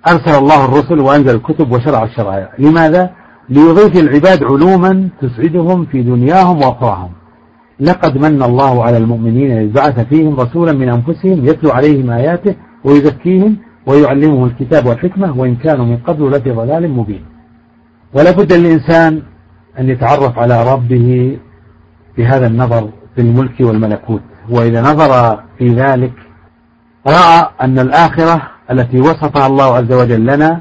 أرسل 0.09 0.39
الله 0.39 0.65
الرسل 0.65 1.01
وأنزل 1.01 1.35
الكتب 1.35 1.73
وشرع 1.73 2.05
الشرائع. 2.05 2.53
لماذا؟ 2.59 3.11
ليضيف 3.49 3.97
العباد 3.97 4.45
علوما 4.45 5.09
تسعدهم 5.21 5.85
في 5.85 6.03
دنياهم 6.03 6.57
وأخراهم. 6.57 7.11
لقد 7.81 8.19
من 8.19 8.43
الله 8.43 8.85
على 8.85 8.97
المؤمنين 8.97 9.51
إذ 9.51 9.73
بعث 9.73 10.01
فيهم 10.01 10.41
رسولا 10.41 10.73
من 10.73 10.89
أنفسهم 10.89 11.47
يتلو 11.47 11.71
عليهم 11.71 12.11
آياته 12.11 12.55
ويزكيهم 12.85 13.57
ويعلمهم 13.87 14.45
الكتاب 14.45 14.87
والحكمة 14.87 15.39
وإن 15.39 15.57
كانوا 15.57 15.85
من 15.85 15.97
قبل 15.97 16.31
لفي 16.31 16.51
ضلال 16.51 16.91
مبين. 16.91 17.25
ولا 18.15 18.31
بد 18.31 18.53
للإنسان 18.53 19.23
أن 19.79 19.91
يتعرف 19.91 20.39
على 20.39 20.73
ربه 20.73 21.39
بهذا 22.19 22.47
النظر 22.47 22.91
في 23.15 23.21
الملك 23.21 23.61
والملكوت. 23.61 24.23
وإذا 24.51 24.81
نظر 24.81 25.43
في 25.59 25.69
ذلك 25.69 26.13
رأى 27.07 27.49
أن 27.61 27.79
الآخرة 27.79 28.43
التي 28.71 29.01
وصفها 29.01 29.47
الله 29.47 29.77
عز 29.77 29.93
وجل 29.93 30.27
لنا 30.27 30.61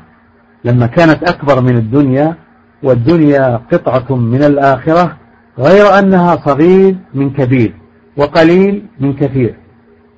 لما 0.66 0.88
كانت 0.88 1.30
أكبر 1.30 1.62
من 1.62 1.78
الدنيا 1.78 2.36
والدنيا 2.84 3.62
قطعة 3.72 4.16
من 4.16 4.44
الآخرة 4.44 5.18
غير 5.60 6.00
أنها 6.00 6.36
صغير 6.36 6.96
من 7.14 7.30
كبير 7.30 7.74
وقليل 8.18 8.86
من 9.00 9.14
كثير 9.14 9.56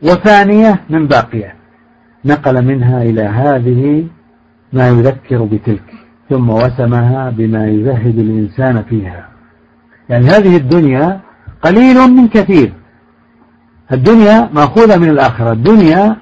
وثانية 0.03 0.81
من 0.89 1.07
باقية. 1.07 1.55
نقل 2.25 2.65
منها 2.65 3.01
إلى 3.03 3.21
هذه 3.21 4.07
ما 4.73 4.87
يذكر 4.87 5.43
بتلك. 5.43 5.96
ثم 6.29 6.49
وسمها 6.49 7.29
بما 7.29 7.67
يزهد 7.67 8.19
الإنسان 8.19 8.83
فيها. 8.89 9.27
يعني 10.09 10.25
هذه 10.25 10.57
الدنيا 10.57 11.19
قليل 11.61 11.97
من 12.07 12.27
كثير. 12.27 12.73
الدنيا 13.91 14.49
مأخوذة 14.53 14.97
من 14.97 15.09
الآخرة. 15.09 15.51
الدنيا 15.51 16.15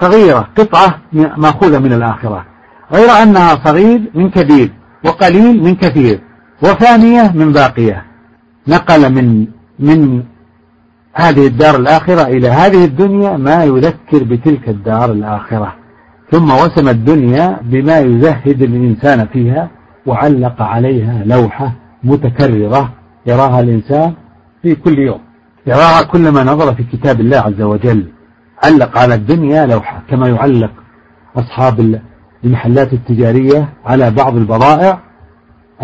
صغيرة 0.00 0.48
قطعة 0.56 0.98
مأخوذة 1.12 1.78
من 1.78 1.92
الآخرة. 1.92 2.44
غير 2.92 3.10
أنها 3.22 3.54
صغير 3.64 4.10
من 4.14 4.30
كبير 4.30 4.72
وقليل 5.04 5.62
من 5.62 5.74
كثير 5.74 6.20
وثانية 6.62 7.32
من 7.34 7.52
باقية. 7.52 8.04
نقل 8.68 9.12
من 9.12 9.46
من 9.78 10.22
هذه 11.14 11.46
الدار 11.46 11.76
الآخرة 11.76 12.22
إلى 12.22 12.48
هذه 12.48 12.84
الدنيا 12.84 13.36
ما 13.36 13.64
يذكر 13.64 14.24
بتلك 14.24 14.68
الدار 14.68 15.12
الآخرة. 15.12 15.77
ثم 16.30 16.50
وسم 16.50 16.88
الدنيا 16.88 17.60
بما 17.62 17.98
يزهد 17.98 18.62
الإنسان 18.62 19.26
فيها 19.26 19.70
وعلق 20.06 20.62
عليها 20.62 21.24
لوحة 21.24 21.72
متكررة 22.04 22.92
يراها 23.26 23.60
الإنسان 23.60 24.12
في 24.62 24.74
كل 24.74 24.98
يوم. 24.98 25.20
يراها 25.66 26.02
كلما 26.02 26.44
نظر 26.44 26.74
في 26.74 26.82
كتاب 26.82 27.20
الله 27.20 27.38
عز 27.38 27.62
وجل. 27.62 28.06
علق 28.64 28.98
على 28.98 29.14
الدنيا 29.14 29.66
لوحة 29.66 30.02
كما 30.10 30.28
يعلق 30.28 30.70
أصحاب 31.36 32.00
المحلات 32.44 32.92
التجارية 32.92 33.68
على 33.84 34.10
بعض 34.10 34.36
البضائع 34.36 35.00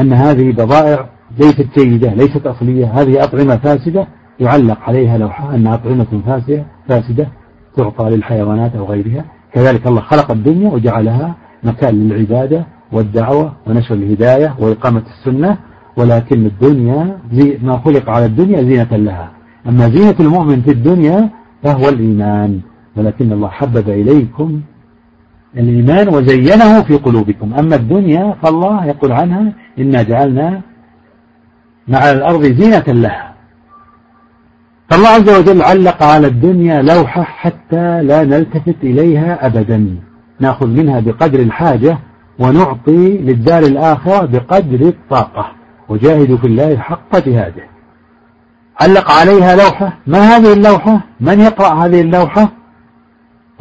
أن 0.00 0.12
هذه 0.12 0.52
بضائع 0.52 1.08
ليست 1.38 1.78
جيدة 1.78 2.14
ليست 2.14 2.46
أصلية 2.46 3.00
هذه 3.00 3.24
أطعمة 3.24 3.56
فاسدة 3.56 4.06
يعلق 4.40 4.78
عليها 4.80 5.18
لوحة 5.18 5.54
أنها 5.54 5.74
أطعمة 5.74 6.22
فاسدة 6.26 6.64
فاسدة 6.88 7.28
تعطى 7.76 8.10
للحيوانات 8.10 8.76
أو 8.76 8.84
غيرها. 8.84 9.24
كذلك 9.54 9.86
الله 9.86 10.00
خلق 10.00 10.30
الدنيا 10.30 10.70
وجعلها 10.70 11.34
مكان 11.62 12.08
للعبادة 12.08 12.66
والدعوة 12.92 13.52
ونشر 13.66 13.94
الهداية 13.94 14.54
وإقامة 14.58 15.02
السنة 15.18 15.58
ولكن 15.96 16.46
الدنيا 16.46 17.18
ما 17.62 17.78
خلق 17.78 18.10
على 18.10 18.26
الدنيا 18.26 18.62
زينة 18.62 18.96
لها. 18.96 19.30
أما 19.68 19.88
زينة 19.88 20.14
المؤمن 20.20 20.62
في 20.62 20.70
الدنيا 20.70 21.30
فهو 21.62 21.88
الإيمان. 21.88 22.60
ولكن 22.96 23.32
الله 23.32 23.48
حبب 23.48 23.88
إليكم 23.88 24.60
الإيمان 25.56 26.08
وزينه 26.08 26.82
في 26.82 26.94
قلوبكم. 26.96 27.54
أما 27.54 27.76
الدنيا 27.76 28.34
فالله 28.42 28.86
يقول 28.86 29.12
عنها 29.12 29.52
إنا 29.78 30.02
جعلنا 30.02 30.60
مع 31.88 32.10
الأرض 32.10 32.42
زينة 32.44 32.84
لها. 32.88 33.33
فالله 34.90 35.08
عز 35.08 35.38
وجل 35.38 35.62
علق 35.62 36.02
على 36.02 36.26
الدنيا 36.26 36.82
لوحة 36.82 37.22
حتى 37.22 38.02
لا 38.02 38.24
نلتفت 38.24 38.76
إليها 38.82 39.46
أبدا. 39.46 39.96
نأخذ 40.40 40.66
منها 40.66 41.00
بقدر 41.00 41.40
الحاجة 41.40 41.98
ونعطي 42.38 43.18
للدار 43.18 43.62
الآخرة 43.62 44.26
بقدر 44.26 44.88
الطاقة. 44.88 45.46
وجاهدوا 45.88 46.36
في 46.36 46.46
الله 46.46 46.76
حق 46.76 47.18
جهاده. 47.18 47.62
علق 48.80 49.10
عليها 49.10 49.56
لوحة. 49.56 49.98
ما 50.06 50.18
هذه 50.18 50.52
اللوحة؟ 50.52 51.00
من 51.20 51.40
يقرأ 51.40 51.74
هذه 51.74 52.00
اللوحة؟ 52.00 52.48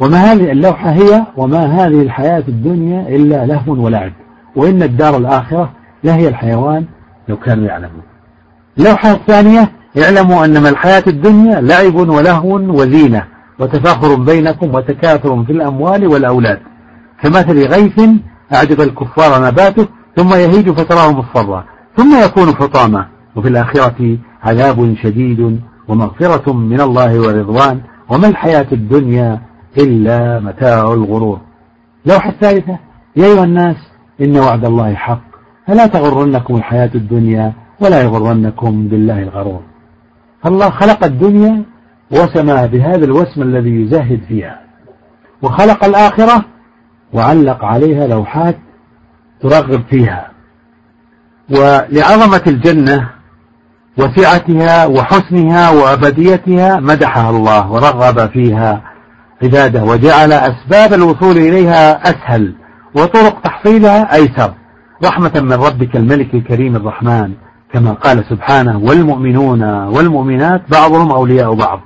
وما 0.00 0.16
هذه 0.16 0.52
اللوحة 0.52 0.90
هي؟ 0.90 1.22
وما 1.36 1.64
هذه 1.64 2.02
الحياة 2.02 2.44
الدنيا 2.48 3.08
إلا 3.08 3.46
لهو 3.46 3.84
ولعب. 3.84 4.12
وإن 4.56 4.82
الدار 4.82 5.16
الآخرة 5.16 5.70
لهي 6.04 6.28
الحيوان 6.28 6.84
لو 7.28 7.36
كانوا 7.36 7.66
يعلمون. 7.66 8.02
اللوحة 8.78 9.12
الثانية 9.12 9.70
اعلموا 9.98 10.44
أنما 10.44 10.68
الحياة 10.68 11.02
الدنيا 11.06 11.60
لعب 11.60 11.94
ولهو 11.94 12.56
وزينة 12.56 13.24
وتفاخر 13.58 14.14
بينكم 14.14 14.74
وتكاثر 14.74 15.44
في 15.44 15.52
الأموال 15.52 16.06
والأولاد. 16.06 16.58
كمثل 17.22 17.66
غيث 17.66 18.00
أعجب 18.54 18.80
الكفار 18.80 19.46
نباته 19.46 19.86
ثم 20.16 20.34
يهيج 20.34 20.70
فتراه 20.70 21.12
مصفرا 21.12 21.64
ثم 21.96 22.24
يكون 22.24 22.54
حطاما. 22.54 23.06
وفي 23.36 23.48
الآخرة 23.48 24.18
عذاب 24.42 24.94
شديد 25.02 25.60
ومغفرة 25.88 26.52
من 26.52 26.80
الله 26.80 27.20
ورضوان. 27.20 27.80
وما 28.08 28.28
الحياة 28.28 28.66
الدنيا 28.72 29.40
إلا 29.78 30.40
متاع 30.40 30.92
الغرور. 30.92 31.40
لوحة 32.06 32.30
الثالثة 32.30 32.78
يا 33.16 33.26
أيها 33.26 33.44
الناس 33.44 33.76
إن 34.20 34.36
وعد 34.36 34.64
الله 34.64 34.94
حق. 34.94 35.22
فلا 35.66 35.86
تغرنكم 35.86 36.56
الحياة 36.56 36.90
الدنيا 36.94 37.52
ولا 37.80 38.02
يغرنكم 38.02 38.88
بالله 38.88 39.22
الغرور. 39.22 39.60
الله 40.46 40.70
خلق 40.70 41.04
الدنيا 41.04 41.62
وسمى 42.10 42.68
بهذا 42.68 43.04
الوسم 43.04 43.42
الذي 43.42 43.82
يزهد 43.82 44.20
فيها. 44.28 44.60
وخلق 45.42 45.84
الآخرة 45.84 46.44
وعلق 47.12 47.64
عليها 47.64 48.06
لوحات 48.06 48.56
ترغب 49.40 49.82
فيها. 49.90 50.30
ولعظمة 51.50 52.42
الجنة 52.46 53.10
وسعتها 53.98 54.86
وحسنها 54.86 55.70
وأبديتها 55.70 56.80
مدحها 56.80 57.30
الله 57.30 57.72
ورغب 57.72 58.30
فيها 58.30 58.82
عباده 59.42 59.84
وجعل 59.84 60.32
أسباب 60.32 60.92
الوصول 60.92 61.36
إليها 61.36 62.10
أسهل 62.10 62.54
وطرق 62.94 63.40
تحصيلها 63.40 64.14
أيسر. 64.14 64.54
رحمة 65.04 65.32
من 65.34 65.52
ربك 65.52 65.96
الملك 65.96 66.34
الكريم 66.34 66.76
الرحمن. 66.76 67.32
كما 67.74 67.92
قال 67.92 68.24
سبحانه 68.24 68.78
والمؤمنون 68.78 69.62
والمؤمنات 69.64 70.62
بعضهم 70.70 71.10
أولياء 71.10 71.54
بعض. 71.54 71.80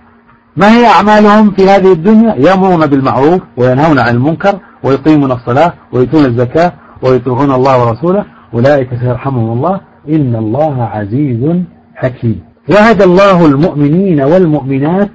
ما 0.57 0.77
هي 0.77 0.87
أعمالهم 0.87 1.51
في 1.51 1.71
هذه 1.71 1.93
الدنيا؟ 1.93 2.35
يأمرون 2.35 2.87
بالمعروف 2.87 3.41
وينهون 3.57 3.99
عن 3.99 4.15
المنكر 4.15 4.59
ويقيمون 4.85 5.33
الصلاة 5.33 5.73
ويؤتون 5.93 6.25
الزكاة 6.25 6.73
ويطيعون 7.03 7.53
الله 7.53 7.87
ورسوله. 7.87 8.25
أولئك 8.55 8.89
سيرحمهم 9.01 9.53
الله. 9.53 9.81
إن 10.09 10.37
الله 10.37 10.83
عزيز 10.83 11.63
حكيم. 11.95 12.41
وعد 12.71 13.03
الله 13.03 13.47
المؤمنين 13.47 14.21
والمؤمنات 14.21 15.11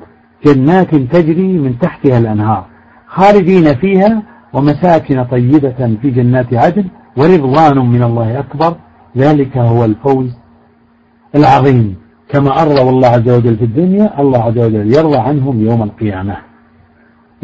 جنات 0.45 0.95
تجري 0.95 1.57
من 1.59 1.79
تحتها 1.79 2.17
الأنهار 2.17 2.65
خالدين 3.07 3.75
فيها 3.75 4.23
ومساكن 4.53 5.23
طيبة 5.23 5.97
في 6.01 6.09
جنات 6.09 6.53
عدن 6.53 6.85
ورضوان 7.17 7.77
من 7.77 8.03
الله 8.03 8.39
أكبر. 8.39 8.75
ذلك 9.17 9.57
هو 9.57 9.85
الفوز 9.85 10.42
العظيم. 11.35 11.95
كما 12.29 12.61
أرضى 12.61 12.81
الله 12.81 13.07
عز 13.07 13.29
وجل 13.29 13.57
في 13.57 13.63
الدنيا 13.63 14.21
الله 14.21 14.43
عز 14.43 14.57
وجل 14.57 14.95
يرضى 14.95 15.17
عنهم 15.17 15.65
يوم 15.65 15.83
القيامة. 15.83 16.37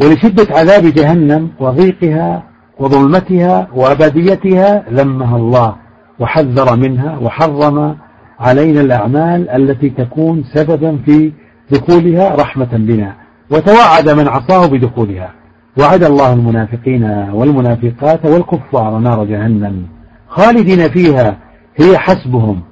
ولشدة 0.02 0.46
عذاب 0.50 0.82
جهنم 0.82 1.48
وضيقها 1.60 2.42
وظلمتها 2.78 3.68
وأبديتها 3.74 4.84
ذمها 4.92 5.36
الله 5.36 5.74
وحذر 6.18 6.76
منها 6.76 7.18
وحرم 7.18 7.96
علينا 8.40 8.80
الأعمال 8.80 9.48
التي 9.48 9.90
تكون 9.90 10.44
سببا 10.54 10.98
في 11.06 11.32
دخولها 11.70 12.34
رحمة 12.36 12.68
بنا. 12.72 13.14
وتوعد 13.50 14.10
من 14.10 14.28
عصاه 14.28 14.66
بدخولها. 14.66 15.30
وعد 15.78 16.04
الله 16.04 16.32
المنافقين 16.32 17.04
والمنافقات 17.32 18.26
والكفار 18.26 18.98
نار 18.98 19.24
جهنم. 19.24 19.86
خالدين 20.28 20.88
فيها 20.88 21.36
هي 21.76 21.98
حسبهم. 21.98 22.69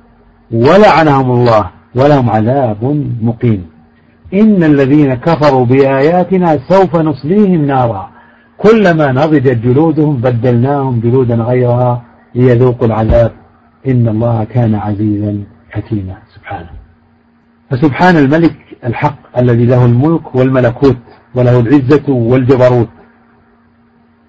ولعنهم 0.53 1.31
الله 1.31 1.71
ولهم 1.95 2.31
عذاب 2.31 3.07
مقيم. 3.23 3.67
إن 4.35 4.65
الذين 4.65 5.15
كفروا 5.15 5.67
بآياتنا 5.67 6.59
سوف 6.69 6.97
نصليهم 6.97 7.65
نارا. 7.65 8.11
كلما 8.59 9.13
نضجت 9.13 9.57
جلودهم 9.57 10.17
بدلناهم 10.17 11.01
جلودا 11.01 11.35
غيرها 11.35 12.03
ليذوقوا 12.35 12.87
العذاب. 12.87 13.33
إن 13.87 14.09
الله 14.09 14.45
كان 14.45 14.75
عزيزا 14.75 15.43
حكيما. 15.71 16.15
سبحانه. 16.35 16.71
فسبحان 17.71 18.17
الملك 18.17 18.57
الحق 18.85 19.39
الذي 19.39 19.67
له 19.67 19.85
الملك 19.85 20.35
والملكوت 20.35 20.97
وله 21.35 21.61
العزة 21.61 22.13
والجبروت. 22.13 22.89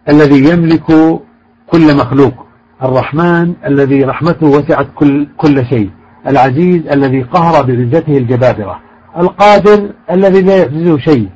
الذي 0.10 0.50
يملك 0.50 1.20
كل 1.68 1.98
مخلوق. 1.98 2.46
الرحمن 2.84 3.54
الذي 3.66 4.04
رحمته 4.04 4.48
وسعت 4.48 4.88
كل, 4.96 5.28
كل 5.38 5.66
شيء. 5.66 5.90
العزيز 6.28 6.88
الذي 6.88 7.22
قهر 7.22 7.64
بعزته 7.64 8.18
الجبابرة 8.18 8.80
القادر 9.18 9.90
الذي 10.12 10.42
لا 10.42 10.58
يعجزه 10.58 10.98
شيء 10.98 11.30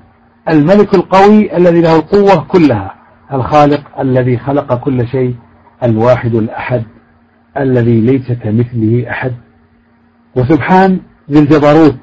الملك 0.50 0.96
القوي 0.96 1.58
الذي 1.58 1.82
له 1.82 1.96
القوة 1.96 2.44
كلها 2.48 2.96
الخالق 3.34 4.00
الذي 4.00 4.38
خلق 4.38 4.74
كل 4.74 5.08
شيء 5.08 5.36
الواحد 5.84 6.36
الأحد 6.36 6.84
الذي 7.58 8.02
ليس 8.02 8.32
كمثله 8.32 9.10
أحد. 9.10 9.34
وسبحان 10.36 11.00
ذي 11.32 11.40
الجبروت 11.40 12.00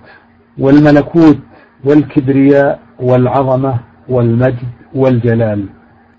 والملكوت 0.58 1.38
والكبرياء 1.84 2.80
والعظمة 3.00 3.78
والمجد 4.08 4.68
والجلال. 4.94 5.66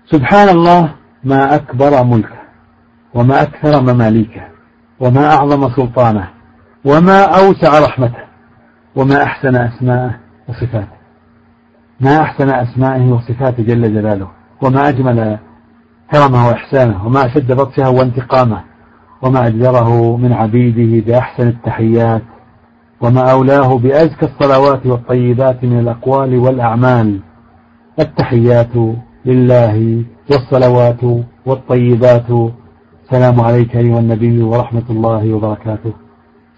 سبحان 0.06 0.48
الله 0.48 0.94
ما 1.24 1.54
أكبر 1.54 2.04
ملكه 2.04 2.42
وما 3.14 3.42
أكثر 3.42 3.80
مماليكه 3.80 4.42
وما 5.00 5.34
أعظم 5.34 5.70
سلطانه. 5.70 6.28
وما 6.84 7.24
أوسع 7.24 7.78
رحمته 7.78 8.22
وما 8.96 9.22
أحسن 9.22 9.56
أسماءه 9.56 10.14
وصفاته. 10.48 11.02
ما 12.00 12.20
أحسن 12.20 12.50
أسمائه 12.50 13.12
وصفاته 13.12 13.62
جل 13.62 13.94
جلاله. 13.94 14.28
وما 14.62 14.88
أجمل 14.88 15.38
كرمه 16.12 16.48
وإحسانه. 16.48 17.06
وما 17.06 17.26
أشد 17.26 17.52
بطشه 17.52 17.90
وانتقامه. 17.90 18.60
وما 19.22 19.46
أجدره 19.46 20.16
من 20.16 20.32
عبيده 20.32 21.06
بأحسن 21.06 21.48
التحيات. 21.48 22.22
وما 23.00 23.30
أولاه 23.32 23.78
بأزكى 23.78 24.26
الصلوات 24.26 24.86
والطيبات 24.86 25.64
من 25.64 25.78
الأقوال 25.78 26.38
والأعمال. 26.38 27.20
التحيات 28.00 28.74
لله 29.26 30.04
والصلوات 30.30 31.04
والطيبات. 31.46 32.30
السلام 33.04 33.40
عليك 33.40 33.76
أيها 33.76 33.98
النبي 33.98 34.42
ورحمة 34.42 34.86
الله 34.90 35.32
وبركاته. 35.32 36.01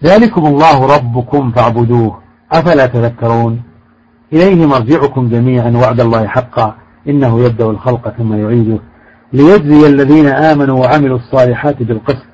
ذلكم 0.03 0.45
الله 0.45 0.95
ربكم 0.95 1.51
فاعبدوه. 1.51 2.19
أفلا 2.51 2.85
تذكرون؟ 2.85 3.61
إليه 4.33 4.65
مرجعكم 4.65 5.29
جميعا 5.29 5.71
وعد 5.71 5.99
الله 5.99 6.27
حقا. 6.27 6.75
إنه 7.07 7.43
يبدأ 7.43 7.65
الخلق 7.65 8.09
ثم 8.17 8.33
يعيده. 8.33 8.79
ليجزي 9.33 9.87
الذين 9.87 10.27
آمنوا 10.27 10.79
وعملوا 10.79 11.17
الصالحات 11.17 11.83
بالقسط. 11.83 12.25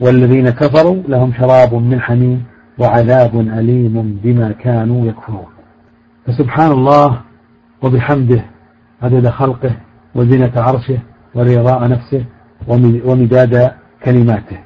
والذين 0.00 0.50
كفروا 0.50 1.02
لهم 1.08 1.32
شراب 1.38 1.74
من 1.74 2.00
حميم 2.00 2.44
وعذاب 2.78 3.40
أليم 3.40 4.20
بما 4.22 4.52
كانوا 4.52 5.06
يكفرون. 5.06 5.46
فسبحان 6.26 6.72
الله 6.72 7.20
وبحمده 7.82 8.44
عدد 9.02 9.28
خلقه 9.28 9.76
وزنة 10.14 10.52
عرشه 10.56 10.98
ورضاء 11.34 11.88
نفسه 11.88 12.24
ومداد 13.04 13.72
كلماته. 14.04 14.58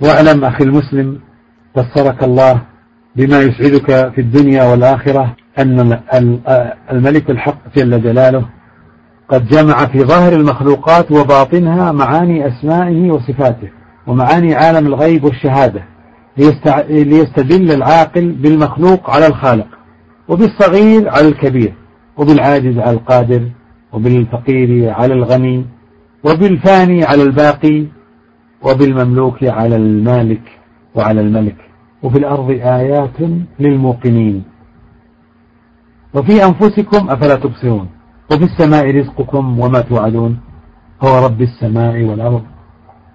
واعلم 0.00 0.44
أخي 0.44 0.64
المسلم 0.64 1.18
بصرك 1.76 2.24
الله 2.24 2.62
بما 3.16 3.40
يسعدك 3.42 4.12
في 4.14 4.20
الدنيا 4.20 4.64
والآخرة 4.64 5.36
أن 5.58 5.98
الملك 6.92 7.30
الحق 7.30 7.58
جل 7.76 8.02
جلاله 8.02 8.44
قد 9.28 9.48
جمع 9.48 9.86
في 9.86 10.04
ظاهر 10.04 10.32
المخلوقات 10.32 11.12
وباطنها 11.12 11.92
معاني 11.92 12.48
أسمائه 12.48 13.10
وصفاته 13.10 13.68
ومعاني 14.06 14.54
عالم 14.54 14.86
الغيب 14.86 15.24
والشهادة 15.24 15.82
ليستدل 16.88 17.70
العاقل 17.72 18.32
بالمخلوق 18.32 19.10
على 19.10 19.26
الخالق 19.26 19.66
وبالصغير 20.28 21.08
على 21.08 21.28
الكبير 21.28 21.74
وبالعاجز 22.16 22.78
على 22.78 22.90
القادر 22.96 23.48
وبالفقير 23.92 24.90
على 24.90 25.14
الغني 25.14 25.66
وبالفاني 26.24 27.04
على 27.04 27.22
الباقي 27.22 27.86
وبالمملوك 28.62 29.44
على 29.44 29.76
المالك 29.76 30.42
وعلى 30.94 31.20
الملك. 31.20 31.56
وفي 32.02 32.18
الأرض 32.18 32.50
آيات 32.50 33.20
للموقنين. 33.60 34.44
وفي 36.14 36.44
أنفسكم 36.44 37.10
أفلا 37.10 37.34
تبصرون. 37.34 37.88
وفي 38.32 38.44
السماء 38.44 38.96
رزقكم 38.96 39.60
وما 39.60 39.80
توعدون. 39.80 40.38
هو 41.04 41.26
رب 41.26 41.42
السماء 41.42 42.02
والأرض. 42.02 42.42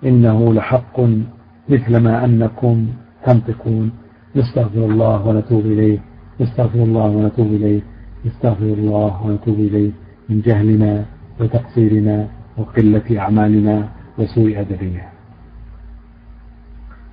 إنه 0.05 0.53
لحق 0.53 0.99
مثل 1.69 1.97
ما 1.97 2.25
أنكم 2.25 2.88
تنطقون. 3.25 3.91
نستغفر 4.36 4.86
الله 4.86 5.28
ونتوب 5.28 5.65
إليه. 5.65 5.99
نستغفر 6.41 6.84
الله 6.84 7.09
ونتوب 7.09 7.47
إليه. 7.47 7.82
نستغفر 8.25 8.65
الله 8.65 9.25
ونتوب 9.25 9.59
إليه. 9.59 9.91
من 10.30 10.41
جهلنا 10.41 11.05
وتقصيرنا 11.39 12.28
وقلة 12.57 13.19
أعمالنا 13.19 13.89
وسوء 14.17 14.59
أدبنا. 14.59 15.16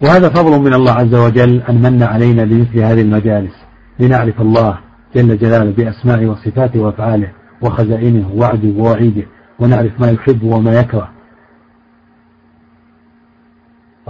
وهذا 0.05 0.29
فضل 0.29 0.61
من 0.61 0.75
الله 0.75 0.93
عز 0.93 1.15
وجل 1.15 1.63
أن 1.69 1.83
من 1.83 2.03
علينا 2.03 2.45
بمثل 2.45 2.79
هذه 2.79 3.01
المجالس 3.01 3.53
لنعرف 4.01 4.41
الله 4.41 4.79
جل 5.15 5.39
جلاله 5.39 5.71
بأسمائه 5.71 6.27
وصفاته 6.27 6.81
وأفعاله 6.81 7.33
وخزائنه 7.63 8.31
ووعده 8.35 8.69
ووعيده 8.77 9.23
ونعرف 9.59 10.01
ما 10.01 10.11
يحب 10.11 10.43
وما 10.43 10.79
يكره. 10.79 11.11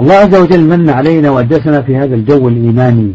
الله 0.00 0.14
عز 0.14 0.34
وجل 0.34 0.64
من 0.64 0.90
علينا 0.90 1.30
وأجلسنا 1.30 1.82
في 1.82 1.96
هذا 1.96 2.14
الجو 2.14 2.48
الإيماني 2.48 3.14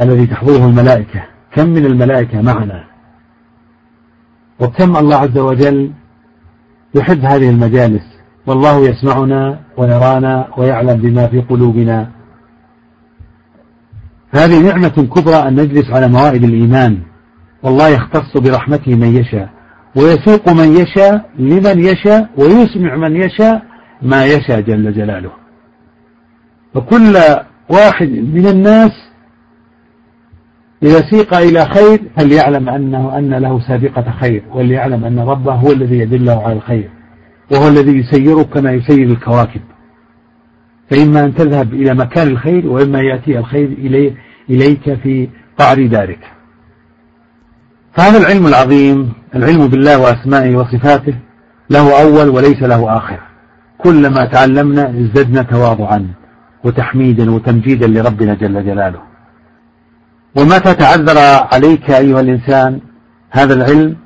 الذي 0.00 0.26
تحضره 0.26 0.66
الملائكة. 0.66 1.24
كم 1.52 1.68
من 1.68 1.86
الملائكة 1.86 2.42
معنا؟ 2.42 2.84
وكم 4.60 4.96
الله 4.96 5.16
عز 5.16 5.38
وجل 5.38 5.90
يحب 6.94 7.24
هذه 7.24 7.50
المجالس؟ 7.50 8.09
والله 8.50 8.88
يسمعنا 8.88 9.60
ويرانا 9.76 10.48
ويعلم 10.56 10.96
بما 10.96 11.26
في 11.26 11.40
قلوبنا. 11.40 12.08
هذه 14.30 14.62
نعمة 14.62 15.08
كبرى 15.14 15.36
أن 15.36 15.60
نجلس 15.60 15.90
على 15.90 16.08
موائد 16.08 16.44
الإيمان. 16.44 16.98
والله 17.62 17.88
يختص 17.88 18.36
برحمته 18.36 18.94
من 18.94 19.16
يشاء 19.16 19.48
ويسوق 19.96 20.48
من 20.48 20.76
يشاء 20.76 21.30
لمن 21.38 21.84
يشاء 21.84 22.30
ويسمع 22.36 22.96
من 22.96 23.16
يشاء 23.16 23.62
ما 24.02 24.26
يشاء 24.26 24.60
جل 24.60 24.92
جلاله. 24.92 25.30
فكل 26.74 27.16
واحد 27.70 28.08
من 28.08 28.46
الناس 28.46 28.92
إذا 30.82 31.00
سيق 31.10 31.34
إلى 31.34 31.64
خير 31.64 32.02
فليعلم 32.16 32.68
أنه 32.68 33.18
أن 33.18 33.34
له 33.34 33.60
سابقة 33.60 34.10
خير 34.20 34.42
وليعلم 34.54 35.04
أن 35.04 35.18
ربه 35.18 35.52
هو 35.52 35.72
الذي 35.72 35.98
يدله 35.98 36.42
على 36.42 36.52
الخير. 36.52 36.99
وهو 37.50 37.68
الذي 37.68 37.98
يسيرك 37.98 38.48
كما 38.48 38.72
يسير 38.72 39.08
الكواكب. 39.08 39.60
فإما 40.90 41.24
أن 41.24 41.34
تذهب 41.34 41.74
إلى 41.74 41.94
مكان 41.94 42.28
الخير 42.28 42.66
وإما 42.66 43.00
يأتي 43.00 43.38
الخير 43.38 43.68
إلي 43.68 44.14
إليك 44.50 44.94
في 44.94 45.28
قعر 45.58 45.86
دارك. 45.86 46.18
فهذا 47.94 48.18
العلم 48.18 48.46
العظيم 48.46 49.12
العلم 49.34 49.66
بالله 49.66 49.98
وأسمائه 49.98 50.56
وصفاته 50.56 51.14
له 51.70 52.02
أول 52.02 52.28
وليس 52.28 52.62
له 52.62 52.96
آخر. 52.96 53.20
كلما 53.78 54.24
تعلمنا 54.24 54.90
ازددنا 54.90 55.42
تواضعا 55.42 56.08
وتحميدا 56.64 57.30
وتمجيدا 57.30 57.86
لربنا 57.86 58.34
جل 58.34 58.64
جلاله. 58.64 59.00
ومتى 60.36 60.74
تعذر 60.74 61.18
عليك 61.52 61.90
أيها 61.90 62.20
الإنسان 62.20 62.80
هذا 63.30 63.54
العلم 63.54 63.96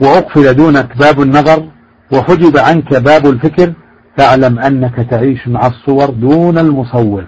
وأقفل 0.00 0.54
دونك 0.54 0.96
باب 0.96 1.22
النظر 1.22 1.71
وحجب 2.12 2.56
عنك 2.56 2.94
باب 2.94 3.26
الفكر 3.26 3.72
فاعلم 4.16 4.58
أنك 4.58 5.06
تعيش 5.10 5.48
مع 5.48 5.66
الصور 5.66 6.10
دون 6.10 6.58
المصور 6.58 7.24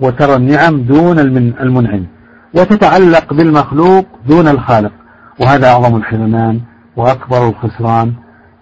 وترى 0.00 0.36
النعم 0.36 0.80
دون 0.82 1.18
المنعم 1.60 2.06
وتتعلق 2.54 3.34
بالمخلوق 3.34 4.06
دون 4.28 4.48
الخالق. 4.48 4.92
وهذا 5.40 5.66
أعظم 5.68 5.96
الحرمان 5.96 6.60
وأكبر 6.96 7.48
الخسران 7.48 8.12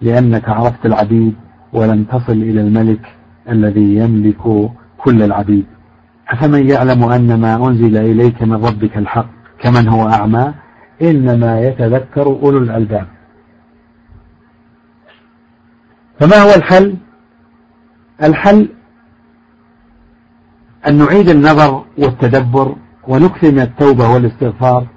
لأنك 0.01 0.49
عرفت 0.49 0.85
العبيد 0.85 1.33
ولم 1.73 2.03
تصل 2.03 2.31
إلى 2.31 2.61
الملك 2.61 3.01
الذي 3.49 3.95
يملك 3.95 4.69
كل 4.97 5.23
العبيد. 5.23 5.65
أفمن 6.29 6.69
يعلم 6.69 7.03
أن 7.03 7.39
ما 7.39 7.67
أنزل 7.67 7.97
إليك 7.97 8.43
من 8.43 8.65
ربك 8.65 8.97
الحق 8.97 9.29
كمن 9.61 9.87
هو 9.87 10.09
أعمى؟ 10.09 10.53
إنما 11.01 11.61
يتذكر 11.61 12.25
أولو 12.25 12.57
الألباب. 12.57 13.07
فما 16.19 16.37
هو 16.41 16.55
الحل؟ 16.55 16.95
الحل 18.23 18.69
أن 20.87 20.95
نعيد 20.97 21.29
النظر 21.29 21.83
والتدبر 21.97 22.75
ونكثر 23.07 23.51
من 23.51 23.59
التوبة 23.59 24.09
والاستغفار. 24.09 24.87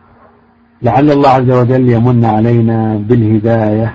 لعل 0.82 1.10
الله 1.10 1.28
عز 1.28 1.50
وجل 1.50 1.90
يمن 1.90 2.24
علينا 2.24 2.96
بالهداية 2.96 3.94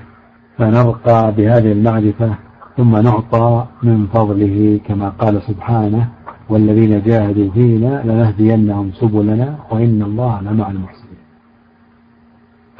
فنرقى 0.57 1.33
بهذه 1.37 1.71
المعرفة 1.71 2.35
ثم 2.77 2.97
نعطى 2.97 3.65
من 3.83 4.07
فضله 4.07 4.79
كما 4.87 5.09
قال 5.09 5.41
سبحانه 5.41 6.09
والذين 6.49 7.01
جاهدوا 7.01 7.51
فينا 7.51 8.01
لنهدينهم 8.05 8.91
سبلنا 8.91 9.55
وإن 9.71 10.01
الله 10.01 10.41
لمع 10.41 10.71
المحسنين. 10.71 11.02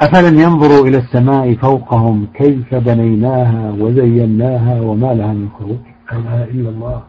أفلم 0.04 0.40
ينظروا 0.40 0.88
إلى 0.88 0.98
السماء 0.98 1.56
فوقهم 1.56 2.28
كيف 2.34 2.76
بنيناها 2.76 3.72
وزيناها 3.80 4.82
وما 4.82 5.14
لها 5.14 5.34
من 5.34 5.50
خروج 5.60 5.78
لا 6.12 6.18
إله 6.18 6.44
إلا 6.44 6.70
الله. 6.70 7.04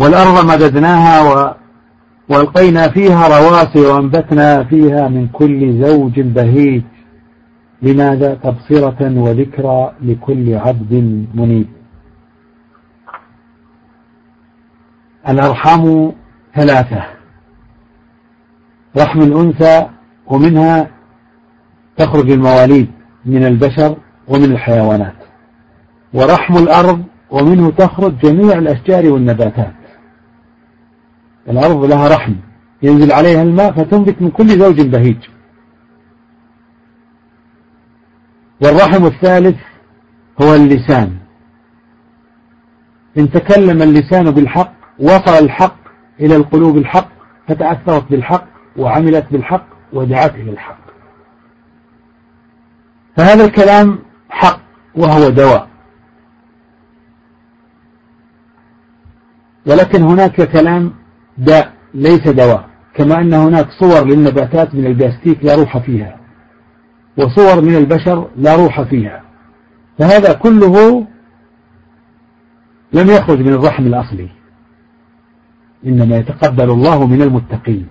والأرض 0.00 0.46
مددناها 0.46 1.22
و... 1.22 1.54
وألقينا 2.30 2.88
فيها 2.88 3.28
رواسي 3.28 3.80
وأنبتنا 3.80 4.64
فيها 4.64 5.08
من 5.08 5.28
كل 5.28 5.84
زوج 5.86 6.20
بهيج. 6.20 6.82
لماذا؟ 7.82 8.34
تبصرة 8.34 9.20
وذكرى 9.20 9.92
لكل 10.02 10.54
عبد 10.54 10.92
منيب. 11.34 11.68
الأرحام 15.28 16.12
ثلاثة. 16.54 17.04
رحم 18.96 19.22
الأنثى 19.22 19.86
ومنها 20.26 20.90
تخرج 22.02 22.30
المواليد 22.30 22.90
من 23.24 23.46
البشر 23.46 23.96
ومن 24.28 24.44
الحيوانات. 24.44 25.14
ورحم 26.14 26.56
الأرض 26.56 27.04
ومنه 27.30 27.70
تخرج 27.70 28.18
جميع 28.18 28.58
الأشجار 28.58 29.12
والنباتات. 29.12 29.74
الأرض 31.48 31.84
لها 31.84 32.08
رحم. 32.08 32.34
ينزل 32.82 33.12
عليها 33.12 33.42
الماء 33.42 33.72
فتنبت 33.72 34.22
من 34.22 34.30
كل 34.30 34.48
زوج 34.48 34.80
بهيج. 34.80 35.16
والرحم 38.62 39.06
الثالث 39.06 39.60
هو 40.42 40.54
اللسان. 40.54 41.16
إن 43.18 43.30
تكلم 43.30 43.82
اللسان 43.82 44.30
بالحق 44.30 44.72
وصل 44.98 45.44
الحق 45.44 45.76
إلى 46.20 46.36
القلوب 46.36 46.76
الحق 46.76 47.08
فتأثرت 47.48 48.10
بالحق 48.10 48.46
وعملت 48.76 49.26
بالحق 49.32 49.66
ودعت 49.92 50.34
إلى 50.34 50.50
الحق. 50.50 50.81
فهذا 53.16 53.44
الكلام 53.44 53.98
حق 54.30 54.60
وهو 54.94 55.28
دواء. 55.28 55.68
ولكن 59.66 60.02
هناك 60.02 60.42
كلام 60.52 60.94
داء 61.38 61.72
ليس 61.94 62.28
دواء. 62.28 62.68
كما 62.94 63.20
أن 63.20 63.34
هناك 63.34 63.68
صور 63.70 64.04
للنباتات 64.06 64.74
من 64.74 64.86
البلاستيك 64.86 65.44
لا 65.44 65.54
روح 65.54 65.78
فيها. 65.78 66.20
وصور 67.18 67.60
من 67.60 67.76
البشر 67.76 68.30
لا 68.36 68.56
روح 68.56 68.82
فيها. 68.82 69.22
فهذا 69.98 70.32
كله 70.32 71.06
لم 72.92 73.10
يخرج 73.10 73.40
من 73.40 73.52
الرحم 73.52 73.86
الأصلي. 73.86 74.28
إنما 75.86 76.16
يتقبل 76.16 76.70
الله 76.70 77.06
من 77.06 77.22
المتقين. 77.22 77.88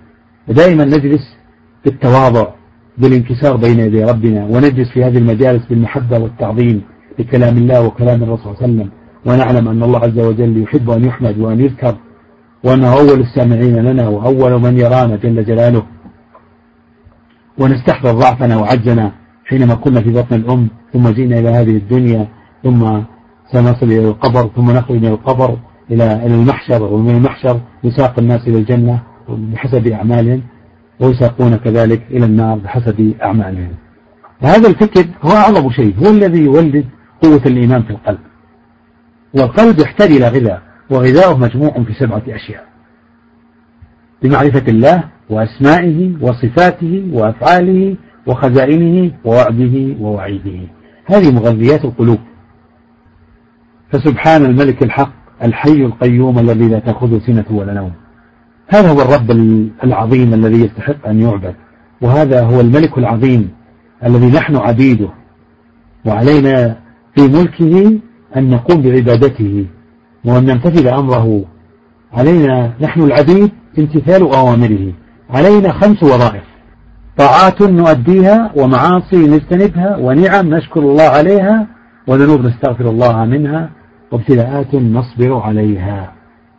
ودائما 0.48 0.84
نجلس 0.84 1.36
بالتواضع 1.84 2.61
بالانكسار 2.98 3.56
بين 3.56 3.80
يدي 3.80 4.04
ربنا 4.04 4.44
ونجلس 4.44 4.88
في 4.90 5.04
هذه 5.04 5.18
المجالس 5.18 5.66
بالمحبة 5.66 6.18
والتعظيم 6.18 6.82
لكلام 7.18 7.56
الله 7.56 7.86
وكلام 7.86 8.22
الرسول 8.22 8.38
صلى 8.38 8.52
الله 8.52 8.62
عليه 8.62 8.72
وسلم. 8.72 8.90
ونعلم 9.26 9.68
أن 9.68 9.82
الله 9.82 9.98
عز 9.98 10.18
وجل 10.18 10.62
يحب 10.62 10.90
أن 10.90 11.04
يحمد 11.04 11.38
وأن 11.38 11.60
يذكر 11.60 11.94
وأنه 12.64 12.92
أول 12.92 13.20
السامعين 13.20 13.76
لنا 13.76 14.08
وأول 14.08 14.60
من 14.60 14.78
يرانا 14.78 15.16
جل 15.16 15.44
جلاله. 15.44 15.82
ونستحضر 17.58 18.12
ضعفنا 18.12 18.56
وعجزنا 18.56 19.12
حينما 19.44 19.74
كنا 19.74 20.00
في 20.00 20.10
بطن 20.10 20.36
الأم 20.36 20.68
ثم 20.92 21.08
جئنا 21.08 21.38
إلى 21.38 21.48
هذه 21.48 21.76
الدنيا 21.76 22.28
ثم 22.62 23.00
سنصل 23.52 23.86
إلى 23.86 24.08
القبر 24.08 24.50
ثم 24.56 24.70
نخرج 24.70 24.96
من 24.96 25.08
القبر 25.08 25.58
إلى 25.90 26.26
إلى 26.26 26.34
المحشر 26.34 26.82
ومن 26.82 27.16
المحشر 27.16 27.60
يساق 27.84 28.18
الناس 28.18 28.48
إلى 28.48 28.58
الجنة 28.58 29.02
بحسب 29.28 29.86
أعمالهم. 29.86 30.42
ويساقون 31.02 31.56
كذلك 31.56 32.02
إلى 32.10 32.24
النار 32.24 32.58
بحسب 32.58 33.14
أعمالهم. 33.22 33.74
هذا 34.40 34.68
الفكر 34.68 35.04
هو 35.22 35.30
أعظم 35.30 35.70
شيء 35.70 35.94
هو 35.98 36.10
الذي 36.10 36.38
يولد 36.38 36.84
قوة 37.22 37.42
الإيمان 37.46 37.82
في 37.82 37.90
القلب. 37.90 38.18
والقلب 39.34 39.78
يحتاج 39.78 40.10
إلى 40.10 40.28
غذاء 40.28 40.62
وغذاؤه 40.90 41.38
مجموع 41.38 41.70
في 41.70 41.94
سبعة 41.94 42.22
أشياء. 42.28 42.64
بمعرفة 44.22 44.64
الله 44.68 45.04
وأسمائه 45.30 46.16
وصفاته 46.20 47.10
وأفعاله 47.12 47.96
وخزائنه 48.26 49.12
ووعده 49.24 49.96
ووعيده. 50.00 50.68
هذه 51.06 51.32
مغذيات 51.32 51.84
القلوب. 51.84 52.18
فسبحان 53.92 54.44
الملك 54.44 54.82
الحق 54.82 55.12
الحي 55.42 55.84
القيوم 55.84 56.38
الذي 56.38 56.68
لا 56.68 56.78
تأخذه 56.78 57.18
سنة 57.18 57.44
ولا 57.50 57.74
نوم. 57.74 57.92
هذا 58.68 58.90
هو 58.90 59.02
الرب 59.02 59.30
العظيم 59.84 60.34
الذي 60.34 60.60
يستحق 60.60 61.08
أن 61.08 61.20
يعبد 61.20 61.54
وهذا 62.00 62.42
هو 62.42 62.60
الملك 62.60 62.98
العظيم 62.98 63.50
الذي 64.04 64.26
نحن 64.26 64.56
عبيده 64.56 65.08
وعلينا 66.06 66.76
في 67.14 67.28
ملكه 67.28 67.98
أن 68.36 68.50
نقوم 68.50 68.82
بعبادته 68.82 69.66
وأن 70.24 70.46
نمتثل 70.46 70.88
أمره. 70.88 71.44
علينا 72.12 72.72
نحن 72.80 73.02
العبيد 73.02 73.50
امتثال 73.78 74.22
أوامره 74.22 74.92
علينا 75.30 75.72
خمس 75.72 76.02
وظائف. 76.02 76.42
طاعات 77.18 77.62
نؤديها 77.62 78.52
ومعاصي 78.56 79.16
نجتنبها 79.16 79.96
ونعم 79.96 80.54
نشكر 80.54 80.80
الله 80.80 81.02
عليها 81.02 81.66
وذنوب 82.06 82.40
نستغفر 82.40 82.90
الله 82.90 83.24
منها 83.24 83.70
وابتلاءات 84.12 84.74
نصبر 84.74 85.40
عليها. 85.40 86.12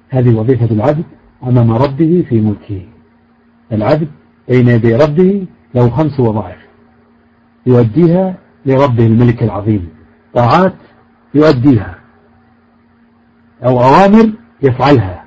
هذه 0.10 0.36
وظيفة 0.36 0.72
العبد. 0.72 1.04
أمام 1.44 1.72
ربه 1.72 2.26
في 2.30 2.42
ملكه. 2.42 2.86
العبد 3.72 4.08
بين 4.50 4.68
يدي 4.68 4.96
ربه 4.96 5.46
له 5.76 5.90
خمس 5.90 6.20
وظائف. 6.20 6.58
يؤديها 7.66 8.36
لربه 8.66 9.06
الملك 9.06 9.44
العظيم. 9.44 9.90
طاعات 10.34 10.74
يؤديها. 11.34 11.96
أو 13.66 13.84
أوامر 13.84 14.32
يفعلها. 14.64 15.24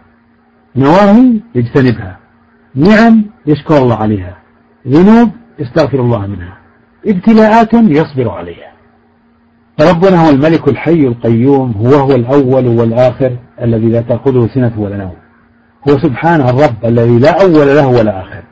نواهي 0.77 1.41
يجتنبها. 1.55 2.19
نعم 2.75 3.25
يشكر 3.47 3.77
الله 3.77 3.97
عليها. 3.97 4.37
ذنوب 4.89 5.31
يستغفر 5.59 6.01
الله 6.01 6.27
منها. 6.27 6.59
ابتلاءات 7.07 7.75
يصبر 7.75 8.31
عليها. 8.31 8.73
فربنا 9.79 10.27
هو 10.27 10.31
الملك 10.31 10.69
الحي 10.69 11.07
القيوم. 11.07 11.73
هو 11.73 11.95
هو 11.95 12.12
الأول 12.14 12.67
والآخر 12.67 13.37
الذي 13.62 13.87
لا 13.87 14.01
تأخذه 14.01 14.49
سنة 14.55 14.81
ولا 14.81 14.97
نوم. 14.97 15.26
هو 15.89 15.99
سبحانه 15.99 16.51
الرب 16.51 16.84
الذي 16.84 17.18
لا 17.18 17.43
أول 17.43 17.66
له 17.66 17.87
ولا 17.89 18.20
آخر. 18.20 18.43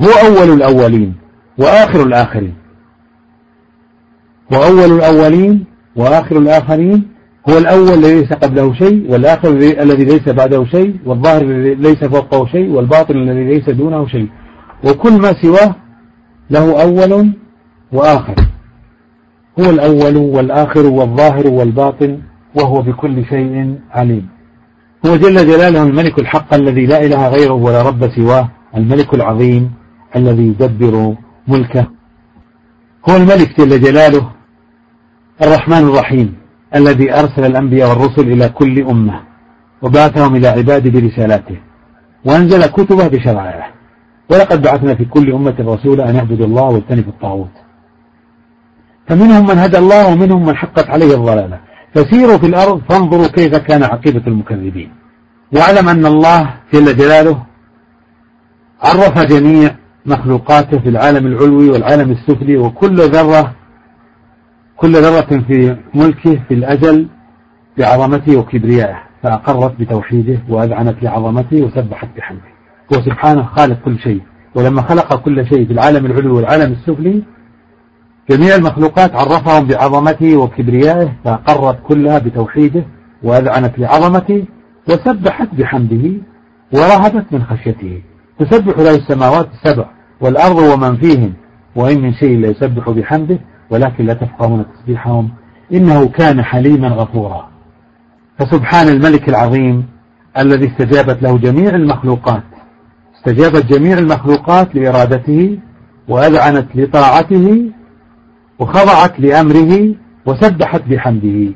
هو 0.00 0.08
أول 0.28 0.54
الأولين 0.54 1.14
وآخر 1.58 2.02
الآخرين. 2.02 2.54
وأول 4.52 4.92
الأولين 4.98 5.64
وآخر 5.96 6.38
الآخرين 6.38 7.08
هو 7.48 7.58
الأول 7.58 7.88
الذي 7.88 8.20
ليس 8.20 8.32
قبله 8.32 8.74
شيء 8.74 9.12
والآخر 9.12 9.48
الذي 9.48 10.04
ليس 10.04 10.28
بعده 10.28 10.64
شيء 10.64 10.96
والظاهر 11.06 11.42
الذي 11.42 11.74
ليس 11.74 12.04
فوقه 12.04 12.46
شيء 12.46 12.70
والباطن 12.70 13.16
الذي 13.16 13.44
ليس 13.44 13.70
دونه 13.70 14.06
شيء. 14.06 14.28
وكل 14.84 15.12
ما 15.12 15.32
سواه 15.42 15.74
له 16.50 16.82
أول 16.82 17.32
وآخر. 17.92 18.34
هو 19.60 19.70
الأول 19.70 20.16
والآخر 20.16 20.86
والظاهر 20.86 21.46
والباطن 21.46 22.18
وهو 22.54 22.82
بكل 22.82 23.24
شيء 23.24 23.78
عليم. 23.90 24.28
هو 25.06 25.16
جل 25.16 25.46
جلاله 25.46 25.82
الملك 25.82 26.18
الحق 26.18 26.54
الذي 26.54 26.86
لا 26.86 27.04
إله 27.04 27.28
غيره 27.28 27.52
ولا 27.52 27.82
رب 27.82 28.10
سواه 28.16 28.48
الملك 28.76 29.14
العظيم 29.14 29.72
الذي 30.16 30.42
يدبر 30.42 31.14
ملكه. 31.48 31.86
هو 33.08 33.16
الملك 33.16 33.60
جل 33.60 33.80
جلاله 33.80 34.30
الرحمن 35.42 35.78
الرحيم 35.78 36.34
الذي 36.74 37.12
أرسل 37.12 37.44
الأنبياء 37.46 37.88
والرسل 37.88 38.32
إلى 38.32 38.48
كل 38.48 38.82
أمة 38.82 39.20
وبعثهم 39.82 40.36
إلى 40.36 40.48
عباده 40.48 40.90
برسالاته 40.90 41.56
وأنزل 42.24 42.66
كتبه 42.66 43.08
بشرائعه. 43.08 43.68
ولقد 44.30 44.62
بعثنا 44.62 44.94
في 44.94 45.04
كل 45.04 45.32
أمة 45.32 45.54
رسولا 45.60 46.10
أن 46.10 46.14
يعبدوا 46.14 46.46
الله 46.46 46.62
واجتنبوا 46.62 47.12
الطاغوت. 47.12 47.56
فمنهم 49.08 49.46
من 49.46 49.58
هدى 49.58 49.78
الله 49.78 50.12
ومنهم 50.12 50.46
من 50.46 50.56
حقت 50.56 50.90
عليه 50.90 51.14
الضلالة. 51.14 51.60
فسيروا 51.94 52.38
في 52.38 52.46
الأرض 52.46 52.82
فانظروا 52.88 53.26
كيف 53.26 53.56
كان 53.56 53.82
عقيبة 53.82 54.22
المكذبين. 54.26 54.92
واعلم 55.54 55.88
أن 55.88 56.06
الله 56.06 56.54
جل 56.74 56.96
جلاله 56.96 57.42
عرف 58.82 59.18
جميع 59.18 59.74
مخلوقاته 60.06 60.78
في 60.78 60.88
العالم 60.88 61.26
العلوي 61.26 61.70
والعالم 61.70 62.10
السفلي 62.10 62.56
وكل 62.56 62.96
ذرة 62.96 63.54
كل 64.76 64.92
ذرة 64.92 65.44
في 65.48 65.76
ملكه 65.94 66.40
في 66.48 66.54
الأجل 66.54 67.08
بعظمته 67.78 68.36
وكبريائه. 68.36 69.02
فأقرت 69.22 69.80
بتوحيده 69.80 70.38
وأذعنت 70.48 71.02
لعظمته 71.02 71.62
وسبحت 71.62 72.08
بحمده. 72.16 72.52
هو 72.94 73.00
سبحانه 73.00 73.42
خالق 73.42 73.78
كل 73.84 73.98
شيء 73.98 74.20
ولما 74.54 74.82
خلق 74.82 75.16
كل 75.16 75.46
شيء 75.46 75.66
في 75.66 75.72
العالم 75.72 76.06
العلوي 76.06 76.32
والعالم 76.32 76.72
السفلي 76.72 77.22
جميع 78.30 78.54
المخلوقات 78.54 79.14
عرفهم 79.14 79.66
بعظمته 79.66 80.36
وكبريائه 80.36 81.12
فأقرت 81.24 81.78
كلها 81.88 82.18
بتوحيده 82.18 82.84
وأذعنت 83.22 83.78
لعظمته 83.78 84.44
وسبحت 84.88 85.48
بحمده 85.54 86.10
ورهبت 86.72 87.24
من 87.32 87.44
خشيته. 87.44 88.02
تسبح 88.38 88.78
له 88.78 88.90
السماوات 88.94 89.48
السبع 89.52 89.84
والأرض 90.20 90.58
ومن 90.58 90.96
فيهم 90.96 91.32
وإن 91.76 92.02
من 92.02 92.14
شيء 92.14 92.38
لا 92.40 92.48
يسبح 92.48 92.90
بحمده 92.90 93.38
ولكن 93.70 94.06
لا 94.06 94.14
تفقهون 94.14 94.64
تسبيحهم 94.74 95.28
إنه 95.72 96.08
كان 96.08 96.42
حليما 96.42 96.88
غفورا. 96.88 97.48
فسبحان 98.38 98.88
الملك 98.88 99.28
العظيم 99.28 99.86
الذي 100.38 100.66
استجابت 100.66 101.22
له 101.22 101.38
جميع 101.38 101.74
المخلوقات 101.74 102.42
استجابت 103.16 103.66
جميع 103.66 103.98
المخلوقات 103.98 104.74
لإرادته 104.74 105.58
وأذعنت 106.08 106.66
لطاعته 106.74 107.70
وخضعت 108.62 109.20
لأمره 109.20 109.94
وسبحت 110.26 110.82
بحمده 110.88 111.52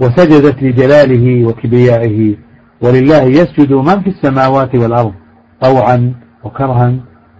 وسجدت 0.00 0.62
لجلاله 0.62 1.46
وكبريائه 1.48 2.36
ولله 2.82 3.22
يسجد 3.22 3.72
من 3.72 4.00
في 4.00 4.10
السماوات 4.10 4.74
والأرض 4.74 5.12
طوعا 5.60 6.14
وكرها 6.44 6.94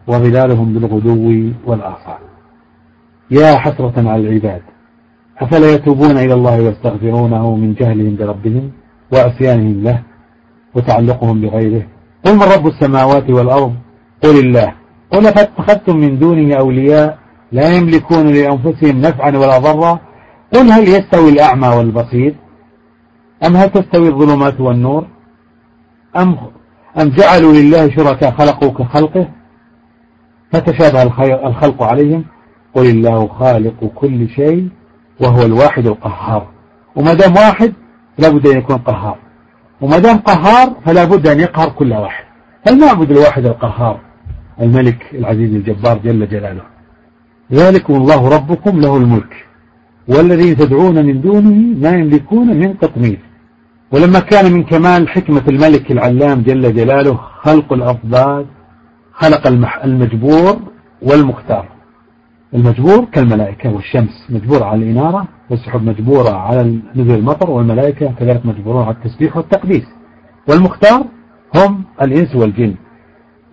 وظلالهم 0.07 0.75
بالغدو 0.75 1.53
والآصال. 1.67 2.23
يا 3.31 3.55
حسرة 3.55 3.93
على 3.97 4.29
العباد 4.29 4.63
أفلا 5.39 5.75
يتوبون 5.75 6.17
إلى 6.17 6.35
الله 6.35 6.63
ويستغفرونه 6.63 7.57
من 7.57 7.75
جهلهم 7.75 8.17
بربهم 8.17 8.71
وعصيانهم 9.13 9.83
له 9.83 10.03
وتعلقهم 10.75 11.41
بغيره؟ 11.41 11.87
قل 12.25 12.35
من 12.35 12.43
رب 12.43 12.67
السماوات 12.67 13.31
والأرض؟ 13.31 13.75
قل 14.23 14.39
الله. 14.39 14.73
قل 15.13 15.23
فاتخذتم 15.23 15.97
من 15.97 16.19
دونه 16.19 16.55
أولياء؟ 16.55 17.24
لا 17.55 17.69
يملكون 17.77 18.27
لأنفسهم 18.27 19.01
نفعا 19.01 19.31
ولا 19.31 19.59
ضرا. 19.59 20.01
قل 20.55 20.71
هل 20.73 20.89
يستوي 20.89 21.31
الأعمى 21.31 21.69
والبصير؟ 21.69 22.35
أم 23.47 23.57
هل 23.57 23.69
تستوي 23.71 24.09
الظلمات 24.09 24.61
والنور؟ 24.61 25.07
أم, 26.17 26.37
أم 27.01 27.09
جعلوا 27.09 27.53
لله 27.53 27.91
شركاء 27.91 28.31
خلقوا 28.31 28.71
كخلقه؟ 28.71 29.29
فتشابه 30.53 31.03
الخلق 31.49 31.83
عليهم. 31.83 32.25
قل 32.75 32.87
الله 32.87 33.29
خالق 33.29 33.93
كل 33.95 34.29
شيء 34.29 34.69
وهو 35.21 35.43
الواحد 35.43 35.87
القهار. 35.87 36.47
وما 36.97 37.15
دام 37.15 37.37
واحد 37.37 37.73
لا 38.19 38.29
بد 38.29 38.47
أن 38.47 38.59
يكون 38.59 38.77
قهار. 38.77 39.19
وما 39.81 39.99
دام 39.99 40.17
قهار 40.17 40.75
فلا 40.87 41.05
بد 41.05 41.27
أن 41.27 41.41
يقهر 41.41 41.69
كل 41.69 41.93
واحد. 41.93 42.25
فلنعبد 42.67 43.11
الواحد 43.11 43.47
القهار؟ 43.47 44.01
الملك 44.61 45.15
العزيز 45.15 45.55
الجبار 45.55 45.99
جل 45.99 46.29
جلاله. 46.29 46.74
ذلكم 47.55 47.95
الله 47.95 48.29
ربكم 48.37 48.81
له 48.81 48.97
الملك. 48.97 49.35
والذين 50.09 50.57
تدعون 50.57 51.07
من 51.07 51.21
دونه 51.21 51.59
ما 51.83 51.91
يملكون 52.01 52.47
من 52.47 52.73
قطمير 52.73 53.19
ولما 53.93 54.21
كان 54.21 54.53
من 54.53 54.63
كمال 54.63 55.09
حكمة 55.09 55.43
الملك 55.49 55.91
العلام 55.91 56.43
جل 56.43 56.75
جلاله 56.75 57.19
خلق 57.43 57.73
الأضداد 57.73 58.47
خلق 59.13 59.47
المجبور 59.85 60.57
والمختار. 61.03 61.69
المجبور 62.55 63.05
كالملائكة 63.05 63.73
والشمس 63.75 64.27
مجبورة 64.31 64.65
على 64.65 64.83
الإنارة 64.83 65.29
والسحب 65.51 65.83
مجبورة 65.83 66.31
على 66.31 66.79
نزول 66.97 67.19
المطر 67.19 67.51
والملائكة 67.51 68.13
كذلك 68.19 68.47
مجبورون 68.47 68.85
على 68.85 68.95
التسبيح 68.95 69.37
والتقديس. 69.37 69.87
والمختار 70.49 71.05
هم 71.57 71.85
الإنس 72.03 72.37
والجن. 72.37 72.75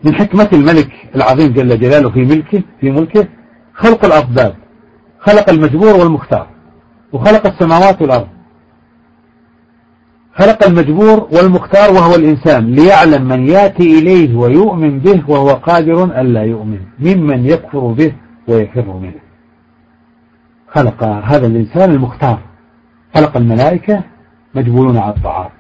من 0.04 0.16
حكمة 0.16 0.50
الملك 0.54 0.92
العظيم 1.16 1.54
جل 1.54 1.80
جلاله 1.80 2.10
في 2.10 2.20
ملكه 2.20 2.64
في 2.82 2.92
ملكه 2.92 3.28
خلق 3.74 4.06
الأضداد 4.06 4.56
خلق 5.20 5.50
المجبور 5.50 5.96
والمختار 5.96 6.48
وخلق 7.14 7.48
السماوات 7.48 8.02
والأرض. 8.02 8.28
خلق 10.36 10.68
المجبور 10.68 11.28
والمختار 11.32 11.94
وهو 11.94 12.16
الإنسان 12.16 12.76
ليعلم 12.76 13.28
من 13.28 13.50
يأتي 13.50 14.00
إليه 14.00 14.36
ويؤمن 14.36 15.00
به 15.00 15.24
وهو 15.28 15.50
قادر 15.50 16.04
ألا 16.04 16.44
يؤمن 16.44 16.80
ممن 17.00 17.46
يكفر 17.46 17.88
به 17.88 18.14
ويفر 18.48 18.98
منه. 18.98 19.22
خلق 20.68 21.04
هذا 21.04 21.48
الإنسان 21.48 21.92
المختار. 21.92 22.40
خلق 23.16 23.38
الملائكة 23.38 24.04
مجبولون 24.56 24.98
على 24.98 25.14
الطاعات 25.16 25.52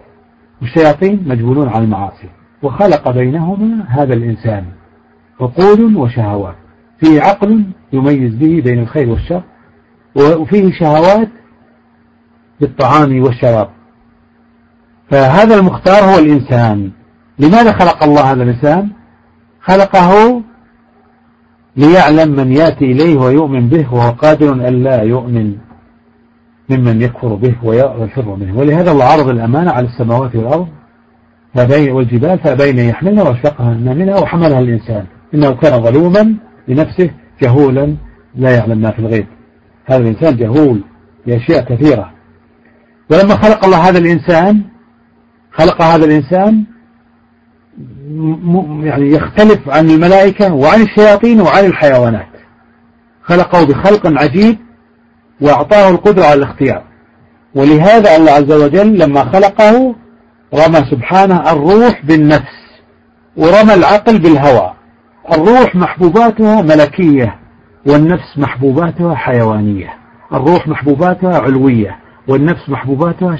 والشياطين 0.61 1.23
مجبولون 1.27 1.69
على 1.69 1.83
المعاصي. 1.83 2.29
وخلق 2.63 3.11
بينهما 3.11 3.85
هذا 3.87 4.13
الإنسان 4.13 4.65
عقول 5.41 5.97
وشهوات 5.97 6.55
فيه 6.99 7.21
عقل 7.21 7.63
يميز 7.93 8.35
به 8.35 8.61
بين 8.61 8.79
الخير 8.79 9.09
والشر 9.09 9.43
وفيه 10.15 10.71
شهوات 10.71 11.29
بالطعام 12.59 13.23
والشراب. 13.23 13.69
فهذا 15.09 15.55
المختار 15.55 16.03
هو 16.03 16.19
الإنسان. 16.19 16.91
لماذا 17.39 17.71
خلق 17.71 18.03
الله 18.03 18.31
هذا 18.31 18.43
الإنسان؟ 18.43 18.89
خلقه 19.61 20.41
ليعلم 21.75 22.35
من 22.35 22.51
يأتي 22.51 22.85
إليه 22.85 23.17
ويؤمن 23.17 23.69
به 23.69 23.93
وهو 23.93 24.09
قادر 24.11 24.53
أن 24.53 24.83
لا 24.83 25.01
يؤمن 25.01 25.55
ممن 26.69 27.01
يكفر 27.01 27.35
به 27.35 27.55
ويفر 27.63 28.35
منه 28.35 28.57
ولهذا 28.57 28.91
الله 28.91 29.05
عرض 29.05 29.29
الأمانة 29.29 29.71
على 29.71 29.87
السماوات 29.87 30.35
والأرض 30.35 30.67
فبين 31.55 31.91
والجبال 31.91 32.39
فأبين 32.39 32.79
يحملنا 32.79 33.23
واشفقها 33.23 33.73
منها 33.73 34.19
وحملها 34.19 34.59
الإنسان. 34.59 35.05
إنه 35.33 35.51
كان 35.51 35.83
ظلوما 35.83 36.35
لنفسه 36.67 37.09
جهولا 37.41 37.95
لا 38.35 38.55
يعلم 38.55 38.77
ما 38.77 38.91
في 38.91 38.99
الغيب. 38.99 39.27
هذا 39.85 39.97
الإنسان 39.97 40.37
جهول 40.37 40.83
بأشياء 41.27 41.63
كثيرة. 41.63 42.11
ولما 43.11 43.35
خلق 43.35 43.65
الله 43.65 43.77
هذا 43.89 43.97
الإنسان 43.97 44.61
خلق 45.51 45.81
هذا 45.81 46.05
الإنسان 46.05 46.63
يعني 48.83 49.11
يختلف 49.11 49.69
عن 49.69 49.89
الملائكة 49.89 50.53
وعن 50.53 50.81
الشياطين 50.81 51.41
وعن 51.41 51.65
الحيوانات. 51.65 52.27
خلقه 53.23 53.63
بخلق 53.63 54.21
عجيب 54.21 54.57
وأعطاه 55.41 55.89
القدرة 55.89 56.23
على 56.23 56.33
الاختيار. 56.33 56.83
ولهذا 57.55 58.15
الله 58.15 58.31
عز 58.31 58.51
وجل 58.51 58.97
لما 58.99 59.23
خلقه 59.23 59.95
رمى 60.53 60.85
سبحانه 60.91 61.51
الروح 61.51 62.05
بالنفس 62.05 62.61
ورمى 63.37 63.73
العقل 63.73 64.19
بالهوى. 64.19 64.73
الروح 65.29 65.75
محبوباتها 65.75 66.61
ملكية 66.61 67.39
والنفس 67.87 68.37
محبوباتها 68.37 69.15
حيوانية. 69.15 69.93
الروح 70.33 70.67
محبوباتها 70.67 71.39
علوية 71.39 71.99
والنفس 72.27 72.69
محبوباتها 72.69 73.37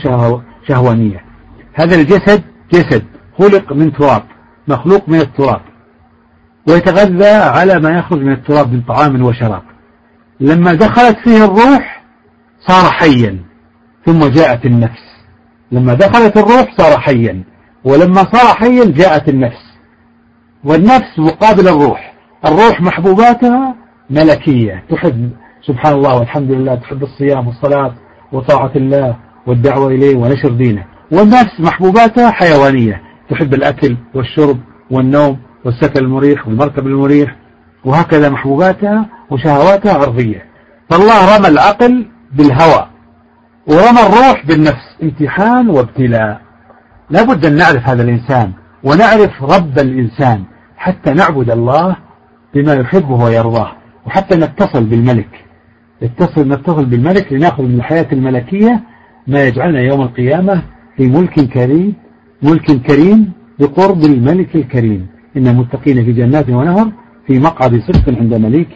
شهوانية. 0.68 1.26
هذا 1.74 1.96
الجسد 1.96 2.44
جسد 2.74 3.06
خلق 3.38 3.74
من 3.74 3.94
تراب 3.94 4.24
مخلوق 4.68 5.10
من 5.10 5.20
التراب. 5.20 5.62
ويتغذى 6.68 7.30
على 7.30 7.80
ما 7.80 7.90
يخرج 7.90 8.22
من 8.22 8.32
التراب 8.32 8.74
من 8.74 8.82
طعام 8.82 9.22
وشراب. 9.22 9.64
لما 10.40 10.74
دخلت 10.74 11.18
فيه 11.24 11.46
الروح 11.46 12.04
صار 12.68 12.92
حيا 12.92 13.40
ثم 14.06 14.28
جاءت 14.28 14.66
النفس. 14.66 15.02
لما 15.72 15.94
دخلت 15.94 16.38
الروح 16.38 16.78
صار 16.78 17.00
حيا 17.00 17.44
ولما 17.84 18.24
صار 18.24 18.56
حيا 18.56 18.86
جاءت 18.86 19.30
النفس. 19.30 19.71
والنفس 20.64 21.20
مقابل 21.20 21.68
الروح. 21.68 22.14
الروح 22.45 22.82
محبوباتها 22.82 23.76
ملكية. 24.09 24.84
تحب 24.89 25.32
سبحان 25.68 25.93
الله 25.93 26.20
والحمد 26.20 26.51
لله 26.51 26.76
تحب 26.76 27.03
الصيام 27.03 27.47
والصلاة 27.47 27.93
وطاعة 28.32 28.72
الله 28.76 29.16
والدعوة 29.47 29.88
إليه 29.88 30.16
ونشر 30.16 30.49
دينه. 30.49 30.86
والنفس 31.12 31.59
محبوباتها 31.59 32.32
حيوانية. 32.32 33.01
تحب 33.30 33.53
الأكل 33.53 33.97
والشرب 34.16 34.57
والنوم 34.91 35.38
والسكن 35.66 35.99
المريح 35.99 36.47
والمركب 36.47 36.88
المريح 36.88 37.36
وهكذا 37.86 38.30
محبوباتها 38.30 39.05
وشهواتها 39.32 39.93
عرضية. 39.93 40.45
فالله 40.89 41.38
رمى 41.38 41.47
العقل 41.47 42.05
بالهوى. 42.32 42.88
ورمى 43.68 43.99
الروح 43.99 44.45
بالنفس. 44.45 44.97
امتحان 45.03 45.70
وابتلاء. 45.70 46.41
لابد 47.09 47.45
أن 47.45 47.55
نعرف 47.55 47.89
هذا 47.89 48.03
الإنسان 48.03 48.51
ونعرف 48.84 49.43
رب 49.43 49.80
الإنسان. 49.80 50.43
حتى 50.82 51.14
نعبد 51.14 51.50
الله 51.52 51.96
بما 52.54 52.74
يحبه 52.74 53.24
ويرضاه. 53.24 53.72
وحتى 54.06 54.36
نتصل 54.38 54.84
بالملك. 54.84 55.34
نتصل 56.04 56.48
نتصل 56.48 56.86
بالملك 56.86 57.34
لنأخذ 57.34 57.64
من 57.64 57.76
الحياة 57.76 58.08
الملكية 58.12 58.84
ما 59.28 59.44
يجعلنا 59.48 59.82
يوم 59.82 60.02
القيامة 60.02 60.62
في 60.98 61.08
ملك 61.08 61.40
كريم 61.40 61.94
ملك 62.44 62.72
كريم 62.72 63.32
بقرب 63.60 64.02
الملك 64.06 64.56
الكريم. 64.56 65.08
إن 65.38 65.48
المتقين 65.48 66.06
في 66.06 66.12
جنات 66.12 66.50
ونهر 66.50 66.92
في 67.28 67.40
مقعد 67.40 67.80
صدق 67.88 68.18
عند 68.20 68.34
مليك 68.34 68.76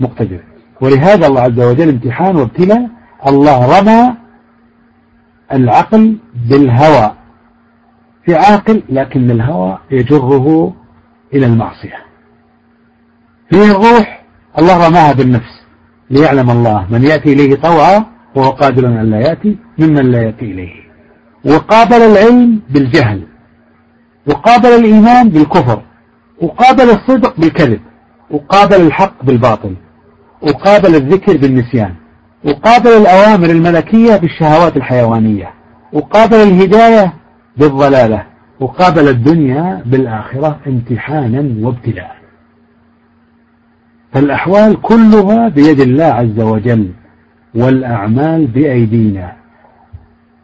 مقتدر. 0.00 0.40
ولهذا 0.80 1.26
الله 1.26 1.40
عز 1.40 1.60
وجل 1.60 1.88
امتحان 1.88 2.36
وابتلاء. 2.36 2.88
الله 3.28 3.58
رمى 3.80 4.14
العقل 5.52 6.16
بالهوى. 6.48 7.12
في 8.24 8.34
عاقل 8.34 8.82
لكن 8.88 9.30
الهوى 9.30 9.78
يجره 9.90 10.74
إلى 11.34 11.46
المعصية. 11.46 11.96
فيه 13.50 13.64
الروح 13.64 14.22
الله 14.58 14.88
رماها 14.88 15.12
بالنفس 15.12 15.64
ليعلم 16.10 16.50
الله 16.50 16.86
من 16.90 17.04
يأتي 17.04 17.32
إليه 17.32 17.54
طوعا 17.54 18.04
وهو 18.34 18.50
قادر 18.50 18.86
أن 18.86 19.10
لا 19.10 19.20
يأتي 19.20 19.56
ممن 19.78 20.10
لا 20.10 20.22
يأتي 20.22 20.44
إليه. 20.44 20.84
وقابل 21.44 21.96
العلم 21.96 22.60
بالجهل 22.70 23.26
وقابل 24.26 24.68
الإيمان 24.68 25.28
بالكفر 25.28 25.82
وقابل 26.42 26.90
الصدق 26.90 27.40
بالكذب 27.40 27.80
وقابل 28.30 28.80
الحق 28.80 29.24
بالباطل 29.24 29.74
وقابل 30.42 30.94
الذكر 30.94 31.36
بالنسيان 31.36 31.94
وقابل 32.44 32.90
الأوامر 32.90 33.50
الملكية 33.50 34.16
بالشهوات 34.16 34.76
الحيوانية 34.76 35.50
وقابل 35.92 36.36
الهداية 36.36 37.12
بالضلالة. 37.56 38.26
وقابل 38.60 39.08
الدنيا 39.08 39.82
بالآخرة 39.86 40.60
امتحانا 40.66 41.66
وابتلاء. 41.66 42.16
فالأحوال 44.12 44.80
كلها 44.80 45.48
بيد 45.48 45.80
الله 45.80 46.04
عز 46.04 46.40
وجل 46.40 46.92
والأعمال 47.54 48.46
بأيدينا. 48.46 49.36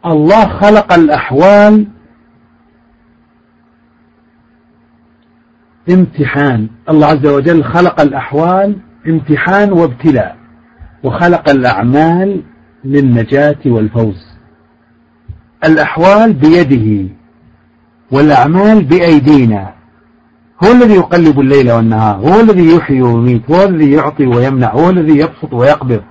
الله 0.05 0.47
خلق 0.47 0.93
الأحوال 0.93 1.87
امتحان. 5.89 6.69
الله 6.89 7.07
عز 7.07 7.25
وجل 7.25 7.63
خلق 7.63 8.01
الأحوال 8.01 8.77
امتحان 9.07 9.71
وابتلاء. 9.71 10.37
وخلق 11.03 11.49
الأعمال 11.49 12.41
للنجاة 12.83 13.59
والفوز. 13.65 14.37
الأحوال 15.65 16.33
بيده. 16.33 17.15
والأعمال 18.11 18.83
بأيدينا. 18.83 19.73
هو 20.63 20.71
الذي 20.71 20.93
يقلب 20.93 21.39
الليل 21.39 21.71
والنهار 21.71 22.15
هو 22.15 22.39
الذي 22.39 22.75
يحيي 22.75 23.01
ويميت 23.01 23.51
هو 23.51 23.63
الذي 23.63 23.91
يعطي 23.91 24.25
ويمنع 24.25 24.73
هو 24.73 24.89
الذي 24.89 25.17
يبسط 25.17 25.53
ويقبض. 25.53 26.01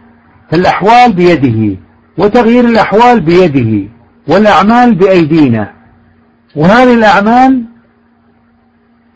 فالأحوال 0.51 1.13
بيده 1.13 1.77
وتغيير 2.19 2.65
الأحوال 2.65 3.21
بيده 3.21 3.89
والأعمال 4.29 4.95
بأيدينا. 4.95 5.73
وهذه 6.57 6.95
الأعمال 6.95 7.65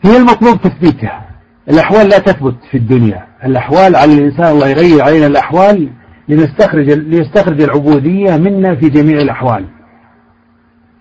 هي 0.01 0.17
المطلوب 0.17 0.61
تثبيتها. 0.61 1.25
الأحوال 1.69 2.09
لا 2.09 2.19
تثبت 2.19 2.55
في 2.71 2.77
الدنيا. 2.77 3.25
الأحوال 3.45 3.95
على 3.95 4.13
الإنسان 4.13 4.51
الله 4.51 4.67
يغير 4.67 5.01
علينا 5.01 5.27
الأحوال 5.27 5.89
لنستخرج, 6.29 6.89
ليستخرج 6.89 7.61
العبودية 7.61 8.37
منا 8.37 8.75
في 8.75 8.89
جميع 8.89 9.17
الأحوال. 9.17 9.65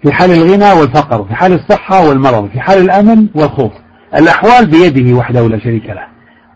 في 0.04 0.12
حال 0.12 0.30
الغنى 0.30 0.72
والفقر 0.80 1.24
في 1.24 1.34
حال 1.34 1.52
الصحة 1.52 2.08
والمرض 2.08 2.48
في 2.48 2.60
حال 2.60 2.78
الأمن 2.78 3.28
والخوف. 3.34 3.72
الأحوال 4.14 4.66
بيده 4.66 5.16
وحده 5.16 5.48
لا 5.48 5.58
شريك 5.58 5.86
له 5.86 6.06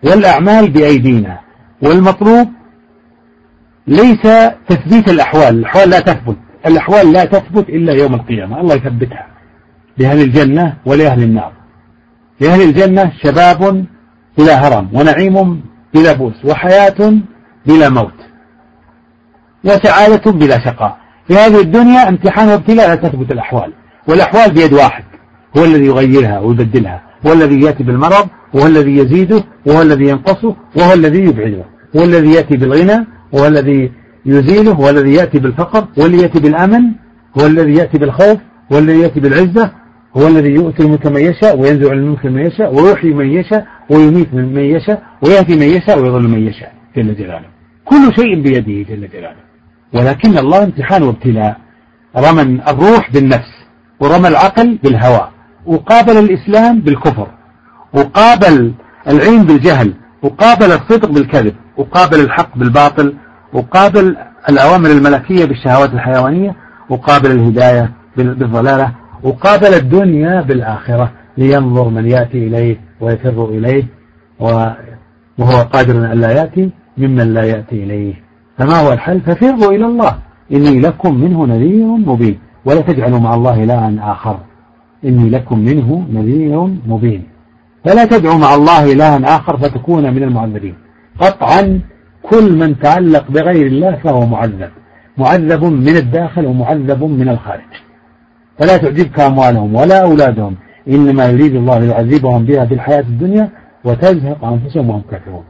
والأعمال 0.05 0.71
بأيدينا 0.71 1.39
والمطلوب 1.83 2.49
ليس 3.87 4.23
تثبيت 4.69 5.09
الأحوال 5.11 5.59
الأحوال 5.59 5.91
لا 5.91 6.01
تثبت 6.01 6.37
الأحوال 6.67 7.13
لا 7.13 7.25
تثبت 7.25 7.69
إلا 7.69 7.93
يوم 7.93 8.15
القيامة. 8.15 8.61
الله 8.61 8.75
يثبتها 8.75 9.27
لأهل 9.99 10.21
الجنة 10.21 10.77
ولأهل 10.87 11.23
النار. 11.23 11.53
لأهل 12.41 12.63
الجنة 12.63 13.13
شباب 13.23 13.85
بلا 14.39 14.69
هرم 14.69 14.89
ونعيم 14.93 15.63
بلا 15.95 16.13
بؤس 16.13 16.45
وحياة 16.45 17.13
بلا 17.67 17.89
موت 17.89 18.15
وسعادة 19.65 20.33
بلا 20.33 20.59
شقاء. 20.59 20.97
في 21.29 21.35
هذه 21.35 21.61
الدنيا 21.61 22.09
امتحان 22.09 22.49
وابتلاء 22.49 22.89
لا 22.89 22.95
تثبت 22.95 23.33
الأحوال 23.33 23.73
والأحوال 24.09 24.55
بيد 24.55 24.73
واحد 24.73 25.05
هو 25.59 25.65
الذي 25.65 25.87
يغيرها 25.87 26.39
ويبدلها 26.39 27.03
هو 27.27 27.33
الذي 27.33 27.61
يأتي 27.61 27.83
بالمرض 27.83 28.29
وهو 28.55 28.67
الذي 28.67 28.97
يزيده 28.97 29.45
وهو 29.67 29.83
الذي 29.83 30.05
ينقصه 30.09 30.57
وهو 30.77 30.93
الذي 30.93 31.19
يبعده 31.19 31.65
هو 31.97 32.05
الذي 32.05 32.33
يأتي 32.33 32.57
بالغنى 32.57 33.07
وهو 33.33 33.47
الذي 33.47 33.93
يزيله 34.27 34.73
هو 34.73 34.91
الذي 34.91 35.15
يأتي 35.15 35.39
بالفقر 35.39 35.87
هو 36.01 36.07
الذي 36.07 36.23
يأتي 36.23 36.41
بالأمن 36.41 36.83
هو 37.41 37.47
الذي 37.47 37.75
يأتي 37.75 37.99
بالخوف 37.99 38.39
هو 38.73 38.79
الذي 38.79 39.01
يأتي 39.01 39.21
بالعزة 39.21 39.73
هو 40.17 40.29
الذي 40.29 40.49
يؤتي 40.49 40.83
الملك 40.83 41.07
من 41.07 41.21
يشاء 41.21 41.59
وينزع 41.59 41.93
الملك 41.93 42.25
من 42.25 42.47
يشاء 42.47 42.75
ويحيي 42.75 43.15
من 43.15 43.27
يشاء 43.27 43.67
ويميت 43.91 44.35
من 44.35 44.59
يشاء 44.59 45.03
ويهدي 45.23 45.57
من 45.57 45.67
يشاء 45.77 45.99
ويضل 45.99 46.23
من 46.23 46.47
يشاء 46.47 46.73
جل 46.97 47.15
جلاله. 47.17 47.47
كل 47.85 48.15
شيء 48.17 48.43
بيده 48.43 48.95
جل 48.95 49.09
جلاله. 49.09 49.48
ولكن 49.95 50.39
الله 50.39 50.65
امتحان 50.65 51.03
وابتلاء. 51.03 51.57
رمى 52.17 52.43
الروح 52.69 53.11
بالنفس 53.13 53.53
ورمى 54.01 54.29
العقل 54.29 54.79
بالهوى 54.83 55.29
وقابل 55.67 56.19
الإسلام 56.19 56.81
بالكفر 56.81 57.27
وقابل 57.93 58.73
العلم 59.09 59.45
بالجهل 59.45 59.95
وقابل 60.23 60.67
الصدق 60.73 61.11
بالكذب 61.11 61.55
وقابل 61.77 62.21
الحق 62.21 62.59
بالباطل 62.59 63.15
وقابل 63.53 64.17
الأوامر 64.49 64.91
الملكية 64.91 65.45
بالشهوات 65.45 65.93
الحيوانية 65.93 66.55
وقابل 66.91 67.31
الهداية 67.31 67.91
بالضلالة 68.17 68.93
وقابل 69.23 69.75
الدنيا 69.75 70.41
بالآخرة 70.43 71.13
لينظر 71.39 71.89
من 71.89 72.07
يأتي 72.11 72.47
إليه 72.47 72.81
ويفر 73.01 73.45
إليه 73.45 73.85
وهو 74.41 75.63
قادر 75.73 76.13
أن 76.13 76.21
لا 76.21 76.31
يأتي 76.33 76.71
ممن 76.99 77.35
لا 77.35 77.43
يأتي 77.43 77.85
إليه. 77.85 78.15
فما 78.59 78.81
هو 78.81 78.93
الحل؟ 78.93 79.21
ففروا 79.21 79.73
إلى 79.73 79.87
الله. 79.87 80.19
إني 80.53 80.81
لكم 80.81 81.15
منه 81.15 81.47
نذير 81.47 81.87
مبين. 81.87 82.39
ولا 82.65 82.81
تجعلوا 82.81 83.19
مع 83.19 83.35
الله 83.35 83.65
إلها 83.65 84.13
آخر. 84.13 84.39
إني 85.05 85.31
لكم 85.31 85.59
منه 85.59 86.07
نذير 86.13 86.71
مبين. 86.87 87.23
فلا 87.85 88.05
تدعوا 88.05 88.39
مع 88.39 88.55
الله 88.55 88.93
إلها 88.93 89.37
آخر 89.37 89.57
فتكون 89.57 90.15
من 90.15 90.23
المعذبين. 90.23 90.75
قطعا 91.19 91.81
كل 92.23 92.53
من 92.53 92.79
تعلق 92.79 93.31
بغير 93.31 93.67
الله 93.67 93.93
فهو 94.05 94.27
معذب. 94.27 94.71
معذب 95.19 95.65
من 95.65 95.97
الداخل 95.97 96.47
ومعذب 96.47 97.05
من 97.05 97.29
الخارج. 97.29 97.73
فلا 98.59 98.77
تعجبك 98.77 99.21
أموالهم 99.21 99.75
ولا 99.75 100.03
أولادهم. 100.03 100.55
إنما 100.89 101.27
يريد 101.27 101.55
الله 101.55 101.79
ليعذبهم 101.79 102.45
بها 102.45 102.65
في 102.65 102.75
الحياة 102.75 103.01
الدنيا 103.01 103.49
وتزهق 103.85 104.45
أنفسهم 104.45 104.91
وهم 104.91 105.03
كافرون. 105.11 105.45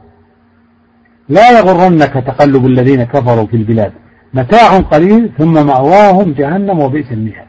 لا 1.29 1.59
يغرنك 1.59 2.13
تقلب 2.13 2.65
الذين 2.65 3.03
كفروا 3.03 3.45
في 3.45 3.57
البلاد. 3.57 3.91
متاع 4.33 4.79
قليل 4.79 5.31
ثم 5.37 5.65
مأواهم 5.67 6.33
جهنم 6.33 6.79
وبئس 6.79 7.11
المهاد. 7.11 7.47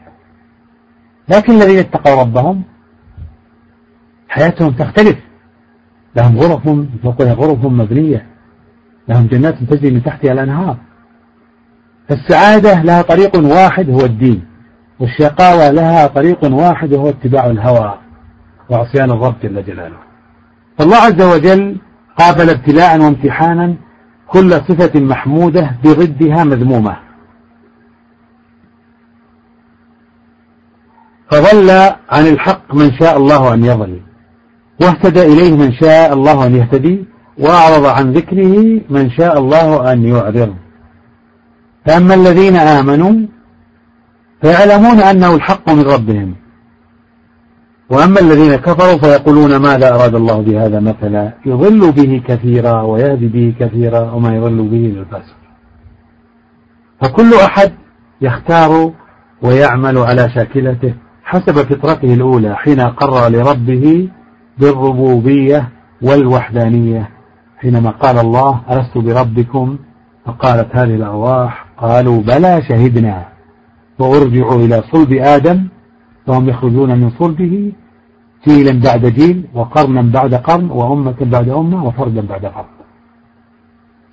لكن 1.29 1.53
الذين 1.53 1.77
اتقوا 1.79 2.21
ربهم 2.21 2.63
حياتهم 4.29 4.71
تختلف. 4.71 5.17
لهم 6.15 6.39
غرف 6.39 6.69
فوقها 7.03 7.33
غرف 7.33 7.65
مبنية. 7.65 8.25
لهم 9.07 9.27
جنات 9.27 9.63
تجري 9.63 9.91
من 9.91 10.03
تحتها 10.03 10.31
الأنهار. 10.31 10.77
فالسعادة 12.09 12.81
لها 12.81 13.01
طريق 13.01 13.35
واحد 13.35 13.89
هو 13.89 14.05
الدين 14.05 14.45
والشقاوة 14.99 15.69
لها 15.69 16.07
طريق 16.07 16.43
واحد 16.43 16.93
وهو 16.93 17.09
اتباع 17.09 17.45
الهوى 17.45 17.97
وعصيان 18.69 19.11
الرب 19.11 19.35
جل 19.43 19.63
جلاله. 19.63 19.97
فالله 20.77 20.97
عز 20.97 21.21
وجل 21.21 21.77
قابل 22.17 22.49
ابتلاء 22.49 22.99
وامتحانا 23.01 23.75
كل 24.27 24.51
صفة 24.51 24.99
محمودة 24.99 25.71
بضدها 25.83 26.43
مذمومة. 26.43 26.97
فضل 31.31 31.69
عن 32.09 32.27
الحق 32.27 32.75
من 32.75 32.93
شاء 32.93 33.17
الله 33.17 33.53
أن 33.53 33.65
يضل 33.65 34.01
واهتدى 34.81 35.21
إليه 35.21 35.57
من 35.57 35.73
شاء 35.73 36.13
الله 36.13 36.45
أن 36.45 36.55
يهتدي 36.55 37.05
وأعرض 37.37 37.85
عن 37.85 38.11
ذكره 38.13 38.81
من 38.89 39.09
شاء 39.09 39.39
الله 39.39 39.93
أن 39.93 40.03
يعرض. 40.03 40.55
فأما 41.85 42.13
الذين 42.13 42.55
آمنوا 42.55 43.27
فيعلمون 44.41 44.99
أنه 44.99 45.35
الحق 45.35 45.69
من 45.69 45.81
ربهم. 45.81 46.35
وأما 47.91 48.19
الذين 48.19 48.55
كفروا 48.55 48.97
فيقولون 48.97 49.55
ماذا 49.55 49.95
أراد 49.95 50.15
الله 50.15 50.41
بهذا 50.41 50.79
مثلا؟ 50.79 51.33
يضل 51.45 51.91
به 51.91 52.21
كثيرا 52.27 52.81
ويهدي 52.81 53.27
به 53.27 53.55
كثيرا 53.59 54.11
وما 54.11 54.35
يضل 54.35 54.67
به 54.67 54.77
للفاسق 54.77 55.35
فكل 57.01 57.33
أحد 57.33 57.71
يختار 58.21 58.91
ويعمل 59.41 59.97
على 59.97 60.29
شاكلته 60.29 60.93
حسب 61.23 61.53
فطرته 61.53 62.13
الأولى 62.13 62.55
حين 62.55 62.79
قرر 62.79 63.29
لربه 63.29 64.09
بالربوبية 64.57 65.69
والوحدانية 66.01 67.09
حينما 67.57 67.89
قال 67.89 68.17
الله 68.17 68.61
ألست 68.71 68.97
بربكم؟ 68.97 69.77
فقالت 70.25 70.75
هذه 70.75 70.95
الأرواح 70.95 71.65
قالوا 71.77 72.21
بلى 72.21 72.61
شهدنا. 72.67 73.25
وأرجعوا 73.99 74.55
إلى 74.55 74.83
صلب 74.91 75.11
آدم 75.13 75.67
فهم 76.27 76.49
يخرجون 76.49 76.99
من 76.99 77.09
صلبه 77.19 77.71
جيلا 78.47 78.79
بعد 78.79 79.05
جيل 79.05 79.47
وقرنا 79.53 80.01
بعد 80.01 80.33
قرن 80.35 80.71
وأمة 80.71 81.15
بعد 81.21 81.49
أمة 81.49 81.85
وفردا 81.85 82.21
بعد 82.21 82.47
فرد. 82.47 82.65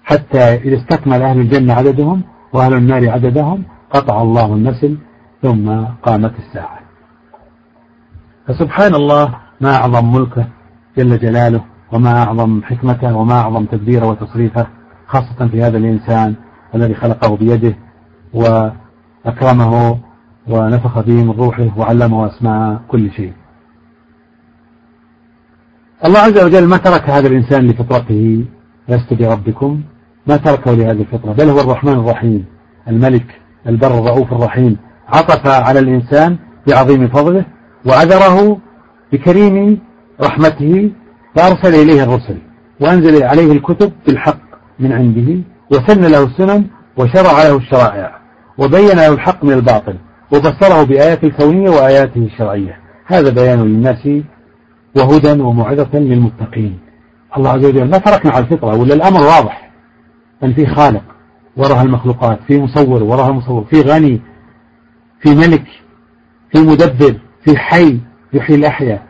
حتى 0.05 0.39
إذا 0.39 0.77
استكمل 0.77 1.23
أهل 1.23 1.41
الجنة 1.41 1.75
عددهم 1.75 2.23
وأهل 2.53 2.75
النار 2.75 3.11
عددهم 3.11 3.63
قطع 3.91 4.23
الله 4.23 4.55
النسل 4.55 4.99
ثم 5.43 5.85
قامت 6.03 6.33
الساعة. 6.39 6.79
فسبحان 8.47 8.95
الله 8.95 9.35
ما 9.61 9.77
أعظم 9.77 10.15
ملكه 10.15 10.47
جل 10.99 11.19
جلاله 11.19 11.65
وما 11.93 12.23
أعظم 12.23 12.63
حكمته 12.63 13.17
وما 13.17 13.41
أعظم 13.41 13.65
تدبيره 13.65 14.07
وتصريفه 14.07 14.67
خاصة 15.07 15.49
في 15.49 15.63
هذا 15.63 15.79
الإنسان 15.79 16.35
الذي 16.75 16.95
خلقه 16.95 17.37
بيده 17.37 17.75
وأكرمه 18.35 19.99
ونفخ 20.49 21.01
به 21.01 21.25
من 21.25 21.31
روحه 21.31 21.79
وعلمه 21.79 22.27
أسماء 22.27 22.81
كل 22.89 23.11
شيء. 23.11 23.33
الله 26.05 26.19
عز 26.19 26.45
وجل 26.45 26.67
ما 26.67 26.77
ترك 26.77 27.11
هذا 27.11 27.29
الإنسان 27.29 27.67
لفطرته 27.67 28.45
لست 28.89 29.15
بربكم 29.15 29.81
ما 30.27 30.37
تركه 30.37 30.73
لهذه 30.73 31.01
الفطرة. 31.01 31.33
بل 31.33 31.49
هو 31.49 31.61
الرحمن 31.61 31.93
الرحيم 31.93 32.45
الملك 32.89 33.27
البر 33.67 33.99
الرؤوف 33.99 34.33
الرحيم. 34.33 34.77
عطف 35.09 35.47
على 35.47 35.79
الإنسان 35.79 36.37
بعظيم 36.69 37.09
فضله 37.09 37.45
وعذره 37.87 38.59
بكريم 39.13 39.79
رحمته 40.23 40.91
فأرسل 41.37 41.75
إليه 41.75 42.05
الرسل 42.05 42.39
وأنزل 42.81 43.23
عليه 43.23 43.53
الكتب 43.53 43.93
بالحق 44.07 44.41
من 44.79 44.93
عنده 44.93 45.43
وسن 45.71 46.01
له 46.01 46.25
السنن 46.25 46.65
وشرع 46.97 47.43
له 47.43 47.57
الشرائع 47.57 48.19
وبين 48.59 48.97
له 48.97 49.13
الحق 49.13 49.45
من 49.45 49.53
الباطل 49.53 49.95
وبصره 50.33 50.83
بآياته 50.83 51.27
الكونية 51.27 51.71
وآياته 51.71 52.19
الشرعية. 52.19 52.77
هذا 53.07 53.31
بيان 53.31 53.63
للناس 53.63 54.09
وهدى 54.97 55.43
وموعظة 55.43 55.99
للمتقين. 55.99 56.79
الله 57.37 57.51
عز 57.51 57.65
وجل 57.65 57.91
ما 57.91 57.99
تركنا 57.99 58.33
على 58.33 58.45
الفطرة 58.45 58.77
ولا 58.77 58.95
الأمر 58.95 59.21
واضح. 59.21 59.71
أن 60.45 60.53
في 60.53 60.67
خالق 60.67 61.03
وراها 61.57 61.83
المخلوقات 61.83 62.39
في 62.47 62.61
مصور 62.61 63.03
وراها 63.03 63.33
مصور 63.33 63.65
في 63.65 63.81
غني 63.81 64.21
في 65.21 65.35
ملك 65.35 65.65
في 66.53 66.59
مدبر 66.59 67.19
في 67.45 67.57
حي 67.57 67.99
يحيي 68.33 68.57
الأحياء. 68.57 69.03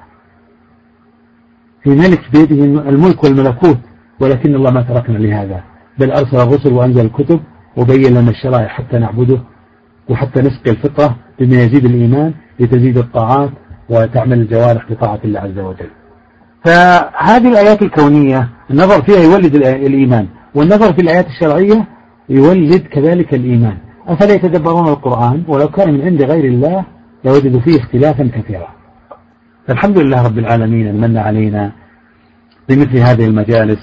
في 1.82 1.90
ملك 1.90 2.20
بيده 2.32 2.64
الملك 2.64 3.24
والملكوت 3.24 3.78
ولكن 4.20 4.55
الله 4.55 4.70
ما 4.70 4.82
تركنا 4.82 5.18
لهذا. 5.18 5.64
بل 5.98 6.10
أرسل 6.10 6.36
الرسل 6.36 6.72
وأنزل 6.72 7.05
الكتب 7.05 7.40
وبين 7.76 8.14
لنا 8.14 8.30
الشرائع 8.30 8.68
حتى 8.68 8.98
نعبده 8.98 9.40
وحتى 10.09 10.40
نسقي 10.40 10.70
الفطرة 10.70 11.16
بما 11.38 11.62
يزيد 11.62 11.84
الإيمان 11.84 12.34
لتزيد 12.60 12.98
الطاعات 12.98 13.50
وتعمل 13.89 14.39
الجوارح 14.39 14.90
بطاعة 14.90 15.20
الله 15.24 15.40
عز 15.40 15.59
وجل. 15.59 15.90
فهذه 16.65 17.48
الآيات 17.48 17.82
الكونية 17.82 18.48
النظر 18.70 19.02
فيها 19.02 19.20
يولد 19.20 19.55
الإيمان 19.55 20.27
والنظر 20.55 20.93
في 20.93 21.01
الآيات 21.02 21.27
الشرعية 21.27 21.86
يولد 22.28 22.82
كذلك 22.82 23.35
الإيمان. 23.35 23.77
أفلا 24.09 24.35
يتدبرون 24.35 24.89
القرآن؟ 24.89 25.44
ولو 25.48 25.69
كان 25.69 25.94
من 25.94 26.02
عند 26.02 26.23
غير 26.23 26.44
الله 26.44 26.85
لوجدوا 27.24 27.60
فيه 27.60 27.78
اختلافا 27.78 28.31
كثيرا. 28.35 28.69
فالحمد 29.66 29.98
لله 29.98 30.27
رب 30.27 30.39
العالمين 30.39 31.01
من 31.01 31.16
علينا 31.19 31.73
بمثل 32.69 32.97
هذه 32.97 33.27
المجالس 33.27 33.78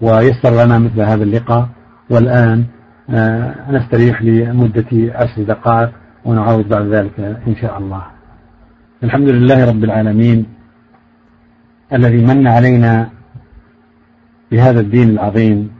ويسر 0.00 0.64
لنا 0.64 0.78
مثل 0.78 1.00
هذا 1.00 1.22
اللقاء. 1.22 1.68
والآن 2.10 2.64
آه، 3.10 3.54
نستريح 3.70 4.22
لمدة 4.22 4.86
عشر 4.92 5.42
دقائق 5.42 5.90
ونعود 6.24 6.68
بعد 6.68 6.86
ذلك 6.86 7.20
إن 7.46 7.56
شاء 7.60 7.78
الله. 7.78 8.15
الحمد 9.04 9.28
لله 9.28 9.64
رب 9.64 9.84
العالمين 9.84 10.46
الذي 11.92 12.16
من 12.16 12.46
علينا 12.46 13.10
بهذا 14.50 14.80
الدين 14.80 15.08
العظيم 15.10 15.70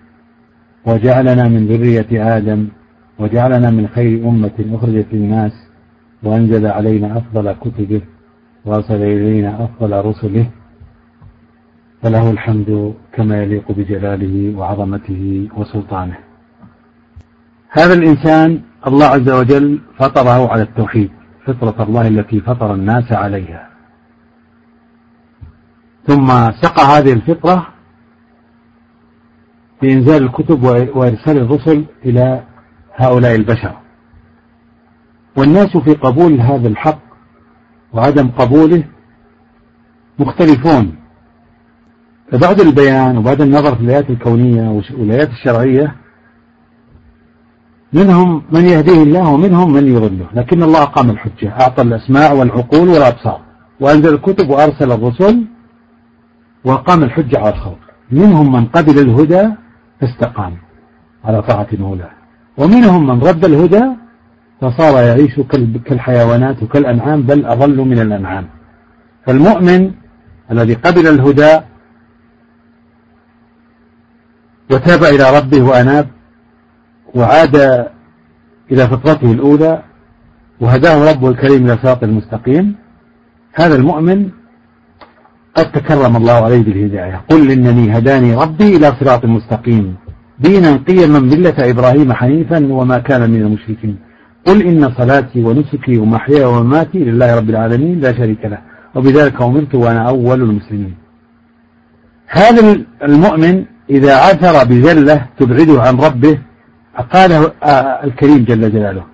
وجعلنا 0.87 1.49
من 1.49 1.67
ذرية 1.67 2.37
آدم 2.37 2.69
وجعلنا 3.19 3.71
من 3.71 3.89
خير 3.89 4.29
أمة 4.29 4.53
أخرجت 4.73 5.07
للناس 5.13 5.53
وأنزل 6.23 6.67
علينا 6.67 7.19
أفضل 7.19 7.53
كتبه 7.53 8.01
وأرسل 8.65 9.03
إلينا 9.03 9.65
أفضل 9.65 10.05
رسله 10.05 10.47
فله 12.03 12.31
الحمد 12.31 12.95
كما 13.13 13.43
يليق 13.43 13.73
بجلاله 13.73 14.59
وعظمته 14.59 15.49
وسلطانه. 15.57 16.19
هذا 17.71 17.95
الإنسان 17.95 18.61
الله 18.87 19.07
عز 19.07 19.31
وجل 19.31 19.81
فطره 19.99 20.53
على 20.53 20.63
التوحيد. 20.63 21.11
فطرة 21.47 21.83
الله 21.83 22.09
التي 22.09 22.41
فطر 22.41 22.75
الناس 22.75 23.13
عليها. 23.13 23.71
ثم 26.07 26.27
سقى 26.63 26.83
هذه 26.83 27.13
الفطرة 27.13 27.67
بإنزال 29.83 30.23
الكتب 30.23 30.63
وإرسال 30.97 31.37
الرسل 31.39 31.85
إلى 32.05 32.43
هؤلاء 32.95 33.35
البشر. 33.35 33.77
والناس 35.37 35.77
في 35.77 35.95
قبول 35.95 36.41
هذا 36.41 36.69
الحق 36.69 37.03
وعدم 37.93 38.29
قبوله 38.29 38.85
مختلفون. 40.19 40.97
فبعد 42.33 42.61
البيان 42.61 43.19
وبعد 43.19 43.41
النظر 43.41 43.75
في 43.75 43.81
الآيات 43.81 44.11
الكونية 44.11 44.83
والآيات 44.99 45.29
الشرعية 45.29 45.97
منهم 47.93 48.43
من 48.53 48.65
يهديه 48.65 49.03
الله 49.03 49.29
ومنهم 49.29 49.73
من 49.73 49.87
يضله. 49.97 50.27
لكن 50.35 50.63
الله 50.63 50.83
أقام 50.83 51.11
الحجة 51.11 51.61
أعطى 51.61 51.83
الأسماع 51.83 52.33
والعقول 52.33 52.89
والأبصار 52.89 53.41
وأنزل 53.81 54.15
الكتب 54.15 54.51
وأرسل 54.51 54.93
الرسل 54.93 55.45
وأقام 56.65 57.03
الحجة 57.03 57.39
على 57.39 57.55
الخلق. 57.55 57.79
منهم 58.11 58.53
من 58.53 58.65
قبل 58.65 58.99
الهدى 58.99 59.49
فاستقام 60.01 60.57
على 61.25 61.43
طاعة 61.43 61.69
مولاه. 61.79 62.11
ومنهم 62.59 63.07
من 63.07 63.21
رد 63.21 63.45
الهدى 63.45 63.85
فصار 64.61 65.03
يعيش 65.03 65.41
كالحيوانات 65.85 66.63
وكالأنعام 66.63 67.23
بل 67.23 67.47
أضل 67.47 67.79
من 67.79 67.99
الأنعام. 67.99 68.47
فالمؤمن 69.27 69.91
الذي 70.51 70.75
قبل 70.75 71.07
الهدى 71.07 71.61
وتاب 74.71 75.05
إلى 75.05 75.39
ربه 75.39 75.63
وأناب 75.63 76.09
وعاد 77.15 77.87
إلى 78.73 78.89
فطرته 78.89 79.33
الأولى 79.33 79.83
وهداه 80.61 81.13
ربه 81.13 81.29
الكريم 81.29 81.67
إلى 81.67 81.79
صراط 81.83 82.03
المستقيم. 82.03 82.75
هذا 83.53 83.77
المؤمن 83.77 84.29
قد 85.55 85.73
تكرم 85.73 86.17
الله 86.17 86.33
عليه 86.33 86.63
بالهداية. 86.65 87.23
قل 87.31 87.51
إنني 87.51 87.99
هداني 87.99 88.35
ربي 88.35 88.77
إلى 88.77 88.93
صراط 89.01 89.25
مستقيم 89.25 89.97
دينا 90.39 90.77
قيما 90.77 91.19
ملة 91.19 91.71
إبراهيم 91.71 92.13
حنيفا 92.13 92.73
وما 92.73 92.99
كان 92.99 93.31
من 93.31 93.43
المشركين. 93.43 93.97
قل 94.47 94.63
إن 94.63 94.93
صلاتي 94.99 95.45
ونسكي 95.45 95.99
ومحياي 95.99 96.45
ومماتي 96.45 96.99
لله 96.99 97.37
رب 97.37 97.51
العالمين 97.51 98.01
لا 98.01 98.13
شريك 98.13 98.45
له. 98.45 98.59
وبذلك 98.95 99.43
أمرت 99.43 99.75
وأنا 99.75 100.09
أول 100.09 100.43
المسلمين. 100.43 100.95
هذا 102.29 102.85
المؤمن 103.03 103.65
إذا 103.91 104.17
عثر 104.17 104.65
بذلة 104.65 105.27
تبعده 105.39 105.83
عن 105.83 105.97
ربه 105.97 106.39
قاله 107.03 107.53
الكريم 108.05 108.45
جل 108.45 108.73
جلاله 108.73 109.05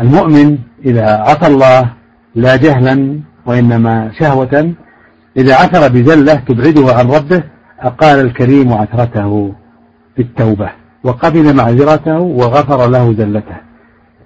المؤمن 0.00 0.58
إذا 0.84 1.16
عصى 1.16 1.46
الله 1.46 1.92
لا 2.34 2.56
جهلا 2.56 3.20
وإنما 3.46 4.10
شهوة 4.18 4.72
إذا 5.36 5.54
عثر 5.54 5.88
بزلة 5.88 6.34
تبعده 6.34 6.94
عن 6.94 7.10
ربه 7.10 7.42
أقال 7.80 8.20
الكريم 8.20 8.72
عثرته 8.72 9.52
بالتوبة 10.16 10.70
وقبل 11.04 11.56
معذرته 11.56 12.18
وغفر 12.18 12.86
له 12.86 13.12
زلته 13.12 13.56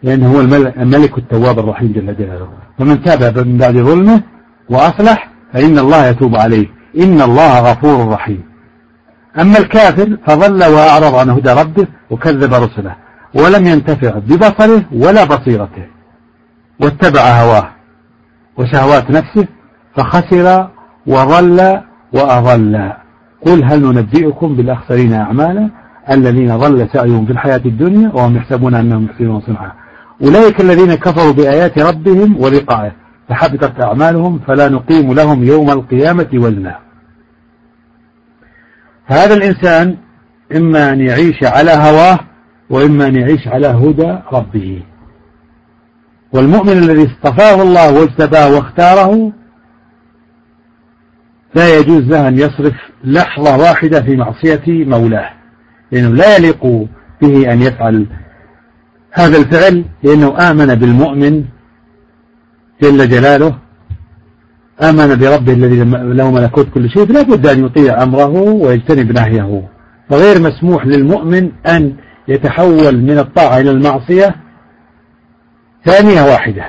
لأنه 0.03 0.33
هو 0.37 0.41
الملك 0.83 1.19
التواب 1.19 1.59
الرحيم 1.59 1.93
جل 1.93 2.17
جلاله. 2.17 2.49
فمن 2.79 3.03
تاب 3.03 3.39
من 3.39 3.59
بعد 3.59 3.77
ظلمه 3.77 4.23
وأصلح 4.71 5.31
فإن 5.53 5.79
الله 5.79 6.07
يتوب 6.07 6.37
عليه. 6.37 6.67
إن 6.99 7.21
الله 7.21 7.61
غفور 7.71 8.09
رحيم. 8.09 8.43
أما 9.41 9.59
الكافر 9.59 10.17
فظل 10.27 10.65
وأعرض 10.65 11.15
عن 11.15 11.31
هدى 11.31 11.53
ربه 11.53 11.87
وكذب 12.11 12.55
رسله 12.55 12.97
ولم 13.35 13.67
ينتفع 13.67 14.19
ببصره 14.19 14.83
ولا 14.93 15.25
بصيرته 15.25 15.87
واتبع 16.81 17.21
هواه 17.21 17.69
وشهوات 18.57 19.11
نفسه 19.11 19.47
فخسر 19.97 20.69
وضل 21.07 21.81
وأضل 22.13 22.93
قل 23.47 23.65
هل 23.65 23.83
ننبئكم 23.83 24.57
بالأخسرين 24.57 25.13
أعمالا 25.13 25.71
الذين 26.11 26.57
ضل 26.57 26.89
سعيهم 26.93 27.27
في 27.27 27.33
الحياة 27.33 27.63
الدنيا 27.67 28.11
وهم 28.15 28.37
يحسبون 28.37 28.75
أنهم 28.75 29.05
يحسنون 29.05 29.41
صنعا. 29.41 29.73
أولئك 30.23 30.61
الذين 30.61 30.95
كفروا 30.95 31.33
بآيات 31.33 31.79
ربهم 31.79 32.37
ولقائه. 32.41 32.93
فحبطت 33.29 33.81
أعمالهم 33.81 34.41
فلا 34.47 34.69
نقيم 34.69 35.13
لهم 35.13 35.45
يوم 35.45 35.71
القيامة 35.71 36.29
وزنا 36.35 36.79
هذا 39.07 39.35
الإنسان 39.35 39.97
إما 40.57 40.93
أن 40.93 41.01
يعيش 41.01 41.45
على 41.45 41.71
هواه 41.71 42.19
وإما 42.71 43.07
أن 43.07 43.17
يعيش 43.17 43.49
على 43.49 43.67
هدى 43.67 44.19
ربه. 44.33 44.83
والمؤمن 46.33 46.73
الذي 46.73 47.07
اصطفاه 47.07 47.63
الله 47.63 47.93
واجتباه 47.93 48.55
واختاره 48.55 49.33
لا 51.55 51.79
يجوز 51.79 52.03
له 52.03 52.29
أن 52.29 52.39
يصرف 52.39 52.75
لحظة 53.05 53.57
واحدة 53.57 54.03
في 54.03 54.17
معصية 54.17 54.63
مولاه 54.67 55.31
لأنه 55.93 56.09
لا 56.09 56.37
يليق 56.37 56.67
به 57.23 57.53
أن 57.53 57.63
يفعل 57.63 58.07
هذا 59.13 59.39
الفعل 59.39 59.85
لأنه 60.03 60.51
آمن 60.51 60.75
بالمؤمن 60.75 61.45
جل 62.83 63.09
جلاله 63.09 63.59
آمن 64.83 65.17
بربه 65.17 65.53
الذي 65.53 65.85
له 66.15 66.31
ملكوت 66.31 66.69
كل 66.71 66.91
شيء 66.91 67.07
فلا 67.07 67.23
بد 67.23 67.47
أن 67.47 67.65
يطيع 67.65 68.03
أمره 68.03 68.41
ويجتنب 68.41 69.13
نهيه. 69.13 69.69
فغير 70.11 70.41
مسموح 70.41 70.87
للمؤمن 70.87 71.53
أن 71.67 71.97
يتحول 72.29 72.97
من 72.97 73.19
الطاعة 73.19 73.61
إلى 73.61 73.71
المعصية. 73.71 74.35
ثانية 75.85 76.23
واحدة 76.23 76.65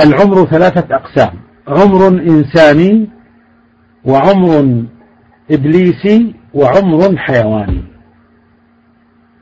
العمر 0.00 0.44
ثلاثة 0.44 0.96
أقسام 0.96 1.32
عمر 1.68 2.08
إنساني 2.08 3.08
وعمر 4.04 4.84
إبليسي 5.50 6.34
وعمر 6.54 7.16
حيواني. 7.16 7.82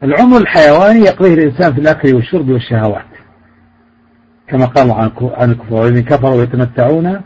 العمر 0.02 0.36
الحيواني 0.36 1.00
يقضيه 1.00 1.34
الإنسان 1.34 1.74
في 1.74 1.80
الأكل 1.80 2.14
والشرب 2.14 2.48
والشهوات 2.50 3.04
كما 4.48 4.66
قال 4.66 4.90
عن 5.20 5.50
الكفار 5.50 5.80
والذين 5.80 6.04
كفروا 6.04 6.42
يتمتعون 6.42 7.20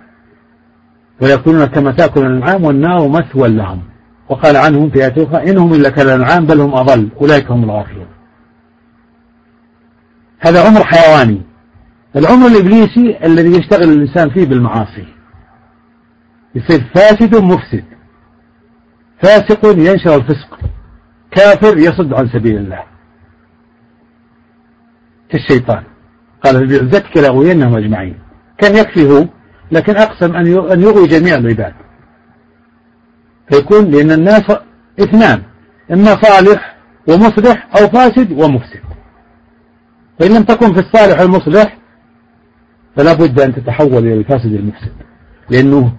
ويكونون 1.22 1.64
كما 1.64 1.92
تأكل 1.92 2.20
الأنعام 2.20 2.64
والنار 2.64 3.08
مثوى 3.08 3.48
لهم. 3.48 3.82
وقال 4.28 4.56
عنهم 4.56 4.90
في 4.90 5.04
آية 5.04 5.24
أخرى 5.24 5.50
إنهم 5.50 5.74
إلا 5.74 5.90
كالأنعام 5.90 6.46
بل 6.46 6.60
هم 6.60 6.74
أضل 6.74 7.08
أولئك 7.20 7.50
هم 7.50 7.64
الغافلون. 7.64 8.06
هذا 10.38 10.66
عمر 10.66 10.84
حيواني. 10.84 11.42
العمر 12.16 12.46
الإبليسي 12.46 13.18
الذي 13.24 13.58
يشتغل 13.58 13.92
الإنسان 13.92 14.30
فيه 14.30 14.46
بالمعاصي. 14.46 15.06
يصير 16.54 16.80
فاسد 16.94 17.36
مفسد. 17.36 17.84
فاسق 19.22 19.66
ينشر 19.66 20.14
الفسق. 20.14 20.58
كافر 21.30 21.78
يصد 21.78 22.14
عن 22.14 22.28
سبيل 22.28 22.56
الله. 22.56 22.82
كالشيطان. 25.28 25.82
قال 26.44 26.66
بعزتك 26.66 27.16
لأغوينهم 27.16 27.76
أجمعين. 27.76 28.18
كان 28.58 28.76
يكفي 28.76 29.08
هو 29.08 29.26
لكن 29.72 29.96
أقسم 29.96 30.36
أن 30.36 30.80
يغوي 30.80 31.06
جميع 31.06 31.34
العباد 31.34 31.74
فيكون 33.50 33.84
لأن 33.90 34.10
الناس 34.10 34.52
إثنان 35.00 35.42
إما 35.92 36.22
صالح 36.22 36.76
ومصلح 37.08 37.68
أو 37.80 37.88
فاسد 37.88 38.32
ومفسد. 38.32 38.80
فإن 40.18 40.34
لم 40.34 40.42
تكن 40.42 40.72
في 40.72 40.80
الصالح 40.80 41.20
والمصلح 41.20 41.78
فلا 42.96 43.12
بد 43.12 43.40
أن 43.40 43.54
تتحول 43.54 43.98
إلى 43.98 44.14
الفاسد 44.14 44.52
المفسد 44.52 44.92
لأنه 45.50 45.92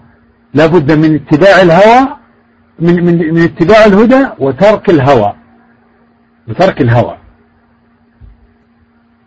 لا 0.53 0.65
بد 0.65 0.91
من 0.91 1.15
اتباع 1.15 1.61
الهوى 1.61 2.07
من, 2.79 3.05
من, 3.05 3.33
من 3.33 3.41
اتباع 3.41 3.85
الهدى 3.85 4.27
وترك 4.39 4.89
الهوى. 4.89 5.33
وترك 6.47 6.81
الهوى. 6.81 7.17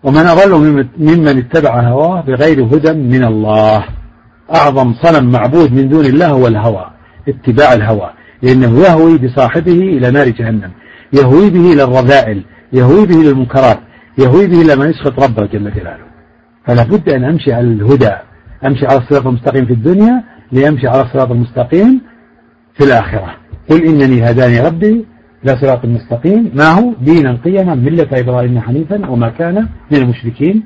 ومن 0.03 0.27
أضل 0.27 0.87
ممن 0.99 1.39
اتبع 1.39 1.81
هواه 1.81 2.21
بغير 2.21 2.65
هدى 2.65 2.93
من 2.93 3.25
الله. 3.25 3.85
أعظم 4.55 4.95
صنم 4.95 5.33
معبود 5.33 5.73
من 5.73 5.89
دون 5.89 6.05
الله 6.05 6.29
هو 6.29 6.47
الهوى 6.47 6.87
اتباع 7.29 7.73
الهوى 7.73 8.11
لأنه 8.43 8.81
يهوي 8.81 9.19
بصاحبه 9.19 9.73
إلى 9.73 10.11
نار 10.11 10.29
جهنم 10.29 10.71
يهوي 11.12 11.51
به 11.51 11.73
إلى 11.73 11.85
الرذائل 11.85 12.43
يهوي 12.73 13.07
به 13.07 13.21
إلى 13.21 13.31
المنكرات 13.31 13.79
يهوي 14.19 14.47
به 14.47 14.61
إلى 14.61 14.77
ما 14.77 14.87
يسخط 14.87 15.23
ربه 15.23 15.47
جل 15.47 15.73
جلاله. 15.73 16.05
فلا 16.66 16.83
بد 16.83 17.09
أن 17.09 17.25
أمشي 17.25 17.53
على 17.53 17.66
الهدى 17.66 18.11
أمشي 18.66 18.87
على 18.87 18.99
الصراط 18.99 19.27
المستقيم 19.27 19.66
في 19.66 19.73
الدنيا 19.73 20.25
ليمشي 20.53 20.89
على 20.89 21.03
الصراط 21.03 21.31
المستقيم 21.31 22.01
في 22.75 22.85
الآخرة. 22.85 23.35
قل 23.71 23.85
إنني 23.87 24.31
هداني 24.31 24.61
ربي 24.61 25.07
إلى 25.45 25.57
صراط 25.61 25.85
مستقيم 25.85 26.51
ما 26.55 26.73
هو؟ 26.73 26.93
دينا 27.01 27.39
قيما 27.45 27.75
ملة 27.75 28.09
إبراهيم 28.12 28.61
حنيفا 28.61 29.11
وما 29.11 29.29
كان 29.29 29.69
من 29.91 29.99
المشركين. 29.99 30.62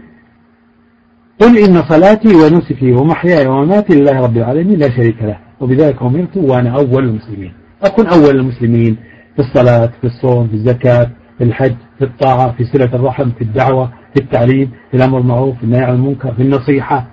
قل 1.41 1.59
إن 1.59 1.83
صلاتي 1.83 2.29
ونسكي 2.35 2.93
ومحياي 2.93 3.47
ومماتي 3.47 3.95
لله 3.95 4.21
رب 4.21 4.37
العالمين 4.37 4.79
لا 4.79 4.91
شريك 4.91 5.23
له. 5.23 5.39
وبذلك 5.61 6.03
أمرت 6.03 6.37
وأنا 6.37 6.71
أول 6.71 7.05
المسلمين. 7.05 7.53
أكون 7.83 8.07
أول 8.07 8.37
المسلمين 8.37 8.97
في 9.37 9.39
الصلاة 9.39 9.91
في 10.01 10.07
الصوم 10.07 10.49
في 10.49 10.55
الزكاة 10.55 11.11
في 11.39 11.45
الحج 11.45 11.75
في 11.99 12.05
الطاعة 12.05 12.53
في 12.53 12.65
صلة 12.65 12.95
الرحم 12.95 13.31
في 13.31 13.43
الدعوة 13.43 13.87
في 14.15 14.21
التعليم 14.21 14.71
في 14.91 14.97
الأمر 14.97 15.19
المعروف 15.19 15.59
في 15.59 15.65
النهي 15.65 15.83
عن 15.83 15.95
المنكر 15.95 16.35
في 16.35 16.43
النصيحة 16.43 17.07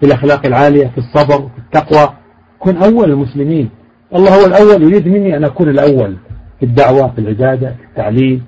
في 0.00 0.06
الأخلاق 0.06 0.46
العالية 0.46 0.86
في 0.86 0.98
الصبر 0.98 1.38
في 1.48 1.58
التقوى. 1.58 2.14
كن 2.58 2.76
أول 2.76 3.10
المسلمين. 3.10 3.68
الله 4.14 4.40
هو 4.40 4.46
الأول 4.46 4.82
يريد 4.82 5.08
مني 5.08 5.36
أن 5.36 5.44
أكون 5.44 5.68
الأول 5.68 6.16
في 6.60 6.66
الدعوة 6.66 7.12
في 7.12 7.18
العبادة 7.18 7.68
في 7.68 7.84
التعليم 7.90 8.44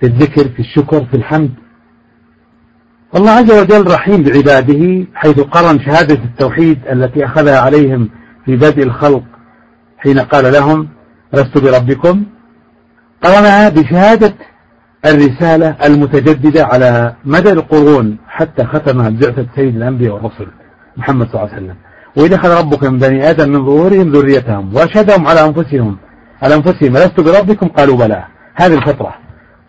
في 0.00 0.06
الذكر 0.06 0.48
في 0.48 0.60
الشكر 0.60 1.04
في 1.04 1.14
الحمد. 1.16 1.50
الله 3.16 3.30
عز 3.30 3.52
وجل 3.52 3.90
رحيم 3.90 4.22
بعباده 4.22 5.06
حيث 5.14 5.40
قرن 5.40 5.80
شهادة 5.80 6.14
التوحيد 6.14 6.78
التي 6.92 7.24
أخذها 7.24 7.60
عليهم 7.60 8.08
في 8.44 8.56
بدء 8.56 8.82
الخلق 8.82 9.22
حين 9.98 10.18
قال 10.18 10.52
لهم 10.52 10.88
لست 11.32 11.58
بربكم؟ 11.58 12.24
قرنها 13.22 13.68
بشهادة 13.68 14.34
الرسالة 15.06 15.76
المتجددة 15.84 16.66
على 16.66 17.14
مدى 17.24 17.52
القرون 17.52 18.16
حتى 18.28 18.64
ختمها 18.64 19.08
ببعثة 19.08 19.46
سيد 19.56 19.76
الأنبياء 19.76 20.14
والرسل 20.14 20.46
محمد 20.96 21.28
صلى 21.28 21.42
الله 21.42 21.54
عليه 21.54 21.64
وسلم. 21.64 21.76
وإذا 22.16 22.36
أخذ 22.36 22.58
ربك 22.58 22.84
من 22.84 22.98
بني 22.98 23.30
آدم 23.30 23.48
من 23.48 23.66
ظهورهم 23.66 24.12
ذريتهم 24.12 24.74
وأشهدهم 24.74 25.26
على 25.26 25.46
أنفسهم. 25.46 25.96
على 26.42 26.54
أنفسهم 26.54 26.96
لست 26.96 27.20
بربكم؟ 27.20 27.68
قالوا 27.68 27.96
بلى. 27.96 28.24
هذه 28.54 28.74
الفطرة. 28.74 29.14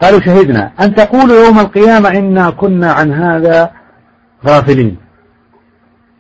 قالوا 0.02 0.20
شهدنا. 0.20 0.72
أن 0.82 0.96
تقولوا 0.96 1.46
يوم 1.46 1.60
القيامة 1.60 2.10
إنا 2.10 2.50
كنا 2.50 2.92
عن 2.92 3.14
هذا 3.14 3.72
غافلين. 4.48 4.98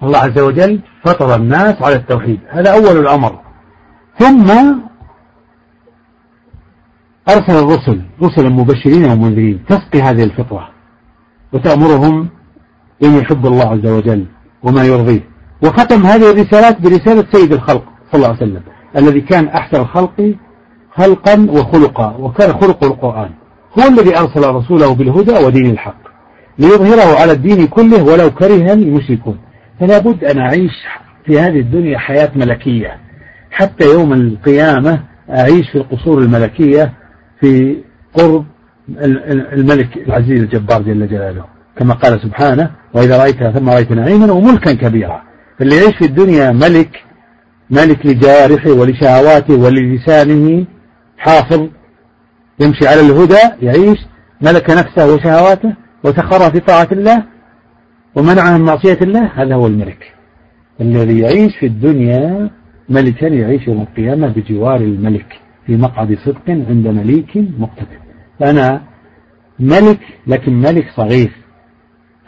الله 0.03 0.19
عز 0.19 0.39
وجل 0.39 0.79
فطر 1.05 1.35
الناس 1.35 1.81
على 1.81 1.95
التوحيد. 1.95 2.39
هذا 2.49 2.73
أول 2.73 2.97
الأمر. 2.97 3.39
ثم 4.17 4.51
أرسل 7.29 7.63
الرسل 7.63 8.01
رسلا 8.23 8.49
مبشرين 8.49 9.05
ومنذرين 9.05 9.65
تسقي 9.67 10.01
هذه 10.01 10.23
الفطرة. 10.23 10.69
وتأمرهم 11.53 12.29
بما 13.01 13.17
يحب 13.17 13.45
الله 13.45 13.69
عز 13.69 13.87
وجل 13.87 14.25
وما 14.63 14.83
يرضيه. 14.83 15.29
وختم 15.63 16.05
هذه 16.05 16.31
الرسالات 16.31 16.81
برسالة 16.81 17.25
سيد 17.31 17.53
الخلق 17.53 17.83
صلى 18.11 18.15
الله 18.15 18.27
عليه 18.27 18.37
وسلم 18.37 18.61
الذي 18.97 19.21
كان 19.21 19.47
أحسن 19.47 19.81
الخلق 19.81 20.35
خلقا 20.95 21.47
وخلقا 21.49 22.15
وكان 22.19 22.53
خلقه 22.61 22.87
القرآن. 22.87 23.38
هو 23.79 23.87
الذي 23.87 24.17
أرسل 24.17 24.49
رسوله 24.55 24.93
بالهدى 24.95 25.31
ودين 25.45 25.65
الحق 25.69 26.09
ليظهره 26.59 27.19
على 27.21 27.31
الدين 27.31 27.67
كله 27.67 28.03
ولو 28.03 28.31
كره 28.31 28.73
المشركون. 28.73 29.37
فلا 29.79 29.97
بد 29.99 30.23
أن 30.23 30.39
أعيش 30.39 30.71
في 31.25 31.39
هذه 31.39 31.59
الدنيا 31.59 31.97
حياة 31.97 32.31
ملكية. 32.35 32.97
حتى 33.51 33.85
يوم 33.85 34.13
القيامة 34.13 34.99
أعيش 35.29 35.69
في 35.69 35.77
القصور 35.77 36.17
الملكية 36.19 36.93
في 37.41 37.77
قرب 38.13 38.45
الملك 39.53 39.97
العزيز 39.97 40.41
الجبار 40.41 40.81
جل 40.81 41.07
جلاله. 41.07 41.45
كما 41.77 41.93
قال 41.93 42.21
سبحانه 42.21 42.71
وإذا 42.93 43.17
رأيتها 43.17 43.51
ثم 43.51 43.69
رأيت 43.69 43.91
نعيما 43.91 44.31
وملكا 44.31 44.73
كبيرا 44.73 45.21
فاللي 45.59 45.75
يعيش 45.75 45.95
في 45.95 46.05
الدنيا 46.05 46.51
ملك 46.51 47.03
ملك 47.69 48.05
لجارحه 48.05 48.71
ولشهواته 48.71 49.55
وللسانه 49.55 50.65
حافظ 51.17 51.67
يمشي 52.61 52.87
على 52.87 53.01
الهدى 53.01 53.39
يعيش 53.61 53.99
ملك 54.41 54.69
نفسه 54.69 55.13
وشهواته 55.13 55.73
وسخرها 56.03 56.49
في 56.49 56.59
طاعة 56.59 56.87
الله 56.91 57.23
ومنعها 58.15 58.57
من 58.57 58.65
معصية 58.65 58.97
الله 59.01 59.25
هذا 59.25 59.55
هو 59.55 59.67
الملك. 59.67 60.13
الذي 60.81 61.19
يعيش 61.19 61.57
في 61.59 61.65
الدنيا 61.65 62.49
ملكا 62.89 63.25
يعيش 63.25 63.67
يوم 63.67 63.81
القيامة 63.81 64.27
بجوار 64.27 64.75
الملك 64.75 65.39
في 65.65 65.75
مقعد 65.75 66.17
صدق 66.25 66.49
عند 66.49 66.87
مليك 66.87 67.37
مقتدر. 67.37 67.99
فأنا 68.39 68.81
ملك 69.59 69.99
لكن 70.27 70.53
ملك 70.53 70.85
صغير. 70.95 71.31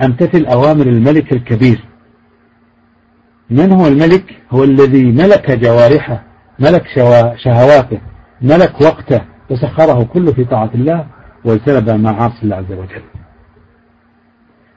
أمتثل 0.06 0.46
أوامر 0.46 0.88
الملك 0.88 1.34
الكبير. 1.34 1.80
من 3.50 3.72
هو 3.72 3.88
الملك؟ 3.88 4.26
هو 4.52 4.64
الذي 4.64 5.04
ملك 5.04 5.52
جوارحه 5.52 6.24
ملك 6.60 6.84
شهواته 7.38 8.00
ملك 8.42 8.82
وقته. 8.82 9.22
وسخره 9.50 10.04
كله 10.04 10.34
في 10.34 10.46
طاعة 10.46 10.70
الله 10.76 11.08
واجتنب 11.46 11.90
معاصي 11.90 12.44
الله 12.44 12.56
عز 12.56 12.72
وجل. 12.72 13.04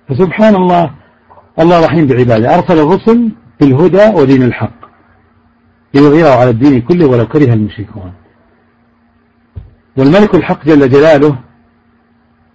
فسبحان 0.09 0.55
الله 0.55 0.91
الله 1.59 1.86
رحيم 1.86 2.07
بعباده. 2.07 2.55
أرسل 2.55 2.78
الرسل 2.78 3.31
بالهدى 3.61 4.20
ودين 4.20 4.43
الحق. 4.43 4.85
ليظهره 5.95 6.41
على 6.41 6.51
الدين 6.51 6.81
كله 6.81 7.07
ولو 7.07 7.27
كره 7.27 7.53
المشركون. 7.53 8.12
والملك 9.97 10.35
الحق 10.35 10.65
جل 10.65 10.89
جلاله 10.91 11.39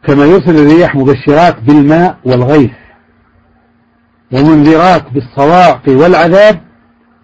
كما 0.03 0.25
يرسل 0.25 0.57
الرياح 0.57 0.95
مبشرات 0.95 1.59
بالماء 1.59 2.17
والغيث 2.25 2.71
ومنذرات 4.33 5.11
بالصواعق 5.11 5.81
والعذاب 5.89 6.61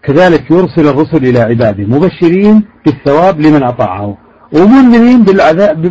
كذلك 0.03 0.52
يرسل 0.52 0.88
الرسل 0.88 1.26
إلى 1.26 1.40
عباده 1.40 1.84
مبشرين 1.84 2.64
بالثواب 2.86 3.40
لمن 3.40 3.64
أطاعه. 3.64 4.18
ومنذرين 4.56 5.23
بالعذاب 5.23 5.82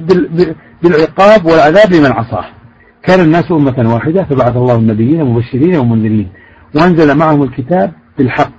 بالعقاب 0.82 1.46
والعذاب 1.46 1.92
لمن 1.92 2.12
عصاه. 2.12 2.44
كان 3.02 3.20
الناس 3.20 3.52
أمة 3.52 3.94
واحدة 3.94 4.24
فبعث 4.24 4.56
الله 4.56 4.74
النبيين 4.74 5.24
مبشرين 5.24 5.76
ومنذرين 5.76 6.28
وأنزل 6.74 7.14
معهم 7.14 7.42
الكتاب 7.42 7.92
بالحق 8.18 8.52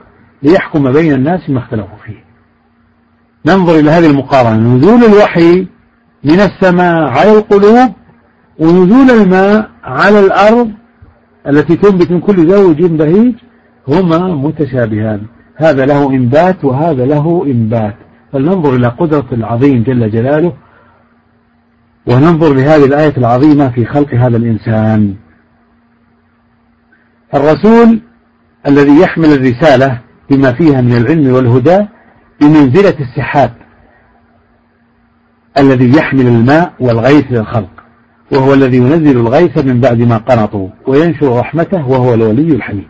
ليحكم 0.43 0.91
بين 0.91 1.13
الناس 1.13 1.49
ما 1.49 1.59
اختلفوا 1.59 1.97
فيه. 2.05 2.25
ننظر 3.45 3.79
إلى 3.79 3.91
هذه 3.91 4.09
المقارنة. 4.09 4.75
نزول 4.75 5.03
الوحي 5.03 5.67
من 6.23 6.39
السماء 6.39 7.03
على 7.03 7.31
القلوب 7.37 7.91
ونزول 8.59 9.11
الماء 9.11 9.69
على 9.83 10.19
الأرض 10.19 10.71
التي 11.47 11.75
تنبت 11.75 12.11
من 12.11 12.19
كل 12.19 12.51
زوج 12.51 12.85
بهيج 12.85 13.35
هما 13.87 14.35
متشابهان. 14.35 15.21
هذا 15.55 15.85
له 15.85 16.09
إنبات 16.09 16.65
وهذا 16.65 17.05
له 17.05 17.43
إنبات. 17.45 17.95
فلننظر 18.35 18.75
إلى 18.75 18.87
قدرة 18.87 19.25
العظيم 19.31 19.83
جل 19.83 20.11
جلاله 20.11 20.53
وننظر 22.07 22.53
لهذه 22.53 22.85
الآية 22.85 23.17
العظيمة 23.17 23.69
في 23.69 23.85
خلق 23.85 24.13
هذا 24.13 24.37
الإنسان. 24.37 25.15
الرسول 27.33 28.01
الذي 28.67 29.01
يحمل 29.01 29.25
الرسالة 29.25 29.99
بما 30.29 30.51
فيها 30.51 30.81
من 30.81 30.93
العلم 30.93 31.33
والهدى 31.33 31.85
بمنزلة 32.41 32.95
السحاب 32.99 33.51
الذي 35.57 35.97
يحمل 35.97 36.27
الماء 36.27 36.73
والغيث 36.79 37.25
للخلق 37.31 37.83
وهو 38.31 38.53
الذي 38.53 38.77
ينزل 38.77 39.17
الغيث 39.17 39.65
من 39.65 39.81
بعد 39.81 39.99
ما 40.01 40.17
قنطوا 40.17 40.69
وينشر 40.87 41.39
رحمته 41.39 41.87
وهو 41.87 42.13
الولي 42.13 42.55
الحميد. 42.55 42.89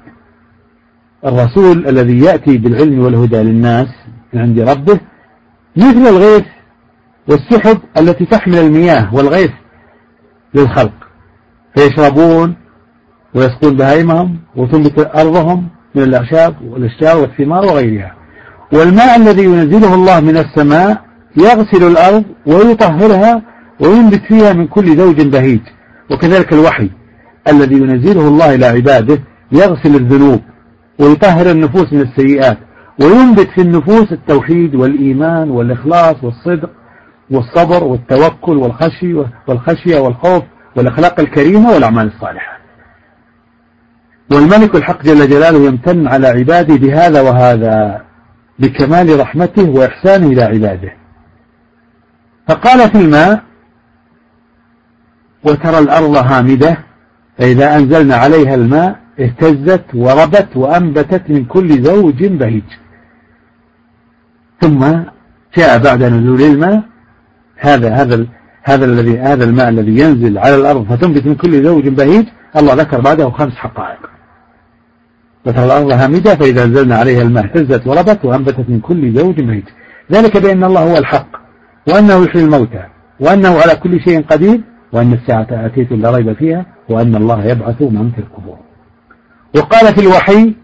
الرسول 1.26 1.88
الذي 1.88 2.20
يأتي 2.20 2.58
بالعلم 2.58 3.00
والهدى 3.00 3.38
للناس 3.38 3.88
من 4.34 4.42
عند 4.42 4.60
ربه 4.60 5.00
مثل 5.78 6.08
الغيث 6.08 6.46
والسحب 7.28 7.78
التي 7.98 8.26
تحمل 8.26 8.58
المياه 8.58 9.16
والغيث 9.16 9.52
للخلق. 10.54 10.94
فيشربون 11.76 12.56
ويسقون 13.34 13.76
بهائمهم 13.76 14.40
وتنبت 14.56 15.12
أرضهم 15.16 15.68
من 15.96 16.04
الأعشاب 16.04 16.56
والأشجار 16.62 17.18
والثمار 17.18 17.66
وغيرها. 17.66 18.16
والماء 18.74 19.16
الذي 19.18 19.44
ينزله 19.44 19.96
الله 19.96 20.20
من 20.20 20.38
السماء 20.38 21.06
يغسل 21.38 21.88
الأرض 21.88 22.24
ويطهرها 22.46 23.42
وينبت 23.80 24.22
فيها 24.28 24.54
من 24.54 24.68
كل 24.68 24.98
زوج 24.98 25.22
بهيج. 25.22 25.62
وكذلك 26.12 26.54
الوحي 26.54 26.90
الذي 27.48 27.76
ينزله 27.76 28.28
الله 28.28 28.56
إلى 28.56 28.66
عباده 28.66 29.20
يغسل 29.52 29.96
الذنوب 29.96 30.42
ويطهر 31.00 31.52
النفوس 31.52 31.94
من 31.94 32.02
السيئات. 32.02 32.58
وينبت 33.02 33.50
في 33.50 33.62
النفوس 33.62 34.12
التوحيد 34.12 34.76
والإيمان 34.76 35.50
والإخلاص 35.52 36.24
والصدق 36.24 36.70
والصبر 37.32 37.84
والتوكل 37.84 38.58
والخشي 38.58 39.14
والخشية 39.48 40.00
والخوف 40.00 40.44
والأخلاق 40.76 41.20
الكريمة 41.20 41.72
والأعمال 41.72 42.08
الصالحة. 42.08 42.60
والملك 44.32 44.76
الحق 44.76 45.04
جل 45.04 45.30
جلاله 45.30 45.68
يمتن 45.68 46.08
على 46.08 46.28
عباده 46.28 46.76
بهذا 46.76 47.22
وهذا 47.22 48.02
بكمال 48.60 49.20
رحمته 49.20 49.70
وإحسانه 49.70 50.28
إلى 50.28 50.44
عباده. 50.44 50.94
فقال 52.48 52.90
في 52.90 52.98
الماء 52.98 53.44
وترى 55.44 55.80
الأرض 55.80 56.16
هامدة 56.16 56.78
فإذا 57.38 57.76
أنزلنا 57.76 58.16
عليها 58.16 58.56
الماء 58.56 59.00
اهتزت 59.20 59.86
وربت 59.94 60.50
وأنبتت 60.56 61.30
من 61.30 61.46
كل 61.46 61.84
زوج 61.84 62.26
بهيج. 62.26 62.64
ثم 64.66 64.86
جاء 65.58 65.78
بعد 65.78 66.04
نزول 66.04 66.42
الماء 66.42 66.84
هذا 67.58 67.90
هذا 67.94 68.26
هذا 68.64 68.86
الذي 68.86 69.18
هذا 69.20 69.44
الماء 69.44 69.70
الذي 69.70 70.00
ينزل 70.00 70.38
على 70.38 70.56
الأرض 70.56 70.86
فتنبت 70.90 71.26
من 71.26 71.36
كل 71.36 71.64
زوج 71.64 71.88
بهيج 71.88 72.26
الله 72.58 72.74
ذكر 72.74 73.02
بعده 73.02 73.30
خمس 73.30 73.54
حقائق. 73.54 74.00
فترى 75.46 75.66
الأرض 75.66 75.92
هامدة 75.92 76.36
فإذا 76.36 76.64
أنزلنا 76.64 76.96
عليها 76.96 77.22
الماء 77.22 77.46
اهتزت 77.46 77.88
وربت 77.88 78.26
وأنبتت 78.26 78.70
من 78.70 78.80
كل 78.80 79.14
زوج 79.14 79.42
بهيج 79.42 79.64
ذلك 80.12 80.38
بأن 80.38 80.64
الله 80.64 80.92
هو 80.92 80.98
الحق 80.98 81.28
وأنه 81.88 82.24
يحيي 82.24 82.44
الموتى 82.44 82.84
وأنه 83.20 83.60
على 83.62 83.76
كل 83.76 84.02
شيء 84.02 84.22
قدير 84.22 84.62
وأن 84.94 85.14
الساعة 85.14 85.48
آتية 85.52 85.96
لا 85.96 86.12
ريب 86.12 86.34
فيها 86.34 86.66
وأن 86.90 87.16
الله 87.16 87.46
يبعث 87.46 87.82
من 87.82 88.12
في 88.12 88.20
القبور. 88.20 88.58
وقال 89.56 89.96
في 89.96 90.02
الوحي 90.02 90.56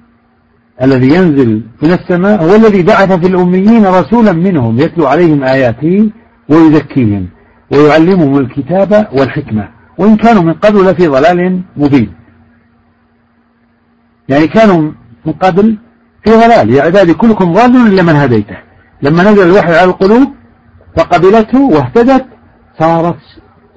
الذي 0.83 1.07
ينزل 1.07 1.61
من 1.83 1.91
السماء 1.91 2.43
هو 2.43 2.55
الذي 2.55 2.83
بعث 2.83 3.11
في 3.11 3.27
الأميين 3.27 3.85
رسولا 3.85 4.31
منهم 4.31 4.79
يتلو 4.79 5.07
عليهم 5.07 5.43
آياته 5.43 6.09
ويزكيهم 6.49 7.27
ويعلمهم 7.71 8.37
الكتاب 8.37 9.07
والحكمة. 9.13 9.69
وإن 9.97 10.17
كانوا 10.17 10.43
من 10.43 10.53
قبل 10.53 10.91
لفي 10.91 11.07
ضلال 11.07 11.61
مبين. 11.77 12.13
يعني 14.29 14.47
كانوا 14.47 14.91
من 15.25 15.33
قبل 15.33 15.77
في 16.23 16.31
ضلال. 16.31 16.69
يا 16.69 16.83
عبادي 16.83 17.13
كلكم 17.13 17.53
ضال 17.53 17.75
إلا 17.87 18.03
من 18.03 18.15
هديته. 18.15 18.57
لما 19.01 19.31
نزل 19.31 19.49
الوحي 19.49 19.73
على 19.73 19.83
القلوب 19.83 20.27
فقبلته 20.97 21.61
واهتدت 21.61 22.25
صارت 22.79 23.17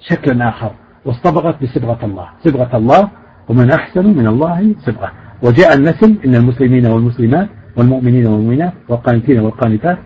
شكلا 0.01 0.48
آخر 0.48 0.70
واصطبغت 1.05 1.62
بصبغة 1.62 2.05
الله. 2.05 2.28
صبغة 2.44 2.76
الله 2.76 3.09
ومن 3.48 3.70
أحسن 3.70 4.06
من 4.06 4.26
الله 4.26 4.74
صبغة. 4.86 5.12
وجاء 5.45 5.75
النسل 5.75 6.16
إن 6.25 6.35
المسلمين 6.35 6.87
والمسلمات 6.87 7.49
والمؤمنين 7.77 8.27
والمؤمنات 8.27 8.73
والقانتين 8.89 9.41
والقانتات. 9.41 9.99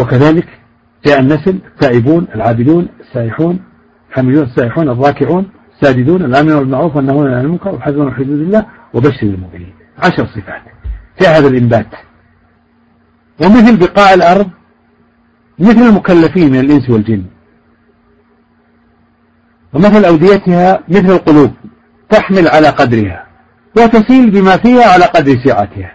وكذلك 0.00 0.48
جاء 1.06 1.20
النسل 1.20 1.58
التائبون 1.66 2.26
العابدون 2.34 2.88
السائحون 3.00 3.58
حميدون 4.10 4.42
السائحون 4.42 4.88
الراكعون 4.88 5.50
الساجدون 5.74 6.24
الآمنون 6.24 6.58
بالمعروف 6.58 6.96
والنهون 6.96 7.26
عن 7.32 7.44
المنكر 7.44 7.74
وحذرون 7.74 8.14
حدود 8.14 8.40
الله 8.40 8.66
وبشر 8.94 9.26
المؤمنين. 9.26 9.74
عشر 9.98 10.26
صفات. 10.26 10.62
في 11.18 11.26
هذا 11.26 11.48
الإنبات. 11.48 11.86
ومثل 13.42 13.76
بقاع 13.76 14.14
الأرض 14.14 14.50
مثل 15.58 15.82
المكلفين 15.82 16.52
من 16.52 16.60
الإنس 16.60 16.90
والجن. 16.90 17.24
ومثل 19.72 20.04
أوديتها 20.04 20.84
مثل 20.88 21.10
القلوب 21.10 21.50
تحمل 22.10 22.48
على 22.48 22.68
قدرها. 22.68 23.27
وتسيل 23.76 24.30
بما 24.30 24.56
فيها 24.56 24.92
على 24.92 25.04
قدر 25.04 25.38
سعتها. 25.44 25.92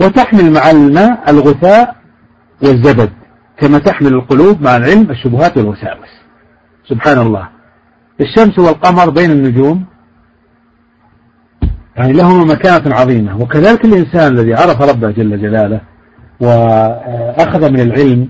وتحمل 0.00 0.52
مع 0.52 0.70
الماء 0.70 1.30
الغثاء 1.30 1.96
والزبد 2.62 3.10
كما 3.58 3.78
تحمل 3.78 4.14
القلوب 4.14 4.62
مع 4.62 4.76
العلم 4.76 5.10
الشبهات 5.10 5.56
والوساوس. 5.56 6.08
سبحان 6.88 7.18
الله. 7.18 7.48
الشمس 8.20 8.58
والقمر 8.58 9.10
بين 9.10 9.30
النجوم 9.30 9.84
يعني 11.96 12.12
لهما 12.12 12.44
مكانة 12.44 12.94
عظيمة. 12.94 13.42
وكذلك 13.42 13.84
الإنسان 13.84 14.32
الذي 14.32 14.54
عرف 14.54 14.82
ربه 14.82 15.10
جل 15.10 15.42
جلاله 15.42 15.80
وأخذ 16.40 17.70
من 17.70 17.80
العلم 17.80 18.28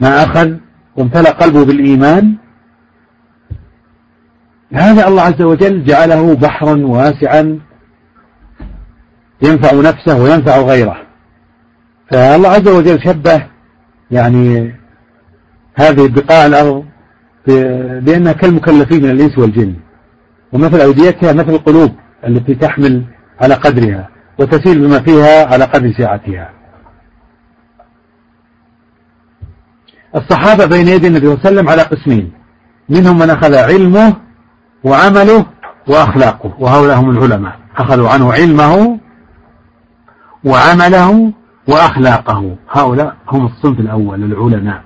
ما 0.00 0.22
أخذ 0.24 0.54
وامتلأ 0.96 1.30
قلبه 1.30 1.64
بالإيمان 1.64 2.36
هذا 4.72 5.08
الله 5.08 5.22
عز 5.22 5.42
وجل 5.42 5.84
جعله 5.84 6.34
بحرا 6.34 6.86
واسعا 6.86 7.58
ينفع 9.42 9.74
نفسه 9.74 10.22
وينفع 10.22 10.60
غيره. 10.60 10.96
فالله 12.10 12.48
عز 12.48 12.68
وجل 12.68 13.02
شبه 13.04 13.46
يعني 14.10 14.74
هذه 15.74 16.08
بقاع 16.08 16.46
الأرض 16.46 16.84
بأنها 18.04 18.32
كالمكلفين 18.32 19.02
من 19.02 19.10
الإنس 19.10 19.38
والجن. 19.38 19.74
ومثل 20.52 20.80
أوديتها 20.80 21.32
مثل 21.32 21.50
القلوب 21.50 21.92
التي 22.26 22.54
تحمل 22.54 23.04
على 23.40 23.54
قدرها 23.54 24.08
وتسيل 24.38 24.78
بما 24.78 25.00
فيها 25.00 25.46
على 25.46 25.64
قدر 25.64 25.92
سعتها 25.92 26.50
الصحابة 30.16 30.66
بين 30.66 30.88
يدي 30.88 31.06
النبي 31.06 31.26
صلى 31.26 31.34
الله 31.34 31.46
عليه 31.46 31.56
وسلم 31.56 31.68
على 31.68 31.82
قسمين. 31.82 32.32
منهم 32.88 33.18
من 33.18 33.30
أخذ 33.30 33.54
علمه 33.54 34.16
وعمله 34.84 35.46
وأخلاقه 35.88 36.52
وهؤلاء 36.58 37.00
هم 37.00 37.10
العلماء. 37.10 37.58
أخذوا 37.76 38.08
عنه 38.08 38.32
علمه 38.32 38.98
وعمله 40.44 41.32
وأخلاقه. 41.68 42.56
هؤلاء 42.70 43.16
هم 43.28 43.46
الصنف 43.46 43.80
الأول 43.80 44.24
العلماء. 44.24 44.82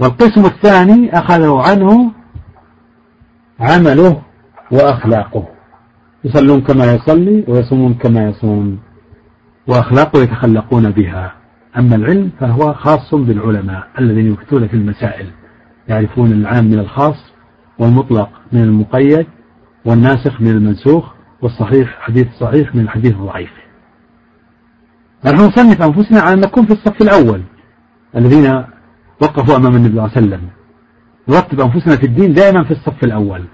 والقسم 0.00 0.44
الثاني 0.44 1.18
أخذوا 1.18 1.62
عنه 1.62 2.12
عمله 3.60 4.22
وأخلاقه. 4.70 5.48
يصلون 6.24 6.60
كما 6.60 6.94
يصلي 6.94 7.44
ويصومون 7.48 7.94
كما 7.94 8.28
يصوم 8.28 8.78
وأخلاقه 9.66 10.22
يتخلقون 10.22 10.90
بها. 10.90 11.32
أما 11.78 11.96
العلم 11.96 12.30
فهو 12.40 12.74
خاص 12.74 13.14
بالعلماء 13.14 13.86
الذين 13.98 14.32
يفتون 14.32 14.68
في 14.68 14.74
المسائل 14.74 15.30
يعرفون 15.88 16.32
العام 16.32 16.64
من 16.64 16.78
الخاص 16.78 17.35
والمطلق 17.78 18.30
من 18.52 18.62
المقيد 18.62 19.26
والناسخ 19.84 20.40
من 20.40 20.48
المنسوخ 20.48 21.12
والصحيح 21.42 21.96
حديث 22.00 22.26
صحيح 22.40 22.74
من 22.74 22.80
الحديث 22.80 23.12
الضعيف. 23.12 23.50
نحن 25.24 25.36
نصنف 25.36 25.82
أنفسنا 25.82 26.20
على 26.20 26.34
أن 26.34 26.40
نكون 26.40 26.66
في 26.66 26.72
الصف 26.72 27.02
الأول 27.02 27.42
الذين 28.16 28.64
وقفوا 29.20 29.56
أمام 29.56 29.76
النبي 29.76 29.94
صلى 29.94 30.06
الله 30.06 30.16
عليه 30.16 30.26
وسلم. 30.26 30.40
نرتب 31.28 31.60
أنفسنا 31.60 31.96
في 31.96 32.06
الدين 32.06 32.32
دائما 32.32 32.64
في 32.64 32.70
الصف 32.70 33.04
الأول. 33.04 33.44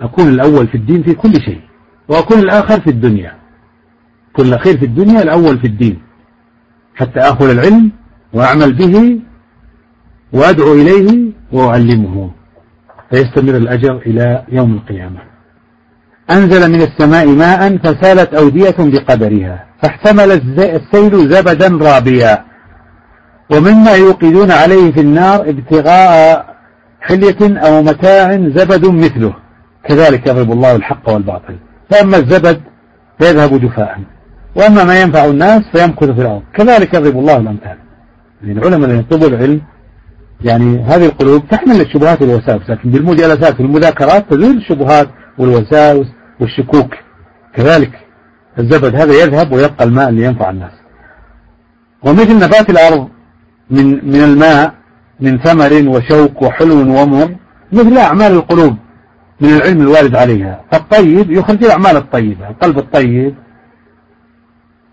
أكون 0.00 0.28
الأول 0.28 0.66
في 0.66 0.74
الدين 0.74 1.02
في 1.02 1.14
كل 1.14 1.32
شيء 1.32 1.60
وأكون 2.08 2.38
الآخر 2.38 2.80
في 2.80 2.90
الدنيا. 2.90 3.34
كل 4.32 4.42
الأخير 4.42 4.78
في 4.78 4.84
الدنيا 4.84 5.22
الأول 5.22 5.58
في 5.58 5.66
الدين. 5.66 6.02
حتى 6.94 7.20
أخذ 7.20 7.50
العلم 7.50 7.92
وأعمل 8.32 8.72
به 8.72 9.20
وأدعو 10.32 10.72
إليه 10.72 11.32
وأعلمه. 11.52 12.30
فيستمر 13.10 13.56
الأجر 13.56 13.96
إلى 14.06 14.44
يوم 14.48 14.74
القيامة. 14.74 15.20
أنزل 16.30 16.72
من 16.72 16.82
السماء 16.82 17.26
ماء 17.26 17.76
فسالت 17.76 18.34
أودية 18.34 18.74
بقدرها 18.78 19.66
فاحتمل 19.82 20.30
السيل 20.58 21.28
زبدا 21.28 21.68
رابيا. 21.68 22.44
ومما 23.50 23.92
يوقدون 23.92 24.50
عليه 24.50 24.92
في 24.92 25.00
النار 25.00 25.48
ابتغاء 25.48 26.46
حلية 27.00 27.58
أو 27.58 27.82
متاع 27.82 28.32
زبد 28.32 28.86
مثله. 28.86 29.34
كذلك 29.88 30.26
يضرب 30.26 30.52
الله 30.52 30.76
الحق 30.76 31.08
والباطل. 31.08 31.56
فأما 31.90 32.16
الزبد 32.16 32.60
فيذهب 33.18 33.60
جفاء. 33.60 33.98
وأما 34.54 34.84
ما 34.84 35.00
ينفع 35.00 35.24
الناس 35.24 35.62
فيمكث 35.72 36.10
في 36.10 36.20
الأرض. 36.20 36.42
كذلك 36.54 36.94
يضرب 36.94 37.18
الله 37.18 37.36
الأمثال. 37.36 37.76
العلماء 38.44 38.78
الذين 38.78 39.00
يطلبوا 39.00 39.28
العلم 39.28 39.60
يعني 40.44 40.82
هذه 40.82 41.06
القلوب 41.06 41.48
تحمل 41.48 41.80
الشبهات 41.80 42.22
والوساوس 42.22 42.70
لكن 42.70 42.90
بالمجالسات 42.90 43.60
والمذاكرات 43.60 44.30
تزول 44.30 44.56
الشبهات 44.56 45.08
والوساوس 45.38 46.06
والشكوك. 46.40 46.94
كذلك 47.54 47.92
الزبد 48.58 48.94
هذا 48.94 49.12
يذهب 49.12 49.52
ويبقى 49.52 49.84
الماء 49.84 50.08
اللي 50.08 50.24
ينفع 50.24 50.50
الناس. 50.50 50.72
ومثل 52.02 52.36
نبات 52.36 52.70
الأرض 52.70 53.08
من 53.70 54.10
من 54.10 54.22
الماء 54.24 54.74
من 55.20 55.38
ثمر 55.38 55.88
وشوك 55.88 56.42
وحلو 56.42 56.80
ومر 56.80 57.36
مثل 57.72 57.98
أعمال 57.98 58.32
القلوب 58.32 58.76
من 59.40 59.48
العلم 59.48 59.80
الوارد 59.80 60.16
عليها. 60.16 60.60
فالطيب 60.72 61.30
يخرج 61.30 61.64
الأعمال 61.64 61.96
الطيبة 61.96 62.48
القلب 62.48 62.78
الطيب 62.78 63.34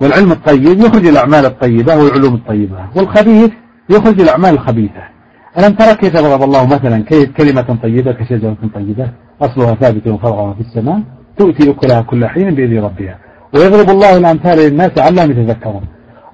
والعلم 0.02 0.32
الطيب 0.32 0.80
يخرج 0.80 1.06
الأعمال 1.08 1.46
الطيبة 1.46 1.96
والعلوم 1.96 2.36
الطيبة 2.36 2.86
والخبيث 2.96 3.52
يخرج 3.90 4.22
الأعمال 4.22 4.54
الخبيثة. 4.54 5.17
ألم 5.60 5.74
ترى 5.74 5.96
كيف 5.96 6.14
ضرب 6.18 6.44
الله 6.44 6.66
مثلا 6.66 7.04
كلمة 7.38 7.78
طيبة 7.84 8.12
كشجرة 8.12 8.58
طيبة؟ 8.76 9.10
أصلها 9.42 9.76
ثابت 9.76 10.08
وفرعها 10.08 10.54
في 10.54 10.62
السماء 10.62 11.02
تؤتي 11.38 11.72
أكلها 11.72 12.02
كل 12.02 12.28
حين 12.28 12.56
بإذن 12.56 12.80
ربها. 12.80 13.18
ويضرب 13.54 13.90
الله 13.90 14.18
الأمثال 14.18 14.60
للناس 14.60 14.92
علهم 14.98 15.32
يتذكرون. 15.32 15.82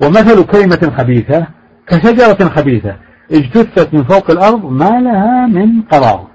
ومثل 0.01 0.43
كلمة 0.43 0.93
خبيثة 0.97 1.47
كشجرة 1.87 2.49
خبيثة 2.49 2.95
اجتثت 3.31 3.93
من 3.93 4.03
فوق 4.03 4.31
الأرض 4.31 4.65
ما 4.65 4.89
لها 5.01 5.47
من 5.47 5.81
قرار. 5.81 6.27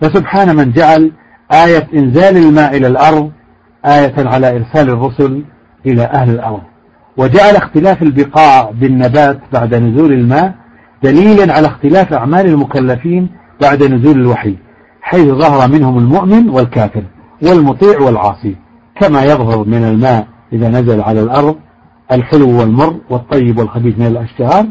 فسبحان 0.00 0.56
من 0.56 0.72
جعل 0.72 1.12
آية 1.52 1.86
إنزال 1.94 2.36
الماء 2.36 2.76
إلى 2.76 2.86
الأرض 2.86 3.30
آية 3.86 4.14
على 4.18 4.56
إرسال 4.56 4.90
الرسل 4.90 5.42
إلى 5.86 6.02
أهل 6.02 6.30
الأرض. 6.30 6.62
وجعل 7.16 7.56
اختلاف 7.56 8.02
البقاع 8.02 8.70
بالنبات 8.70 9.40
بعد 9.52 9.74
نزول 9.74 10.12
الماء 10.12 10.54
دليلا 11.02 11.54
على 11.54 11.66
اختلاف 11.66 12.12
أعمال 12.12 12.46
المكلفين 12.46 13.28
بعد 13.60 13.82
نزول 13.82 14.20
الوحي 14.20 14.56
حيث 15.02 15.26
ظهر 15.26 15.70
منهم 15.70 15.98
المؤمن 15.98 16.48
والكافر 16.48 17.02
والمطيع 17.42 18.00
والعاصي 18.00 18.56
كما 19.00 19.24
يظهر 19.24 19.64
من 19.64 19.84
الماء 19.84 20.26
إذا 20.52 20.68
نزل 20.68 21.00
على 21.00 21.20
الأرض 21.20 21.56
الحلو 22.12 22.58
والمر 22.58 22.96
والطيب 23.10 23.58
والخبيث 23.58 23.98
من 23.98 24.06
الأشجار. 24.06 24.66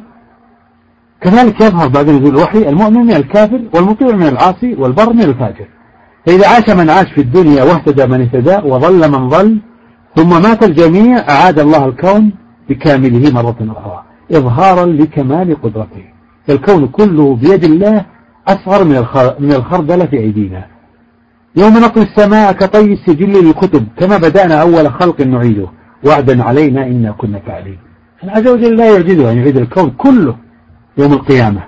كذلك 1.22 1.62
يظهر 1.62 1.88
بعد 1.88 2.10
نزول 2.10 2.36
الوحي 2.36 2.70
المؤمن 2.70 3.06
من 3.06 3.12
الكافر 3.16 3.62
والمطيع 3.74 4.16
من 4.16 4.28
العاصي 4.28 4.76
والبر 4.76 5.14
من 5.14 5.22
الفاجر. 5.22 5.68
فإذا 6.26 6.48
عاش 6.48 6.70
من 6.70 6.90
عاش 6.90 7.12
في 7.12 7.22
الدنيا 7.22 7.64
واهتدى 7.64 8.06
من 8.06 8.22
اهتدى 8.22 8.56
وظل 8.56 9.12
من 9.12 9.30
ظل 9.30 9.60
ثم 10.16 10.30
مات 10.42 10.64
الجميع 10.64 11.18
أعاد 11.30 11.60
الله 11.60 11.86
الكون 11.86 12.32
بكامله 12.70 13.32
مرة 13.32 13.58
أخرى 13.62 14.04
إظهارا 14.32 14.86
لكمال 14.86 15.62
قدرته. 15.62 16.17
الكون 16.50 16.88
كله 16.88 17.36
بيد 17.36 17.64
الله 17.64 18.06
أصغر 18.48 18.84
من 19.40 19.52
الخردلة 19.52 20.06
في 20.06 20.18
أيدينا. 20.18 20.66
يوم 21.56 21.78
نطوي 21.78 22.04
السماء 22.04 22.52
كطي 22.52 22.94
السجل 22.94 23.30
للكتب 23.30 23.88
كما 23.98 24.18
بدأنا 24.18 24.62
أول 24.62 24.92
خلق 24.92 25.22
نعيده. 25.22 25.68
وعدا 26.04 26.44
علينا 26.44 26.88
إنا 26.88 27.12
كنا 27.12 27.40
فاعلين. 27.40 27.78
عز 28.24 28.48
وجل 28.48 28.78
لا 28.78 28.92
يعجزه 28.94 29.32
أن 29.32 29.38
يعيد 29.38 29.58
الكون 29.58 29.90
كله 29.90 30.36
يوم 30.98 31.14
القيامة. 31.14 31.64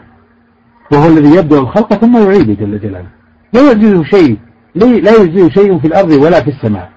وهو 0.92 1.08
الذي 1.08 1.36
يبدأ 1.36 1.60
الخلق 1.60 1.94
ثم 1.94 2.18
يعيده 2.18 2.54
جل 2.54 2.80
جلاله. 2.80 3.10
لا 3.54 3.62
يعجزه 3.62 4.04
شيء 4.04 4.38
لا 4.76 5.18
يعجزه 5.18 5.50
شيء 5.50 5.80
في 5.80 5.88
الأرض 5.88 6.12
ولا 6.12 6.42
في 6.42 6.50
السماء. 6.50 6.90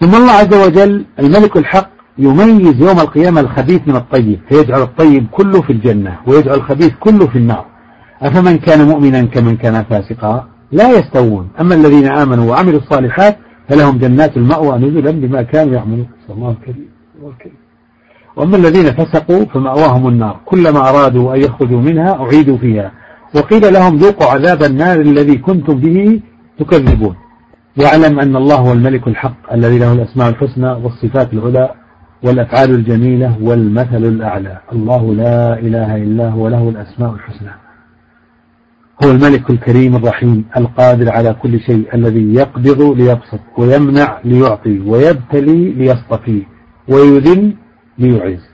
ثم 0.00 0.14
الله 0.14 0.32
عز 0.32 0.54
وجل 0.54 1.04
الملك 1.18 1.56
الحق 1.56 1.90
يميز 2.18 2.80
يوم 2.80 3.00
القيامة 3.00 3.40
الخبيث 3.40 3.80
من 3.86 3.96
الطيب 3.96 4.40
فيجعل 4.48 4.82
الطيب 4.82 5.26
كله 5.30 5.60
في 5.62 5.72
الجنة 5.72 6.18
ويجعل 6.26 6.54
الخبيث 6.54 6.92
كله 7.00 7.26
في 7.26 7.38
النار. 7.38 7.64
أفمن 8.22 8.58
كان 8.58 8.86
مؤمنا 8.88 9.22
كمن 9.22 9.56
كان 9.56 9.84
فاسقا؟ 9.84 10.48
لا 10.72 10.98
يستوون. 10.98 11.48
أما 11.60 11.74
الذين 11.74 12.06
آمنوا 12.06 12.50
وعملوا 12.50 12.80
الصالحات 12.80 13.36
فلهم 13.68 13.98
جنات 13.98 14.36
المأوى 14.36 14.78
نزلا 14.78 15.10
بما 15.10 15.42
كانوا 15.42 15.74
يعملون. 15.74 16.06
الله 16.30 16.50
الكريم 16.50 16.88
وأما 18.36 18.56
الذين 18.56 18.92
فسقوا 18.92 19.44
فمأواهم 19.44 20.08
النار. 20.08 20.40
كلما 20.44 20.88
أرادوا 20.88 21.34
أن 21.34 21.40
يخرجوا 21.40 21.80
منها 21.80 22.22
أعيدوا 22.22 22.58
فيها. 22.58 22.92
وقيل 23.34 23.72
لهم 23.72 23.96
ذوقوا 23.96 24.26
عذاب 24.26 24.62
النار 24.62 25.00
الذي 25.00 25.36
كنتم 25.36 25.74
به 25.74 26.20
تكذبون. 26.58 27.14
واعلم 27.78 28.20
أن 28.20 28.36
الله 28.36 28.56
هو 28.56 28.72
الملك 28.72 29.08
الحق 29.08 29.52
الذي 29.52 29.78
له 29.78 29.92
الأسماء 29.92 30.28
الحسنى 30.28 30.70
والصفات 30.70 31.32
العلى. 31.32 31.70
والأفعال 32.22 32.70
الجميلة 32.70 33.38
والمثل 33.40 34.04
الأعلى. 34.04 34.58
الله 34.72 35.14
لا 35.14 35.58
إله 35.58 35.96
إلا 35.96 36.28
هو 36.28 36.48
له 36.48 36.68
الأسماء 36.68 37.14
الحسنى. 37.14 37.50
هو 39.04 39.10
الملك 39.10 39.50
الكريم 39.50 39.96
الرحيم 39.96 40.44
القادر 40.56 41.10
على 41.10 41.34
كل 41.34 41.60
شيء 41.60 41.94
الذي 41.94 42.34
يقبض 42.34 42.82
ليبسط 42.82 43.40
ويمنع 43.58 44.18
ليعطي 44.24 44.80
ويبتلي 44.80 45.72
ليصطفي 45.72 46.42
ويذل 46.88 47.54
ليعز. 47.98 48.48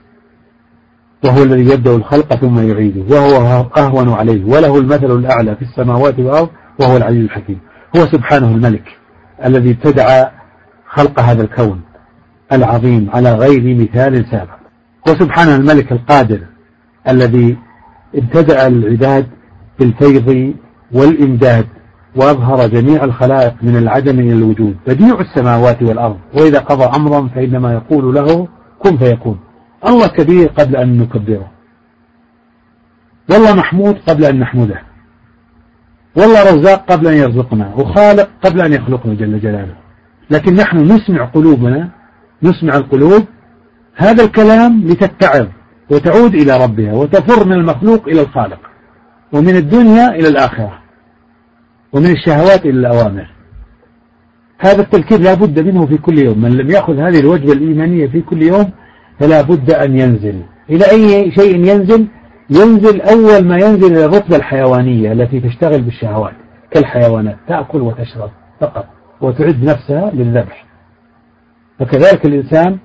وهو 1.25 1.43
الذي 1.43 1.73
يبدأ 1.73 1.95
الخلق 1.95 2.35
ثم 2.35 2.69
يعيده 2.69 3.15
وهو 3.15 3.65
أهون 3.77 4.09
عليه 4.09 4.45
وله 4.45 4.79
المثل 4.79 5.11
الأعلى 5.11 5.55
في 5.55 5.61
السماوات 5.61 6.19
والأرض 6.19 6.49
وهو 6.79 6.97
العزيز 6.97 7.23
الحكيم. 7.23 7.59
هو 7.97 8.05
سبحانه 8.05 8.47
الملك 8.47 8.97
الذي 9.45 9.71
ابتدع 9.71 10.29
خلق 10.89 11.19
هذا 11.19 11.41
الكون. 11.41 11.81
العظيم 12.51 13.09
على 13.13 13.33
غير 13.33 13.75
مثال 13.75 14.25
سابق. 14.31 14.59
وسبحانه 15.07 15.55
الملك 15.55 15.91
القادر 15.91 16.39
الذي 17.09 17.57
ابتدأ 18.15 18.67
العباد 18.67 19.27
بالفيض 19.79 20.53
والإمداد 20.91 21.65
وأظهر 22.15 22.67
جميع 22.67 23.03
الخلائق 23.03 23.53
من 23.61 23.77
العدم 23.77 24.19
إلى 24.19 24.33
الوجود. 24.33 24.75
بديع 24.87 25.19
السماوات 25.19 25.83
والأرض. 25.83 26.17
وإذا 26.33 26.59
قضى 26.59 26.83
أمرا 26.83 27.27
فإنما 27.35 27.73
يقول 27.73 28.15
له 28.15 28.47
كن 28.79 28.97
فيكون. 28.97 29.39
الله 29.87 30.07
كبير 30.07 30.47
قبل 30.47 30.75
أن 30.75 30.97
نكبره. 30.97 31.51
والله 33.29 33.55
محمود 33.55 33.97
قبل 34.09 34.25
أن 34.25 34.39
نحمده. 34.39 34.81
والله 36.17 36.53
رزاق 36.53 36.91
قبل 36.91 37.07
أن 37.07 37.17
يرزقنا. 37.17 37.73
وخالق 37.75 38.29
قبل 38.43 38.61
أن 38.61 38.73
يخلقنا 38.73 39.13
جل 39.13 39.39
جلاله. 39.39 39.75
لكن 40.29 40.53
نحن 40.53 40.77
نسمع 40.77 41.25
قلوبنا 41.25 41.89
نسمع 42.45 42.75
القلوب 42.75 43.23
هذا 43.95 44.23
الكلام 44.23 44.83
لتتعظ 44.87 45.47
وتعود 45.91 46.35
إلى 46.35 46.63
ربها 46.63 46.93
وتفر 46.93 47.45
من 47.45 47.53
المخلوق 47.53 48.07
إلى 48.07 48.21
الخالق 48.21 48.59
ومن 49.33 49.55
الدنيا 49.55 50.09
إلى 50.09 50.27
الآخرة 50.27 50.79
ومن 51.93 52.11
الشهوات 52.11 52.65
إلى 52.65 52.79
الأوامر. 52.79 53.27
هذا 54.59 54.81
التذكير 54.81 55.19
لا 55.19 55.33
بد 55.33 55.59
منه 55.59 55.85
في 55.85 55.97
كل 55.97 56.19
يوم 56.19 56.41
من 56.41 56.51
لم 56.51 56.71
يأخذ 56.71 56.99
هذه 56.99 57.19
الوجبة 57.19 57.53
الإيمانية 57.53 58.07
في 58.07 58.21
كل 58.21 58.41
يوم 58.41 58.71
فلا 59.19 59.41
بد 59.41 59.71
أن 59.71 59.99
ينزل. 59.99 60.41
إلى 60.69 60.91
أي 60.91 61.31
شيء 61.31 61.55
ينزل؟ 61.55 62.07
ينزل 62.49 63.01
أول 63.01 63.47
ما 63.47 63.57
ينزل 63.57 63.91
إلى 63.91 64.05
الرتبة 64.05 64.35
الحيوانية 64.35 65.11
التي 65.11 65.39
تشتغل 65.39 65.81
بالشهوات 65.81 66.33
كالحيوانات 66.71 67.37
تأكل 67.47 67.81
وتشرب 67.81 68.29
فقط 68.61 68.85
وتعد 69.21 69.63
نفسها 69.63 70.11
للذبح. 70.13 70.64
فكذلك 71.79 72.25
الإنسان 72.25 72.77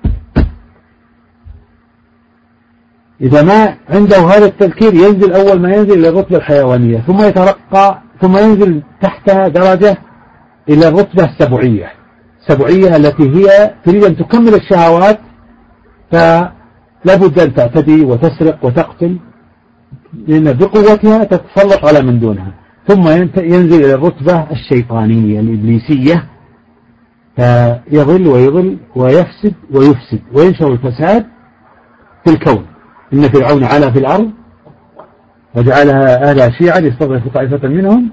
إذا 3.21 3.41
ما 3.43 3.75
عنده 3.89 4.17
هذا 4.17 4.45
التذكير 4.45 4.93
ينزل 4.93 5.33
أول 5.33 5.61
ما 5.61 5.75
ينزل 5.75 5.99
إلى 5.99 6.09
الرتبة 6.09 6.37
الحيوانية 6.37 6.99
ثم 6.99 7.21
يترقى 7.21 8.01
ثم 8.21 8.37
ينزل 8.37 8.81
تحتها 9.01 9.47
درجة 9.47 9.97
إلى 10.69 10.87
الرتبة 10.87 11.25
السبعية. 11.25 11.91
السبعية 12.41 12.95
التي 12.95 13.23
هي 13.23 13.73
تريد 13.85 14.03
أن 14.03 14.17
تكمل 14.17 14.53
الشهوات 14.53 15.19
فلا 16.11 16.51
بد 17.05 17.39
أن 17.39 17.53
تعتدي 17.53 18.05
وتسرق 18.05 18.65
وتقتل 18.65 19.17
لأن 20.27 20.53
بقوتها 20.53 21.23
تتسلط 21.23 21.85
على 21.85 22.01
من 22.01 22.19
دونها. 22.19 22.53
ثم 22.87 23.07
ينزل 23.37 23.85
إلى 23.85 23.93
الرتبة 23.93 24.51
الشيطانية 24.51 25.39
الإبليسية. 25.39 26.25
فيضل 27.41 28.27
ويضل 28.27 28.77
ويفسد 28.95 29.53
ويفسد 29.71 30.19
وينشر 30.33 30.73
الفساد 30.73 31.25
في 32.25 32.33
الكون. 32.33 32.65
إن 33.13 33.21
فرعون 33.21 33.63
علا 33.63 33.91
في 33.91 33.99
الأرض 33.99 34.31
وجعلها 35.55 36.29
أهلها 36.29 36.49
شيعا 36.49 36.79
يستضعف 36.79 37.27
طائفة 37.27 37.67
منهم. 37.67 38.11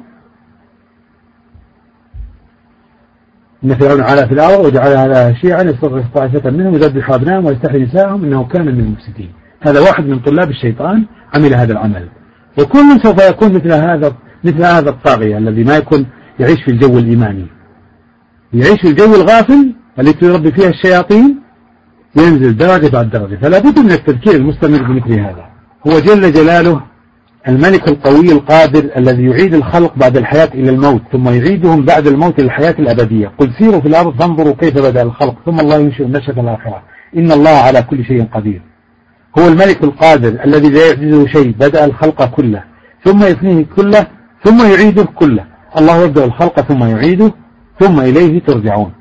إن 3.65 3.75
فرعون 3.75 4.01
علا 4.01 4.27
في 4.27 4.35
الأرض 4.35 4.65
وجعلها 4.65 5.05
أهلها 5.05 5.33
شيعا 5.33 5.63
يستضعف 5.63 6.05
طائفة 6.15 6.51
منهم 6.51 6.75
يذبح 6.75 7.11
أبنائهم 7.11 7.45
ويستحي 7.45 7.79
نساءهم 7.79 8.25
إنه 8.25 8.45
كان 8.45 8.67
من 8.67 8.81
المفسدين. 8.81 9.33
هذا 9.61 9.81
واحد 9.81 10.07
من 10.07 10.19
طلاب 10.19 10.51
الشيطان 10.51 11.07
عمل 11.35 11.55
هذا 11.55 11.73
العمل. 11.73 12.09
وكل 12.59 13.01
سوف 13.03 13.29
يكون 13.31 13.55
مثل 13.55 13.73
هذا 13.73 14.15
مثل 14.45 14.65
هذا 14.65 14.91
الطاغية 14.91 15.39
الذي 15.39 15.65
ما 15.65 15.77
يكون 15.77 16.07
يعيش 16.41 16.63
في 16.65 16.71
الجو 16.71 16.99
الإيماني. 16.99 17.58
يعيش 18.53 18.85
الجو 18.85 19.15
الغافل 19.15 19.75
التي 20.01 20.27
يربي 20.27 20.53
فيها 20.53 20.69
الشياطين 20.69 21.39
ينزل 22.17 22.57
درجة 22.57 22.89
بعد 22.89 23.11
درجة. 23.11 23.37
فلا 23.37 23.59
بد 23.59 23.79
من 23.79 23.93
التذكير 23.93 24.35
المستمر 24.35 24.83
بمثل 24.83 25.21
هذا. 25.21 25.47
هو 25.87 25.99
جل 25.99 26.33
جلاله 26.33 26.83
الملك 27.49 27.89
القوي 27.89 28.33
القادر 28.33 28.91
الذي 28.97 29.25
يعيد 29.25 29.55
الخلق 29.55 29.95
بعد 29.97 30.17
الحياة 30.17 30.49
إلى 30.55 30.71
الموت 30.71 31.03
ثم 31.13 31.29
يعيدهم 31.29 31.85
بعد 31.85 32.07
الموت 32.07 32.41
للحياة 32.41 32.75
الأبدية. 32.79 33.33
قل 33.39 33.53
سيروا 33.59 33.81
في 33.81 33.89
الأرض 33.89 34.21
فانظروا 34.21 34.55
كيف 34.55 34.79
بدأ 34.79 35.03
الخلق 35.03 35.37
ثم 35.47 35.61
الله 35.61 35.77
ينشئ 35.77 36.05
النشأة 36.05 36.41
الآخرة. 36.41 36.83
إن 37.17 37.33
الله 37.33 37.51
على 37.51 37.83
كل 37.83 38.05
شيء 38.05 38.25
قدير. 38.35 38.63
هو 39.39 39.49
الملك 39.49 39.85
القادر 39.85 40.45
الذي 40.45 40.69
لا 40.69 40.87
يعجزه 40.87 41.27
شيء 41.27 41.51
بدأ 41.51 41.85
الخلق 41.85 42.25
كله 42.25 42.65
ثم 43.05 43.25
يفنيه 43.25 43.67
كله 43.77 44.07
ثم 44.45 44.73
يعيده 44.73 45.05
كله. 45.05 45.45
الله 45.79 46.05
يبدأ 46.05 46.25
الخلق 46.25 46.61
ثم 46.61 46.85
يعيده 46.85 47.33
ثم 47.81 48.01
إليه 48.01 48.41
ترجعون. 48.41 48.93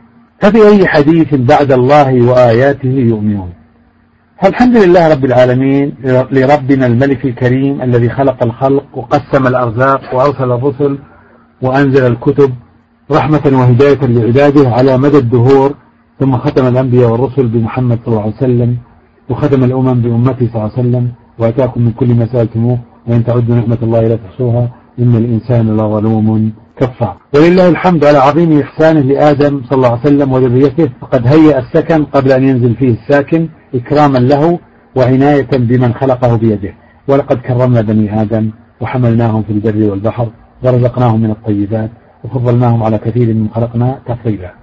فبأي 0.41 0.87
حديث 0.87 1.35
بعد 1.35 1.71
الله 1.71 2.21
وآياته 2.29 2.89
يؤمنون؟ 2.89 3.49
فالحمد 4.41 4.77
لله 4.77 5.03
رب 5.13 5.25
العالمين 5.25 5.93
لربنا 6.31 6.85
الملك 6.85 7.25
الكريم 7.25 7.81
الذي 7.81 8.09
خلق 8.09 8.43
الخلق 8.43 8.85
وقسم 8.93 9.47
الأرزاق 9.47 10.01
وأرسل 10.15 10.51
الرسل 10.51 10.97
وأنزل 11.61 12.05
الكتب 12.05 12.51
رحمة 13.11 13.45
وهداية 13.45 14.01
لعباده 14.01 14.69
على 14.69 14.97
مدى 14.97 15.17
الدهور 15.17 15.73
ثم 16.19 16.37
ختم 16.37 16.65
الأنبياء 16.67 17.11
والرسل 17.11 17.47
بمحمد 17.47 17.99
صلى 18.05 18.07
الله 18.07 18.21
عليه 18.21 18.35
وسلم 18.35 18.77
وختم 19.29 19.63
الأمم 19.63 20.01
بأمته 20.01 20.47
صلى 20.47 20.55
الله 20.55 20.71
عليه 20.77 20.81
وسلم 20.81 21.11
وأتاكم 21.39 21.81
من 21.81 21.91
كل 21.91 22.13
ما 22.13 22.25
سألتموه 22.33 22.79
وإن 23.07 23.23
تعدوا 23.23 23.55
نعمة 23.55 23.77
الله 23.83 24.01
لا 24.07 24.15
تحصوها. 24.15 24.69
إن 24.99 25.15
الإنسان 25.15 25.77
لظلوم 25.77 26.51
كفار. 26.79 27.17
ولله 27.35 27.67
الحمد 27.69 28.05
على 28.05 28.17
عظيم 28.17 28.59
إحسانه 28.59 28.99
لآدم 28.99 29.61
صلى 29.69 29.77
الله 29.77 29.89
عليه 29.89 29.99
وسلم 29.99 30.31
وذريته 30.31 30.89
فقد 31.01 31.27
هيأ 31.27 31.59
السكن 31.59 32.03
قبل 32.03 32.31
أن 32.31 32.43
ينزل 32.43 32.75
فيه 32.75 32.93
الساكن 32.93 33.49
إكراما 33.75 34.17
له 34.17 34.59
وعناية 34.95 35.47
بمن 35.53 35.93
خلقه 35.93 36.35
بيده. 36.35 36.73
ولقد 37.07 37.37
كرمنا 37.37 37.81
بني 37.81 38.21
آدم 38.21 38.49
وحملناهم 38.81 39.43
في 39.43 39.53
البر 39.53 39.91
والبحر 39.91 40.29
ورزقناهم 40.63 41.21
من 41.21 41.31
الطيبات 41.31 41.89
وفضلناهم 42.23 42.83
على 42.83 42.97
كثير 42.97 43.33
من 43.33 43.47
خلقنا 43.55 43.99
تفضيلا. 44.07 44.53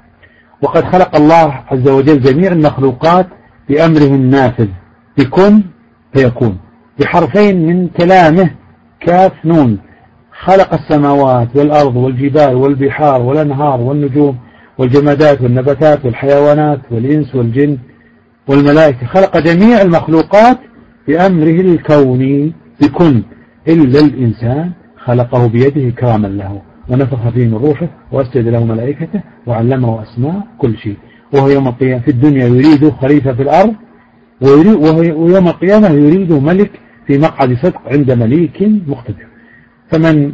وقد 0.62 0.85
خلق 0.85 1.16
الله 1.16 1.55
عز 1.70 1.89
وجل 1.89 2.20
جميع 2.20 2.52
المخلوقات 2.52 3.27
بأمره 3.69 4.15
النافذ 4.15 4.69
بكن 5.19 5.62
فيكون. 6.15 6.59
بحرفين 7.01 7.66
من 7.66 7.89
كلامه 7.89 8.51
كاف 9.01 9.32
نون. 9.44 9.78
خلق 10.44 10.74
السماوات 10.74 11.48
والأرض 11.56 11.96
والجبال 11.96 12.54
والبحار 12.54 13.22
والأنهار 13.22 13.80
والنجوم 13.80 14.36
والجمادات 14.78 15.40
والنباتات 15.42 16.04
والحيوانات 16.04 16.80
والإنس 16.90 17.34
والجن 17.34 17.78
والملائكة. 18.48 19.06
خلق 19.06 19.38
جميع 19.38 19.82
المخلوقات 19.82 20.58
بأمره 21.08 21.60
الكوني 21.60 22.52
بكن. 22.80 23.22
إلا 23.68 24.00
الإنسان 24.00 24.70
خلقه 25.04 25.46
بيده 25.46 25.90
كراما 25.90 26.26
له. 26.26 26.62
ونفخ 26.88 27.28
فيه 27.28 27.46
من 27.46 27.54
روحه 27.54 27.88
وأسجد 28.12 28.48
له 28.48 28.64
ملائكته 28.64 29.20
وعلمه 29.46 30.02
أسماء 30.02 30.42
كل 30.58 30.76
شيء. 30.76 30.96
وهو 31.34 31.48
يوم 31.48 31.68
القيامة 31.68 32.00
في 32.02 32.10
الدنيا 32.10 32.46
يريد 32.46 32.92
خليفة 33.02 33.32
في 33.32 33.42
الأرض 33.42 33.74
ويوم 34.40 35.48
القيامة 35.48 35.88
يريد 35.88 36.32
ملك 36.32 36.70
في 37.06 37.18
مقعد 37.18 37.56
صدق 37.62 37.80
عند 37.86 38.12
مليك 38.12 38.62
مقتدر. 38.86 39.34
فمن 39.90 40.32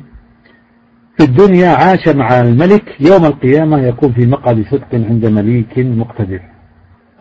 في 1.18 1.24
الدنيا 1.24 1.68
عاش 1.68 2.08
مع 2.08 2.40
الملك 2.40 2.84
يوم 3.00 3.24
القيامة 3.24 3.80
يكون 3.80 4.12
في 4.12 4.26
مقعد 4.26 4.64
صدق 4.70 4.94
عند 4.94 5.26
مليك 5.26 5.78
مقتدر. 5.78 6.40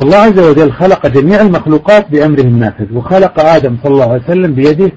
الله 0.01 0.17
عز 0.17 0.39
وجل 0.39 0.71
خلق 0.71 1.07
جميع 1.07 1.41
المخلوقات 1.41 2.11
بأمره 2.11 2.41
النافذ 2.41 2.97
وخلق 2.97 3.39
آدم 3.39 3.77
صلى 3.83 3.93
الله 3.93 4.11
عليه 4.11 4.23
وسلم 4.23 4.53
بيده 4.53 4.91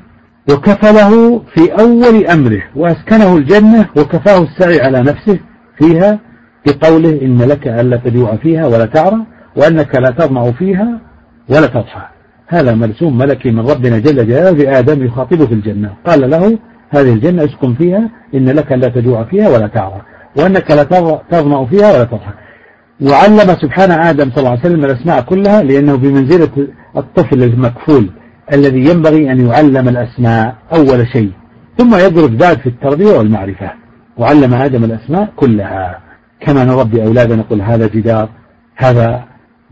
وكفله 0.50 1.38
في 1.38 1.72
أول 1.80 2.26
أمره 2.26 2.62
وأسكنه 2.76 3.36
الجنة 3.36 3.88
وكفاه 3.96 4.42
السعي 4.42 4.80
على 4.80 5.00
نفسه 5.00 5.38
فيها 5.78 6.18
بقوله 6.66 7.22
إن 7.22 7.42
لك 7.42 7.68
ألا 7.68 7.96
تجوع 7.96 8.36
فيها 8.36 8.66
ولا 8.66 8.86
تعرى 8.86 9.26
وأنك 9.56 9.94
لا 9.94 10.10
تضمع 10.10 10.50
فيها 10.50 11.00
ولا 11.48 11.66
تضحى. 11.66 12.06
هذا 12.46 12.74
مرسوم 12.74 13.18
ملكي 13.18 13.50
من 13.50 13.70
ربنا 13.70 13.98
جل 13.98 14.26
جلاله 14.26 14.50
لآدم 14.50 15.06
يخاطبه 15.06 15.46
في 15.46 15.54
الجنة. 15.54 15.94
قال 16.06 16.30
له 16.30 16.58
هذه 16.92 17.12
الجنة 17.12 17.44
اسكن 17.44 17.74
فيها 17.74 18.10
إن 18.34 18.48
لك 18.48 18.72
لا 18.72 18.88
تجوع 18.88 19.24
فيها 19.24 19.48
ولا 19.48 19.66
تعرى 19.66 20.02
وأنك 20.36 20.70
لا 20.70 20.82
تظمأ 21.30 21.66
فيها 21.66 21.92
ولا 21.92 22.04
تضحى 22.04 22.32
وعلم 23.00 23.56
سبحان 23.62 23.90
آدم 23.90 24.30
صلى 24.30 24.38
الله 24.38 24.50
عليه 24.50 24.60
وسلم 24.60 24.84
الأسماء 24.84 25.20
كلها 25.20 25.62
لأنه 25.62 25.96
بمنزلة 25.96 26.68
الطفل 26.96 27.42
المكفول 27.42 28.10
الذي 28.52 28.90
ينبغي 28.90 29.32
أن 29.32 29.46
يعلم 29.46 29.88
الأسماء 29.88 30.54
أول 30.72 31.06
شيء. 31.06 31.32
ثم 31.78 31.94
يدرج 31.94 32.30
بعد 32.30 32.58
في 32.58 32.66
التربية 32.68 33.18
والمعرفة. 33.18 33.70
وعلم 34.16 34.54
آدم 34.54 34.84
الأسماء 34.84 35.32
كلها. 35.36 36.00
كما 36.40 36.64
نربي 36.64 37.02
أولادنا 37.02 37.36
نقول 37.36 37.62
هذا 37.62 37.86
جدار 37.86 38.28
هذا 38.76 39.24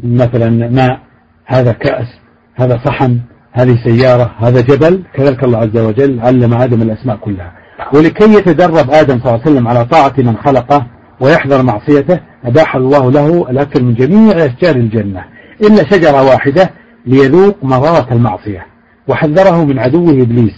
مثلا 0.05 0.69
ماء 0.69 1.01
هذا 1.47 1.73
كأس 1.73 2.07
هذا 2.55 2.81
صحن. 2.85 3.21
هذه 3.53 3.79
سيارة 3.85 4.31
هذا 4.39 4.61
جبل 4.61 5.03
كذلك 5.15 5.45
الله 5.45 5.59
عز 5.59 5.77
وجل 5.77 6.21
علم 6.21 6.55
آدم 6.55 6.83
الأسماء 6.83 7.17
كلها. 7.17 7.53
ولكي 7.95 8.35
يتدرب 8.35 8.91
آدم 8.91 9.19
صلى 9.19 9.27
الله 9.27 9.41
عليه 9.41 9.51
وسلم 9.51 9.69
على 9.69 9.85
طاعة 9.85 10.15
من 10.19 10.37
خلقه 10.37 10.87
ويحذر 11.21 11.63
معصيته 11.63 12.21
أباح 12.45 12.77
الله 12.77 13.11
له 13.11 13.51
الأكل 13.51 13.83
من 13.83 13.95
جميع 13.95 14.45
أشجار 14.45 14.77
الجنة 14.77 15.25
إلا 15.61 15.91
شجرة 15.91 16.23
واحدة 16.23 16.71
ليذوق 17.07 17.57
مرارة 17.63 18.13
المعصية. 18.13 18.67
وحذره 19.09 19.65
من 19.65 19.79
عدوه 19.79 20.11
إبليس 20.11 20.55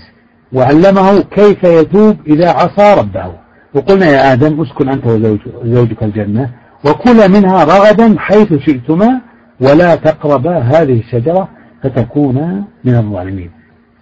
وعلمه 0.53 1.21
كيف 1.21 1.65
يتوب 1.65 2.17
إذا 2.27 2.51
عصى 2.51 3.01
ربه. 3.01 3.33
وقلنا 3.75 4.07
يا 4.07 4.33
آدم 4.33 4.61
اسكن 4.61 4.89
أنت 4.89 5.07
وزوجك 5.07 6.03
الجنة 6.03 6.51
وكلا 6.85 7.29
منها 7.29 7.65
رغدا 7.65 8.15
حيث 8.19 8.55
شئتما 8.55 9.21
ولا 9.61 9.95
تقربا 9.95 10.59
هذه 10.59 11.01
الشجرة 11.01 11.49
فتكونا 11.83 12.65
من 12.85 12.95
الظالمين. 12.97 13.51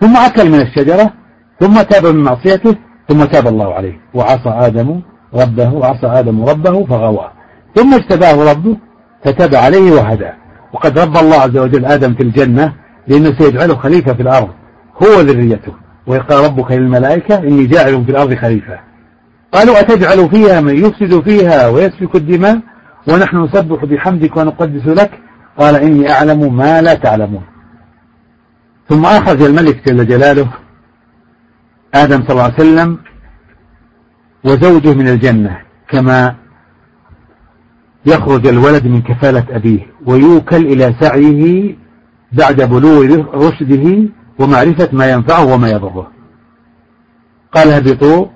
ثم 0.00 0.16
أكل 0.16 0.50
من 0.50 0.60
الشجرة 0.60 1.12
ثم 1.60 1.82
تاب 1.82 2.06
من 2.06 2.24
معصيته 2.24 2.76
ثم 3.08 3.24
تاب 3.24 3.46
الله 3.46 3.74
عليه. 3.74 4.00
وعصى 4.14 4.48
آدم 4.48 5.00
ربه 5.34 5.74
وعصى 5.74 6.06
آدم 6.06 6.44
ربه 6.44 6.84
فغوى. 6.84 7.30
ثم 7.74 7.94
اجتباه 7.94 8.52
ربه 8.52 8.76
فتاب 9.24 9.54
عليه 9.54 9.92
وهدى. 9.92 10.30
وقد 10.72 10.98
رب 10.98 11.16
الله 11.16 11.36
عز 11.36 11.56
وجل 11.56 11.84
آدم 11.84 12.14
في 12.14 12.22
الجنة 12.22 12.72
لأنه 13.06 13.38
سيجعله 13.38 13.76
خليفة 13.76 14.12
في 14.12 14.22
الأرض. 14.22 14.48
هو 15.02 15.20
ذريته. 15.20 15.72
ويقال 16.06 16.44
ربك 16.44 16.72
للملائكة 16.72 17.38
إني 17.38 17.66
جاعل 17.66 18.04
في 18.04 18.10
الأرض 18.10 18.34
خليفة. 18.34 18.78
قالوا 19.52 19.80
أتجعل 19.80 20.30
فيها 20.30 20.60
من 20.60 20.76
يفسد 20.76 21.20
فيها 21.20 21.68
ويسفك 21.68 22.16
الدماء؟ 22.16 22.60
ونحن 23.08 23.36
نسبح 23.36 23.84
بحمدك 23.84 24.36
ونقدس 24.36 24.86
لك؟ 24.86 25.10
قال 25.58 25.76
إني 25.76 26.12
أعلم 26.12 26.56
ما 26.56 26.82
لا 26.82 26.94
تعلمون. 26.94 27.42
ثم 28.90 29.04
أخرج 29.04 29.42
الملك 29.42 29.88
جل 29.88 30.06
جلاله 30.06 30.48
آدم 31.94 32.22
صلى 32.22 32.30
الله 32.30 32.42
عليه 32.42 32.54
وسلم 32.54 32.98
وزوجه 34.44 34.94
من 34.94 35.08
الجنة 35.08 35.60
كما 35.88 36.34
يخرج 38.06 38.46
الولد 38.46 38.86
من 38.86 39.02
كفالة 39.02 39.44
أبيه 39.50 39.86
ويوكل 40.06 40.66
إلى 40.66 40.94
سعيه 41.00 41.74
بعد 42.32 42.62
بلوغ 42.62 43.04
رشده 43.34 44.08
ومعرفة 44.38 44.88
ما 44.92 45.10
ينفعه 45.10 45.54
وما 45.54 45.70
يضره. 45.70 46.10
قال 47.52 47.68
اهبطوا 47.68 48.26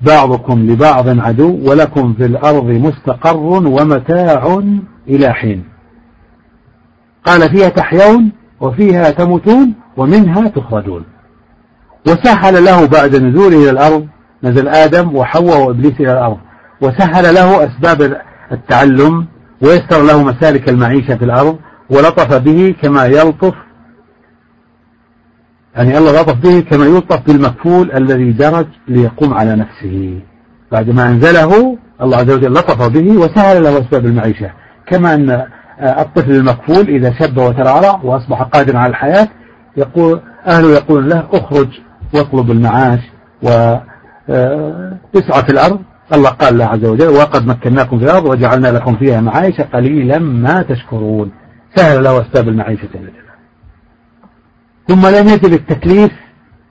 بعضكم 0.00 0.70
لبعض 0.70 1.20
عدو 1.20 1.70
ولكم 1.70 2.14
في 2.14 2.24
الأرض 2.24 2.64
مستقر 2.64 3.36
ومتاع 3.66 4.62
إلى 5.08 5.32
حين. 5.32 5.64
قال 7.24 7.50
فيها 7.50 7.68
تحيون 7.68 8.32
وفيها 8.66 9.10
تموتون 9.10 9.74
ومنها 9.96 10.48
تخرجون. 10.48 11.04
وسهل 12.06 12.64
له 12.64 12.86
بعد 12.86 13.16
نزوله 13.16 13.56
إلى 13.56 13.70
الأرض 13.70 14.06
نزل 14.44 14.68
آدم 14.68 15.16
وحواء 15.16 15.66
وإبليس 15.66 16.00
إلى 16.00 16.12
الأرض. 16.12 16.38
وسهل 16.80 17.34
له 17.34 17.64
أسباب 17.64 18.20
التعلم 18.52 19.26
ويسر 19.62 20.02
له 20.02 20.22
مسالك 20.22 20.68
المعيشة 20.68 21.16
في 21.16 21.24
الأرض 21.24 21.58
ولطف 21.90 22.34
به 22.34 22.74
كما 22.82 23.06
يلطف 23.06 23.54
يعني 25.76 25.98
الله 25.98 26.20
لطف 26.20 26.34
به 26.34 26.60
كما 26.60 26.86
يلطف 26.86 27.26
بالمكفول 27.26 27.92
الذي 27.92 28.32
درج 28.32 28.66
ليقوم 28.88 29.34
على 29.34 29.56
نفسه. 29.56 30.20
بعدما 30.72 31.08
أنزله 31.08 31.78
الله 32.02 32.16
عز 32.16 32.30
وجل 32.30 32.52
لطف 32.52 32.88
به 32.88 33.18
وسهل 33.18 33.62
له 33.62 33.78
أسباب 33.78 34.06
المعيشة. 34.06 34.50
كما 34.86 35.14
أن 35.14 35.46
الطفل 35.80 36.30
المكفول 36.30 36.88
إذا 36.88 37.12
شب 37.12 37.38
وترعرع 37.38 38.00
وأصبح 38.04 38.42
قادرا 38.42 38.78
على 38.78 38.90
الحياة 38.90 39.28
يقول 39.76 40.20
أهله 40.46 40.70
يقول 40.70 41.10
له 41.10 41.28
اخرج 41.32 41.68
واطلب 42.14 42.50
المعاش 42.50 43.00
واسعى 43.42 43.82
في 45.44 45.50
الأرض. 45.50 45.80
الله 46.12 46.30
قال 46.30 46.58
له 46.58 46.64
عز 46.64 46.84
وجل 46.84 47.08
وقد 47.08 47.46
مكناكم 47.46 47.98
في 47.98 48.04
الأرض 48.04 48.24
وجعلنا 48.24 48.68
لكم 48.68 48.96
فيها 48.96 49.20
معايشة 49.20 49.62
قليلا 49.62 50.18
ما 50.18 50.62
تشكرون. 50.62 51.30
سهل 51.74 52.04
له 52.04 52.20
أسباب 52.20 52.48
المعيشة 52.48 52.88
ثم 54.88 55.06
لم 55.06 55.26
يزل 55.26 55.54
التكليف 55.54 56.12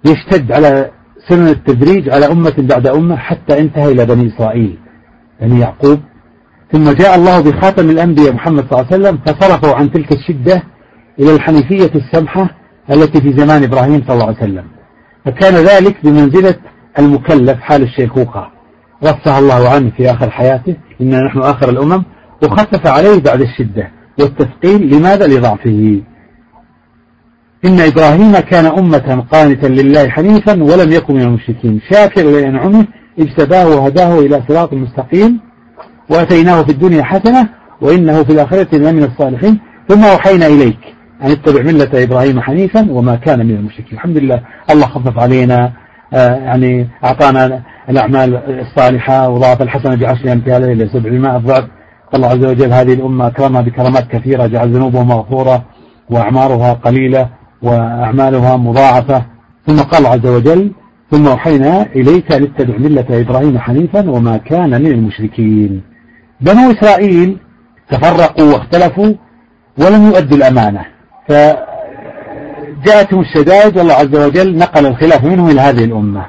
يشتد 0.06 0.52
على 0.52 0.92
سنن 1.30 1.48
التدريج 1.48 2.10
على 2.10 2.26
أمة 2.32 2.54
بعد 2.58 2.88
أمة 2.88 3.16
حتى 3.16 3.60
انتهى 3.60 3.92
إلى 3.92 4.06
بني 4.06 4.28
إسرائيل. 4.28 4.78
بني 5.42 5.60
يعقوب 5.60 6.00
ثم 6.72 6.92
جاء 6.92 7.16
الله 7.16 7.40
بخاتم 7.40 7.90
الأنبياء 7.90 8.34
محمد 8.34 8.64
صلى 8.70 8.80
الله 8.80 8.86
عليه 8.92 9.04
وسلم 9.04 9.20
فصرفوا 9.26 9.76
عن 9.76 9.92
تلك 9.92 10.12
الشدة 10.12 10.64
إلى 11.20 11.36
الحنيفية 11.36 11.92
السمحة 11.96 12.50
التي 12.92 13.22
في 13.22 13.34
زمان 13.38 13.64
إبراهيم 13.64 14.04
صلى 14.08 14.14
الله 14.14 14.26
عليه 14.26 14.38
وسلم. 14.38 14.64
فكان 15.26 15.54
ذلك 15.54 15.96
بمنزلة 16.04 16.56
المكلف 17.00 17.60
حال 17.60 17.84
الشيخوخة. 17.84 18.48
رفع 19.04 19.40
الله 19.40 19.70
عنه 19.70 19.92
في 19.98 20.12
آخر 20.12 20.30
حياته 20.30 20.76
إننا 21.02 21.22
نحن 21.22 21.40
آخر 21.40 21.70
الأمم 21.70 22.04
وخفف 22.44 22.88
عليه 22.88 23.22
بعد 23.22 23.42
الشدة 23.42 23.92
والتثقيل 24.20 24.96
لماذا؟ 24.96 25.28
لضعفه. 25.28 26.02
إن 27.66 27.80
إبراهيم 27.80 28.40
كان 28.40 28.66
أمة 28.66 29.26
قانتا 29.32 29.68
لله 29.68 30.10
حنيفا 30.10 30.64
ولم 30.64 30.92
يكن 30.92 31.14
من 31.14 31.22
المشركين. 31.22 31.82
شاكر 31.92 32.24
لأنعمه 32.24 32.86
اجتباه 33.20 33.68
وهداه 33.68 34.20
إلى 34.20 34.44
صراط 34.48 34.74
مستقيم. 34.74 35.40
وأتيناه 36.10 36.62
في 36.64 36.72
الدنيا 36.72 37.04
حسنة 37.04 37.50
وإنه 37.82 38.24
في 38.24 38.32
الآخرة 38.32 38.76
لمن 38.78 39.04
الصالحين. 39.04 39.60
ثم 39.90 40.04
أوحينا 40.04 40.48
إليك 40.48 40.78
أن 41.24 41.32
اتبع 41.32 41.62
ملة 41.62 42.04
إبراهيم 42.04 42.42
حنيفا 42.42 42.92
وما 42.92 43.16
كان 43.16 43.46
من 43.46 43.56
المشركين. 43.56 43.94
الحمد 43.94 44.18
لله. 44.18 44.42
الله 44.70 44.86
خفف 44.86 45.20
علينا 45.20 45.72
آه 46.14 46.36
يعني 46.36 46.88
أعطانا 47.04 47.62
الأعمال 47.90 48.36
الصالحة 48.36 49.30
وضاعف 49.30 49.62
الحسنة 49.62 49.96
بعشر 49.96 50.32
أمثالها 50.32 50.72
إلى 50.72 50.88
سبعمائة 50.88 51.38
ضعف. 51.38 51.64
الله 52.16 52.28
عز 52.28 52.46
وجل 52.46 52.74
هذه 52.74 52.94
الأمة 52.94 53.28
أكرمها 53.28 53.62
بكرامات 53.62 54.08
كثيرة 54.08 54.48
جعل 54.48 54.70
ذنوبها 54.70 55.04
مغفورة 55.04 55.64
وأعمارها 56.10 56.74
قليلة 56.74 57.30
وأعمالها 57.62 58.58
مضاعفة. 58.58 59.26
ثم 59.68 59.80
قال 59.80 60.06
عز 60.06 60.26
وجل 60.28 60.72
ثم 61.12 61.28
أوحينا 61.28 61.86
إليك 61.96 62.32
لاتبع 62.32 62.78
ملة 62.78 63.06
إبراهيم 63.10 63.60
حنيفا 63.60 64.10
وما 64.10 64.38
كان 64.38 64.70
من 64.70 64.88
المشركين. 64.88 65.82
بنو 66.42 66.72
إسرائيل 66.72 67.38
تفرقوا 67.90 68.54
واختلفوا 68.54 69.14
ولم 69.78 70.08
يؤدوا 70.08 70.38
الأمانة. 70.38 70.86
فجاءتهم 71.28 73.20
الشدائد 73.20 73.78
والله 73.78 73.94
عز 73.94 74.16
وجل 74.16 74.58
نقل 74.58 74.86
الخلاف 74.86 75.24
منهم 75.24 75.50
إلى 75.50 75.62
هذه 75.62 75.84
الأمة. 75.84 76.26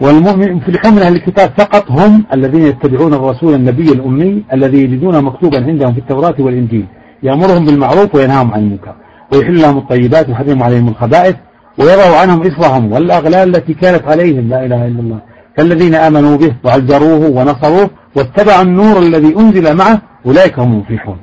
والمؤمن 0.00 0.60
في 0.60 0.68
أهل 0.86 1.16
الكتاب 1.16 1.50
فقط 1.58 1.90
هم 1.90 2.24
الذين 2.32 2.66
يتبعون 2.66 3.14
الرسول 3.14 3.54
النبي 3.54 3.92
الأمي 3.92 4.44
الذي 4.52 4.78
يجدونه 4.78 5.20
مكتوبا 5.20 5.64
عندهم 5.64 5.92
في 5.92 5.98
التوراة 6.00 6.34
والإنجيل. 6.38 6.86
يأمرهم 7.22 7.64
بالمعروف 7.64 8.14
وينهاهم 8.14 8.54
عن 8.54 8.60
المنكر 8.60 8.94
ويحل 9.32 9.60
لهم 9.60 9.78
الطيبات 9.78 10.28
ويحرم 10.28 10.62
عليهم 10.62 10.88
الخبائث 10.88 11.36
ويضع 11.78 12.20
عنهم 12.20 12.42
إصرهم. 12.46 12.92
والأغلال 12.92 13.56
التي 13.56 13.74
كانت 13.74 14.08
عليهم 14.08 14.48
لا 14.48 14.64
إله 14.64 14.86
إلا 14.86 15.00
الله 15.00 15.18
فالذين 15.56 15.94
آمنوا 15.94 16.36
به 16.36 16.52
وعزروه 16.64 17.30
ونصروه 17.30 17.90
واتبعوا 18.16 18.62
النور 18.62 18.98
الذي 18.98 19.36
أنزل 19.36 19.76
معه 19.76 20.02
أولئك 20.26 20.58
هم 20.58 20.72
المفلحون. 20.72 21.16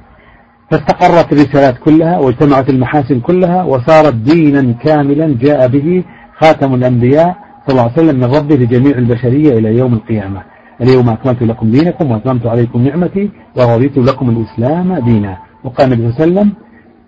فاستقرت 0.72 1.34
الرسالات 1.34 1.78
كلها 1.78 2.18
واجتمعت 2.20 2.70
المحاسن 2.70 3.20
كلها 3.20 3.64
وصارت 3.64 4.14
دينا 4.14 4.74
كاملا 4.84 5.38
جاء 5.42 5.68
به 5.68 6.04
خاتم 6.40 6.74
الأنبياء 6.74 7.36
صلى 7.68 7.72
الله 7.72 7.82
عليه 7.82 7.94
وسلم 7.94 8.16
من 8.20 8.36
ربه 8.36 8.56
لجميع 8.56 8.98
البشرية 8.98 9.58
إلى 9.58 9.78
يوم 9.78 9.94
القيامة. 9.94 10.42
اليوم 10.82 11.10
أكملت 11.10 11.44
لكم 11.44 11.72
دينكم 11.72 12.12
وأتممت 12.12 12.46
عليكم 12.46 12.82
نعمتي 12.82 13.30
ورضيت 13.58 13.98
لكم 13.98 14.30
الإسلام 14.30 15.00
دينا. 15.00 15.38
وقال 15.64 15.94
النبي 15.94 16.12
صلى 16.12 16.24
الله 16.24 16.40
عليه 16.40 16.50
وسلم 16.50 16.54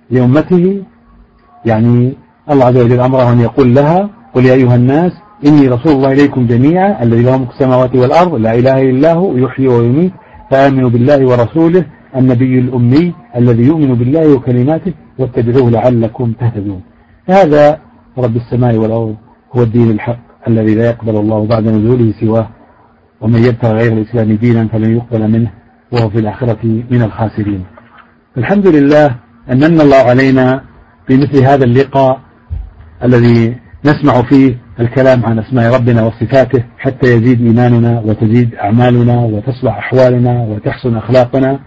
لأمته 0.09 0.83
يعني 1.65 2.13
الله 2.51 2.65
عز 2.65 2.77
وجل 2.77 2.99
أمره 2.99 3.31
أن 3.31 3.39
يقول 3.39 3.75
لها 3.75 4.09
قل 4.33 4.45
يا 4.45 4.53
أيها 4.53 4.75
الناس 4.75 5.11
إني 5.45 5.67
رسول 5.67 5.91
الله 5.91 6.11
إليكم 6.11 6.47
جميعا 6.47 7.03
الذي 7.03 7.23
له 7.23 7.37
ملك 7.37 7.49
السماوات 7.49 7.95
والأرض 7.95 8.35
لا 8.35 8.53
إله 8.59 8.81
إلا 8.81 9.13
هو 9.13 9.37
يحيي 9.37 9.67
ويميت 9.67 10.11
فآمنوا 10.51 10.89
بالله 10.89 11.27
ورسوله 11.27 11.85
النبي 12.15 12.59
الأمي 12.59 13.13
الذي 13.35 13.63
يؤمن 13.63 13.95
بالله 13.95 14.33
وكلماته 14.33 14.93
واتبعوه 15.19 15.69
لعلكم 15.71 16.33
تهتدون. 16.39 16.81
هذا 17.29 17.79
رب 18.17 18.35
السماء 18.35 18.75
والأرض 18.75 19.15
هو 19.55 19.63
الدين 19.63 19.91
الحق 19.91 20.19
الذي 20.47 20.75
لا 20.75 20.85
يقبل 20.85 21.15
الله 21.15 21.45
بعد 21.45 21.63
نزوله 21.67 22.13
سواه 22.19 22.47
ومن 23.21 23.43
يبتغي 23.43 23.73
غير 23.73 23.93
الإسلام 23.93 24.31
دينا 24.33 24.67
فلن 24.67 24.95
يقبل 24.97 25.31
منه 25.31 25.51
وهو 25.91 26.09
في 26.09 26.19
الآخرة 26.19 26.63
من 26.63 27.01
الخاسرين. 27.01 27.63
الحمد 28.37 28.67
لله 28.67 29.15
أننا 29.51 29.83
الله 29.83 29.97
علينا 29.97 30.63
بمثل 31.09 31.37
هذا 31.43 31.63
اللقاء 31.63 32.19
الذي 33.03 33.55
نسمع 33.85 34.21
فيه 34.21 34.57
الكلام 34.81 35.25
عن 35.25 35.39
أسماء 35.39 35.75
ربنا 35.75 36.03
وصفاته 36.03 36.63
حتى 36.77 37.07
يزيد 37.15 37.41
إيماننا 37.41 37.99
وتزيد 37.99 38.55
أعمالنا 38.55 39.19
وتصلح 39.19 39.77
أحوالنا 39.77 40.41
وتحسن 40.41 40.95
أخلاقنا. 40.97 41.59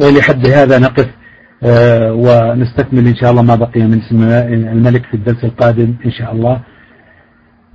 ولحد 0.00 0.46
هذا 0.46 0.78
نقف 0.78 1.08
آه، 1.62 2.12
ونستكمل 2.12 3.06
إن 3.06 3.16
شاء 3.16 3.30
الله 3.30 3.42
ما 3.42 3.54
بقي 3.54 3.80
من 3.80 3.98
اسم 4.02 4.22
الملك 4.72 5.06
في 5.06 5.14
الدرس 5.14 5.44
القادم 5.44 5.94
إن 6.06 6.10
شاء 6.10 6.32
الله. 6.32 6.60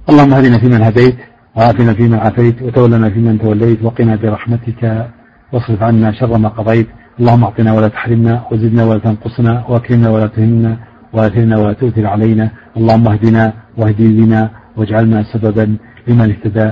اللهم 0.09 0.33
هدنا 0.33 0.57
فيمن 0.59 0.81
هديت 0.81 1.17
وعافنا 1.55 1.93
فيما 1.93 2.17
عافيت 2.19 2.61
وتولنا 2.61 3.09
فيمن 3.09 3.39
توليت 3.39 3.83
وقنا 3.83 4.15
برحمتك 4.15 5.07
واصرف 5.53 5.83
عنا 5.83 6.11
شر 6.11 6.37
ما 6.37 6.49
قضيت. 6.49 6.87
اللهم 7.19 7.43
اعطنا 7.43 7.73
ولا 7.73 7.87
تحرمنا 7.87 8.43
وزدنا 8.51 8.83
ولا 8.85 8.99
تنقصنا 8.99 9.65
وأكرمنا 9.69 10.09
ولا 10.09 10.27
تهنا 10.27 10.77
وآثرنا 11.13 11.57
ولا 11.57 11.73
تؤثر 11.73 12.07
علينا. 12.07 12.49
اللهم 12.77 13.07
اهدنا 13.07 13.53
واهدي 13.77 14.07
بنا 14.07 14.49
واجعلنا 14.77 15.23
سببا 15.23 15.77
لمن 16.07 16.29
اهتدى. 16.29 16.71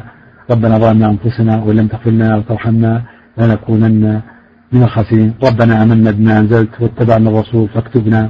ربنا 0.52 0.78
ظلمنا 0.78 1.10
أنفسنا 1.10 1.64
وإن 1.64 1.76
لم 1.76 1.88
تغفر 1.88 2.12
لنا 2.12 2.36
وترحمنا 2.38 3.04
لنكونن 3.38 4.22
من 4.72 4.84
الخاسرين. 4.84 5.34
ربنا 5.44 5.84
آمنا 5.84 6.12
بما 6.12 6.40
أنزلت 6.40 6.82
واتبعنا 6.82 7.30
الرسول 7.30 7.68
فاكتبنا 7.70 8.30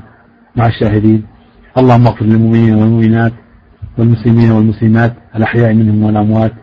مع 0.56 0.68
الشاهدين. 0.68 1.24
اللهم 1.78 2.08
اغفر 2.08 2.26
للمؤمنين 2.26 2.76
والمؤمنات 2.76 3.34
والمسلمين 3.98 4.52
والمسلمات 4.52 5.14
الأحياء 5.36 5.74
منهم 5.74 6.04
والأموات. 6.04 6.54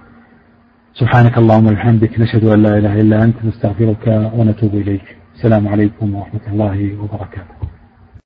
سبحانك 0.95 1.39
اللهم 1.39 1.67
وبحمدك 1.67 2.21
نشهد 2.21 2.45
أن 2.45 2.63
لا 2.63 2.79
إله 2.79 3.01
إلا 3.01 3.25
أنت 3.25 3.37
نستغفرك 3.45 4.31
ونتوب 4.37 4.75
إليك. 4.75 5.07
السلام 5.37 5.69
عليكم 5.69 6.15
ورحمة 6.15 6.45
الله 6.53 6.79
وبركاته. 7.01 7.76